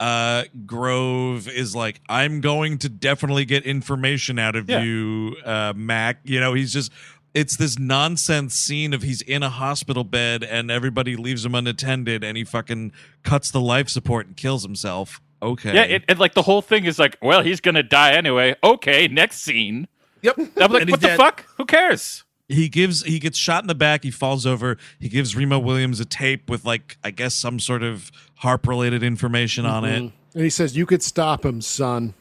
uh 0.00 0.44
Grove 0.66 1.48
is 1.48 1.74
like, 1.74 2.00
I'm 2.08 2.40
going 2.40 2.78
to 2.78 2.88
definitely 2.88 3.44
get 3.44 3.64
information 3.64 4.38
out 4.38 4.56
of 4.56 4.68
Yeah. 4.70 4.82
you, 4.82 5.36
uh, 5.44 5.72
Mac. 5.76 6.20
You 6.24 6.40
know, 6.40 6.54
he's 6.54 6.72
just 6.72 6.92
it's 7.34 7.56
this 7.56 7.78
nonsense 7.78 8.54
scene 8.54 8.94
of 8.94 9.02
he's 9.02 9.20
in 9.22 9.42
a 9.42 9.50
hospital 9.50 10.02
bed 10.04 10.42
and 10.42 10.70
everybody 10.70 11.14
leaves 11.16 11.44
him 11.44 11.54
unattended 11.54 12.24
and 12.24 12.36
he 12.36 12.44
fucking 12.44 12.90
cuts 13.22 13.50
the 13.50 13.60
life 13.60 13.88
support 13.88 14.26
and 14.26 14.36
kills 14.36 14.62
himself. 14.62 15.20
Okay. 15.40 15.72
yeah, 15.74 15.82
it, 15.82 16.04
it 16.08 16.18
like 16.18 16.34
the 16.34 16.42
whole 16.42 16.62
thing 16.62 16.84
is 16.84 16.98
like, 16.98 17.16
well, 17.22 17.42
he's 17.42 17.60
gonna 17.60 17.82
die 17.82 18.12
anyway. 18.12 18.56
Okay, 18.64 19.06
next 19.08 19.42
scene. 19.42 19.86
Yep. 20.22 20.36
I'm 20.38 20.72
like, 20.72 20.88
what 20.88 21.00
the 21.00 21.06
dead. 21.08 21.16
fuck? 21.16 21.44
Who 21.58 21.64
cares? 21.64 22.24
he 22.50 22.70
gives 22.70 23.04
he 23.04 23.18
gets 23.18 23.36
shot 23.36 23.62
in 23.62 23.66
the 23.68 23.74
back 23.74 24.02
he 24.02 24.10
falls 24.10 24.46
over 24.46 24.78
he 24.98 25.10
gives 25.10 25.36
remo 25.36 25.58
williams 25.58 26.00
a 26.00 26.04
tape 26.06 26.48
with 26.48 26.64
like 26.64 26.96
i 27.04 27.10
guess 27.10 27.34
some 27.34 27.60
sort 27.60 27.82
of 27.82 28.10
harp 28.38 28.66
related 28.66 29.02
information 29.02 29.64
on 29.66 29.84
it 29.84 29.98
And 30.34 30.42
he 30.42 30.50
says, 30.50 30.76
"You 30.76 30.86
could 30.86 31.02
stop 31.02 31.44
him, 31.44 31.60
son." 31.60 32.14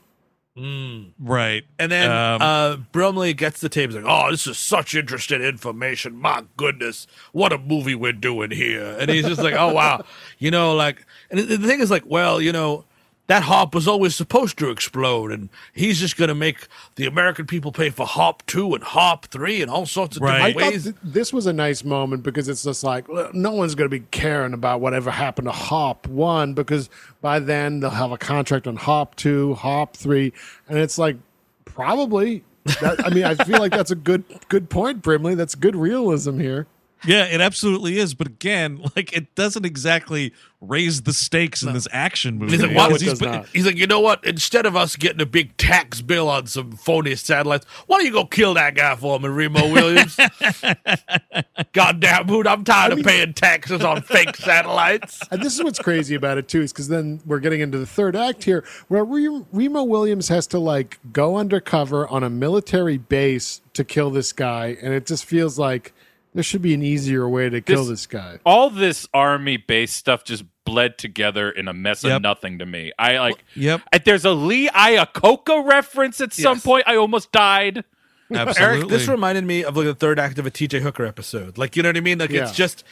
right 1.20 1.66
And 1.78 1.92
then 1.92 2.10
Um, 2.10 2.42
uh, 2.42 2.76
Brimley 2.92 3.36
gets 3.36 3.60
the 3.62 3.70
tape. 3.70 3.92
He's 3.92 3.96
like, 4.02 4.06
"Oh, 4.12 4.32
this 4.32 4.48
is 4.48 4.58
such 4.58 4.96
interesting 4.96 5.44
information. 5.44 6.16
My 6.18 6.46
goodness, 6.58 7.06
what 7.32 7.54
a 7.54 7.60
movie 7.60 7.94
we're 7.94 8.12
doing 8.12 8.50
here!" 8.50 8.98
And 9.00 9.08
he's 9.12 9.28
just 9.28 9.42
like, 9.42 9.54
"Oh 9.54 9.72
wow, 9.72 10.04
you 10.40 10.50
know, 10.50 10.74
like." 10.74 11.06
And 11.30 11.40
the 11.40 11.58
the 11.58 11.68
thing 11.68 11.80
is, 11.80 11.92
like, 11.92 12.06
well, 12.08 12.42
you 12.42 12.52
know, 12.52 12.86
that 13.28 13.44
hop 13.44 13.76
was 13.76 13.88
always 13.88 14.16
supposed 14.16 14.58
to 14.60 14.70
explode, 14.70 15.32
and 15.32 15.50
he's 15.74 16.00
just 16.00 16.16
going 16.18 16.30
to 16.30 16.36
make 16.36 16.68
the 16.96 17.06
American 17.06 17.46
people 17.46 17.72
pay 17.72 17.90
for 17.90 18.06
hop 18.06 18.46
two 18.46 18.74
and 18.74 18.84
hop 18.84 19.26
three 19.28 19.62
and 19.62 19.70
all 19.70 19.86
sorts 19.86 20.16
of 20.16 20.24
Right. 20.24 20.48
Different 20.48 20.60
thought 20.60 20.72
ways. 20.72 20.84
th- 20.84 20.96
this 21.04 21.34
was 21.34 21.46
a 21.46 21.54
nice 21.54 21.84
moment 21.84 22.24
because 22.24 22.48
it's 22.48 22.64
just 22.64 22.84
like 22.84 23.06
no 23.34 23.52
one's 23.52 23.76
going 23.76 23.90
to 23.90 24.00
be 24.00 24.06
caring 24.12 24.54
about 24.54 24.80
whatever 24.82 25.12
happened 25.12 25.48
to 25.48 25.52
Hop 25.52 26.08
One 26.08 26.54
because 26.54 26.90
by 27.22 27.40
then 27.40 27.82
they'll 27.82 27.90
have 27.90 28.12
a 28.12 28.18
contract 28.18 28.66
on 28.68 28.78
Hop 28.78 29.16
Two, 29.16 29.54
Hop 29.56 29.96
Three, 29.96 30.32
and 30.70 30.78
it's 30.80 30.98
like 30.98 31.18
probably. 31.66 32.44
That, 32.82 33.06
I 33.06 33.10
mean, 33.12 33.24
I 33.24 33.34
feel 33.36 33.60
like 33.60 33.72
that's 33.72 33.92
a 33.92 33.96
good 33.96 34.26
good 34.50 34.70
point, 34.70 35.02
Brimley. 35.02 35.36
That's 35.36 35.56
good 35.56 35.74
realism 35.76 36.38
here. 36.40 36.68
Yeah 37.06 37.26
it 37.26 37.42
absolutely 37.42 37.98
is 37.98 38.14
but 38.14 38.28
again 38.28 38.82
like 38.96 39.12
it 39.16 39.36
doesn't 39.36 39.66
exactly 39.66 40.34
raise 40.60 41.04
the 41.04 41.14
stakes 41.14 41.62
in 41.62 41.72
this 41.74 41.88
action 41.92 42.40
movie 42.40 42.54
He's 42.54 42.64
like, 42.64 42.72
No, 42.72 42.78
what? 42.78 42.92
it 42.94 43.02
He's, 43.02 43.10
does 43.12 43.22
not. 43.22 43.48
he's 43.50 43.66
like, 43.68 43.78
you 43.78 43.86
know 43.86 44.00
what? 44.00 44.26
Instead 44.26 44.66
of 44.66 44.76
us 44.76 44.96
getting 44.96 45.22
a 45.22 45.26
big 45.28 45.56
tax 45.58 46.02
bill 46.02 46.28
on 46.28 46.48
some 46.48 46.72
phony 46.72 47.14
satellites, 47.14 47.64
why 47.86 47.98
don't 47.98 48.08
you 48.08 48.12
go 48.12 48.26
kill 48.26 48.56
that 48.56 48.74
guy 48.74 48.96
for 48.96 49.20
me, 49.20 49.28
Remo 49.28 49.72
Williams? 49.72 50.18
Goddamn 51.74 52.28
hoot! 52.28 52.48
I'm 52.48 52.64
tired 52.64 52.94
of 52.94 53.06
paying 53.06 53.34
taxes 53.34 53.84
on 53.84 54.02
fake 54.02 54.36
satellites. 54.36 55.22
And 55.32 55.44
this 55.44 55.56
is 55.56 55.64
what's 55.64 55.78
crazy 55.80 56.16
about 56.16 56.38
it 56.40 56.48
too, 56.48 56.62
is 56.62 56.72
because 56.72 56.88
then 56.88 57.22
we're 57.26 57.40
getting 57.40 57.60
into 57.62 57.78
the 57.78 57.86
third 57.86 58.16
act 58.16 58.44
here, 58.44 58.64
where 58.88 59.04
Re- 59.06 59.44
Remo 59.52 59.84
Williams 59.84 60.28
has 60.30 60.48
to 60.48 60.60
like 60.60 61.00
go 61.12 61.38
undercover 61.38 62.08
on 62.08 62.24
a 62.24 62.30
military 62.30 62.98
base 62.98 63.62
to 63.74 63.84
kill 63.84 64.10
this 64.10 64.32
guy, 64.34 64.78
and 64.82 64.94
it 64.94 65.06
just 65.06 65.26
feels 65.26 65.60
like 65.60 65.94
there 66.38 66.44
should 66.44 66.62
be 66.62 66.76
an 66.76 66.84
easier 66.84 67.28
way 67.28 67.50
to 67.50 67.60
kill 67.62 67.80
This- 67.86 67.90
this 68.02 68.06
guy. 68.06 68.38
All 68.46 68.70
this 68.70 69.08
army 69.12 69.58
based 69.58 69.96
stuff 69.96 70.24
just 70.24 70.44
bled 70.66 71.00
together 71.00 71.50
in 71.50 71.68
a 71.68 71.74
mess 71.74 72.04
Yep. 72.04 72.18
of 72.18 72.22
nothing 72.22 72.60
to 72.60 72.66
me. 72.68 72.92
I 73.00 73.18
like. 73.18 73.44
yep 73.56 73.82
I- 73.92 73.98
There's 73.98 74.24
a 74.24 74.34
Lee 74.34 74.70
Iacocca 74.70 75.66
reference 75.66 76.22
at 76.22 76.34
some 76.34 76.62
point. 76.62 76.84
I 76.86 76.96
almost 76.96 77.32
died. 77.32 77.84
absolutely 78.32 78.64
Eric, 78.82 78.88
this 78.90 79.08
reminded 79.08 79.46
me 79.46 79.64
of 79.64 79.76
like 79.78 79.88
the 79.88 79.96
third 79.96 80.20
act 80.20 80.38
of 80.38 80.46
a 80.46 80.52
TJ 80.52 80.82
Hooker 80.82 81.08
episode. 81.08 81.58
Like, 81.58 81.76
you 81.76 81.82
know 81.82 81.90
what 81.90 81.98
I 81.98 82.02
mean? 82.02 82.20
Like, 82.20 82.30
Yeah. 82.30 82.44
it's 82.44 82.52
just 82.56 82.84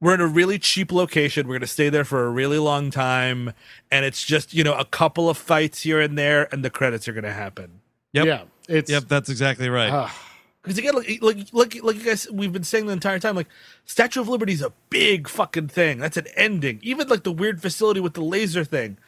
we're 0.00 0.14
in 0.14 0.22
a 0.22 0.26
really 0.26 0.58
cheap 0.58 0.90
location. 0.90 1.46
We're 1.48 1.54
going 1.54 1.60
to 1.60 1.66
stay 1.66 1.90
there 1.90 2.04
for 2.04 2.24
a 2.24 2.30
really 2.30 2.58
long 2.58 2.90
time, 2.90 3.52
and 3.90 4.06
it's 4.06 4.24
just 4.24 4.54
you 4.54 4.64
know 4.64 4.72
a 4.74 4.86
couple 4.86 5.28
of 5.28 5.36
fights 5.36 5.82
here 5.82 6.00
and 6.00 6.16
there, 6.16 6.48
and 6.50 6.64
the 6.64 6.70
credits 6.70 7.06
are 7.08 7.12
going 7.12 7.24
to 7.24 7.32
happen. 7.32 7.80
Yep. 8.14 8.26
Yeah, 8.26 8.40
it's 8.68 8.90
Yep, 8.90 9.04
that's 9.08 9.28
exactly 9.28 9.68
right. 9.68 9.90
ah, 9.92 10.14
Because 10.66 10.78
again, 10.78 10.96
like, 10.96 11.22
like 11.22 11.52
like 11.52 11.84
like 11.84 11.96
you 11.96 12.02
guys, 12.02 12.28
we've 12.28 12.52
been 12.52 12.64
saying 12.64 12.86
the 12.86 12.92
entire 12.92 13.20
time, 13.20 13.36
like 13.36 13.46
Statue 13.84 14.20
of 14.20 14.28
Liberty 14.28 14.52
is 14.52 14.62
a 14.62 14.72
big 14.90 15.28
fucking 15.28 15.68
thing. 15.68 15.98
That's 15.98 16.16
an 16.16 16.26
ending. 16.34 16.80
Even 16.82 17.06
like 17.06 17.22
the 17.22 17.30
weird 17.30 17.62
facility 17.62 18.00
with 18.00 18.14
the 18.14 18.20
laser 18.20 18.64
thing, 18.64 18.98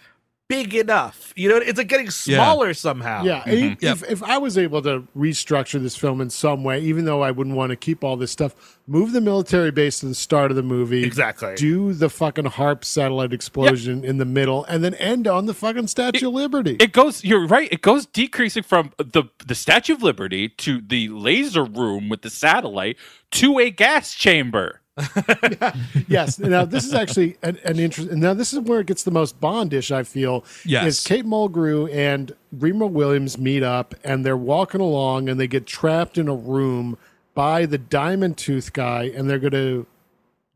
big 0.49 0.75
enough. 0.75 1.33
You 1.37 1.51
know, 1.51 1.57
it's 1.57 1.79
like 1.79 1.89
getting 1.89 2.11
smaller 2.11 2.75
somehow. 2.75 3.23
Yeah, 3.23 3.43
mm-hmm. 3.43 3.85
if, 3.85 4.03
if 4.03 4.11
if 4.11 4.23
I 4.23 4.39
was 4.39 4.59
able 4.59 4.83
to 4.83 5.07
restructure 5.17 5.81
this 5.81 5.95
film 5.95 6.21
in 6.21 6.31
some 6.31 6.65
way, 6.65 6.81
even 6.81 7.05
though 7.05 7.23
I 7.23 7.31
wouldn't 7.31 7.55
want 7.55 7.71
to 7.71 7.77
keep 7.77 8.03
all 8.03 8.17
this 8.17 8.33
stuff, 8.33 8.79
move 8.87 9.13
the 9.13 9.21
military 9.21 9.71
base 9.71 10.01
to 10.01 10.07
the 10.07 10.15
start 10.15 10.51
of 10.51 10.57
the 10.57 10.63
movie, 10.63 11.05
Exactly. 11.05 11.55
Do 11.55 11.93
the 11.93 12.09
fucking 12.09 12.47
harp 12.47 12.85
satellite 12.85 13.33
explosion 13.33 14.05
in 14.05 14.17
the 14.17 14.25
middle, 14.25 14.65
and 14.65 14.83
then 14.83 14.95
end 14.95 15.29
on 15.29 15.47
the 15.47 15.55
fucking 15.55 15.87
Statue 15.87 16.29
of 16.29 16.35
Liberty. 16.35 16.77
It 16.81 16.93
goes. 16.93 17.23
You're 17.23 17.47
right. 17.47 17.69
It 17.71 17.83
goes 17.83 18.07
decreasing 18.07 18.63
from 18.63 18.93
the 18.97 19.25
the 19.47 19.55
Statue 19.55 19.95
of 19.95 20.03
Liberty 20.03 20.49
to 20.49 20.81
the 20.81 21.09
laser 21.11 21.65
room 21.65 22.09
with 22.09 22.23
the 22.23 22.31
satellite 22.31 22.97
to 23.33 23.59
a 23.59 23.71
gas 23.71 24.15
chamber. 24.15 24.78
yes. 26.09 26.39
Now 26.39 26.65
this 26.65 26.85
is 26.85 26.95
actually 26.95 27.37
an, 27.43 27.59
an 27.65 27.79
interest. 27.79 28.13
Now 28.13 28.35
this 28.35 28.53
is 28.53 28.61
where 28.61 28.81
it 28.81 28.87
gets 28.87 29.03
the 29.03 29.11
most 29.11 29.41
Bondish. 29.41 29.91
I 29.91 30.03
feel. 30.03 30.45
Yes. 30.65 30.87
Is 30.87 31.05
Kate 31.05 31.25
Mulgrew 31.25 31.93
and 31.95 32.33
Remo 32.53 32.87
Williams 32.87 33.39
meet 33.39 33.63
up, 33.63 33.95
and 34.05 34.25
they're 34.25 34.37
walking 34.37 34.81
along, 34.81 35.29
and 35.29 35.39
they 35.39 35.47
get 35.47 35.67
trapped 35.67 36.19
in 36.19 36.29
a 36.29 36.35
room 36.35 36.99
by 37.35 37.67
the 37.67 37.79
Diamond 37.79 38.37
Tooth 38.37 38.73
guy, 38.73 39.05
and 39.05 39.31
they're 39.31 39.39
going 39.39 39.53
to 39.53 39.87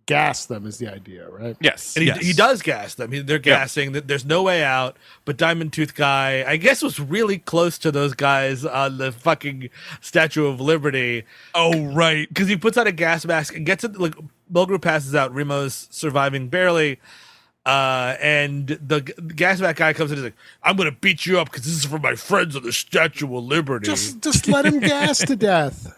gas 0.07 0.47
them. 0.47 0.67
Is 0.67 0.79
the 0.79 0.89
idea, 0.93 1.29
right? 1.29 1.57
Yes. 1.61 1.97
And 1.97 2.03
he, 2.03 2.09
Yes. 2.09 2.19
he 2.25 2.33
does 2.33 2.63
gas 2.63 2.95
them. 2.95 3.13
He- 3.13 3.21
They're 3.21 3.39
gassing. 3.39 3.93
that 3.93 4.09
There's 4.09 4.25
no 4.25 4.43
way 4.43 4.63
out. 4.65 4.97
But 5.25 5.37
Diamond 5.37 5.73
Tooth 5.73 5.95
guy, 5.95 6.45
I 6.47 6.57
guess, 6.57 6.83
was 6.83 6.99
really 7.01 7.39
close 7.39 7.79
to 7.79 7.91
those 7.91 8.15
guys 8.15 8.65
on 8.65 8.99
the 8.99 9.13
fucking 9.13 9.71
Statue 10.01 10.47
of 10.47 10.61
Liberty 10.61 11.25
oh, 11.55 11.87
right. 11.93 12.29
because 12.29 12.49
he 12.49 12.57
puts 12.57 12.77
on 12.77 12.87
a 12.87 12.93
gas 12.93 13.25
mask 13.25 13.55
and 13.55 13.65
gets 13.65 13.85
it. 13.85 13.99
Like 13.99 14.15
Mulgrew 14.53 14.81
passes 14.81 15.15
out. 15.15 15.35
Remo's 15.35 15.89
surviving 15.91 16.49
barely. 16.49 16.99
Uh, 17.65 18.17
and 18.21 18.67
the, 18.67 18.77
the 19.17 19.35
gas 19.35 19.61
mask 19.61 19.77
guy 19.77 19.93
comes 19.93 20.11
in 20.11 20.19
and 20.19 20.27
is 20.27 20.33
like, 20.33 20.39
"I'm 20.65 20.75
gonna 20.77 20.91
beat 20.91 21.27
you 21.27 21.39
up 21.39 21.49
because 21.49 21.65
this 21.65 21.75
is 21.75 21.85
for 21.85 22.01
my 22.01 22.17
friends 22.17 22.57
on 22.57 22.65
the 22.65 22.73
Statue 22.73 23.25
of 23.37 23.45
Liberty." 23.45 23.87
Just 23.87 24.21
just 24.21 24.49
let 24.49 24.67
him 24.67 24.81
gas 24.81 25.19
to 25.19 25.37
death. 25.37 25.97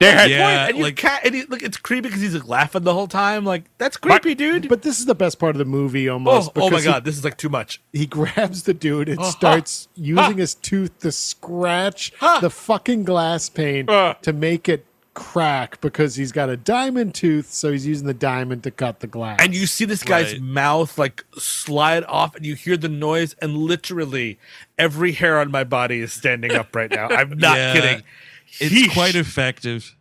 There 0.00 0.28
Yeah. 0.28 0.68
and 0.68 0.76
you 0.78 0.84
like- 0.84 0.96
cat, 0.96 1.22
and 1.24 1.34
he, 1.34 1.42
look, 1.44 1.60
it's 1.60 1.76
creepy 1.76 2.02
because 2.08 2.20
he's 2.20 2.32
like 2.34 2.46
laughing 2.46 2.84
the 2.84 2.94
whole 2.94 3.08
time. 3.08 3.44
Like 3.44 3.64
that's 3.78 3.96
creepy, 3.96 4.36
dude. 4.36 4.68
But 4.68 4.82
this 4.82 5.00
is 5.00 5.06
the 5.06 5.14
best 5.14 5.40
part 5.40 5.56
of 5.56 5.58
the 5.58 5.64
movie, 5.64 6.08
almost. 6.08 6.50
oh, 6.50 6.52
oh 6.54 6.60
my 6.60 6.68
because 6.70 6.84
he- 6.84 6.90
god, 6.90 7.04
this 7.04 7.16
is 7.18 7.24
like 7.24 7.36
too 7.36 7.48
much. 7.48 7.80
He 7.92 8.06
grabs 8.06 8.62
the 8.62 8.74
dude 8.74 9.08
and 9.08 9.18
Oh, 9.18 9.24
starts 9.30 9.88
using 9.96 10.38
his 10.38 10.54
tooth 10.54 10.96
to 11.00 11.10
scratch 11.10 12.12
the 12.40 12.48
fucking 12.50 13.04
glass 13.04 13.48
pane 13.48 13.90
Uh. 13.90 14.14
to 14.22 14.32
make 14.32 14.68
it 14.68 14.84
crack 15.14 15.80
because 15.80 16.14
he's 16.14 16.30
got 16.30 16.48
a 16.48 16.56
diamond 16.56 17.12
tooth, 17.12 17.50
so 17.52 17.72
he's 17.72 17.84
using 17.84 18.06
the 18.06 18.14
diamond 18.14 18.62
to 18.62 18.70
cut 18.70 19.00
the 19.00 19.08
glass. 19.08 19.40
and 19.42 19.52
you 19.52 19.66
see 19.66 19.84
this 19.84 20.04
guy's 20.04 20.34
Right. 20.34 20.40
mouth 20.42 20.96
like 20.96 21.24
slide 21.36 22.04
off 22.04 22.36
and 22.36 22.46
you 22.46 22.54
hear 22.54 22.76
the 22.76 22.88
noise 22.88 23.34
and 23.42 23.56
literally 23.58 24.38
every 24.78 25.10
hair 25.10 25.40
on 25.40 25.50
my 25.50 25.64
body 25.64 25.98
is 26.02 26.12
standing 26.12 26.52
up 26.54 26.76
right 26.76 26.88
now 26.88 27.08
i'm 27.08 27.36
not 27.36 27.56
Yeah. 27.56 27.72
kidding 27.72 28.02
It's 28.60 28.74
Yeesh. 28.74 28.92
quite 28.92 29.14
effective. 29.14 29.94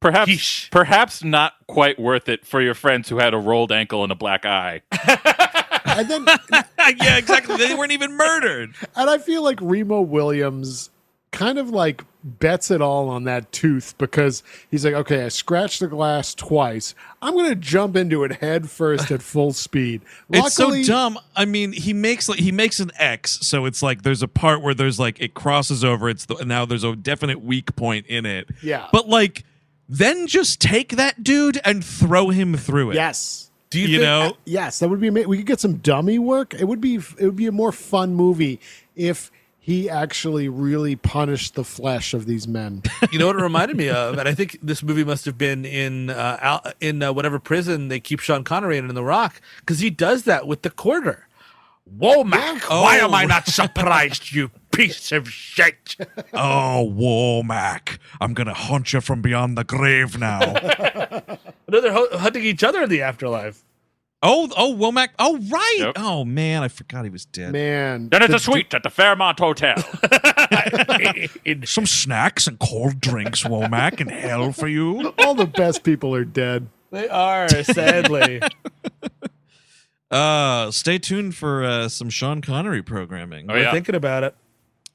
perhaps 0.00 0.30
Yeesh. 0.30 0.70
perhaps 0.70 1.24
not 1.24 1.54
quite 1.66 1.98
worth 1.98 2.28
it 2.28 2.46
for 2.46 2.60
your 2.60 2.74
friends 2.74 3.08
who 3.08 3.18
had 3.18 3.34
a 3.34 3.38
rolled 3.38 3.72
ankle 3.72 4.02
and 4.02 4.12
a 4.12 4.14
black 4.16 4.44
eye. 4.46 4.82
and 5.84 6.08
then 6.08 6.24
yeah, 6.50 7.16
exactly. 7.18 7.56
They 7.56 7.74
weren't 7.74 7.92
even 7.92 8.12
murdered. 8.16 8.74
and 8.96 9.10
I 9.10 9.18
feel 9.18 9.42
like 9.42 9.58
Remo 9.60 10.00
Williams 10.00 10.90
kind 11.32 11.58
of 11.58 11.70
like 11.70 12.04
bets 12.24 12.70
it 12.70 12.82
all 12.82 13.08
on 13.08 13.24
that 13.24 13.50
tooth 13.52 13.94
because 13.98 14.42
he's 14.70 14.84
like, 14.84 14.94
okay, 14.94 15.24
I 15.24 15.28
scratched 15.28 15.80
the 15.80 15.86
glass 15.86 16.34
twice. 16.34 16.94
I'm 17.22 17.34
gonna 17.34 17.54
jump 17.54 17.96
into 17.96 18.24
it 18.24 18.32
head 18.34 18.68
first 18.70 19.10
at 19.10 19.22
full 19.22 19.52
speed. 19.52 20.02
It's 20.30 20.54
so 20.54 20.82
dumb. 20.82 21.18
I 21.36 21.44
mean, 21.44 21.72
he 21.72 21.92
makes 21.92 22.28
like 22.28 22.38
he 22.38 22.52
makes 22.52 22.80
an 22.80 22.90
X, 22.98 23.38
so 23.42 23.64
it's 23.66 23.82
like 23.82 24.02
there's 24.02 24.22
a 24.22 24.28
part 24.28 24.62
where 24.62 24.74
there's 24.74 24.98
like 24.98 25.20
it 25.20 25.34
crosses 25.34 25.84
over. 25.84 26.08
It's 26.08 26.26
the, 26.26 26.44
now 26.44 26.64
there's 26.66 26.84
a 26.84 26.94
definite 26.96 27.40
weak 27.42 27.74
point 27.76 28.06
in 28.06 28.26
it. 28.26 28.48
Yeah. 28.62 28.88
but 28.92 29.08
like 29.08 29.44
then 29.88 30.26
just 30.26 30.60
take 30.60 30.90
that 30.96 31.24
dude 31.24 31.60
and 31.64 31.84
throw 31.84 32.28
him 32.28 32.56
through 32.56 32.90
it. 32.90 32.94
Yes. 32.96 33.50
do 33.70 33.80
you, 33.80 33.86
you 33.88 33.98
think, 33.98 34.02
know. 34.02 34.36
Yes, 34.44 34.80
that 34.80 34.88
would 34.88 35.00
be. 35.00 35.06
ama- 35.08 35.26
We 35.26 35.38
could 35.38 35.46
get 35.46 35.60
some 35.60 35.76
dummy 35.76 36.18
work. 36.18 36.52
It 36.54 36.64
would 36.64 36.80
be. 36.80 36.96
It 36.96 37.20
would 37.22 37.36
be 37.36 37.46
a 37.46 37.52
more 37.52 37.72
fun 37.72 38.14
movie 38.14 38.60
if 38.96 39.30
he 39.68 39.90
actually 39.90 40.48
really 40.48 40.96
punished 40.96 41.54
the 41.54 41.62
flesh 41.62 42.14
of 42.14 42.24
these 42.24 42.48
men. 42.48 42.82
you 43.12 43.18
know 43.18 43.26
what 43.26 43.36
it 43.36 43.42
reminded 43.42 43.76
me 43.76 43.90
of 43.90 44.16
and 44.16 44.26
i 44.26 44.32
think 44.32 44.58
this 44.62 44.82
movie 44.82 45.04
must 45.04 45.26
have 45.26 45.36
been 45.36 45.66
in 45.66 46.08
uh 46.08 46.72
in 46.80 47.02
uh, 47.02 47.12
whatever 47.12 47.38
prison 47.38 47.88
they 47.88 48.00
keep 48.00 48.18
sean 48.18 48.42
connery 48.44 48.78
in 48.78 48.88
in 48.88 48.94
the 48.94 49.04
rock 49.04 49.42
because 49.60 49.80
he 49.80 49.90
does 49.90 50.22
that 50.22 50.46
with 50.46 50.62
the 50.62 50.70
quarter 50.70 51.26
Womack, 51.98 52.68
why 52.68 52.96
am 52.98 53.14
I 53.14 53.24
not 53.24 53.46
surprised, 53.46 54.32
you 54.32 54.50
piece 54.72 55.10
of 55.10 55.30
shit? 55.30 55.96
Oh, 56.34 56.92
Womack, 56.94 57.98
I'm 58.20 58.34
gonna 58.34 58.52
haunt 58.52 58.92
you 58.92 59.00
from 59.00 59.22
beyond 59.22 59.56
the 59.56 59.64
grave 59.64 60.18
now. 60.18 60.40
No, 61.70 61.82
they're 61.82 62.18
hunting 62.18 62.44
each 62.44 62.64
other 62.64 62.82
in 62.82 62.88
the 62.88 63.02
afterlife. 63.02 63.62
Oh, 64.22 64.48
oh, 64.56 64.74
Womack. 64.74 65.08
Oh, 65.18 65.38
right. 65.50 65.76
Yep. 65.78 65.92
Oh 65.96 66.24
man, 66.24 66.62
I 66.62 66.68
forgot 66.68 67.04
he 67.04 67.10
was 67.10 67.24
dead. 67.24 67.52
Man, 67.52 68.08
Then 68.08 68.22
it's 68.22 68.30
the 68.30 68.36
a 68.36 68.40
suite 68.40 68.72
at 68.74 68.82
the 68.82 68.90
Fairmont 68.90 69.38
Hotel. 69.38 69.76
In- 71.44 71.66
Some 71.66 71.86
snacks 71.86 72.46
and 72.46 72.58
cold 72.58 73.00
drinks, 73.00 73.42
Womack, 73.44 74.00
and 74.00 74.10
hell 74.10 74.52
for 74.52 74.68
you. 74.68 75.12
all 75.18 75.34
the 75.34 75.46
best 75.46 75.82
people 75.84 76.14
are 76.14 76.24
dead. 76.24 76.68
they 76.90 77.08
are, 77.08 77.48
sadly. 77.48 78.40
Uh, 80.10 80.70
stay 80.70 80.98
tuned 80.98 81.34
for 81.34 81.62
uh, 81.62 81.86
some 81.86 82.08
Sean 82.08 82.40
Connery 82.40 82.82
programming. 82.82 83.44
Oh, 83.50 83.52
We're 83.52 83.64
yeah. 83.64 83.72
thinking 83.72 83.94
about 83.94 84.24
it. 84.24 84.34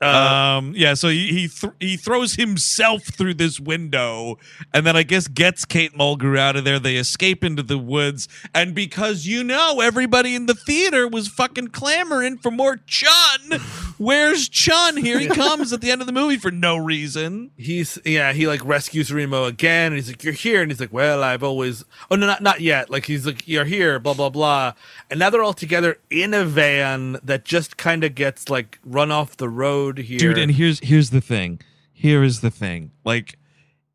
Uh, 0.04 0.58
Um, 0.58 0.74
yeah, 0.76 0.94
so 0.94 1.10
he 1.10 1.28
he, 1.28 1.48
th- 1.48 1.74
he 1.80 1.98
throws 1.98 2.36
himself 2.36 3.04
through 3.04 3.36
this 3.36 3.60
window, 3.60 4.38
and 4.74 4.86
then 4.86 4.96
I 4.96 5.04
guess 5.04 5.28
gets 5.28 5.66
Kate 5.66 5.94
Mulgrew 5.94 6.38
out 6.38 6.56
of 6.56 6.64
there. 6.64 6.80
They 6.80 6.96
escape 6.98 7.44
into 7.44 7.64
the 7.64 7.78
woods, 7.78 8.28
and 8.54 8.74
because 8.76 9.26
you 9.26 9.44
know 9.44 9.80
everybody 9.82 10.36
in 10.36 10.46
the 10.46 10.54
theater 10.54 11.08
was 11.08 11.28
fucking 11.28 11.70
clamoring 11.70 12.38
for 12.38 12.52
more 12.52 12.78
Chun. 12.86 13.60
Where's 13.98 14.50
Chun? 14.50 14.98
Here 14.98 15.20
he 15.20 15.28
comes 15.44 15.72
at 15.74 15.82
the 15.82 15.92
end 15.92 16.02
of 16.02 16.08
the 16.08 16.14
movie 16.14 16.38
for 16.38 16.52
no 16.52 16.78
reason. 16.78 17.52
he's 17.58 17.98
yeah 18.06 18.34
he 18.34 18.48
like 18.48 18.64
rescues 18.66 19.12
remo 19.12 19.46
again 19.46 19.88
and 19.88 19.96
he's 19.96 20.08
like 20.10 20.24
you're 20.24 20.34
here 20.34 20.62
and 20.62 20.72
he's 20.72 20.80
like 20.80 20.92
well 20.94 21.24
i've 21.24 21.44
always 21.44 21.86
oh 22.12 22.16
no 22.16 22.26
not, 22.28 22.42
not 22.42 22.62
yet 22.62 22.90
like 22.90 23.06
he's 23.06 23.26
like 23.26 23.48
you're 23.48 23.66
here 23.66 24.00
blah 24.00 24.14
blah 24.14 24.30
blah 24.30 24.74
and 25.10 25.20
now 25.20 25.30
they're 25.30 25.44
all 25.44 25.54
together 25.54 25.98
in 26.10 26.34
a 26.34 26.44
van 26.46 27.18
that 27.24 27.46
just 27.46 27.78
kind 27.78 28.04
of 28.04 28.16
gets 28.16 28.50
like 28.50 28.80
run 28.84 29.12
off 29.12 29.38
the 29.38 29.50
road 29.50 29.93
here 30.00 30.18
dude 30.20 30.38
and 30.38 30.52
here's 30.52 30.80
here's 30.80 31.10
the 31.10 31.22
thing. 31.22 31.60
Here 31.92 32.24
is 32.24 32.42
the 32.42 32.52
thing. 32.52 32.92
Like 33.06 33.38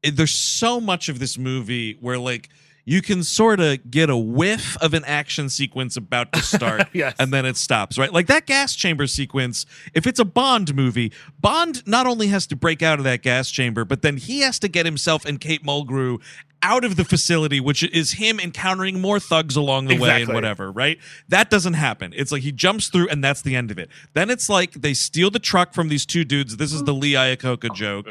it, 0.03 0.17
there's 0.17 0.31
so 0.35 0.81
much 0.81 1.09
of 1.09 1.19
this 1.19 1.37
movie 1.39 1.97
where 2.01 2.19
like 2.19 2.49
you 2.85 3.03
can 3.03 3.23
sort 3.23 3.61
of 3.61 3.91
get 3.91 4.09
a 4.09 4.17
whiff 4.17 4.75
of 4.81 4.95
an 4.95 5.05
action 5.05 5.51
sequence 5.51 5.95
about 5.99 6.33
to 6.33 6.41
start 6.41 6.89
Yes. 6.95 7.15
and 7.19 7.31
then 7.31 7.45
it 7.45 7.59
stops 7.59 7.99
right? 7.99 8.11
Like 8.11 8.29
that 8.29 8.47
gas 8.47 8.75
chamber 8.75 9.07
sequence 9.07 9.67
if 9.93 10.07
it's 10.07 10.19
a 10.19 10.25
bond 10.25 10.75
movie 10.75 11.13
bond 11.39 11.87
not 11.87 12.07
only 12.07 12.29
has 12.29 12.47
to 12.47 12.57
break 12.57 12.83
out 12.83 12.99
of 12.99 13.05
that 13.05 13.21
gas 13.23 13.51
chamber 13.51 13.85
but 13.85 14.01
then 14.01 14.17
he 14.17 14.41
has 14.41 14.59
to 14.61 14.69
get 14.69 14.87
himself 14.87 15.27
and 15.27 15.39
kate 15.39 15.63
mulgrew 15.65 16.19
out 16.63 16.85
of 16.85 16.97
the 16.97 17.05
facility 17.05 17.61
which 17.61 17.83
is 17.83 18.13
him 18.13 18.41
encountering 18.41 19.01
more 19.01 19.21
thugs 19.21 19.57
along 19.57 19.87
the 19.87 19.99
way 19.99 20.23
and 20.23 20.33
whatever 20.33 20.71
right? 20.73 20.99
That 21.29 21.51
doesn't 21.51 21.75
happen. 21.75 22.13
It's 22.17 22.33
like 22.33 22.43
he 22.43 22.53
jumps 22.53 22.89
through 22.89 23.09
and 23.09 23.23
that's 23.23 23.43
the 23.43 23.55
end 23.57 23.71
of 23.71 23.79
it. 23.79 23.89
Then 24.15 24.31
it's 24.31 24.49
like 24.49 24.73
they 24.73 24.95
steal 24.95 25.31
the 25.31 25.39
truck 25.39 25.73
from 25.73 25.89
these 25.89 26.05
two 26.07 26.25
dudes. 26.25 26.57
This 26.57 26.73
is 26.73 26.85
the 26.85 26.95
lee 26.95 27.13
iacocca 27.13 27.75
joke. 27.75 28.07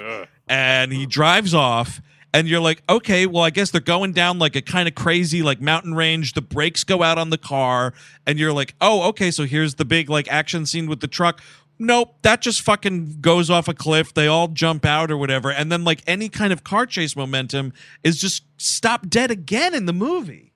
And 0.47 0.93
he 0.93 1.05
drives 1.05 1.53
off 1.53 2.01
and 2.33 2.47
you're 2.47 2.59
like 2.59 2.83
okay 2.89 3.25
well 3.25 3.43
i 3.43 3.49
guess 3.49 3.71
they're 3.71 3.79
going 3.79 4.11
down 4.11 4.37
like 4.37 4.53
a 4.55 4.61
kind 4.61 4.87
of 4.87 4.95
crazy 4.95 5.41
like 5.41 5.61
mountain 5.61 5.93
range. 5.93 6.33
The 6.33 6.41
brakes 6.41 6.83
go 6.83 7.03
out 7.03 7.17
on 7.17 7.29
the 7.29 7.37
car 7.37 7.93
and 8.25 8.37
you're 8.39 8.53
like 8.53 8.75
oh 8.81 9.03
okay 9.09 9.31
so 9.31 9.45
here's 9.45 9.75
the 9.75 9.85
big 9.85 10.09
like 10.09 10.27
action 10.29 10.65
scene 10.65 10.87
with 10.87 10.99
the 10.99 11.07
truck 11.07 11.41
Nope, 11.79 12.15
that 12.23 12.41
just 12.41 12.61
fucking 12.61 13.17
goes 13.21 13.49
off 13.49 13.67
a 13.67 13.73
cliff. 13.73 14.13
They 14.13 14.27
all 14.27 14.47
jump 14.47 14.85
out 14.85 15.11
or 15.11 15.17
whatever. 15.17 15.51
And 15.51 15.71
then, 15.71 15.83
like, 15.83 16.01
any 16.07 16.29
kind 16.29 16.51
of 16.51 16.63
car 16.63 16.85
chase 16.85 17.15
momentum 17.15 17.73
is 18.03 18.17
just 18.17 18.43
stop 18.57 19.07
dead 19.07 19.29
again 19.29 19.75
in 19.75 19.85
the 19.85 19.93
movie. 19.93 20.53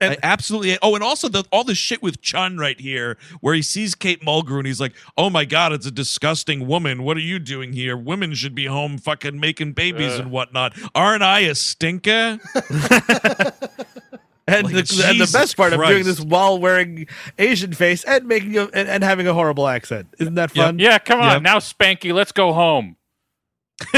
I 0.00 0.18
absolutely. 0.22 0.78
Oh, 0.82 0.94
and 0.94 1.02
also 1.02 1.28
the 1.28 1.44
all 1.50 1.64
the 1.64 1.74
shit 1.74 2.02
with 2.02 2.20
Chun 2.20 2.58
right 2.58 2.78
here, 2.78 3.16
where 3.40 3.54
he 3.54 3.62
sees 3.62 3.94
Kate 3.94 4.22
Mulgrew 4.22 4.58
and 4.58 4.66
he's 4.66 4.80
like, 4.80 4.94
"Oh 5.16 5.30
my 5.30 5.44
god, 5.44 5.72
it's 5.72 5.86
a 5.86 5.90
disgusting 5.90 6.66
woman. 6.66 7.02
What 7.02 7.16
are 7.16 7.20
you 7.20 7.38
doing 7.38 7.72
here? 7.72 7.96
Women 7.96 8.34
should 8.34 8.54
be 8.54 8.66
home, 8.66 8.98
fucking 8.98 9.40
making 9.40 9.72
babies 9.72 10.18
uh. 10.18 10.22
and 10.22 10.30
whatnot. 10.30 10.74
Aren't 10.94 11.22
I 11.22 11.40
a 11.40 11.54
stinker?" 11.54 12.38
And, 14.48 14.64
Like, 14.72 14.86
the, 14.86 15.04
and 15.08 15.20
the 15.20 15.28
best 15.32 15.56
part 15.56 15.72
of 15.72 15.84
doing 15.84 16.04
this 16.04 16.20
while 16.20 16.58
wearing 16.58 17.08
Asian 17.36 17.72
face 17.72 18.04
and 18.04 18.26
making 18.26 18.56
a, 18.56 18.64
and, 18.66 18.88
and 18.88 19.02
having 19.02 19.26
a 19.26 19.34
horrible 19.34 19.66
accent. 19.66 20.06
Isn't 20.20 20.34
that 20.36 20.52
fun? 20.52 20.78
Yeah, 20.78 20.98
come 20.98 21.20
on. 21.20 21.32
Yep. 21.32 21.42
Now, 21.42 21.58
Spanky, 21.58 22.12
let's 22.12 22.30
go 22.30 22.52
home. 22.52 22.96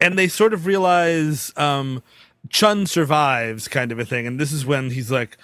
and 0.00 0.18
they 0.18 0.28
sort 0.28 0.52
of 0.52 0.66
realize 0.66 1.52
um, 1.56 2.02
Chun 2.50 2.86
survives, 2.86 3.68
kind 3.68 3.92
of 3.92 3.98
a 3.98 4.04
thing. 4.04 4.26
And 4.26 4.38
this 4.38 4.52
is 4.52 4.66
when 4.66 4.90
he's 4.90 5.10
like, 5.10 5.38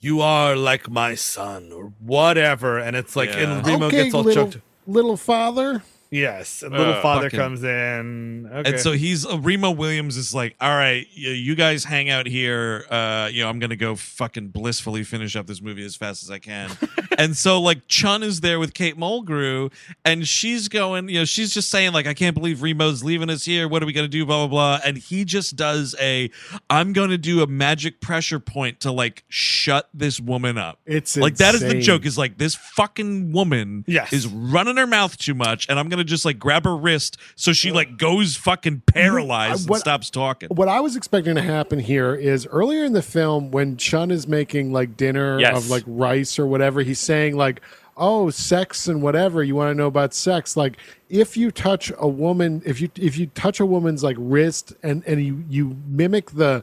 "You 0.00 0.20
are 0.20 0.56
like 0.56 0.90
my 0.90 1.14
son," 1.14 1.70
or 1.72 1.92
whatever. 2.00 2.78
And 2.78 2.96
it's 2.96 3.14
like, 3.16 3.30
Yeah. 3.30 3.58
and 3.58 3.66
Remo 3.66 3.86
okay, 3.86 4.04
gets 4.04 4.14
all 4.14 4.22
little, 4.22 4.50
choked. 4.50 4.64
little 4.86 5.16
father. 5.16 5.82
Yes, 6.10 6.62
a 6.62 6.68
little 6.70 6.94
Uh, 6.94 7.02
father 7.02 7.24
fucking- 7.30 7.38
comes 7.38 7.62
in. 7.64 8.48
Okay. 8.52 8.70
And 8.70 8.80
so 8.80 8.92
he's 8.92 9.26
uh, 9.26 9.38
Remo 9.38 9.70
Williams 9.70 10.16
is 10.16 10.34
like, 10.34 10.56
all 10.60 10.70
right, 10.74 11.06
you, 11.12 11.30
you 11.30 11.54
guys 11.54 11.84
hang 11.84 12.08
out 12.08 12.26
here. 12.26 12.86
Uh, 12.90 13.28
you 13.32 13.42
know, 13.42 13.48
I'm 13.48 13.58
gonna 13.58 13.76
go 13.76 13.94
fucking 13.94 14.48
blissfully 14.48 15.04
finish 15.04 15.36
up 15.36 15.46
this 15.46 15.60
movie 15.60 15.84
as 15.84 15.96
fast 15.96 16.22
as 16.22 16.30
I 16.30 16.38
can. 16.38 16.70
and 17.18 17.36
so 17.36 17.60
like 17.60 17.86
Chun 17.88 18.22
is 18.22 18.40
there 18.40 18.58
with 18.58 18.72
Kate 18.74 18.96
Mulgrew, 18.96 19.70
and 20.04 20.26
she's 20.26 20.68
going, 20.68 21.08
you 21.08 21.18
know, 21.20 21.24
she's 21.24 21.52
just 21.52 21.70
saying 21.70 21.92
like, 21.92 22.06
I 22.06 22.14
can't 22.14 22.34
believe 22.34 22.58
Remo's 22.58 23.04
leaving 23.04 23.28
us 23.30 23.44
here. 23.44 23.68
What 23.68 23.82
are 23.82 23.86
we 23.86 23.92
gonna 23.92 24.08
do? 24.08 24.24
Blah 24.24 24.46
blah 24.46 24.78
blah. 24.78 24.80
And 24.88 24.96
he 24.96 25.24
just 25.24 25.56
does 25.56 25.94
a, 26.00 26.30
I'm 26.70 26.92
gonna 26.94 27.18
do 27.18 27.42
a 27.42 27.46
magic 27.46 28.00
pressure 28.00 28.40
point 28.40 28.80
to 28.80 28.92
like 28.92 29.24
shut 29.28 29.88
this 29.92 30.18
woman 30.20 30.56
up. 30.56 30.78
It's 30.86 31.16
like 31.16 31.36
that 31.36 31.54
is 31.54 31.60
the 31.60 31.80
joke. 31.80 32.06
Is 32.06 32.16
like 32.16 32.38
this 32.38 32.54
fucking 32.54 33.32
woman 33.32 33.84
Yes. 33.86 34.12
is 34.12 34.26
running 34.26 34.76
her 34.78 34.86
mouth 34.86 35.16
too 35.18 35.34
much, 35.34 35.68
and 35.68 35.78
I'm 35.78 35.88
gonna 35.88 35.97
just 36.04 36.24
like 36.24 36.38
grab 36.38 36.64
her 36.64 36.76
wrist 36.76 37.16
so 37.36 37.52
she 37.52 37.72
like 37.72 37.96
goes 37.98 38.36
fucking 38.36 38.82
paralyzed 38.86 39.62
and 39.62 39.70
what- 39.70 39.80
stops 39.80 40.10
talking. 40.10 40.48
What 40.50 40.68
I 40.68 40.80
was 40.80 40.96
expecting 40.96 41.34
to 41.34 41.42
happen 41.42 41.78
here 41.78 42.14
is 42.14 42.46
earlier 42.46 42.84
in 42.84 42.92
the 42.92 43.02
film 43.02 43.50
when 43.50 43.76
Chun 43.76 44.10
is 44.10 44.26
making 44.28 44.72
like 44.72 44.96
dinner 44.96 45.38
Yes. 45.40 45.56
of 45.64 45.70
like 45.70 45.84
rice 45.86 46.38
or 46.38 46.46
whatever, 46.46 46.80
he's 46.82 47.00
saying 47.00 47.36
like, 47.36 47.60
"Oh, 47.96 48.30
sex 48.30 48.86
and 48.88 49.02
whatever. 49.02 49.42
You 49.42 49.54
want 49.56 49.70
to 49.70 49.74
know 49.74 49.86
about 49.86 50.14
sex? 50.14 50.56
Like, 50.56 50.76
if 51.08 51.36
you 51.36 51.50
touch 51.50 51.90
a 51.98 52.06
woman, 52.08 52.62
if 52.64 52.80
you 52.80 52.88
if 52.96 53.18
you 53.18 53.26
touch 53.26 53.60
a 53.60 53.66
woman's 53.66 54.02
like 54.04 54.16
wrist 54.18 54.72
and 54.82 55.02
and 55.06 55.22
you 55.24 55.44
you 55.48 55.76
mimic 55.86 56.30
the." 56.32 56.62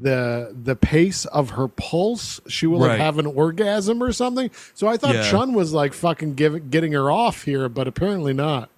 The 0.00 0.54
the 0.60 0.76
pace 0.76 1.24
of 1.26 1.50
her 1.50 1.68
pulse, 1.68 2.40
she 2.46 2.66
will 2.66 2.78
like, 2.78 2.98
have 2.98 3.18
an 3.18 3.26
orgasm 3.26 4.02
or 4.02 4.12
something. 4.12 4.50
So 4.74 4.86
I 4.86 4.96
thought 4.96 5.14
Yeah. 5.14 5.30
Chun 5.30 5.54
was 5.54 5.72
like 5.72 5.92
fucking 5.92 6.34
giving 6.34 6.68
getting 6.68 6.92
her 6.92 7.10
off 7.10 7.42
here, 7.42 7.68
but 7.68 7.88
apparently 7.88 8.32
not. 8.32 8.70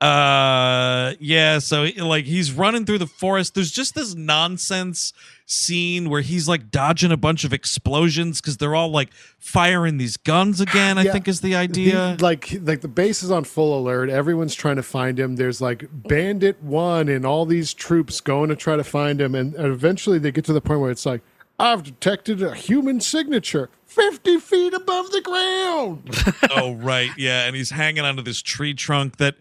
Uh, 0.00 1.14
yeah. 1.20 1.58
So 1.58 1.86
like 1.98 2.24
he's 2.26 2.52
running 2.52 2.84
through 2.84 2.98
the 2.98 3.06
forest. 3.06 3.54
There's 3.54 3.70
just 3.70 3.94
this 3.94 4.14
nonsense 4.14 5.12
scene 5.46 6.10
where 6.10 6.20
he's 6.20 6.48
like 6.48 6.70
dodging 6.70 7.12
a 7.12 7.16
bunch 7.16 7.44
of 7.44 7.52
explosions 7.52 8.40
because 8.40 8.56
they're 8.56 8.74
all 8.74 8.90
like 8.90 9.12
firing 9.38 9.96
these 9.96 10.16
guns 10.16 10.60
again. 10.60 10.98
I 10.98 11.02
Yeah. 11.04 11.12
think 11.12 11.28
is 11.28 11.40
the 11.40 11.50
The- 11.50 11.56
idea. 11.56 12.16
like 12.20 12.54
like 12.62 12.80
the 12.82 12.88
base 12.88 13.22
is 13.22 13.30
on 13.30 13.44
full 13.44 13.78
alert. 13.78 14.10
Everyone's 14.10 14.54
trying 14.54 14.76
to 14.76 14.82
find 14.82 15.18
him. 15.18 15.36
There's 15.36 15.60
like 15.60 15.86
Bandit 15.90 16.62
One 16.62 17.08
and 17.08 17.24
all 17.24 17.46
these 17.46 17.72
troops 17.72 18.20
going 18.20 18.50
to 18.50 18.56
try 18.56 18.76
to 18.76 18.84
find 18.84 19.20
him, 19.20 19.34
and, 19.34 19.54
and 19.54 19.72
eventually 19.72 20.18
they 20.18 20.32
get 20.32 20.44
to 20.46 20.52
the 20.52 20.60
point 20.60 20.80
where 20.80 20.90
it's 20.90 21.06
like, 21.06 21.22
I've 21.58 21.82
detected 21.82 22.42
a 22.42 22.54
human 22.54 23.00
signature 23.00 23.70
fifty 23.86 24.38
feet 24.38 24.74
above 24.74 25.12
the 25.12 25.20
ground. 25.22 26.10
oh 26.56 26.74
right, 26.74 27.10
yeah. 27.16 27.46
And 27.46 27.54
he's 27.56 27.70
hanging 27.70 28.04
onto 28.04 28.22
this 28.22 28.42
tree 28.42 28.74
trunk 28.74 29.16
that. 29.16 29.36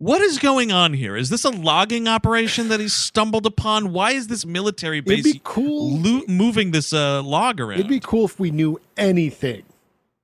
What 0.00 0.22
is 0.22 0.38
going 0.38 0.72
on 0.72 0.94
here? 0.94 1.14
Is 1.14 1.28
this 1.28 1.44
a 1.44 1.50
logging 1.50 2.08
operation 2.08 2.68
that 2.68 2.80
he's 2.80 2.94
stumbled 2.94 3.44
upon? 3.44 3.92
Why 3.92 4.12
is 4.12 4.28
this 4.28 4.46
military 4.46 5.00
base 5.02 5.20
It'd 5.26 5.32
be 5.34 5.40
cool. 5.44 5.98
lo- 5.98 6.22
moving 6.26 6.70
this 6.70 6.94
uh, 6.94 7.22
log 7.22 7.60
around? 7.60 7.80
It'd 7.80 7.86
be 7.88 8.00
cool 8.00 8.24
if 8.24 8.40
we 8.40 8.50
knew 8.50 8.80
anything. 8.96 9.62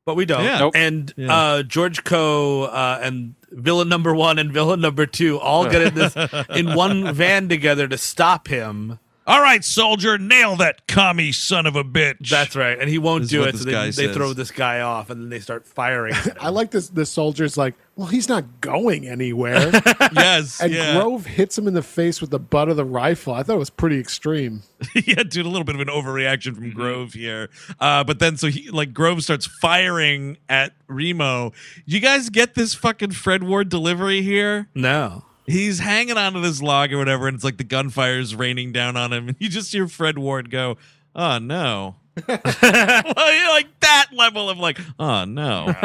but 0.06 0.14
we 0.16 0.24
don't. 0.24 0.44
Yeah. 0.44 0.60
Nope. 0.60 0.72
And 0.76 1.12
Yeah. 1.18 1.36
uh, 1.36 1.62
George 1.62 2.04
Coe 2.04 2.62
uh, 2.62 3.00
and 3.02 3.34
villain 3.50 3.90
number 3.90 4.14
one 4.14 4.38
and 4.38 4.50
villain 4.50 4.80
number 4.80 5.04
two 5.04 5.38
all 5.38 5.68
get 5.68 5.82
in 5.82 5.94
this 5.94 6.16
in 6.54 6.72
one 6.74 7.12
van 7.14 7.48
together 7.50 7.86
to 7.86 7.98
stop 7.98 8.48
him. 8.48 8.98
All 9.28 9.40
right, 9.40 9.64
soldier, 9.64 10.18
nail 10.18 10.54
that 10.56 10.86
commie 10.86 11.32
son 11.32 11.66
of 11.66 11.74
a 11.74 11.82
bitch. 11.82 12.28
That's 12.28 12.54
right, 12.54 12.78
and 12.78 12.88
he 12.88 12.98
won't 12.98 13.22
This 13.22 13.28
is 13.28 13.30
do 13.32 13.40
what 13.40 13.48
it. 13.48 13.52
this 13.52 13.60
So 13.62 13.70
they, 13.70 13.84
they 13.86 13.90
says. 14.08 14.16
throw 14.16 14.32
this 14.32 14.50
guy 14.52 14.80
off, 14.82 15.10
and 15.10 15.20
then 15.20 15.30
they 15.30 15.40
start 15.40 15.66
firing. 15.66 16.14
At 16.14 16.24
him. 16.24 16.36
I 16.40 16.50
like 16.50 16.70
this. 16.70 16.88
The 16.90 17.04
soldier's 17.04 17.56
like, 17.56 17.74
well, 17.96 18.06
he's 18.06 18.28
not 18.28 18.60
going 18.60 19.08
anywhere. 19.08 19.70
yes, 20.14 20.60
and 20.60 20.72
yeah. 20.72 20.94
Grove 21.00 21.26
hits 21.26 21.58
him 21.58 21.66
in 21.66 21.74
the 21.74 21.82
face 21.82 22.20
with 22.20 22.30
the 22.30 22.38
butt 22.38 22.68
of 22.68 22.76
the 22.76 22.84
rifle. 22.84 23.34
I 23.34 23.42
thought 23.42 23.56
it 23.56 23.58
was 23.58 23.70
pretty 23.70 23.98
extreme. 23.98 24.62
yeah, 24.94 25.22
dude, 25.24 25.44
a 25.46 25.48
little 25.48 25.64
bit 25.64 25.74
of 25.74 25.80
an 25.80 25.88
overreaction 25.88 26.54
from 26.54 26.70
Grove 26.70 27.14
here. 27.14 27.48
Uh, 27.80 28.04
but 28.04 28.18
then 28.20 28.36
so 28.36 28.46
he 28.46 28.70
like 28.70 28.92
Grove 28.94 29.22
starts 29.24 29.46
firing 29.46 30.36
at 30.48 30.72
Remo. 30.86 31.52
You 31.84 31.98
guys 32.00 32.28
get 32.28 32.54
this 32.54 32.74
fucking 32.74 33.10
Fred 33.12 33.42
Ward 33.42 33.70
delivery 33.70 34.22
here? 34.22 34.68
no. 34.74 35.24
He's 35.46 35.78
hanging 35.78 36.16
onto 36.16 36.40
this 36.40 36.60
log 36.60 36.92
or 36.92 36.98
whatever, 36.98 37.28
and 37.28 37.34
it's 37.34 37.44
like 37.44 37.56
the 37.56 37.64
gunfire's 37.64 38.34
raining 38.34 38.72
down 38.72 38.96
on 38.96 39.12
him, 39.12 39.28
and 39.28 39.36
you 39.38 39.48
just 39.48 39.72
hear 39.72 39.86
Fred 39.88 40.18
Ward 40.18 40.50
go, 40.50 40.76
"Oh 41.14 41.38
no." 41.38 41.96
well, 42.28 43.34
you're 43.34 43.48
like 43.50 43.68
that 43.80 44.06
level 44.12 44.48
of 44.48 44.58
like, 44.58 44.78
oh 44.98 45.24
no. 45.24 45.74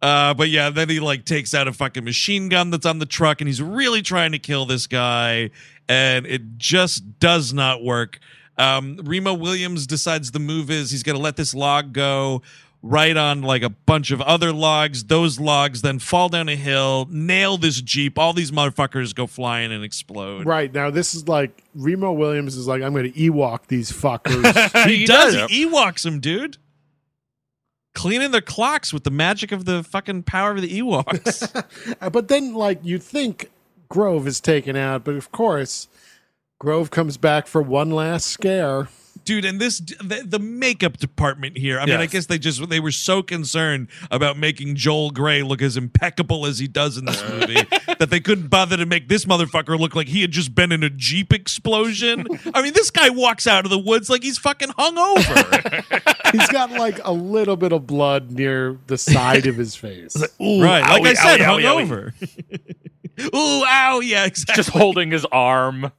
Uh, 0.00 0.32
but 0.32 0.48
yeah, 0.48 0.70
then 0.70 0.88
he 0.88 1.00
like 1.00 1.24
takes 1.24 1.52
out 1.54 1.66
a 1.66 1.72
fucking 1.72 2.04
machine 2.04 2.48
gun 2.48 2.70
that's 2.70 2.86
on 2.86 3.00
the 3.00 3.06
truck, 3.06 3.40
and 3.40 3.48
he's 3.48 3.60
really 3.60 4.00
trying 4.00 4.30
to 4.32 4.38
kill 4.38 4.64
this 4.64 4.86
guy, 4.86 5.50
and 5.88 6.24
it 6.26 6.56
just 6.56 7.18
does 7.18 7.52
not 7.52 7.82
work. 7.82 8.20
Um, 8.58 9.00
Remo 9.02 9.34
Williams 9.34 9.86
decides 9.86 10.30
the 10.30 10.38
move 10.38 10.70
is 10.70 10.90
he's 10.90 11.02
gonna 11.02 11.18
let 11.18 11.36
this 11.36 11.52
log 11.52 11.92
go 11.92 12.42
right 12.82 13.16
on 13.16 13.42
like 13.42 13.62
a 13.62 13.70
bunch 13.70 14.10
of 14.10 14.20
other 14.22 14.52
logs. 14.52 15.04
Those 15.04 15.40
logs 15.40 15.82
then 15.82 15.98
fall 15.98 16.28
down 16.28 16.48
a 16.48 16.56
hill, 16.56 17.06
nail 17.10 17.56
this 17.58 17.80
jeep. 17.82 18.18
All 18.18 18.32
these 18.32 18.50
motherfuckers 18.50 19.14
go 19.14 19.26
flying 19.26 19.72
and 19.72 19.82
explode. 19.84 20.46
Right 20.46 20.72
now, 20.72 20.90
this 20.90 21.14
is 21.14 21.26
like 21.28 21.62
Remo 21.74 22.12
Williams 22.12 22.56
is 22.56 22.66
like, 22.68 22.82
I'm 22.82 22.92
going 22.92 23.12
to 23.12 23.18
Ewok 23.18 23.66
these 23.66 23.90
fuckers. 23.90 24.84
He, 24.88 24.98
He 24.98 25.06
does. 25.06 25.34
does. 25.34 25.50
He 25.50 25.66
Ewoks 25.66 26.06
him, 26.06 26.20
dude. 26.20 26.58
Cleaning 27.94 28.30
their 28.30 28.40
clocks 28.40 28.92
with 28.92 29.02
the 29.02 29.10
magic 29.10 29.50
of 29.50 29.64
the 29.64 29.82
fucking 29.82 30.22
power 30.22 30.52
of 30.52 30.62
the 30.62 30.80
Ewoks. 30.80 31.64
But 32.12 32.28
then, 32.28 32.54
like, 32.54 32.78
you 32.84 32.98
think 32.98 33.50
Grove 33.88 34.26
is 34.28 34.40
taken 34.40 34.76
out, 34.76 35.02
but 35.02 35.16
of 35.16 35.32
course, 35.32 35.88
Grove 36.60 36.90
comes 36.90 37.16
back 37.16 37.46
for 37.48 37.60
one 37.60 37.90
last 37.90 38.26
scare. 38.28 38.88
Dude 39.24 39.44
and 39.44 39.60
this 39.60 39.78
the, 39.78 40.22
the 40.24 40.38
makeup 40.38 40.96
department 40.96 41.56
here 41.58 41.78
i 41.78 41.86
mean 41.86 41.96
i 41.96 42.06
guess 42.06 42.26
they 42.26 42.38
just 42.38 42.66
they 42.68 42.80
were 42.80 42.90
so 42.90 43.22
concerned 43.22 43.88
about 44.10 44.36
making 44.38 44.74
joel 44.76 45.10
grey 45.10 45.42
look 45.42 45.60
as 45.62 45.76
impeccable 45.76 46.46
as 46.46 46.58
he 46.58 46.66
does 46.66 46.96
in 46.96 47.04
this 47.04 47.22
movie 47.28 47.54
that 47.98 48.08
they 48.10 48.20
couldn't 48.20 48.48
bother 48.48 48.76
to 48.76 48.86
make 48.86 49.08
this 49.08 49.24
motherfucker 49.24 49.78
look 49.78 49.94
like 49.94 50.08
he 50.08 50.20
had 50.20 50.30
just 50.30 50.54
been 50.54 50.72
in 50.72 50.82
a 50.82 50.90
jeep 50.90 51.32
explosion 51.32 52.26
i 52.54 52.62
mean 52.62 52.72
this 52.72 52.90
guy 52.90 53.10
walks 53.10 53.46
out 53.46 53.64
of 53.64 53.70
the 53.70 53.78
woods 53.78 54.08
like 54.08 54.22
he's 54.22 54.38
fucking 54.38 54.68
hungover 54.70 55.84
He's 56.32 56.48
got 56.48 56.70
like 56.72 57.00
a 57.04 57.12
little 57.12 57.56
bit 57.56 57.72
of 57.72 57.86
blood 57.86 58.30
near 58.30 58.76
the 58.86 58.98
side 58.98 59.46
of 59.46 59.56
his 59.56 59.74
face. 59.74 60.14
Ooh, 60.42 60.62
right 60.62 60.82
like 60.82 61.06
i 61.06 61.14
said 61.14 61.40
owie, 61.40 61.62
owie, 61.62 61.86
owie. 61.86 62.12
hungover 62.12 63.34
ooh 63.34 63.64
ow 63.66 64.00
yeah 64.00 64.26
exactly 64.26 64.54
Just 64.56 64.70
holding 64.70 65.10
his 65.10 65.24
arm. 65.26 65.90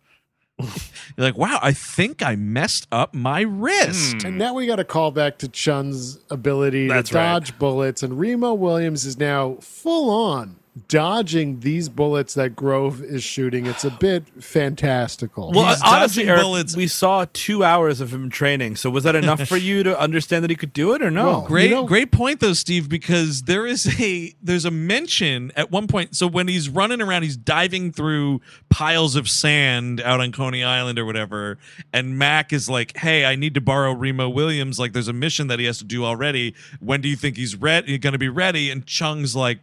You're 1.17 1.27
like 1.27 1.37
wow 1.37 1.59
i 1.61 1.71
think 1.71 2.21
i 2.21 2.35
messed 2.35 2.87
up 2.91 3.13
my 3.13 3.41
wrist 3.41 4.21
hmm. 4.21 4.27
And 4.27 4.37
now 4.37 4.53
we 4.53 4.67
got 4.67 4.79
a 4.79 4.83
call 4.83 5.11
back 5.11 5.37
to 5.39 5.47
Chun's 5.47 6.19
ability 6.29 6.87
That's 6.87 7.09
to 7.09 7.15
right. 7.15 7.23
dodge 7.23 7.57
bullets. 7.57 8.03
And 8.03 8.19
Remo 8.19 8.53
Williams 8.53 9.05
is 9.05 9.17
now 9.17 9.55
full 9.61 10.09
on 10.09 10.57
dodging 10.87 11.59
these 11.59 11.89
bullets 11.89 12.33
that 12.35 12.55
Grove 12.55 13.01
is 13.03 13.23
shooting. 13.23 13.65
It's 13.65 13.83
a 13.83 13.91
bit 13.91 14.23
fantastical. 14.41 15.51
Well, 15.51 15.67
He's 15.67 15.81
honestly, 15.83 16.27
Eric, 16.27 16.41
bullets. 16.41 16.75
we 16.75 16.87
saw 16.87 17.25
two 17.33 17.63
hours 17.63 18.01
of 18.01 18.13
him 18.13 18.29
training. 18.29 18.75
So 18.75 18.89
was 18.89 19.03
that 19.03 19.15
enough 19.15 19.47
for 19.47 19.57
you 19.57 19.83
to 19.83 19.99
understand 19.99 20.43
that 20.43 20.49
he 20.49 20.55
could 20.55 20.73
do 20.73 20.93
it, 20.93 21.01
or 21.01 21.11
no? 21.11 21.25
Well, 21.25 21.41
Great, 21.41 21.69
You 21.69 21.75
know- 21.77 21.85
great 21.85 22.11
point 22.11 22.39
though, 22.39 22.53
Steve. 22.53 22.87
Because 22.89 23.43
there 23.43 23.65
is 23.65 23.99
a 23.99 24.33
there's 24.41 24.65
a 24.65 24.71
mention 24.71 25.51
at 25.55 25.71
one 25.71 25.87
point. 25.87 26.15
So 26.15 26.27
when 26.27 26.47
he's 26.47 26.69
running 26.69 27.01
around, 27.01 27.23
he's 27.23 27.37
diving 27.37 27.91
through 27.91 28.41
piles 28.69 29.15
of 29.15 29.27
sand 29.29 30.01
out 30.01 30.19
on 30.21 30.31
Coney 30.31 30.63
Island 30.63 30.99
or 30.99 31.05
whatever, 31.05 31.57
and 31.91 32.17
Mac 32.17 32.53
is 32.53 32.69
like, 32.69 32.97
"Hey, 32.97 33.25
I 33.25 33.35
need 33.35 33.53
to 33.55 33.61
borrow 33.61 33.93
Remo 33.93 34.29
Williams. 34.29 34.79
Like, 34.79 34.93
there's 34.93 35.07
a 35.07 35.13
mission 35.13 35.47
that 35.47 35.59
he 35.59 35.65
has 35.65 35.77
to 35.79 35.83
do 35.85 36.05
already. 36.05 36.53
When 36.79 37.01
do 37.01 37.09
you 37.09 37.15
think 37.15 37.37
he's 37.37 37.55
ready? 37.55 37.97
Going 37.97 38.13
to 38.13 38.19
be 38.19 38.29
ready?" 38.29 38.69
And 38.71 38.85
Chung's 38.85 39.35
like, 39.35 39.59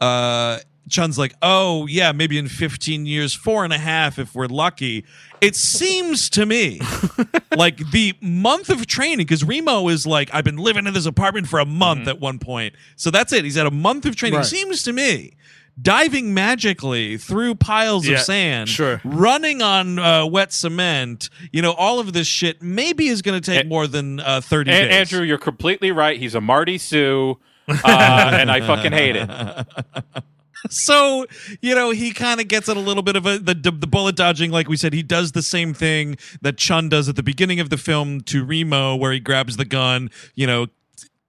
"Uh." 0.00 0.58
Chun's 0.90 1.18
like, 1.18 1.34
oh 1.42 1.86
yeah, 1.86 2.12
maybe 2.12 2.38
in 2.38 2.48
15 2.48 3.04
years, 3.04 3.34
four 3.34 3.62
and 3.62 3.74
a 3.74 3.78
half 3.78 4.18
if 4.18 4.34
we're 4.34 4.46
lucky. 4.46 5.04
It 5.42 5.54
seems 5.54 6.30
to 6.30 6.46
me 6.46 6.80
like 7.58 7.76
the 7.90 8.14
month 8.22 8.70
of 8.70 8.86
training, 8.86 9.18
because 9.26 9.44
Remo 9.44 9.88
is 9.88 10.06
like, 10.06 10.30
I've 10.32 10.44
been 10.44 10.56
living 10.56 10.86
in 10.86 10.94
this 10.94 11.04
apartment 11.04 11.46
for 11.46 11.58
a 11.58 11.66
month 11.66 12.08
at 12.08 12.20
one 12.20 12.38
point. 12.38 12.74
So 12.96 13.10
that's 13.10 13.34
it. 13.34 13.44
He's 13.44 13.56
had 13.56 13.66
a 13.66 13.70
month 13.70 14.06
of 14.06 14.16
training. 14.16 14.38
Right. 14.38 14.46
Seems 14.46 14.82
to 14.84 14.94
me. 14.94 15.34
Diving 15.80 16.32
magically 16.32 17.18
through 17.18 17.56
piles 17.56 18.08
Yeah, 18.08 18.14
of 18.16 18.22
sand, 18.22 18.70
sure. 18.70 19.02
running 19.04 19.60
on 19.60 19.98
uh, 19.98 20.24
wet 20.24 20.54
cement, 20.54 21.28
you 21.52 21.60
know, 21.60 21.72
all 21.72 22.00
of 22.00 22.14
this 22.14 22.26
shit 22.26 22.62
maybe 22.62 23.08
is 23.08 23.20
going 23.20 23.38
to 23.38 23.44
take 23.50 23.60
And- 23.60 23.68
more 23.68 23.86
than 23.86 24.20
uh, 24.20 24.40
30 24.40 24.70
And, 24.70 24.88
days. 24.88 24.96
Andrew, 25.12 25.22
you're 25.26 25.36
completely 25.36 25.92
right. 25.92 26.18
He's 26.18 26.34
a 26.34 26.40
Marty 26.40 26.78
Sue, 26.78 27.38
uh, 27.68 28.30
and 28.32 28.50
I 28.50 28.60
fucking 28.60 28.92
hate 28.92 29.16
it. 29.16 29.28
so 30.70 31.26
you 31.60 31.74
know 31.74 31.90
he 31.90 32.12
kind 32.12 32.40
of 32.40 32.48
gets 32.48 32.68
at 32.68 32.76
a 32.76 32.80
little 32.80 33.02
bit 33.02 33.16
of 33.16 33.26
a 33.26 33.38
the, 33.38 33.54
the 33.54 33.86
bullet 33.86 34.16
dodging 34.16 34.50
like 34.50 34.68
we 34.68 34.76
said 34.76 34.92
he 34.92 35.02
does 35.02 35.32
the 35.32 35.42
same 35.42 35.72
thing 35.72 36.16
that 36.42 36.56
chun 36.56 36.88
does 36.88 37.08
at 37.08 37.16
the 37.16 37.22
beginning 37.22 37.60
of 37.60 37.70
the 37.70 37.76
film 37.76 38.20
to 38.20 38.44
remo 38.44 38.96
where 38.96 39.12
he 39.12 39.20
grabs 39.20 39.56
the 39.56 39.64
gun 39.64 40.10
you 40.34 40.46
know 40.46 40.66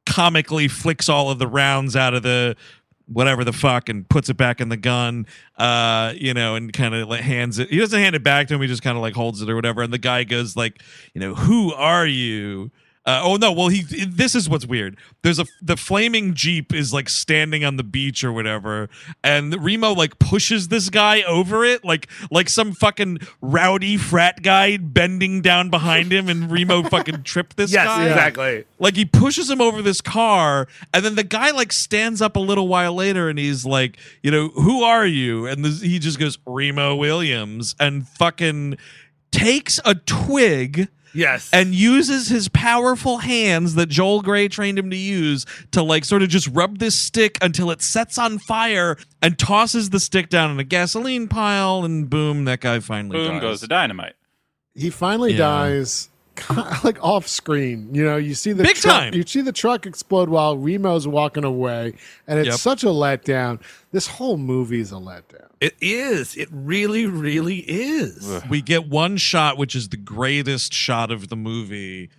comically 0.06 0.68
flicks 0.68 1.08
all 1.08 1.30
of 1.30 1.40
the 1.40 1.48
rounds 1.48 1.96
out 1.96 2.14
of 2.14 2.24
the 2.24 2.56
whatever 3.06 3.44
the 3.44 3.54
fuck 3.54 3.90
and 3.90 4.08
puts 4.10 4.30
it 4.30 4.38
back 4.38 4.60
in 4.60 4.70
the 4.70 4.78
gun 4.78 5.26
uh 5.58 6.14
you 6.16 6.34
know 6.34 6.56
and 6.56 6.74
kind 6.74 6.94
of 6.96 7.08
like 7.08 7.22
hands 7.22 7.60
it 7.60 7.70
he 7.70 7.78
doesn't 7.78 8.00
hand 8.00 8.16
it 8.16 8.24
back 8.24 8.48
to 8.48 8.56
him 8.56 8.62
he 8.62 8.68
just 8.68 8.84
kind 8.84 8.98
of 8.98 9.02
like 9.02 9.14
holds 9.14 9.42
it 9.42 9.50
or 9.50 9.56
whatever 9.56 9.82
and 9.82 9.94
the 9.94 10.00
guy 10.00 10.24
goes 10.24 10.56
like 10.56 10.82
you 11.14 11.22
know 11.22 11.36
who 11.36 11.74
are 11.74 12.06
you 12.08 12.72
uh, 13.10 13.22
oh 13.24 13.38
no! 13.38 13.52
Well, 13.52 13.70
he. 13.70 13.82
This 13.82 14.36
is 14.36 14.48
what's 14.48 14.68
weird. 14.68 14.96
There's 15.24 15.40
a 15.40 15.46
the 15.62 15.76
flaming 15.76 16.36
jeep 16.36 16.74
is 16.74 16.94
like 16.94 17.10
standing 17.10 17.66
on 17.66 17.78
the 17.78 17.84
beach 17.84 18.24
or 18.24 18.32
whatever, 18.32 18.88
and 19.24 19.64
Remo 19.64 19.94
like 19.94 20.20
pushes 20.20 20.68
this 20.68 20.90
guy 20.92 21.24
over 21.24 21.66
it, 21.66 21.84
like 21.84 22.08
like 22.30 22.50
some 22.50 22.74
fucking 22.74 23.18
rowdy 23.42 23.98
frat 23.98 24.44
guy 24.44 24.78
bending 24.78 25.42
down 25.42 25.72
behind 25.72 26.12
him, 26.14 26.30
and 26.30 26.52
Remo 26.52 26.84
fucking 26.90 27.24
tripped 27.24 27.58
this 27.58 27.74
Yes, 27.74 27.88
guy. 27.88 28.06
exactly. 28.08 28.66
Like 28.78 28.96
he 28.96 29.06
pushes 29.06 29.50
him 29.50 29.60
over 29.60 29.82
this 29.82 30.02
car, 30.02 30.68
and 30.94 31.04
then 31.04 31.16
the 31.16 31.24
guy 31.24 31.50
like 31.50 31.74
stands 31.74 32.22
up 32.22 32.36
a 32.36 32.40
little 32.40 32.68
while 32.68 32.94
later, 32.94 33.28
and 33.28 33.40
he's 33.40 33.66
like, 33.66 33.98
you 34.22 34.30
know, 34.30 34.50
who 34.50 34.84
are 34.84 35.06
you? 35.08 35.48
And 35.48 35.66
this, 35.66 35.82
he 35.82 35.98
just 35.98 36.20
goes 36.20 36.38
Remo 36.46 36.96
Williams, 36.96 37.76
and 37.80 38.08
fucking 38.08 38.78
takes 39.32 39.80
a 39.86 39.96
twig 39.96 40.90
Yes. 41.14 41.50
and 41.52 41.74
uses 41.74 42.28
his 42.30 42.48
powerful 42.50 43.18
hands 43.20 43.76
that 43.76 43.88
Joel 43.88 44.22
Grey 44.22 44.48
trained 44.48 44.78
him 44.78 44.90
to 44.92 44.96
use 44.98 45.46
to 45.72 45.82
like 45.84 46.06
sort 46.06 46.22
of 46.22 46.30
just 46.30 46.48
rub 46.48 46.80
this 46.80 46.98
stick 46.98 47.38
until 47.42 47.72
it 47.72 47.82
sets 47.82 48.18
on 48.18 48.38
fire 48.40 48.98
and 49.22 49.38
tosses 49.38 49.90
the 49.90 50.00
stick 50.00 50.30
down 50.30 50.52
in 50.52 50.60
a 50.60 50.64
gasoline 50.64 51.28
pile 51.28 51.84
and 51.84 52.10
boom 52.10 52.46
that 52.46 52.60
guy 52.62 52.80
finally 52.80 53.18
Boom 53.18 53.34
dies. 53.34 53.42
goes 53.42 53.62
the 53.62 53.68
dynamite. 53.68 54.14
He 54.76 54.90
finally 54.90 55.32
Yeah. 55.32 55.38
dies, 55.40 56.10
like 56.84 57.04
off 57.04 57.28
screen. 57.28 57.94
You 57.94 58.06
know, 58.06 58.16
you 58.18 58.34
see 58.34 58.54
the 58.54 58.64
Big 58.64 58.76
truck, 58.78 58.94
time. 58.96 59.14
You 59.14 59.24
see 59.26 59.42
the 59.42 59.52
truck 59.52 59.86
explode 59.86 60.30
while 60.30 60.56
Remo's 60.56 61.06
walking 61.08 61.44
away, 61.44 61.94
and 62.28 62.40
it's 62.40 62.48
Yep. 62.50 62.58
such 62.60 62.84
a 62.84 62.88
letdown. 62.88 63.60
This 63.92 64.08
whole 64.08 64.38
movie 64.38 64.80
is 64.80 64.92
a 64.92 64.96
letdown. 64.96 65.49
It 65.62 65.76
is. 65.82 66.36
It 66.38 66.48
really, 66.52 67.06
really 67.06 67.58
is. 67.60 68.42
we 68.50 68.62
get 68.62 68.88
one 68.88 69.18
shot 69.18 69.58
which 69.58 69.76
is 69.76 69.90
the 69.90 69.98
greatest 69.98 70.74
shot 70.74 71.12
of 71.12 71.28
the 71.30 71.36
movie. 71.36 72.10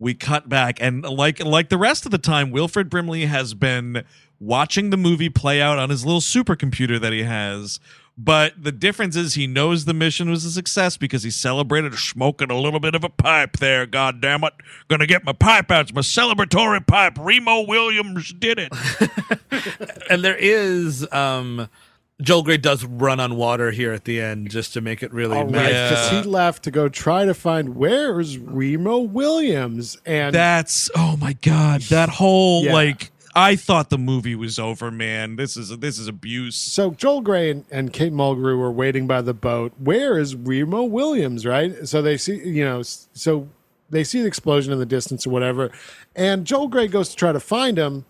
We 0.00 0.14
cut 0.14 0.48
back 0.48 0.78
and 0.80 1.02
like 1.02 1.42
like 1.44 1.68
the 1.68 1.78
rest 1.78 2.04
of 2.06 2.12
the 2.12 2.18
time 2.18 2.50
wilford 2.50 2.88
brimley 2.88 3.26
has 3.26 3.54
been 3.54 4.04
watching 4.40 4.90
the 4.90 4.96
movie 4.96 5.28
play 5.28 5.60
out 5.60 5.78
on 5.78 5.90
his 5.90 6.04
little 6.04 6.20
supercomputer 6.20 7.00
that 7.00 7.12
he 7.12 7.24
has. 7.24 7.80
But 8.20 8.60
the 8.60 8.72
difference 8.72 9.14
is 9.14 9.34
he 9.34 9.46
knows 9.46 9.84
the 9.84 9.94
mission 9.94 10.28
was 10.28 10.44
a 10.44 10.50
success 10.50 10.96
because 10.96 11.22
he 11.22 11.30
celebrated 11.30 11.94
smoking 11.94 12.50
a 12.50 12.58
little 12.58 12.80
bit 12.80 12.96
of 12.96 13.04
a 13.04 13.08
pipe 13.08 13.58
there 13.58 13.86
god 13.86 14.20
damn 14.20 14.42
it 14.42 14.52
gonna 14.88 15.06
get 15.06 15.24
my 15.24 15.32
pipe 15.32 15.70
out 15.70 15.82
it's 15.82 15.94
my 15.94 16.00
celebratory 16.00 16.84
pipe. 16.84 17.16
Remo 17.18 17.60
williams 17.66 18.32
did 18.32 18.58
it. 18.58 18.72
And 20.10 20.24
there 20.24 20.36
is 20.36 21.06
um 21.12 21.68
Joel 22.20 22.42
Grey 22.42 22.56
does 22.56 22.84
run 22.84 23.20
on 23.20 23.36
water 23.36 23.70
here 23.70 23.92
at 23.92 24.04
the 24.04 24.20
end 24.20 24.50
just 24.50 24.72
to 24.72 24.80
make 24.80 25.02
it 25.04 25.12
really 25.12 25.36
All 25.36 25.44
right, 25.44 25.52
nice. 25.52 25.70
Yeah. 25.72 25.88
because 25.90 26.10
he 26.10 26.22
left 26.22 26.64
to 26.64 26.70
go 26.72 26.88
try 26.88 27.24
to 27.24 27.32
find 27.34 27.76
where's 27.76 28.38
Remo 28.38 28.98
Williams, 28.98 29.96
and 30.04 30.34
That's 30.34 30.90
oh 30.96 31.16
my 31.16 31.34
god, 31.34 31.82
that 31.82 32.08
whole 32.08 32.64
Yeah. 32.64 32.72
like 32.72 33.12
I 33.36 33.54
thought 33.54 33.90
the 33.90 33.98
movie 33.98 34.34
was 34.34 34.58
over, 34.58 34.90
man. 34.90 35.36
This 35.36 35.56
is 35.56 35.68
this 35.78 35.96
is 36.00 36.08
abuse. 36.08 36.56
So 36.56 36.90
Joel 36.90 37.20
Grey 37.20 37.50
and, 37.52 37.64
and 37.70 37.92
Kate 37.92 38.12
Mulgrew 38.12 38.58
were 38.58 38.72
waiting 38.72 39.06
by 39.06 39.22
the 39.22 39.34
boat. 39.34 39.72
Where 39.78 40.18
is 40.18 40.34
Remo 40.34 40.82
Williams? 40.82 41.46
Right. 41.46 41.86
So 41.86 42.02
they 42.02 42.16
see, 42.16 42.36
you 42.44 42.64
know, 42.64 42.82
so 42.82 43.48
they 43.90 44.02
see 44.02 44.20
the 44.22 44.26
explosion 44.26 44.72
in 44.72 44.80
the 44.80 44.86
distance 44.86 45.24
or 45.24 45.30
whatever, 45.30 45.70
and 46.16 46.44
Joel 46.46 46.66
Grey 46.66 46.88
goes 46.88 47.10
to 47.10 47.16
try 47.16 47.30
to 47.30 47.38
find 47.38 47.78
him, 47.78 48.06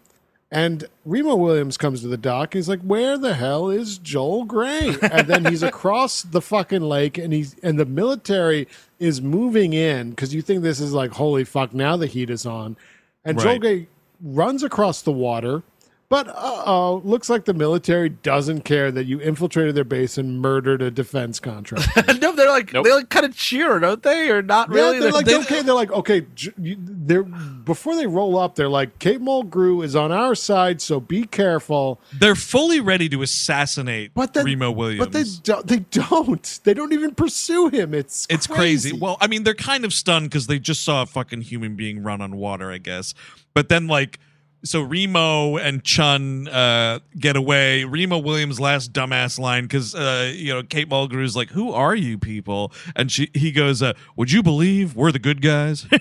and 0.50 0.84
Remo 1.04 1.34
Williams 1.36 1.76
comes 1.76 2.00
to 2.00 2.08
the 2.08 2.16
dock. 2.16 2.54
He's 2.54 2.68
like, 2.68 2.80
"Where 2.80 3.18
the 3.18 3.34
hell 3.34 3.68
is 3.68 3.98
Joel 3.98 4.44
Grey?" 4.44 4.96
And 5.02 5.28
then 5.28 5.44
he's 5.44 5.62
across 5.74 6.22
the 6.22 6.40
fucking 6.40 6.82
lake, 6.82 7.18
and 7.18 7.32
he's 7.32 7.56
and 7.62 7.78
the 7.78 7.84
military 7.86 8.66
is 8.98 9.20
moving 9.20 9.72
in 9.72 10.10
because 10.10 10.34
you 10.34 10.42
think 10.42 10.62
this 10.62 10.80
is 10.80 10.92
like, 10.92 11.12
holy 11.12 11.44
fuck, 11.44 11.74
now 11.74 11.96
the 11.96 12.06
heat 12.06 12.30
is 12.30 12.46
on, 12.46 12.76
and 13.24 13.38
Joel 13.38 13.58
Grey 13.58 13.88
runs 14.22 14.62
across 14.62 15.02
the 15.02 15.12
water. 15.12 15.62
But 16.10 16.28
uh 16.28 16.62
oh, 16.64 17.02
looks 17.04 17.28
like 17.28 17.44
the 17.44 17.52
military 17.52 18.08
doesn't 18.08 18.62
care 18.62 18.90
that 18.90 19.04
you 19.04 19.18
infiltrated 19.20 19.74
their 19.74 19.84
base 19.84 20.16
and 20.16 20.40
murdered 20.40 20.80
a 20.80 20.90
defense 20.90 21.38
contractor. 21.38 22.14
no, 22.20 22.34
they're 22.34 22.48
like 22.48 22.72
Nope. 22.72 22.84
they 22.86 22.92
like 22.94 23.10
kind 23.10 23.26
of 23.26 23.36
cheer, 23.36 23.78
don't 23.78 24.02
they? 24.02 24.30
Or 24.30 24.40
not 24.40 24.70
really? 24.70 24.94
yeah, 24.94 25.00
they're 25.00 25.12
like 25.12 25.26
They- 25.26 25.36
okay. 25.40 25.60
They're 25.60 25.74
like 25.74 25.92
okay. 25.92 26.24
They're 26.56 27.24
before 27.24 27.94
they 27.94 28.06
roll 28.06 28.38
up. 28.38 28.54
They're 28.54 28.70
like 28.70 28.98
Kate 29.00 29.20
Mulgrew 29.20 29.84
is 29.84 29.94
on 29.94 30.10
our 30.10 30.34
side, 30.34 30.80
so 30.80 30.98
be 30.98 31.24
careful. 31.24 32.00
They're 32.18 32.34
fully 32.34 32.80
ready 32.80 33.10
to 33.10 33.20
assassinate 33.20 34.12
But 34.14 34.32
then, 34.32 34.46
Remo 34.46 34.70
Williams. 34.70 35.00
But 35.00 35.12
they 35.12 35.24
don't. 35.42 35.66
They 35.66 35.80
don't. 35.90 36.60
They 36.64 36.72
don't 36.72 36.94
even 36.94 37.14
pursue 37.14 37.68
him. 37.68 37.92
It's 37.92 38.26
it's 38.30 38.46
crazy. 38.46 38.92
Well, 38.98 39.18
I 39.20 39.26
mean, 39.26 39.44
they're 39.44 39.52
kind 39.54 39.84
of 39.84 39.92
stunned 39.92 40.30
because 40.30 40.46
they 40.46 40.58
just 40.58 40.84
saw 40.84 41.02
a 41.02 41.06
fucking 41.06 41.42
human 41.42 41.76
being 41.76 42.02
run 42.02 42.22
on 42.22 42.36
water, 42.36 42.72
I 42.72 42.78
guess. 42.78 43.12
But 43.52 43.68
then, 43.68 43.88
like, 43.88 44.18
so 44.64 44.82
Remo 44.82 45.56
and 45.56 45.84
Chiun 45.84 46.48
uh, 46.48 46.98
get 47.18 47.36
away. 47.36 47.84
Remo 47.84 48.18
Williams' 48.18 48.58
last 48.58 48.92
dumbass 48.92 49.38
line 49.38 49.64
because 49.64 49.94
uh, 49.94 50.32
you 50.34 50.52
know 50.52 50.62
Kate 50.62 50.88
Mulgrew's 50.88 51.36
like, 51.36 51.50
"Who 51.50 51.72
are 51.72 51.94
you 51.94 52.18
people?" 52.18 52.72
And 52.96 53.10
she 53.10 53.30
he 53.34 53.52
goes, 53.52 53.82
uh, 53.82 53.92
"Would 54.16 54.32
you 54.32 54.42
believe 54.42 54.96
we're 54.96 55.12
the 55.12 55.18
good 55.18 55.42
guys?" 55.42 55.86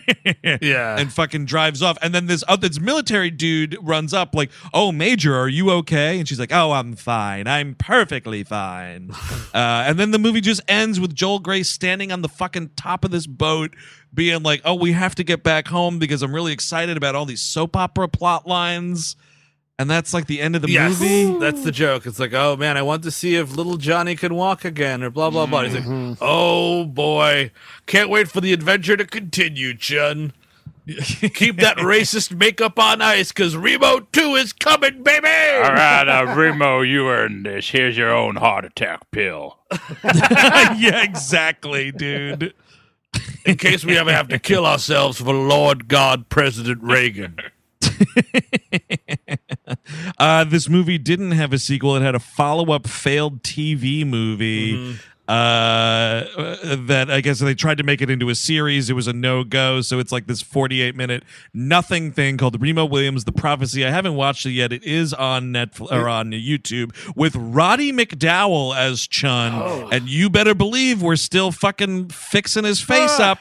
Yeah. 0.62 0.98
and 1.00 1.12
fucking 1.12 1.46
drives 1.46 1.82
off. 1.82 1.98
And 2.02 2.14
then 2.14 2.26
this 2.26 2.44
other 2.48 2.68
this 2.68 2.80
military 2.80 3.30
dude 3.32 3.78
runs 3.82 4.14
up 4.14 4.36
like, 4.36 4.52
"Oh, 4.74 4.92
Major, 4.92 5.36
are 5.38 5.48
you 5.48 5.70
okay?" 5.72 6.20
And 6.20 6.28
she's 6.28 6.40
like, 6.40 6.52
"Oh, 6.52 6.72
I'm 6.72 6.96
fine. 6.96 7.48
I'm 7.48 7.76
perfectly 7.76 8.44
fine." 8.44 9.12
uh, 9.54 9.84
and 9.88 10.00
then 10.00 10.12
the 10.12 10.20
movie 10.20 10.42
just 10.42 10.62
ends 10.68 11.00
with 11.00 11.16
Joel 11.16 11.40
Grey 11.40 11.64
standing 11.64 12.12
on 12.12 12.22
the 12.22 12.30
fucking 12.30 12.72
top 12.76 13.06
of 13.06 13.12
this 13.12 13.28
boat, 13.28 13.76
being 14.18 14.44
like, 14.44 14.62
"Oh, 14.66 14.74
we 14.76 14.92
have 14.92 15.16
to 15.16 15.24
get 15.24 15.44
back 15.44 15.70
home 15.70 15.98
because 16.00 16.22
I'm 16.22 16.36
really 16.36 16.52
excited 16.52 16.98
about 16.98 17.16
all 17.16 17.24
these 17.26 17.42
soap 17.42 17.78
opera 17.78 18.10
plot 18.10 18.46
lines." 18.46 19.16
And 19.80 19.88
that's 19.90 20.12
like 20.12 20.26
the 20.26 20.42
end 20.42 20.56
of 20.56 20.64
the 20.64 20.72
Yes, 20.72 21.00
movie. 21.00 21.38
that's 21.40 21.64
the 21.64 21.72
joke. 21.72 22.08
It's 22.08 22.20
like, 22.20 22.34
oh 22.34 22.58
man, 22.58 22.78
I 22.78 22.82
want 22.82 23.04
to 23.04 23.12
see 23.12 23.36
if 23.36 23.56
little 23.56 23.78
Johnny 23.78 24.16
can 24.16 24.34
walk 24.34 24.66
again, 24.66 25.04
or 25.04 25.10
blah 25.12 25.30
blah 25.30 25.46
blah. 25.46 25.62
He's 25.64 25.76
Mm-hmm. 25.76 26.10
like, 26.10 26.18
oh 26.20 26.84
boy, 26.86 27.52
can't 27.86 28.10
wait 28.10 28.28
for 28.28 28.42
the 28.42 28.52
adventure 28.54 28.98
to 28.98 29.06
continue, 29.06 29.74
Chiun. 29.76 30.34
Keep 31.36 31.58
that 31.58 31.78
racist 31.78 32.36
makeup 32.36 32.80
on 32.80 33.02
ice, 33.02 33.32
cause 33.34 33.56
Remo 33.56 34.00
Two 34.14 34.36
is 34.36 34.52
coming, 34.54 35.04
baby. 35.04 35.28
All 35.28 35.74
right, 35.74 36.08
uh, 36.08 36.34
Remo, 36.36 36.82
you 36.82 37.10
earned 37.10 37.46
this. 37.46 37.70
Here's 37.70 37.96
your 37.98 38.16
own 38.16 38.38
heart 38.38 38.66
attack 38.66 39.02
pill. 39.12 39.60
yeah, 40.04 41.04
exactly, 41.04 41.92
dude. 41.92 42.54
In 43.48 43.56
case 43.58 43.86
we 43.86 43.98
ever 43.98 44.12
have 44.12 44.28
to 44.28 44.40
kill 44.40 44.66
ourselves 44.66 45.20
for 45.20 45.34
Lord 45.34 45.88
God 45.88 46.30
President 46.30 46.82
Reagan. 46.84 47.38
Uh, 50.20 50.44
this 50.44 50.68
movie 50.70 50.98
didn't 50.98 51.32
have 51.32 51.54
a 51.54 51.60
sequel. 51.60 51.96
It 51.96 52.02
had 52.02 52.16
a 52.16 52.20
follow-up 52.20 52.88
failed 52.88 53.44
TV 53.44 54.06
movie. 54.06 54.98
Uh, 55.28 56.24
that 56.88 57.08
I 57.12 57.20
guess 57.20 57.40
they 57.40 57.54
tried 57.54 57.78
to 57.80 57.84
make 57.84 58.02
it 58.02 58.10
into 58.10 58.30
a 58.30 58.36
series. 58.36 58.90
It 58.90 58.94
was 58.94 59.08
a 59.08 59.14
no-go. 59.14 59.82
So 59.82 60.00
it's 60.00 60.12
like 60.12 60.26
this 60.28 60.42
48-minute 60.42 61.24
nothing 61.54 62.14
thing 62.14 62.38
called 62.38 62.62
Remo 62.62 62.86
Williams: 62.86 63.26
The 63.26 63.34
Prophecy. 63.34 63.86
I 63.86 63.90
haven't 63.92 64.16
watched 64.16 64.46
it 64.46 64.52
yet. 64.52 64.72
It 64.72 64.84
is 64.84 65.14
on 65.14 65.52
Netflix 65.52 65.92
or 65.92 66.08
on 66.08 66.32
YouTube 66.32 66.96
with 67.16 67.36
Roddy 67.36 67.92
McDowall 67.92 68.74
as 68.76 69.06
Chiun, 69.08 69.90
and 69.92 70.08
you 70.08 70.30
better 70.30 70.56
believe 70.56 71.02
we're 71.02 71.18
still 71.18 71.52
fucking 71.52 72.08
fixing 72.10 72.64
his 72.64 72.80
face 72.80 73.20
up. 73.20 73.40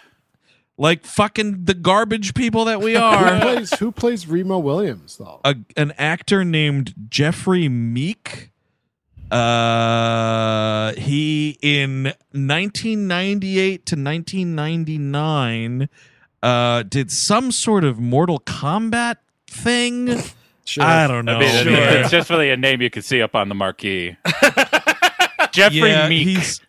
Like 0.78 1.06
fucking 1.06 1.64
the 1.64 1.72
garbage 1.72 2.34
people 2.34 2.66
that 2.66 2.82
we 2.82 2.92
Who 2.94 2.98
are. 2.98 3.40
plays 3.40 3.70
Who 3.78 3.90
plays 3.92 4.26
Remo 4.28 4.58
Williams 4.58 5.16
though? 5.16 5.40
a, 5.42 5.54
an 5.74 5.92
actor 5.96 6.44
named 6.44 6.92
Jeffrey 7.08 7.66
Meek. 7.68 8.50
Uh, 9.30 10.92
he 10.94 11.58
in 11.60 12.04
1998 12.32 13.86
to 13.86 13.96
1999 13.96 15.88
uh, 16.42 16.82
did 16.84 17.10
some 17.10 17.50
sort 17.50 17.84
of 17.84 17.98
Mortal 17.98 18.40
Kombat 18.40 19.16
thing. 19.48 20.22
Sure. 20.68 20.82
I 20.82 21.06
don't 21.06 21.24
know. 21.24 21.36
I 21.36 21.38
mean, 21.38 21.54
I 21.54 21.62
mean, 21.62 21.72
man. 21.74 21.96
it's 21.98 22.10
just 22.10 22.28
really 22.28 22.50
a 22.50 22.56
name 22.56 22.82
you 22.82 22.90
can 22.90 23.00
see 23.02 23.22
up 23.22 23.36
on 23.36 23.48
the 23.48 23.54
marquee. 23.54 24.16
Jeffrey 25.52 25.90
Yeah, 25.90 26.08
Meek. 26.08 26.26
He's, 26.26 26.60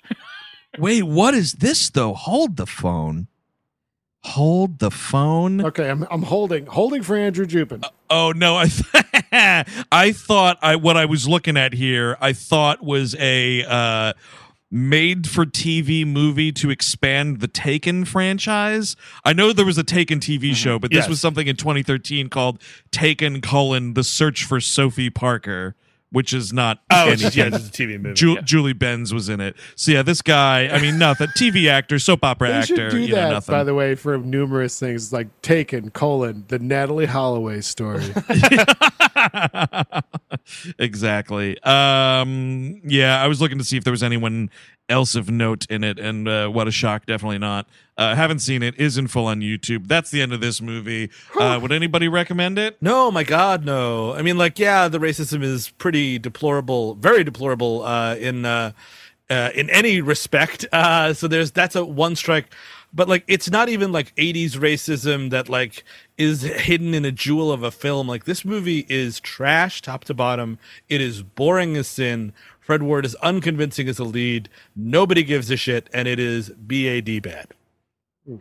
wait, 0.77 1.01
what 1.01 1.33
is 1.33 1.53
this 1.53 1.89
though? 1.89 2.13
Hold 2.13 2.57
the 2.57 2.67
phone. 2.67 3.25
Hold 4.31 4.79
the 4.79 4.91
phone. 4.91 5.63
Okay, 5.63 5.89
I'm, 5.89 6.05
I'm 6.11 6.23
holding 6.23 6.65
holding 6.65 7.01
for 7.03 7.15
Andrew 7.15 7.45
Jupin. 7.45 7.83
Oh 8.09 8.33
no, 8.35 8.57
I 8.57 8.67
th- 8.67 9.65
I 9.91 10.11
thought 10.11 10.57
I 10.61 10.75
what 10.75 10.97
I 10.97 11.05
was 11.05 11.27
looking 11.27 11.55
at 11.57 11.73
here 11.73 12.17
I 12.19 12.33
thought 12.33 12.83
was 12.83 13.15
a 13.19 13.63
uh 13.63 14.13
made 14.69 15.29
for 15.29 15.45
TV 15.45 16.05
movie 16.05 16.51
to 16.51 16.69
expand 16.69 17.39
the 17.39 17.47
Taken 17.47 18.03
franchise. 18.03 18.97
I 19.23 19.31
know 19.31 19.53
there 19.53 19.65
was 19.65 19.77
a 19.77 19.83
Taken 19.83 20.19
TV 20.19 20.53
show, 20.53 20.77
but 20.77 20.91
this 20.91 21.03
Yes. 21.03 21.09
was 21.09 21.21
something 21.21 21.47
in 21.47 21.55
2013 21.55 22.27
called 22.27 22.61
Taken 22.91 23.39
colon 23.39 23.93
the 23.93 24.03
search 24.03 24.43
for 24.43 24.59
Sophie 24.59 25.09
Parker, 25.09 25.73
which 26.17 26.33
is 26.33 26.51
not 26.51 26.79
Oh, 26.89 27.09
it's 27.11 27.21
anything. 27.21 27.43
yeah, 27.43 27.49
just 27.51 27.79
a 27.79 27.83
TV 27.83 28.01
movie. 28.01 28.15
Ju- 28.15 28.33
yeah. 28.33 28.41
Julie 28.41 28.73
Benz 28.73 29.13
was 29.13 29.29
in 29.29 29.39
it. 29.39 29.55
So 29.75 29.91
yeah, 29.91 30.01
this 30.01 30.23
guy, 30.23 30.67
I 30.67 30.81
mean 30.81 30.97
nothing. 30.97 31.27
TV 31.37 31.69
actor, 31.69 31.99
soap 31.99 32.23
opera 32.23 32.47
They 32.47 32.53
actor, 32.55 32.75
should 32.75 32.89
do 32.89 32.97
you 33.01 33.09
know, 33.09 33.15
that, 33.15 33.29
nothing. 33.33 33.53
by 33.53 33.63
the 33.63 33.75
way, 33.75 33.93
for 33.93 34.17
numerous 34.17 34.79
things 34.79 35.13
like 35.13 35.27
Taken, 35.43 35.91
colon, 35.91 36.45
the 36.47 36.57
Natalee 36.57 37.05
Holloway 37.05 37.61
story. 37.61 38.03
exactly. 40.79 41.61
Um, 41.61 42.81
yeah, 42.83 43.21
I 43.21 43.27
was 43.27 43.39
looking 43.41 43.57
to 43.59 43.63
see 43.63 43.77
if 43.77 43.83
there 43.83 43.91
was 43.91 44.03
anyone 44.03 44.49
else 44.89 45.15
of 45.15 45.29
note 45.29 45.65
in 45.69 45.83
it, 45.83 45.99
and 45.99 46.27
uh, 46.27 46.47
what 46.47 46.67
a 46.67 46.71
shock! 46.71 47.05
Definitely 47.05 47.39
not. 47.39 47.67
Uh, 47.97 48.15
haven't 48.15 48.39
seen 48.39 48.63
it. 48.63 48.75
Is 48.79 48.97
in 48.97 49.07
full 49.07 49.25
on 49.25 49.41
YouTube. 49.41 49.87
That's 49.87 50.11
the 50.11 50.21
end 50.21 50.33
of 50.33 50.39
this 50.39 50.61
movie. 50.61 51.09
Uh, 51.37 51.59
would 51.61 51.71
anybody 51.71 52.07
recommend 52.07 52.59
it? 52.59 52.77
No, 52.81 53.11
my 53.11 53.23
God, 53.23 53.65
no. 53.65 54.13
I 54.13 54.21
mean, 54.21 54.37
like, 54.37 54.59
yeah, 54.59 54.87
the 54.87 54.99
racism 54.99 55.43
is 55.43 55.69
pretty 55.71 56.19
deplorable, 56.19 56.95
very 56.95 57.23
deplorable 57.23 57.83
uh, 57.83 58.15
in 58.15 58.45
uh, 58.45 58.71
uh, 59.29 59.49
in 59.55 59.69
any 59.69 60.01
respect. 60.01 60.65
Uh, 60.71 61.13
so 61.13 61.27
there's 61.27 61.51
that's 61.51 61.75
a 61.75 61.83
one 61.83 62.15
strike, 62.15 62.53
but 62.93 63.09
like, 63.09 63.23
it's 63.27 63.49
not 63.49 63.69
even 63.69 63.91
like 63.91 64.15
'80s 64.15 64.51
racism 64.51 65.31
that 65.31 65.49
like 65.49 65.83
is 66.17 66.43
hidden 66.43 66.93
in 66.93 67.03
a 67.03 67.11
jewel 67.11 67.51
of 67.51 67.63
a 67.63 67.71
film. 67.71 68.07
Like, 68.07 68.25
this 68.25 68.45
movie 68.45 68.85
is 68.89 69.19
trash 69.19 69.81
top 69.81 70.05
to 70.05 70.13
bottom. 70.13 70.59
It 70.87 71.01
is 71.01 71.23
boring 71.23 71.75
as 71.75 71.87
sin. 71.87 72.33
Fred 72.67 72.83
Ward 72.83 73.05
is 73.05 73.15
unconvincing 73.23 73.87
as 73.87 73.97
a 73.97 74.03
lead. 74.03 74.49
Nobody 74.75 75.23
gives 75.23 75.49
a 75.49 75.55
shit, 75.55 75.89
and 75.93 76.05
it 76.05 76.19
is 76.19 76.49
bad 76.49 77.21
bad. 77.21 77.53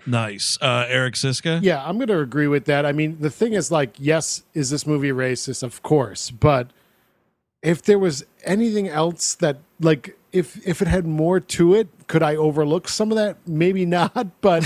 Nice. 0.05 0.59
Uh, 0.61 0.85
Eric 0.89 1.15
Szyszka. 1.15 1.63
yeah, 1.63 1.81
I'm 1.87 1.95
going 1.95 2.09
to 2.09 2.19
agree 2.19 2.49
with 2.49 2.65
that. 2.65 2.85
I 2.85 2.91
mean, 2.91 3.19
the 3.21 3.31
thing 3.31 3.53
is, 3.53 3.71
like, 3.71 3.95
yes, 4.01 4.43
is 4.53 4.69
this 4.69 4.85
movie 4.85 5.11
racist? 5.13 5.63
Of 5.63 5.81
course, 5.85 6.33
but 6.33 6.73
if 7.63 7.83
there 7.83 8.01
was 8.01 8.27
anything 8.43 8.89
else 8.89 9.37
that, 9.37 9.59
like, 9.79 10.19
if 10.33 10.57
if 10.67 10.83
it 10.83 10.89
had 10.89 11.07
more 11.07 11.39
to 11.39 11.75
it, 11.75 11.87
could 12.09 12.25
I 12.25 12.35
overlook 12.35 12.89
some 12.89 13.13
of 13.13 13.17
that? 13.17 13.37
Maybe 13.47 13.87
not, 13.87 14.27
but 14.41 14.65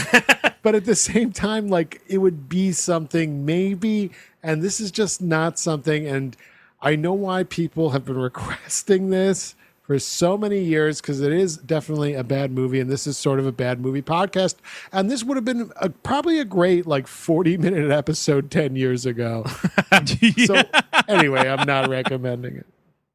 but 0.62 0.74
at 0.74 0.86
the 0.86 0.96
same 0.96 1.32
time, 1.32 1.68
like, 1.68 2.00
it 2.08 2.16
would 2.16 2.48
be 2.48 2.72
something 2.72 3.44
maybe. 3.44 4.10
And 4.42 4.62
this 4.62 4.80
is 4.80 4.90
just 4.90 5.20
not 5.20 5.58
something. 5.58 6.06
And 6.06 6.34
I 6.82 6.96
know 6.96 7.12
why 7.12 7.44
people 7.44 7.90
have 7.90 8.04
been 8.04 8.18
requesting 8.30 9.10
this 9.10 9.54
for 9.82 9.98
so 9.98 10.38
many 10.38 10.60
years 10.60 11.00
because 11.00 11.20
it 11.20 11.32
is 11.32 11.56
definitely 11.56 12.14
a 12.14 12.22
bad 12.22 12.52
movie 12.52 12.78
and 12.78 12.88
this 12.88 13.06
is 13.08 13.16
sort 13.16 13.40
of 13.40 13.46
a 13.46 13.50
bad 13.52 13.80
movie 13.80 14.02
podcast 14.02 14.54
and 14.92 15.10
this 15.10 15.24
would 15.24 15.36
have 15.36 15.44
been 15.44 15.72
a, 15.76 15.90
probably 15.90 16.38
a 16.38 16.44
great 16.44 16.86
like 16.86 17.08
40 17.08 17.56
minute 17.56 17.90
episode 17.90 18.52
10 18.52 18.76
years 18.76 19.04
ago 19.04 19.44
so 20.46 20.62
anyway 21.08 21.48
i'm 21.48 21.66
not 21.66 21.88
recommending 21.88 22.54
it 22.56 22.66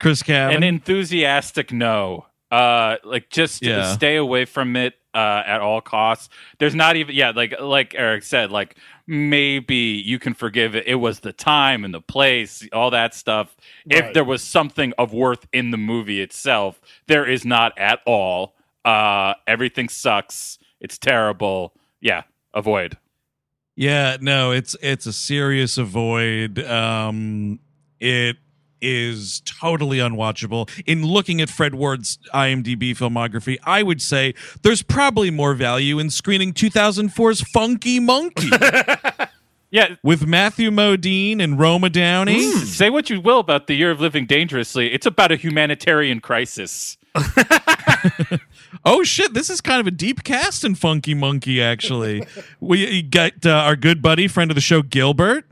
Chris 0.01 0.21
Cabin. 0.21 0.57
An 0.57 0.63
enthusiastic 0.63 1.71
no. 1.71 2.25
Uh, 2.51 2.97
like 3.05 3.29
just 3.29 3.63
Yeah. 3.63 3.93
stay 3.93 4.17
away 4.17 4.43
from 4.43 4.75
it 4.75 4.93
uh, 5.13 5.41
at 5.45 5.61
all 5.61 5.79
costs. 5.79 6.27
There's 6.59 6.75
not 6.75 6.97
even 6.97 7.15
yeah, 7.15 7.31
like 7.33 7.55
like 7.61 7.95
Eric 7.97 8.23
said, 8.23 8.51
like 8.51 8.75
maybe 9.07 9.75
you 9.75 10.19
can 10.19 10.33
forgive 10.33 10.75
it. 10.75 10.87
It 10.87 10.95
was 10.95 11.19
the 11.19 11.33
time 11.33 11.83
and 11.83 11.93
the 11.93 12.01
place, 12.01 12.67
all 12.73 12.91
that 12.91 13.13
stuff. 13.13 13.55
If 13.85 14.13
there 14.13 14.23
was 14.23 14.41
something 14.41 14.93
of 14.97 15.13
worth 15.13 15.47
in 15.53 15.71
the 15.71 15.77
movie 15.77 16.21
itself, 16.21 16.81
there 17.07 17.25
is 17.25 17.45
not 17.45 17.77
at 17.77 17.99
all. 18.05 18.55
Uh, 18.83 19.33
everything 19.47 19.89
sucks. 19.89 20.57
It's 20.79 20.97
terrible. 20.97 21.73
Yeah, 22.01 22.23
avoid. 22.53 22.97
Yeah, 23.75 24.17
no, 24.21 24.51
it's 24.51 24.75
it's 24.81 25.05
a 25.05 25.13
serious 25.13 25.77
avoid. 25.77 26.59
Um, 26.59 27.59
it 27.99 28.37
is 28.85 29.41
totally 29.41 29.97
unwatchable. 29.97 30.69
In 30.85 31.03
looking 31.05 31.41
at 31.41 31.49
Fred 31.49 31.75
Ward's 31.75 32.17
IMDb 32.33 32.91
filmography, 32.91 33.57
I 33.63 33.83
would 33.83 34.01
say 34.01 34.33
there's 34.61 34.81
probably 34.81 35.31
more 35.31 35.53
value 35.55 35.99
in 35.99 36.09
screening 36.09 36.53
2004's 36.53 37.41
Funky 37.41 37.99
Monkey 37.99 38.49
Yeah. 39.71 39.95
with 40.03 40.25
Matthew 40.25 40.71
Modine 40.71 41.41
and 41.41 41.59
Roma 41.59 41.89
Downey. 41.89 42.41
Say 42.51 42.89
what 42.89 43.09
you 43.09 43.19
will 43.19 43.39
about 43.39 43.67
the 43.67 43.73
year 43.75 43.91
of 43.91 43.99
living 43.99 44.25
dangerously. 44.25 44.93
It's 44.93 45.05
about 45.05 45.31
a 45.31 45.35
humanitarian 45.35 46.21
crisis. 46.21 46.97
Oh 48.87 49.03
shit, 49.03 49.33
this 49.33 49.49
is 49.49 49.61
kind 49.61 49.81
of 49.81 49.87
a 49.87 49.91
deep 49.91 50.23
cast 50.23 50.63
in 50.63 50.75
Funky 50.75 51.15
Monkey. 51.15 51.59
Actually, 51.61 52.23
we 52.59 53.01
got 53.01 53.43
uh, 53.43 53.49
our 53.49 53.75
good 53.75 53.99
buddy, 54.01 54.27
friend 54.27 54.51
of 54.51 54.55
the 54.55 54.61
show, 54.61 54.83
Gilbert. 54.83 55.45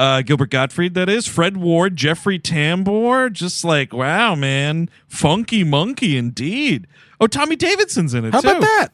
Uh, 0.00 0.22
Gilbert 0.22 0.48
Gottfried, 0.48 0.94
that 0.94 1.10
is 1.10 1.26
Fred 1.26 1.58
Ward, 1.58 1.94
Jeffrey 1.94 2.38
Tambor. 2.38 3.30
Just 3.30 3.64
like 3.66 3.92
wow, 3.92 4.34
man, 4.34 4.88
Funky 5.06 5.62
Monkey 5.62 6.16
indeed. 6.16 6.86
Oh, 7.20 7.26
Tommy 7.26 7.54
Davidson's 7.54 8.14
in 8.14 8.24
it 8.24 8.32
How 8.32 8.40
too. 8.40 8.48
about 8.48 8.60
that? 8.62 8.88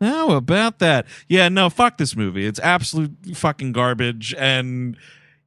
How 0.00 0.32
about 0.32 0.80
that? 0.80 1.06
Yeah, 1.28 1.48
no, 1.48 1.70
fuck 1.70 1.96
this 1.96 2.16
movie. 2.16 2.44
It's 2.44 2.58
absolute 2.58 3.12
fucking 3.34 3.70
garbage. 3.70 4.34
And 4.36 4.96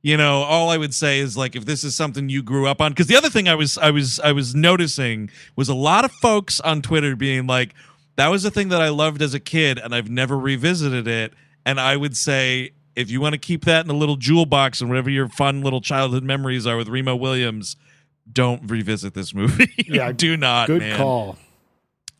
you 0.02 0.16
know, 0.16 0.44
all 0.44 0.70
I 0.70 0.78
would 0.78 0.94
say 0.94 1.20
is 1.20 1.36
like 1.36 1.58
if 1.58 1.66
this 1.66 1.84
is 1.84 1.94
something 1.94 2.30
you 2.30 2.42
grew 2.42 2.66
up 2.66 2.80
on 2.80 2.94
because 2.94 3.08
the 3.08 3.18
other 3.18 3.30
thing 3.30 3.50
I 3.50 3.56
was 3.56 3.78
I 3.78 3.92
was 3.92 4.22
I 4.22 4.32
was 4.32 4.56
noticing 4.56 5.30
was 5.58 5.68
a 5.68 5.76
lot 5.76 6.06
of 6.06 6.12
folks 6.14 6.62
on 6.62 6.82
Twitter 6.82 7.18
being 7.18 7.48
like, 7.48 7.74
that 8.16 8.30
was 8.30 8.46
a 8.46 8.52
thing 8.52 8.70
that 8.70 8.82
I 8.82 8.88
loved 8.88 9.22
as 9.22 9.34
a 9.34 9.42
kid 9.42 9.78
and 9.78 9.94
I've 9.94 10.10
never 10.10 10.38
revisited 10.38 11.06
it. 11.06 11.34
And 11.66 11.82
I 11.82 11.98
would 11.98 12.16
say 12.16 12.72
if 12.96 13.10
you 13.10 13.20
want 13.22 13.34
to 13.34 13.40
keep 13.40 13.66
that 13.66 13.86
in 13.86 13.92
a 13.92 13.96
little 13.96 14.16
jewel 14.16 14.46
box 14.46 14.82
and 14.82 14.90
whatever 14.90 15.10
your 15.10 15.28
fun 15.28 15.62
little 15.62 15.82
childhood 15.82 16.24
memories 16.24 16.66
are 16.66 16.78
with 16.78 16.88
Remo 16.88 17.16
Williams, 17.16 17.76
don't 18.32 18.70
revisit 18.70 19.14
this 19.14 19.34
movie. 19.34 19.72
Yeah, 19.88 20.12
do 20.12 20.36
not. 20.36 20.68
good 20.68 20.82
man. 20.82 20.98
call 20.98 21.38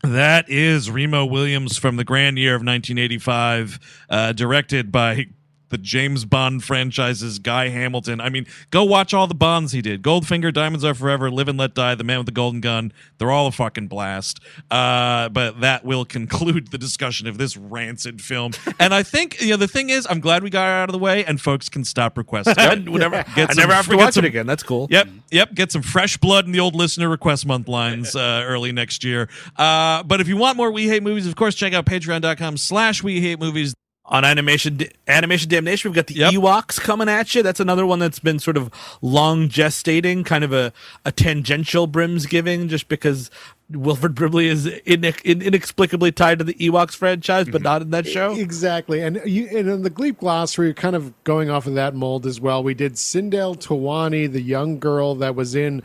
That 0.02 0.48
is 0.48 0.90
Remo 0.90 1.24
Williams 1.24 1.78
from 1.78 1.96
the 1.96 2.04
grand 2.04 2.38
year 2.38 2.54
of 2.54 2.60
1985, 2.60 4.04
uh, 4.08 4.32
directed 4.32 4.92
by 4.92 5.26
the 5.68 5.78
James 5.78 6.24
Bond 6.24 6.62
franchise's 6.64 7.38
Guy 7.38 7.68
Hamilton. 7.68 8.20
I 8.20 8.28
mean, 8.28 8.46
go 8.70 8.84
watch 8.84 9.12
all 9.12 9.26
the 9.26 9.34
Bonds 9.34 9.72
he 9.72 9.82
did. 9.82 10.02
Goldfinger, 10.02 10.52
Diamonds 10.52 10.84
Are 10.84 10.94
Forever, 10.94 11.30
Live 11.30 11.48
and 11.48 11.58
Let 11.58 11.74
Die, 11.74 11.94
The 11.96 12.04
Man 12.04 12.18
with 12.18 12.26
the 12.26 12.32
Golden 12.32 12.60
Gun. 12.60 12.92
They're 13.18 13.30
all 13.30 13.46
a 13.46 13.52
fucking 13.52 13.88
blast. 13.88 14.40
Uh, 14.70 15.28
but 15.30 15.60
that 15.60 15.84
will 15.84 16.04
conclude 16.16 16.68
the 16.70 16.78
discussion 16.78 17.26
of 17.26 17.38
this 17.38 17.56
rancid 17.56 18.20
film. 18.22 18.52
And 18.78 18.94
I 18.94 19.02
think, 19.02 19.40
you 19.40 19.50
know, 19.50 19.56
the 19.56 19.68
thing 19.68 19.90
is, 19.90 20.06
I'm 20.08 20.20
glad 20.20 20.42
we 20.42 20.50
got 20.50 20.66
it 20.66 20.72
out 20.82 20.88
of 20.88 20.92
the 20.92 20.98
way 20.98 21.24
and 21.24 21.40
folks 21.40 21.68
can 21.68 21.84
stop 21.84 22.16
requesting. 22.16 22.54
I, 22.58 22.76
whatever. 22.76 23.24
Get 23.34 23.50
I 23.50 23.52
some- 23.54 23.62
never 23.62 23.74
have 23.74 23.86
to 23.86 23.90
get 23.92 23.98
watch 23.98 24.14
some- 24.14 24.24
it 24.24 24.28
again. 24.28 24.46
That's 24.46 24.62
cool. 24.62 24.86
Yep, 24.90 25.08
yep. 25.30 25.54
Get 25.54 25.72
some 25.72 25.82
fresh 25.82 26.16
blood 26.16 26.46
in 26.46 26.52
the 26.52 26.60
old 26.60 26.74
listener 26.74 27.08
request 27.08 27.46
month 27.46 27.68
lines 27.68 28.14
uh, 28.14 28.42
early 28.46 28.72
next 28.72 29.02
year. 29.04 29.28
Uh, 29.56 30.02
but 30.04 30.20
if 30.20 30.28
you 30.28 30.36
want 30.36 30.56
more 30.56 30.70
We 30.70 30.86
Hate 30.88 31.02
Movies, 31.02 31.26
of 31.26 31.34
course, 31.36 31.54
check 31.54 31.72
out 31.72 31.86
patreon.com 31.86 32.56
slash 32.56 33.02
We 33.02 33.20
Hate 33.20 33.40
Movies. 33.40 33.74
On 34.08 34.24
animation 34.24 34.80
animation 35.08 35.48
damnation 35.48 35.90
we've 35.90 35.96
got 35.96 36.06
the 36.06 36.14
Yep. 36.14 36.34
ewoks 36.34 36.80
coming 36.80 37.08
at 37.08 37.34
you 37.34 37.42
that's 37.42 37.58
another 37.58 37.84
one 37.84 37.98
that's 37.98 38.20
been 38.20 38.38
sort 38.38 38.56
of 38.56 38.70
long 39.02 39.48
gestating 39.48 40.24
kind 40.24 40.44
of 40.44 40.52
a, 40.52 40.72
a 41.04 41.10
tangential 41.10 41.86
brims 41.88 42.26
giving 42.26 42.68
just 42.68 42.86
because 42.86 43.30
wilford 43.68 44.14
brimley 44.14 44.46
is 44.46 44.66
inex- 44.66 45.22
in, 45.22 45.42
inexplicably 45.42 46.12
tied 46.12 46.38
to 46.38 46.44
the 46.44 46.54
ewoks 46.54 46.94
franchise 46.94 47.46
but 47.46 47.54
mm-hmm. 47.56 47.64
not 47.64 47.82
in 47.82 47.90
that 47.90 48.06
show 48.06 48.32
Exactly. 48.36 49.02
And 49.02 49.20
you 49.24 49.46
and 49.48 49.68
in 49.68 49.82
the 49.82 49.90
Gleep 49.90 50.18
glossary, 50.18 50.68
you're 50.68 50.74
kind 50.74 50.96
of 50.96 51.12
going 51.24 51.50
off 51.50 51.66
of 51.66 51.74
that 51.74 51.94
mold 51.94 52.26
as 52.26 52.40
well, 52.40 52.62
we 52.62 52.74
did 52.74 52.94
Cindel 52.94 53.56
Towani, 53.56 54.30
the 54.30 54.40
young 54.40 54.78
girl 54.78 55.14
that 55.16 55.34
was 55.34 55.54
in 55.54 55.82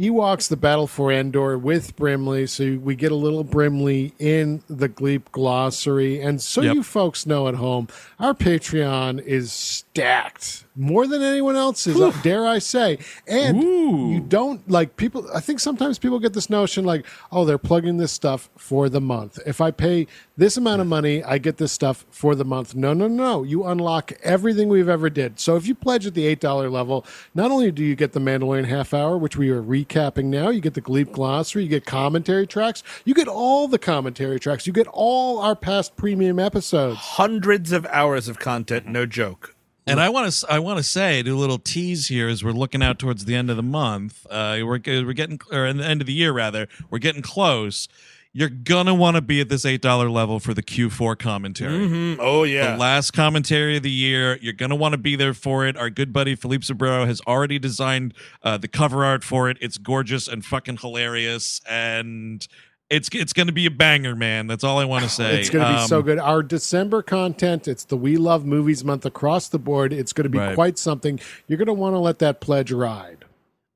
Ewoks: 0.00 0.48
The 0.48 0.56
Battle 0.56 0.86
for 0.86 1.12
Endor 1.12 1.58
with 1.58 1.94
Brimley, 1.94 2.46
so 2.46 2.78
we 2.82 2.94
get 2.96 3.12
a 3.12 3.16
little 3.16 3.44
Brimley 3.44 4.14
in 4.18 4.62
the 4.66 4.88
Gleep 4.88 5.30
glossary. 5.30 6.20
And 6.22 6.40
so 6.40 6.62
Yep. 6.62 6.74
you 6.74 6.82
folks 6.82 7.26
know 7.26 7.48
at 7.48 7.56
home, 7.56 7.86
our 8.18 8.32
Patreon 8.32 9.22
is 9.22 9.84
stacked 9.92 10.64
more 10.76 11.06
than 11.06 11.20
anyone 11.20 11.56
else's, 11.56 12.00
uh, 12.00 12.12
dare 12.22 12.46
I 12.46 12.58
say. 12.58 12.98
And 13.26 13.60
you 13.60 14.20
don't 14.20 14.68
like 14.70 14.96
people. 14.96 15.28
I 15.34 15.40
think 15.40 15.58
sometimes 15.58 15.98
people 15.98 16.20
get 16.20 16.32
this 16.32 16.48
notion 16.48 16.84
like, 16.84 17.04
oh, 17.32 17.44
they're 17.44 17.58
plugging 17.58 17.96
this 17.96 18.12
stuff 18.12 18.48
for 18.56 18.88
the 18.88 19.00
month. 19.00 19.38
If 19.46 19.60
I 19.60 19.72
pay 19.72 20.06
this 20.36 20.56
amount 20.56 20.80
of 20.80 20.86
money, 20.86 21.24
I 21.24 21.38
get 21.38 21.56
this 21.56 21.72
stuff 21.72 22.06
for 22.10 22.34
the 22.34 22.44
month. 22.44 22.74
No, 22.74 22.92
no, 22.92 23.08
no. 23.08 23.42
You 23.42 23.64
unlock 23.64 24.12
everything 24.22 24.68
we've 24.68 24.88
ever 24.88 25.10
did. 25.10 25.40
So 25.40 25.56
if 25.56 25.66
you 25.66 25.74
pledge 25.74 26.06
at 26.06 26.14
the 26.14 26.26
eight 26.26 26.40
dollar 26.40 26.70
level, 26.70 27.04
not 27.34 27.50
only 27.50 27.72
do 27.72 27.84
you 27.84 27.96
get 27.96 28.12
the 28.12 28.20
Mandalorian 28.20 28.66
half 28.66 28.94
hour, 28.94 29.18
which 29.18 29.36
we 29.36 29.50
are 29.50 29.62
recapping 29.62 30.26
now, 30.26 30.50
you 30.50 30.60
get 30.60 30.74
the 30.74 30.80
Gleep 30.80 31.12
glossary, 31.12 31.64
you 31.64 31.68
get 31.68 31.84
commentary 31.84 32.46
tracks, 32.46 32.82
you 33.04 33.12
get 33.12 33.28
all 33.28 33.66
the 33.66 33.78
commentary 33.78 34.38
tracks, 34.38 34.66
you 34.66 34.72
get 34.72 34.86
all 34.86 35.40
our 35.40 35.56
past 35.56 35.96
premium 35.96 36.38
episodes. 36.38 36.96
Hundreds 36.96 37.72
of 37.72 37.84
hours 37.86 38.28
of 38.28 38.38
content, 38.38 38.86
no 38.86 39.04
joke. 39.04 39.56
And 39.90 40.00
I 40.00 40.08
want 40.08 40.32
to 40.32 40.52
I 40.52 40.58
want 40.58 40.78
to 40.78 40.82
say 40.82 41.22
do 41.22 41.36
a 41.36 41.38
little 41.38 41.58
tease 41.58 42.08
here 42.08 42.28
as 42.28 42.44
we're 42.44 42.52
looking 42.52 42.82
out 42.82 42.98
towards 42.98 43.24
the 43.24 43.34
end 43.34 43.50
of 43.50 43.56
the 43.56 43.62
month. 43.62 44.26
Uh, 44.30 44.58
we're 44.62 44.80
we're 44.86 45.12
getting 45.12 45.40
or 45.52 45.66
in 45.66 45.78
the 45.78 45.84
end 45.86 46.00
of 46.00 46.06
the 46.06 46.12
year 46.12 46.32
rather. 46.32 46.68
We're 46.90 46.98
getting 46.98 47.22
close. 47.22 47.88
You're 48.32 48.48
gonna 48.48 48.94
want 48.94 49.16
to 49.16 49.20
be 49.20 49.40
at 49.40 49.48
this 49.48 49.64
eight 49.64 49.82
dollar 49.82 50.08
level 50.08 50.38
for 50.38 50.54
the 50.54 50.62
Q4 50.62 51.18
commentary. 51.18 51.88
Mm, 51.88 52.18
oh 52.20 52.44
yeah. 52.44 52.72
The 52.72 52.78
last 52.78 53.10
commentary 53.10 53.76
of 53.76 53.82
the 53.82 53.90
year. 53.90 54.38
You're 54.40 54.52
to 54.52 54.76
want 54.76 54.92
to 54.92 54.98
be 54.98 55.16
there 55.16 55.34
for 55.34 55.66
it. 55.66 55.76
Our 55.76 55.90
good 55.90 56.12
buddy 56.12 56.36
Philippe 56.36 56.64
Sabro 56.64 57.06
has 57.06 57.20
already 57.26 57.58
designed 57.58 58.14
uh, 58.44 58.56
the 58.56 58.68
cover 58.68 59.04
art 59.04 59.24
for 59.24 59.50
it. 59.50 59.58
It's 59.60 59.78
gorgeous 59.78 60.28
and 60.28 60.44
fucking 60.44 60.76
hilarious. 60.76 61.60
And 61.68 62.46
it's 62.90 63.08
it's 63.12 63.32
going 63.32 63.46
to 63.46 63.52
be 63.52 63.66
a 63.66 63.70
banger, 63.70 64.14
man. 64.16 64.46
That's 64.48 64.64
all 64.64 64.78
I 64.78 64.84
want 64.84 65.04
to 65.04 65.10
say. 65.20 65.40
It's 65.40 65.48
going 65.50 65.64
to 65.64 65.70
be 65.72 65.78
Um, 65.78 65.88
so 65.88 66.02
good. 66.02 66.18
Our 66.18 66.42
December 66.42 67.02
content, 67.02 67.66
it's 67.68 67.84
the 67.84 67.96
We 67.96 68.16
Love 68.16 68.44
Movies 68.44 68.84
month 68.84 69.06
across 69.06 69.48
the 69.48 69.58
board. 69.58 69.92
It's 69.92 70.12
going 70.12 70.24
to 70.24 70.28
be 70.30 70.38
Right. 70.38 70.54
quite 70.54 70.78
something. 70.78 71.20
You're 71.48 71.58
going 71.58 71.66
to 71.66 71.72
want 71.72 71.94
to 71.94 71.98
let 71.98 72.18
that 72.18 72.40
pledge 72.40 72.72
ride. 72.72 73.24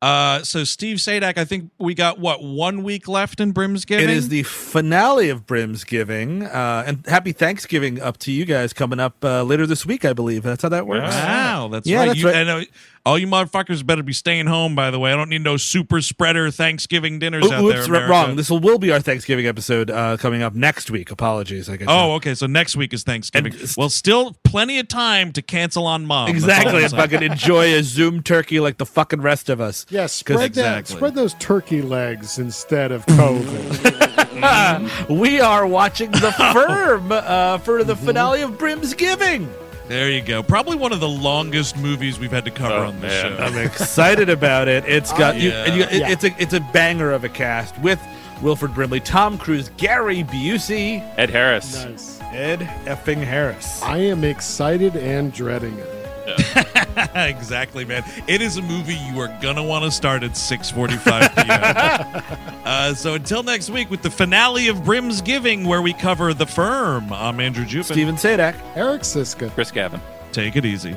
Uh, 0.03 0.43
so 0.43 0.65
Steve 0.65 0.99
Sajdak, 0.99 1.39
I 1.39 1.47
think 1.47 1.71
we 1.79 1.95
got 1.95 2.19
what 2.19 2.43
one 2.43 2.83
week 2.83 3.09
left 3.09 3.41
in 3.41 3.53
Brimsgiving. 3.53 4.05
It 4.05 4.11
is 4.15 4.29
the 4.29 4.43
finale 4.43 5.31
of 5.31 5.47
Brimsgiving, 5.47 6.43
uh, 6.43 6.85
and 6.87 7.07
happy 7.07 7.33
Thanksgiving 7.33 8.03
up 8.03 8.19
to 8.19 8.31
you 8.31 8.45
guys 8.45 8.75
coming 8.75 9.01
up 9.01 9.25
uh, 9.25 9.43
later 9.45 9.67
this 9.67 9.87
week, 9.87 10.05
I 10.05 10.13
believe. 10.13 10.43
That's 10.43 10.63
how 10.63 10.69
that 10.69 10.87
works. 10.87 11.15
Wow, 11.15 11.69
that's 11.73 11.87
Yeah, 11.87 12.01
right. 12.01 12.07
that's 12.09 12.19
you, 12.19 12.27
right. 12.27 12.69
And, 13.05 13.11
all 13.11 13.19
you 13.19 13.27
motherfuckers 13.27 13.85
better 13.85 14.03
be 14.03 14.13
staying 14.13 14.47
home. 14.47 14.75
By 14.75 14.91
the 14.91 14.99
way, 14.99 15.13
I 15.13 15.17
don't 15.17 15.29
need 15.29 15.43
no 15.43 15.57
super 15.57 16.01
spreader 16.01 16.51
Thanksgiving 16.51 17.19
dinners 17.19 17.51
out 17.51 17.63
Ooh, 17.63 17.69
there. 17.69 17.79
oops, 17.81 17.89
America. 17.89 18.11
wrong. 18.11 18.37
This 18.37 18.51
will, 18.51 18.61
will 18.61 18.79
be 18.79 18.91
our 18.93 19.01
Thanksgiving 19.01 19.47
episode 19.47 19.91
uh, 19.91 20.17
coming 20.17 20.43
up 20.43 20.55
next 20.55 20.91
week. 20.91 21.11
Apologies. 21.11 21.69
I 21.69 21.77
guess. 21.77 21.89
Oh, 21.91 22.13
okay. 22.15 22.35
So 22.35 22.47
next 22.47 22.77
week 22.77 22.93
is 22.95 23.03
Thanksgiving. 23.03 23.53
And- 23.55 23.75
well, 23.77 23.91
still 23.91 24.35
plenty 24.45 24.79
of 24.79 24.89
time 24.89 25.33
to 25.33 25.43
cancel 25.43 25.87
on 25.87 26.07
mom. 26.07 26.29
Exactly. 26.31 26.79
I'm 26.79 26.85
If 26.85 26.95
I 26.95 26.97
saying. 27.07 27.11
could 27.11 27.23
enjoy 27.23 27.75
a 27.75 27.83
Zoom 27.83 28.23
turkey 28.23 28.59
like 28.61 28.79
the 28.79 28.87
fucking 28.87 29.21
rest 29.21 29.49
of 29.51 29.61
us. 29.61 29.85
Yeah, 29.91 30.07
spread 30.07 30.39
that. 30.39 30.45
exactly. 30.47 30.97
Spread 30.97 31.15
those 31.15 31.35
turkey 31.35 31.83
legs 31.83 32.39
instead 32.39 32.91
of 32.93 33.05
COVID. 33.07 34.11
We 35.09 35.41
are 35.41 35.67
watching 35.67 36.11
The 36.11 36.33
Firm 36.53 37.13
uh, 37.13 37.59
for 37.59 37.85
the 37.85 37.97
finale 37.97 38.43
of 38.43 38.59
Brimsgiving. 38.59 39.49
There 39.89 40.11
you 40.11 40.23
go. 40.23 40.43
Probably 40.43 40.77
one 40.77 40.93
of 40.93 41.01
the 41.01 41.09
longest 41.09 41.77
movies 41.77 42.19
we've 42.19 42.31
had 42.31 42.45
to 42.47 42.51
cover 42.51 42.75
Oh, 42.75 42.87
on 42.89 42.97
the 43.01 43.07
man. 43.09 43.37
show. 43.37 43.43
I'm 43.43 43.59
excited 43.59 44.29
about 44.31 44.67
it. 44.69 44.85
It's 44.87 45.13
got 45.13 45.37
you, 45.41 45.51
Yeah. 45.51 45.65
and 45.65 45.77
you, 45.77 45.83
it- 45.85 45.93
Yeah. 46.01 46.09
it's 46.11 46.25
a 46.25 46.35
it's 46.43 46.55
a 46.55 46.61
banger 46.73 47.13
of 47.13 47.23
a 47.25 47.29
cast 47.29 47.79
with 47.81 48.01
Wilford 48.43 48.75
Brimley, 48.75 49.01
Tom 49.01 49.37
Cruise, 49.39 49.71
Gary 49.77 50.25
Busey, 50.25 51.03
Ed 51.19 51.31
Harris. 51.31 51.85
nice. 51.85 52.19
Ed 52.33 52.61
effing 52.87 53.23
Harris. 53.23 53.81
I 53.83 53.99
am 53.99 54.25
excited 54.25 54.97
and 54.97 55.33
dreading 55.33 55.79
it. 55.79 56.04
exactly, 57.15 57.85
man. 57.85 58.03
It 58.27 58.41
is 58.41 58.57
a 58.57 58.63
movie 58.63 58.95
you 58.95 59.21
are 59.21 59.29
gonna 59.43 59.63
want 59.63 59.85
to 59.85 59.91
start 59.91 60.23
at 60.23 60.33
6:45 60.33 61.35
p.m. 61.35 62.39
uh, 62.65 62.95
so 62.95 63.15
until 63.15 63.43
next 63.43 63.71
week 63.71 63.91
with 63.91 64.03
the 64.03 64.11
finale 64.11 64.69
of 64.69 64.85
Brim's 64.85 65.21
Giving, 65.21 65.65
where 65.65 65.83
we 65.83 65.93
cover 65.93 66.33
the 66.35 66.47
firm. 66.47 67.13
I'm 67.13 67.41
Andrew 67.41 67.65
Jupin. 67.65 67.85
Stephen 67.85 68.15
Sajdak. 68.17 68.55
Eric 68.75 69.03
Szyszka. 69.03 69.51
Chris 69.53 69.71
Cabin. 69.71 70.01
Take 70.33 70.57
it 70.57 70.65
easy. 70.65 70.97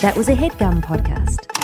That 0.00 0.16
was 0.16 0.28
a 0.28 0.34
headgum 0.34 0.82
podcast. 0.82 1.61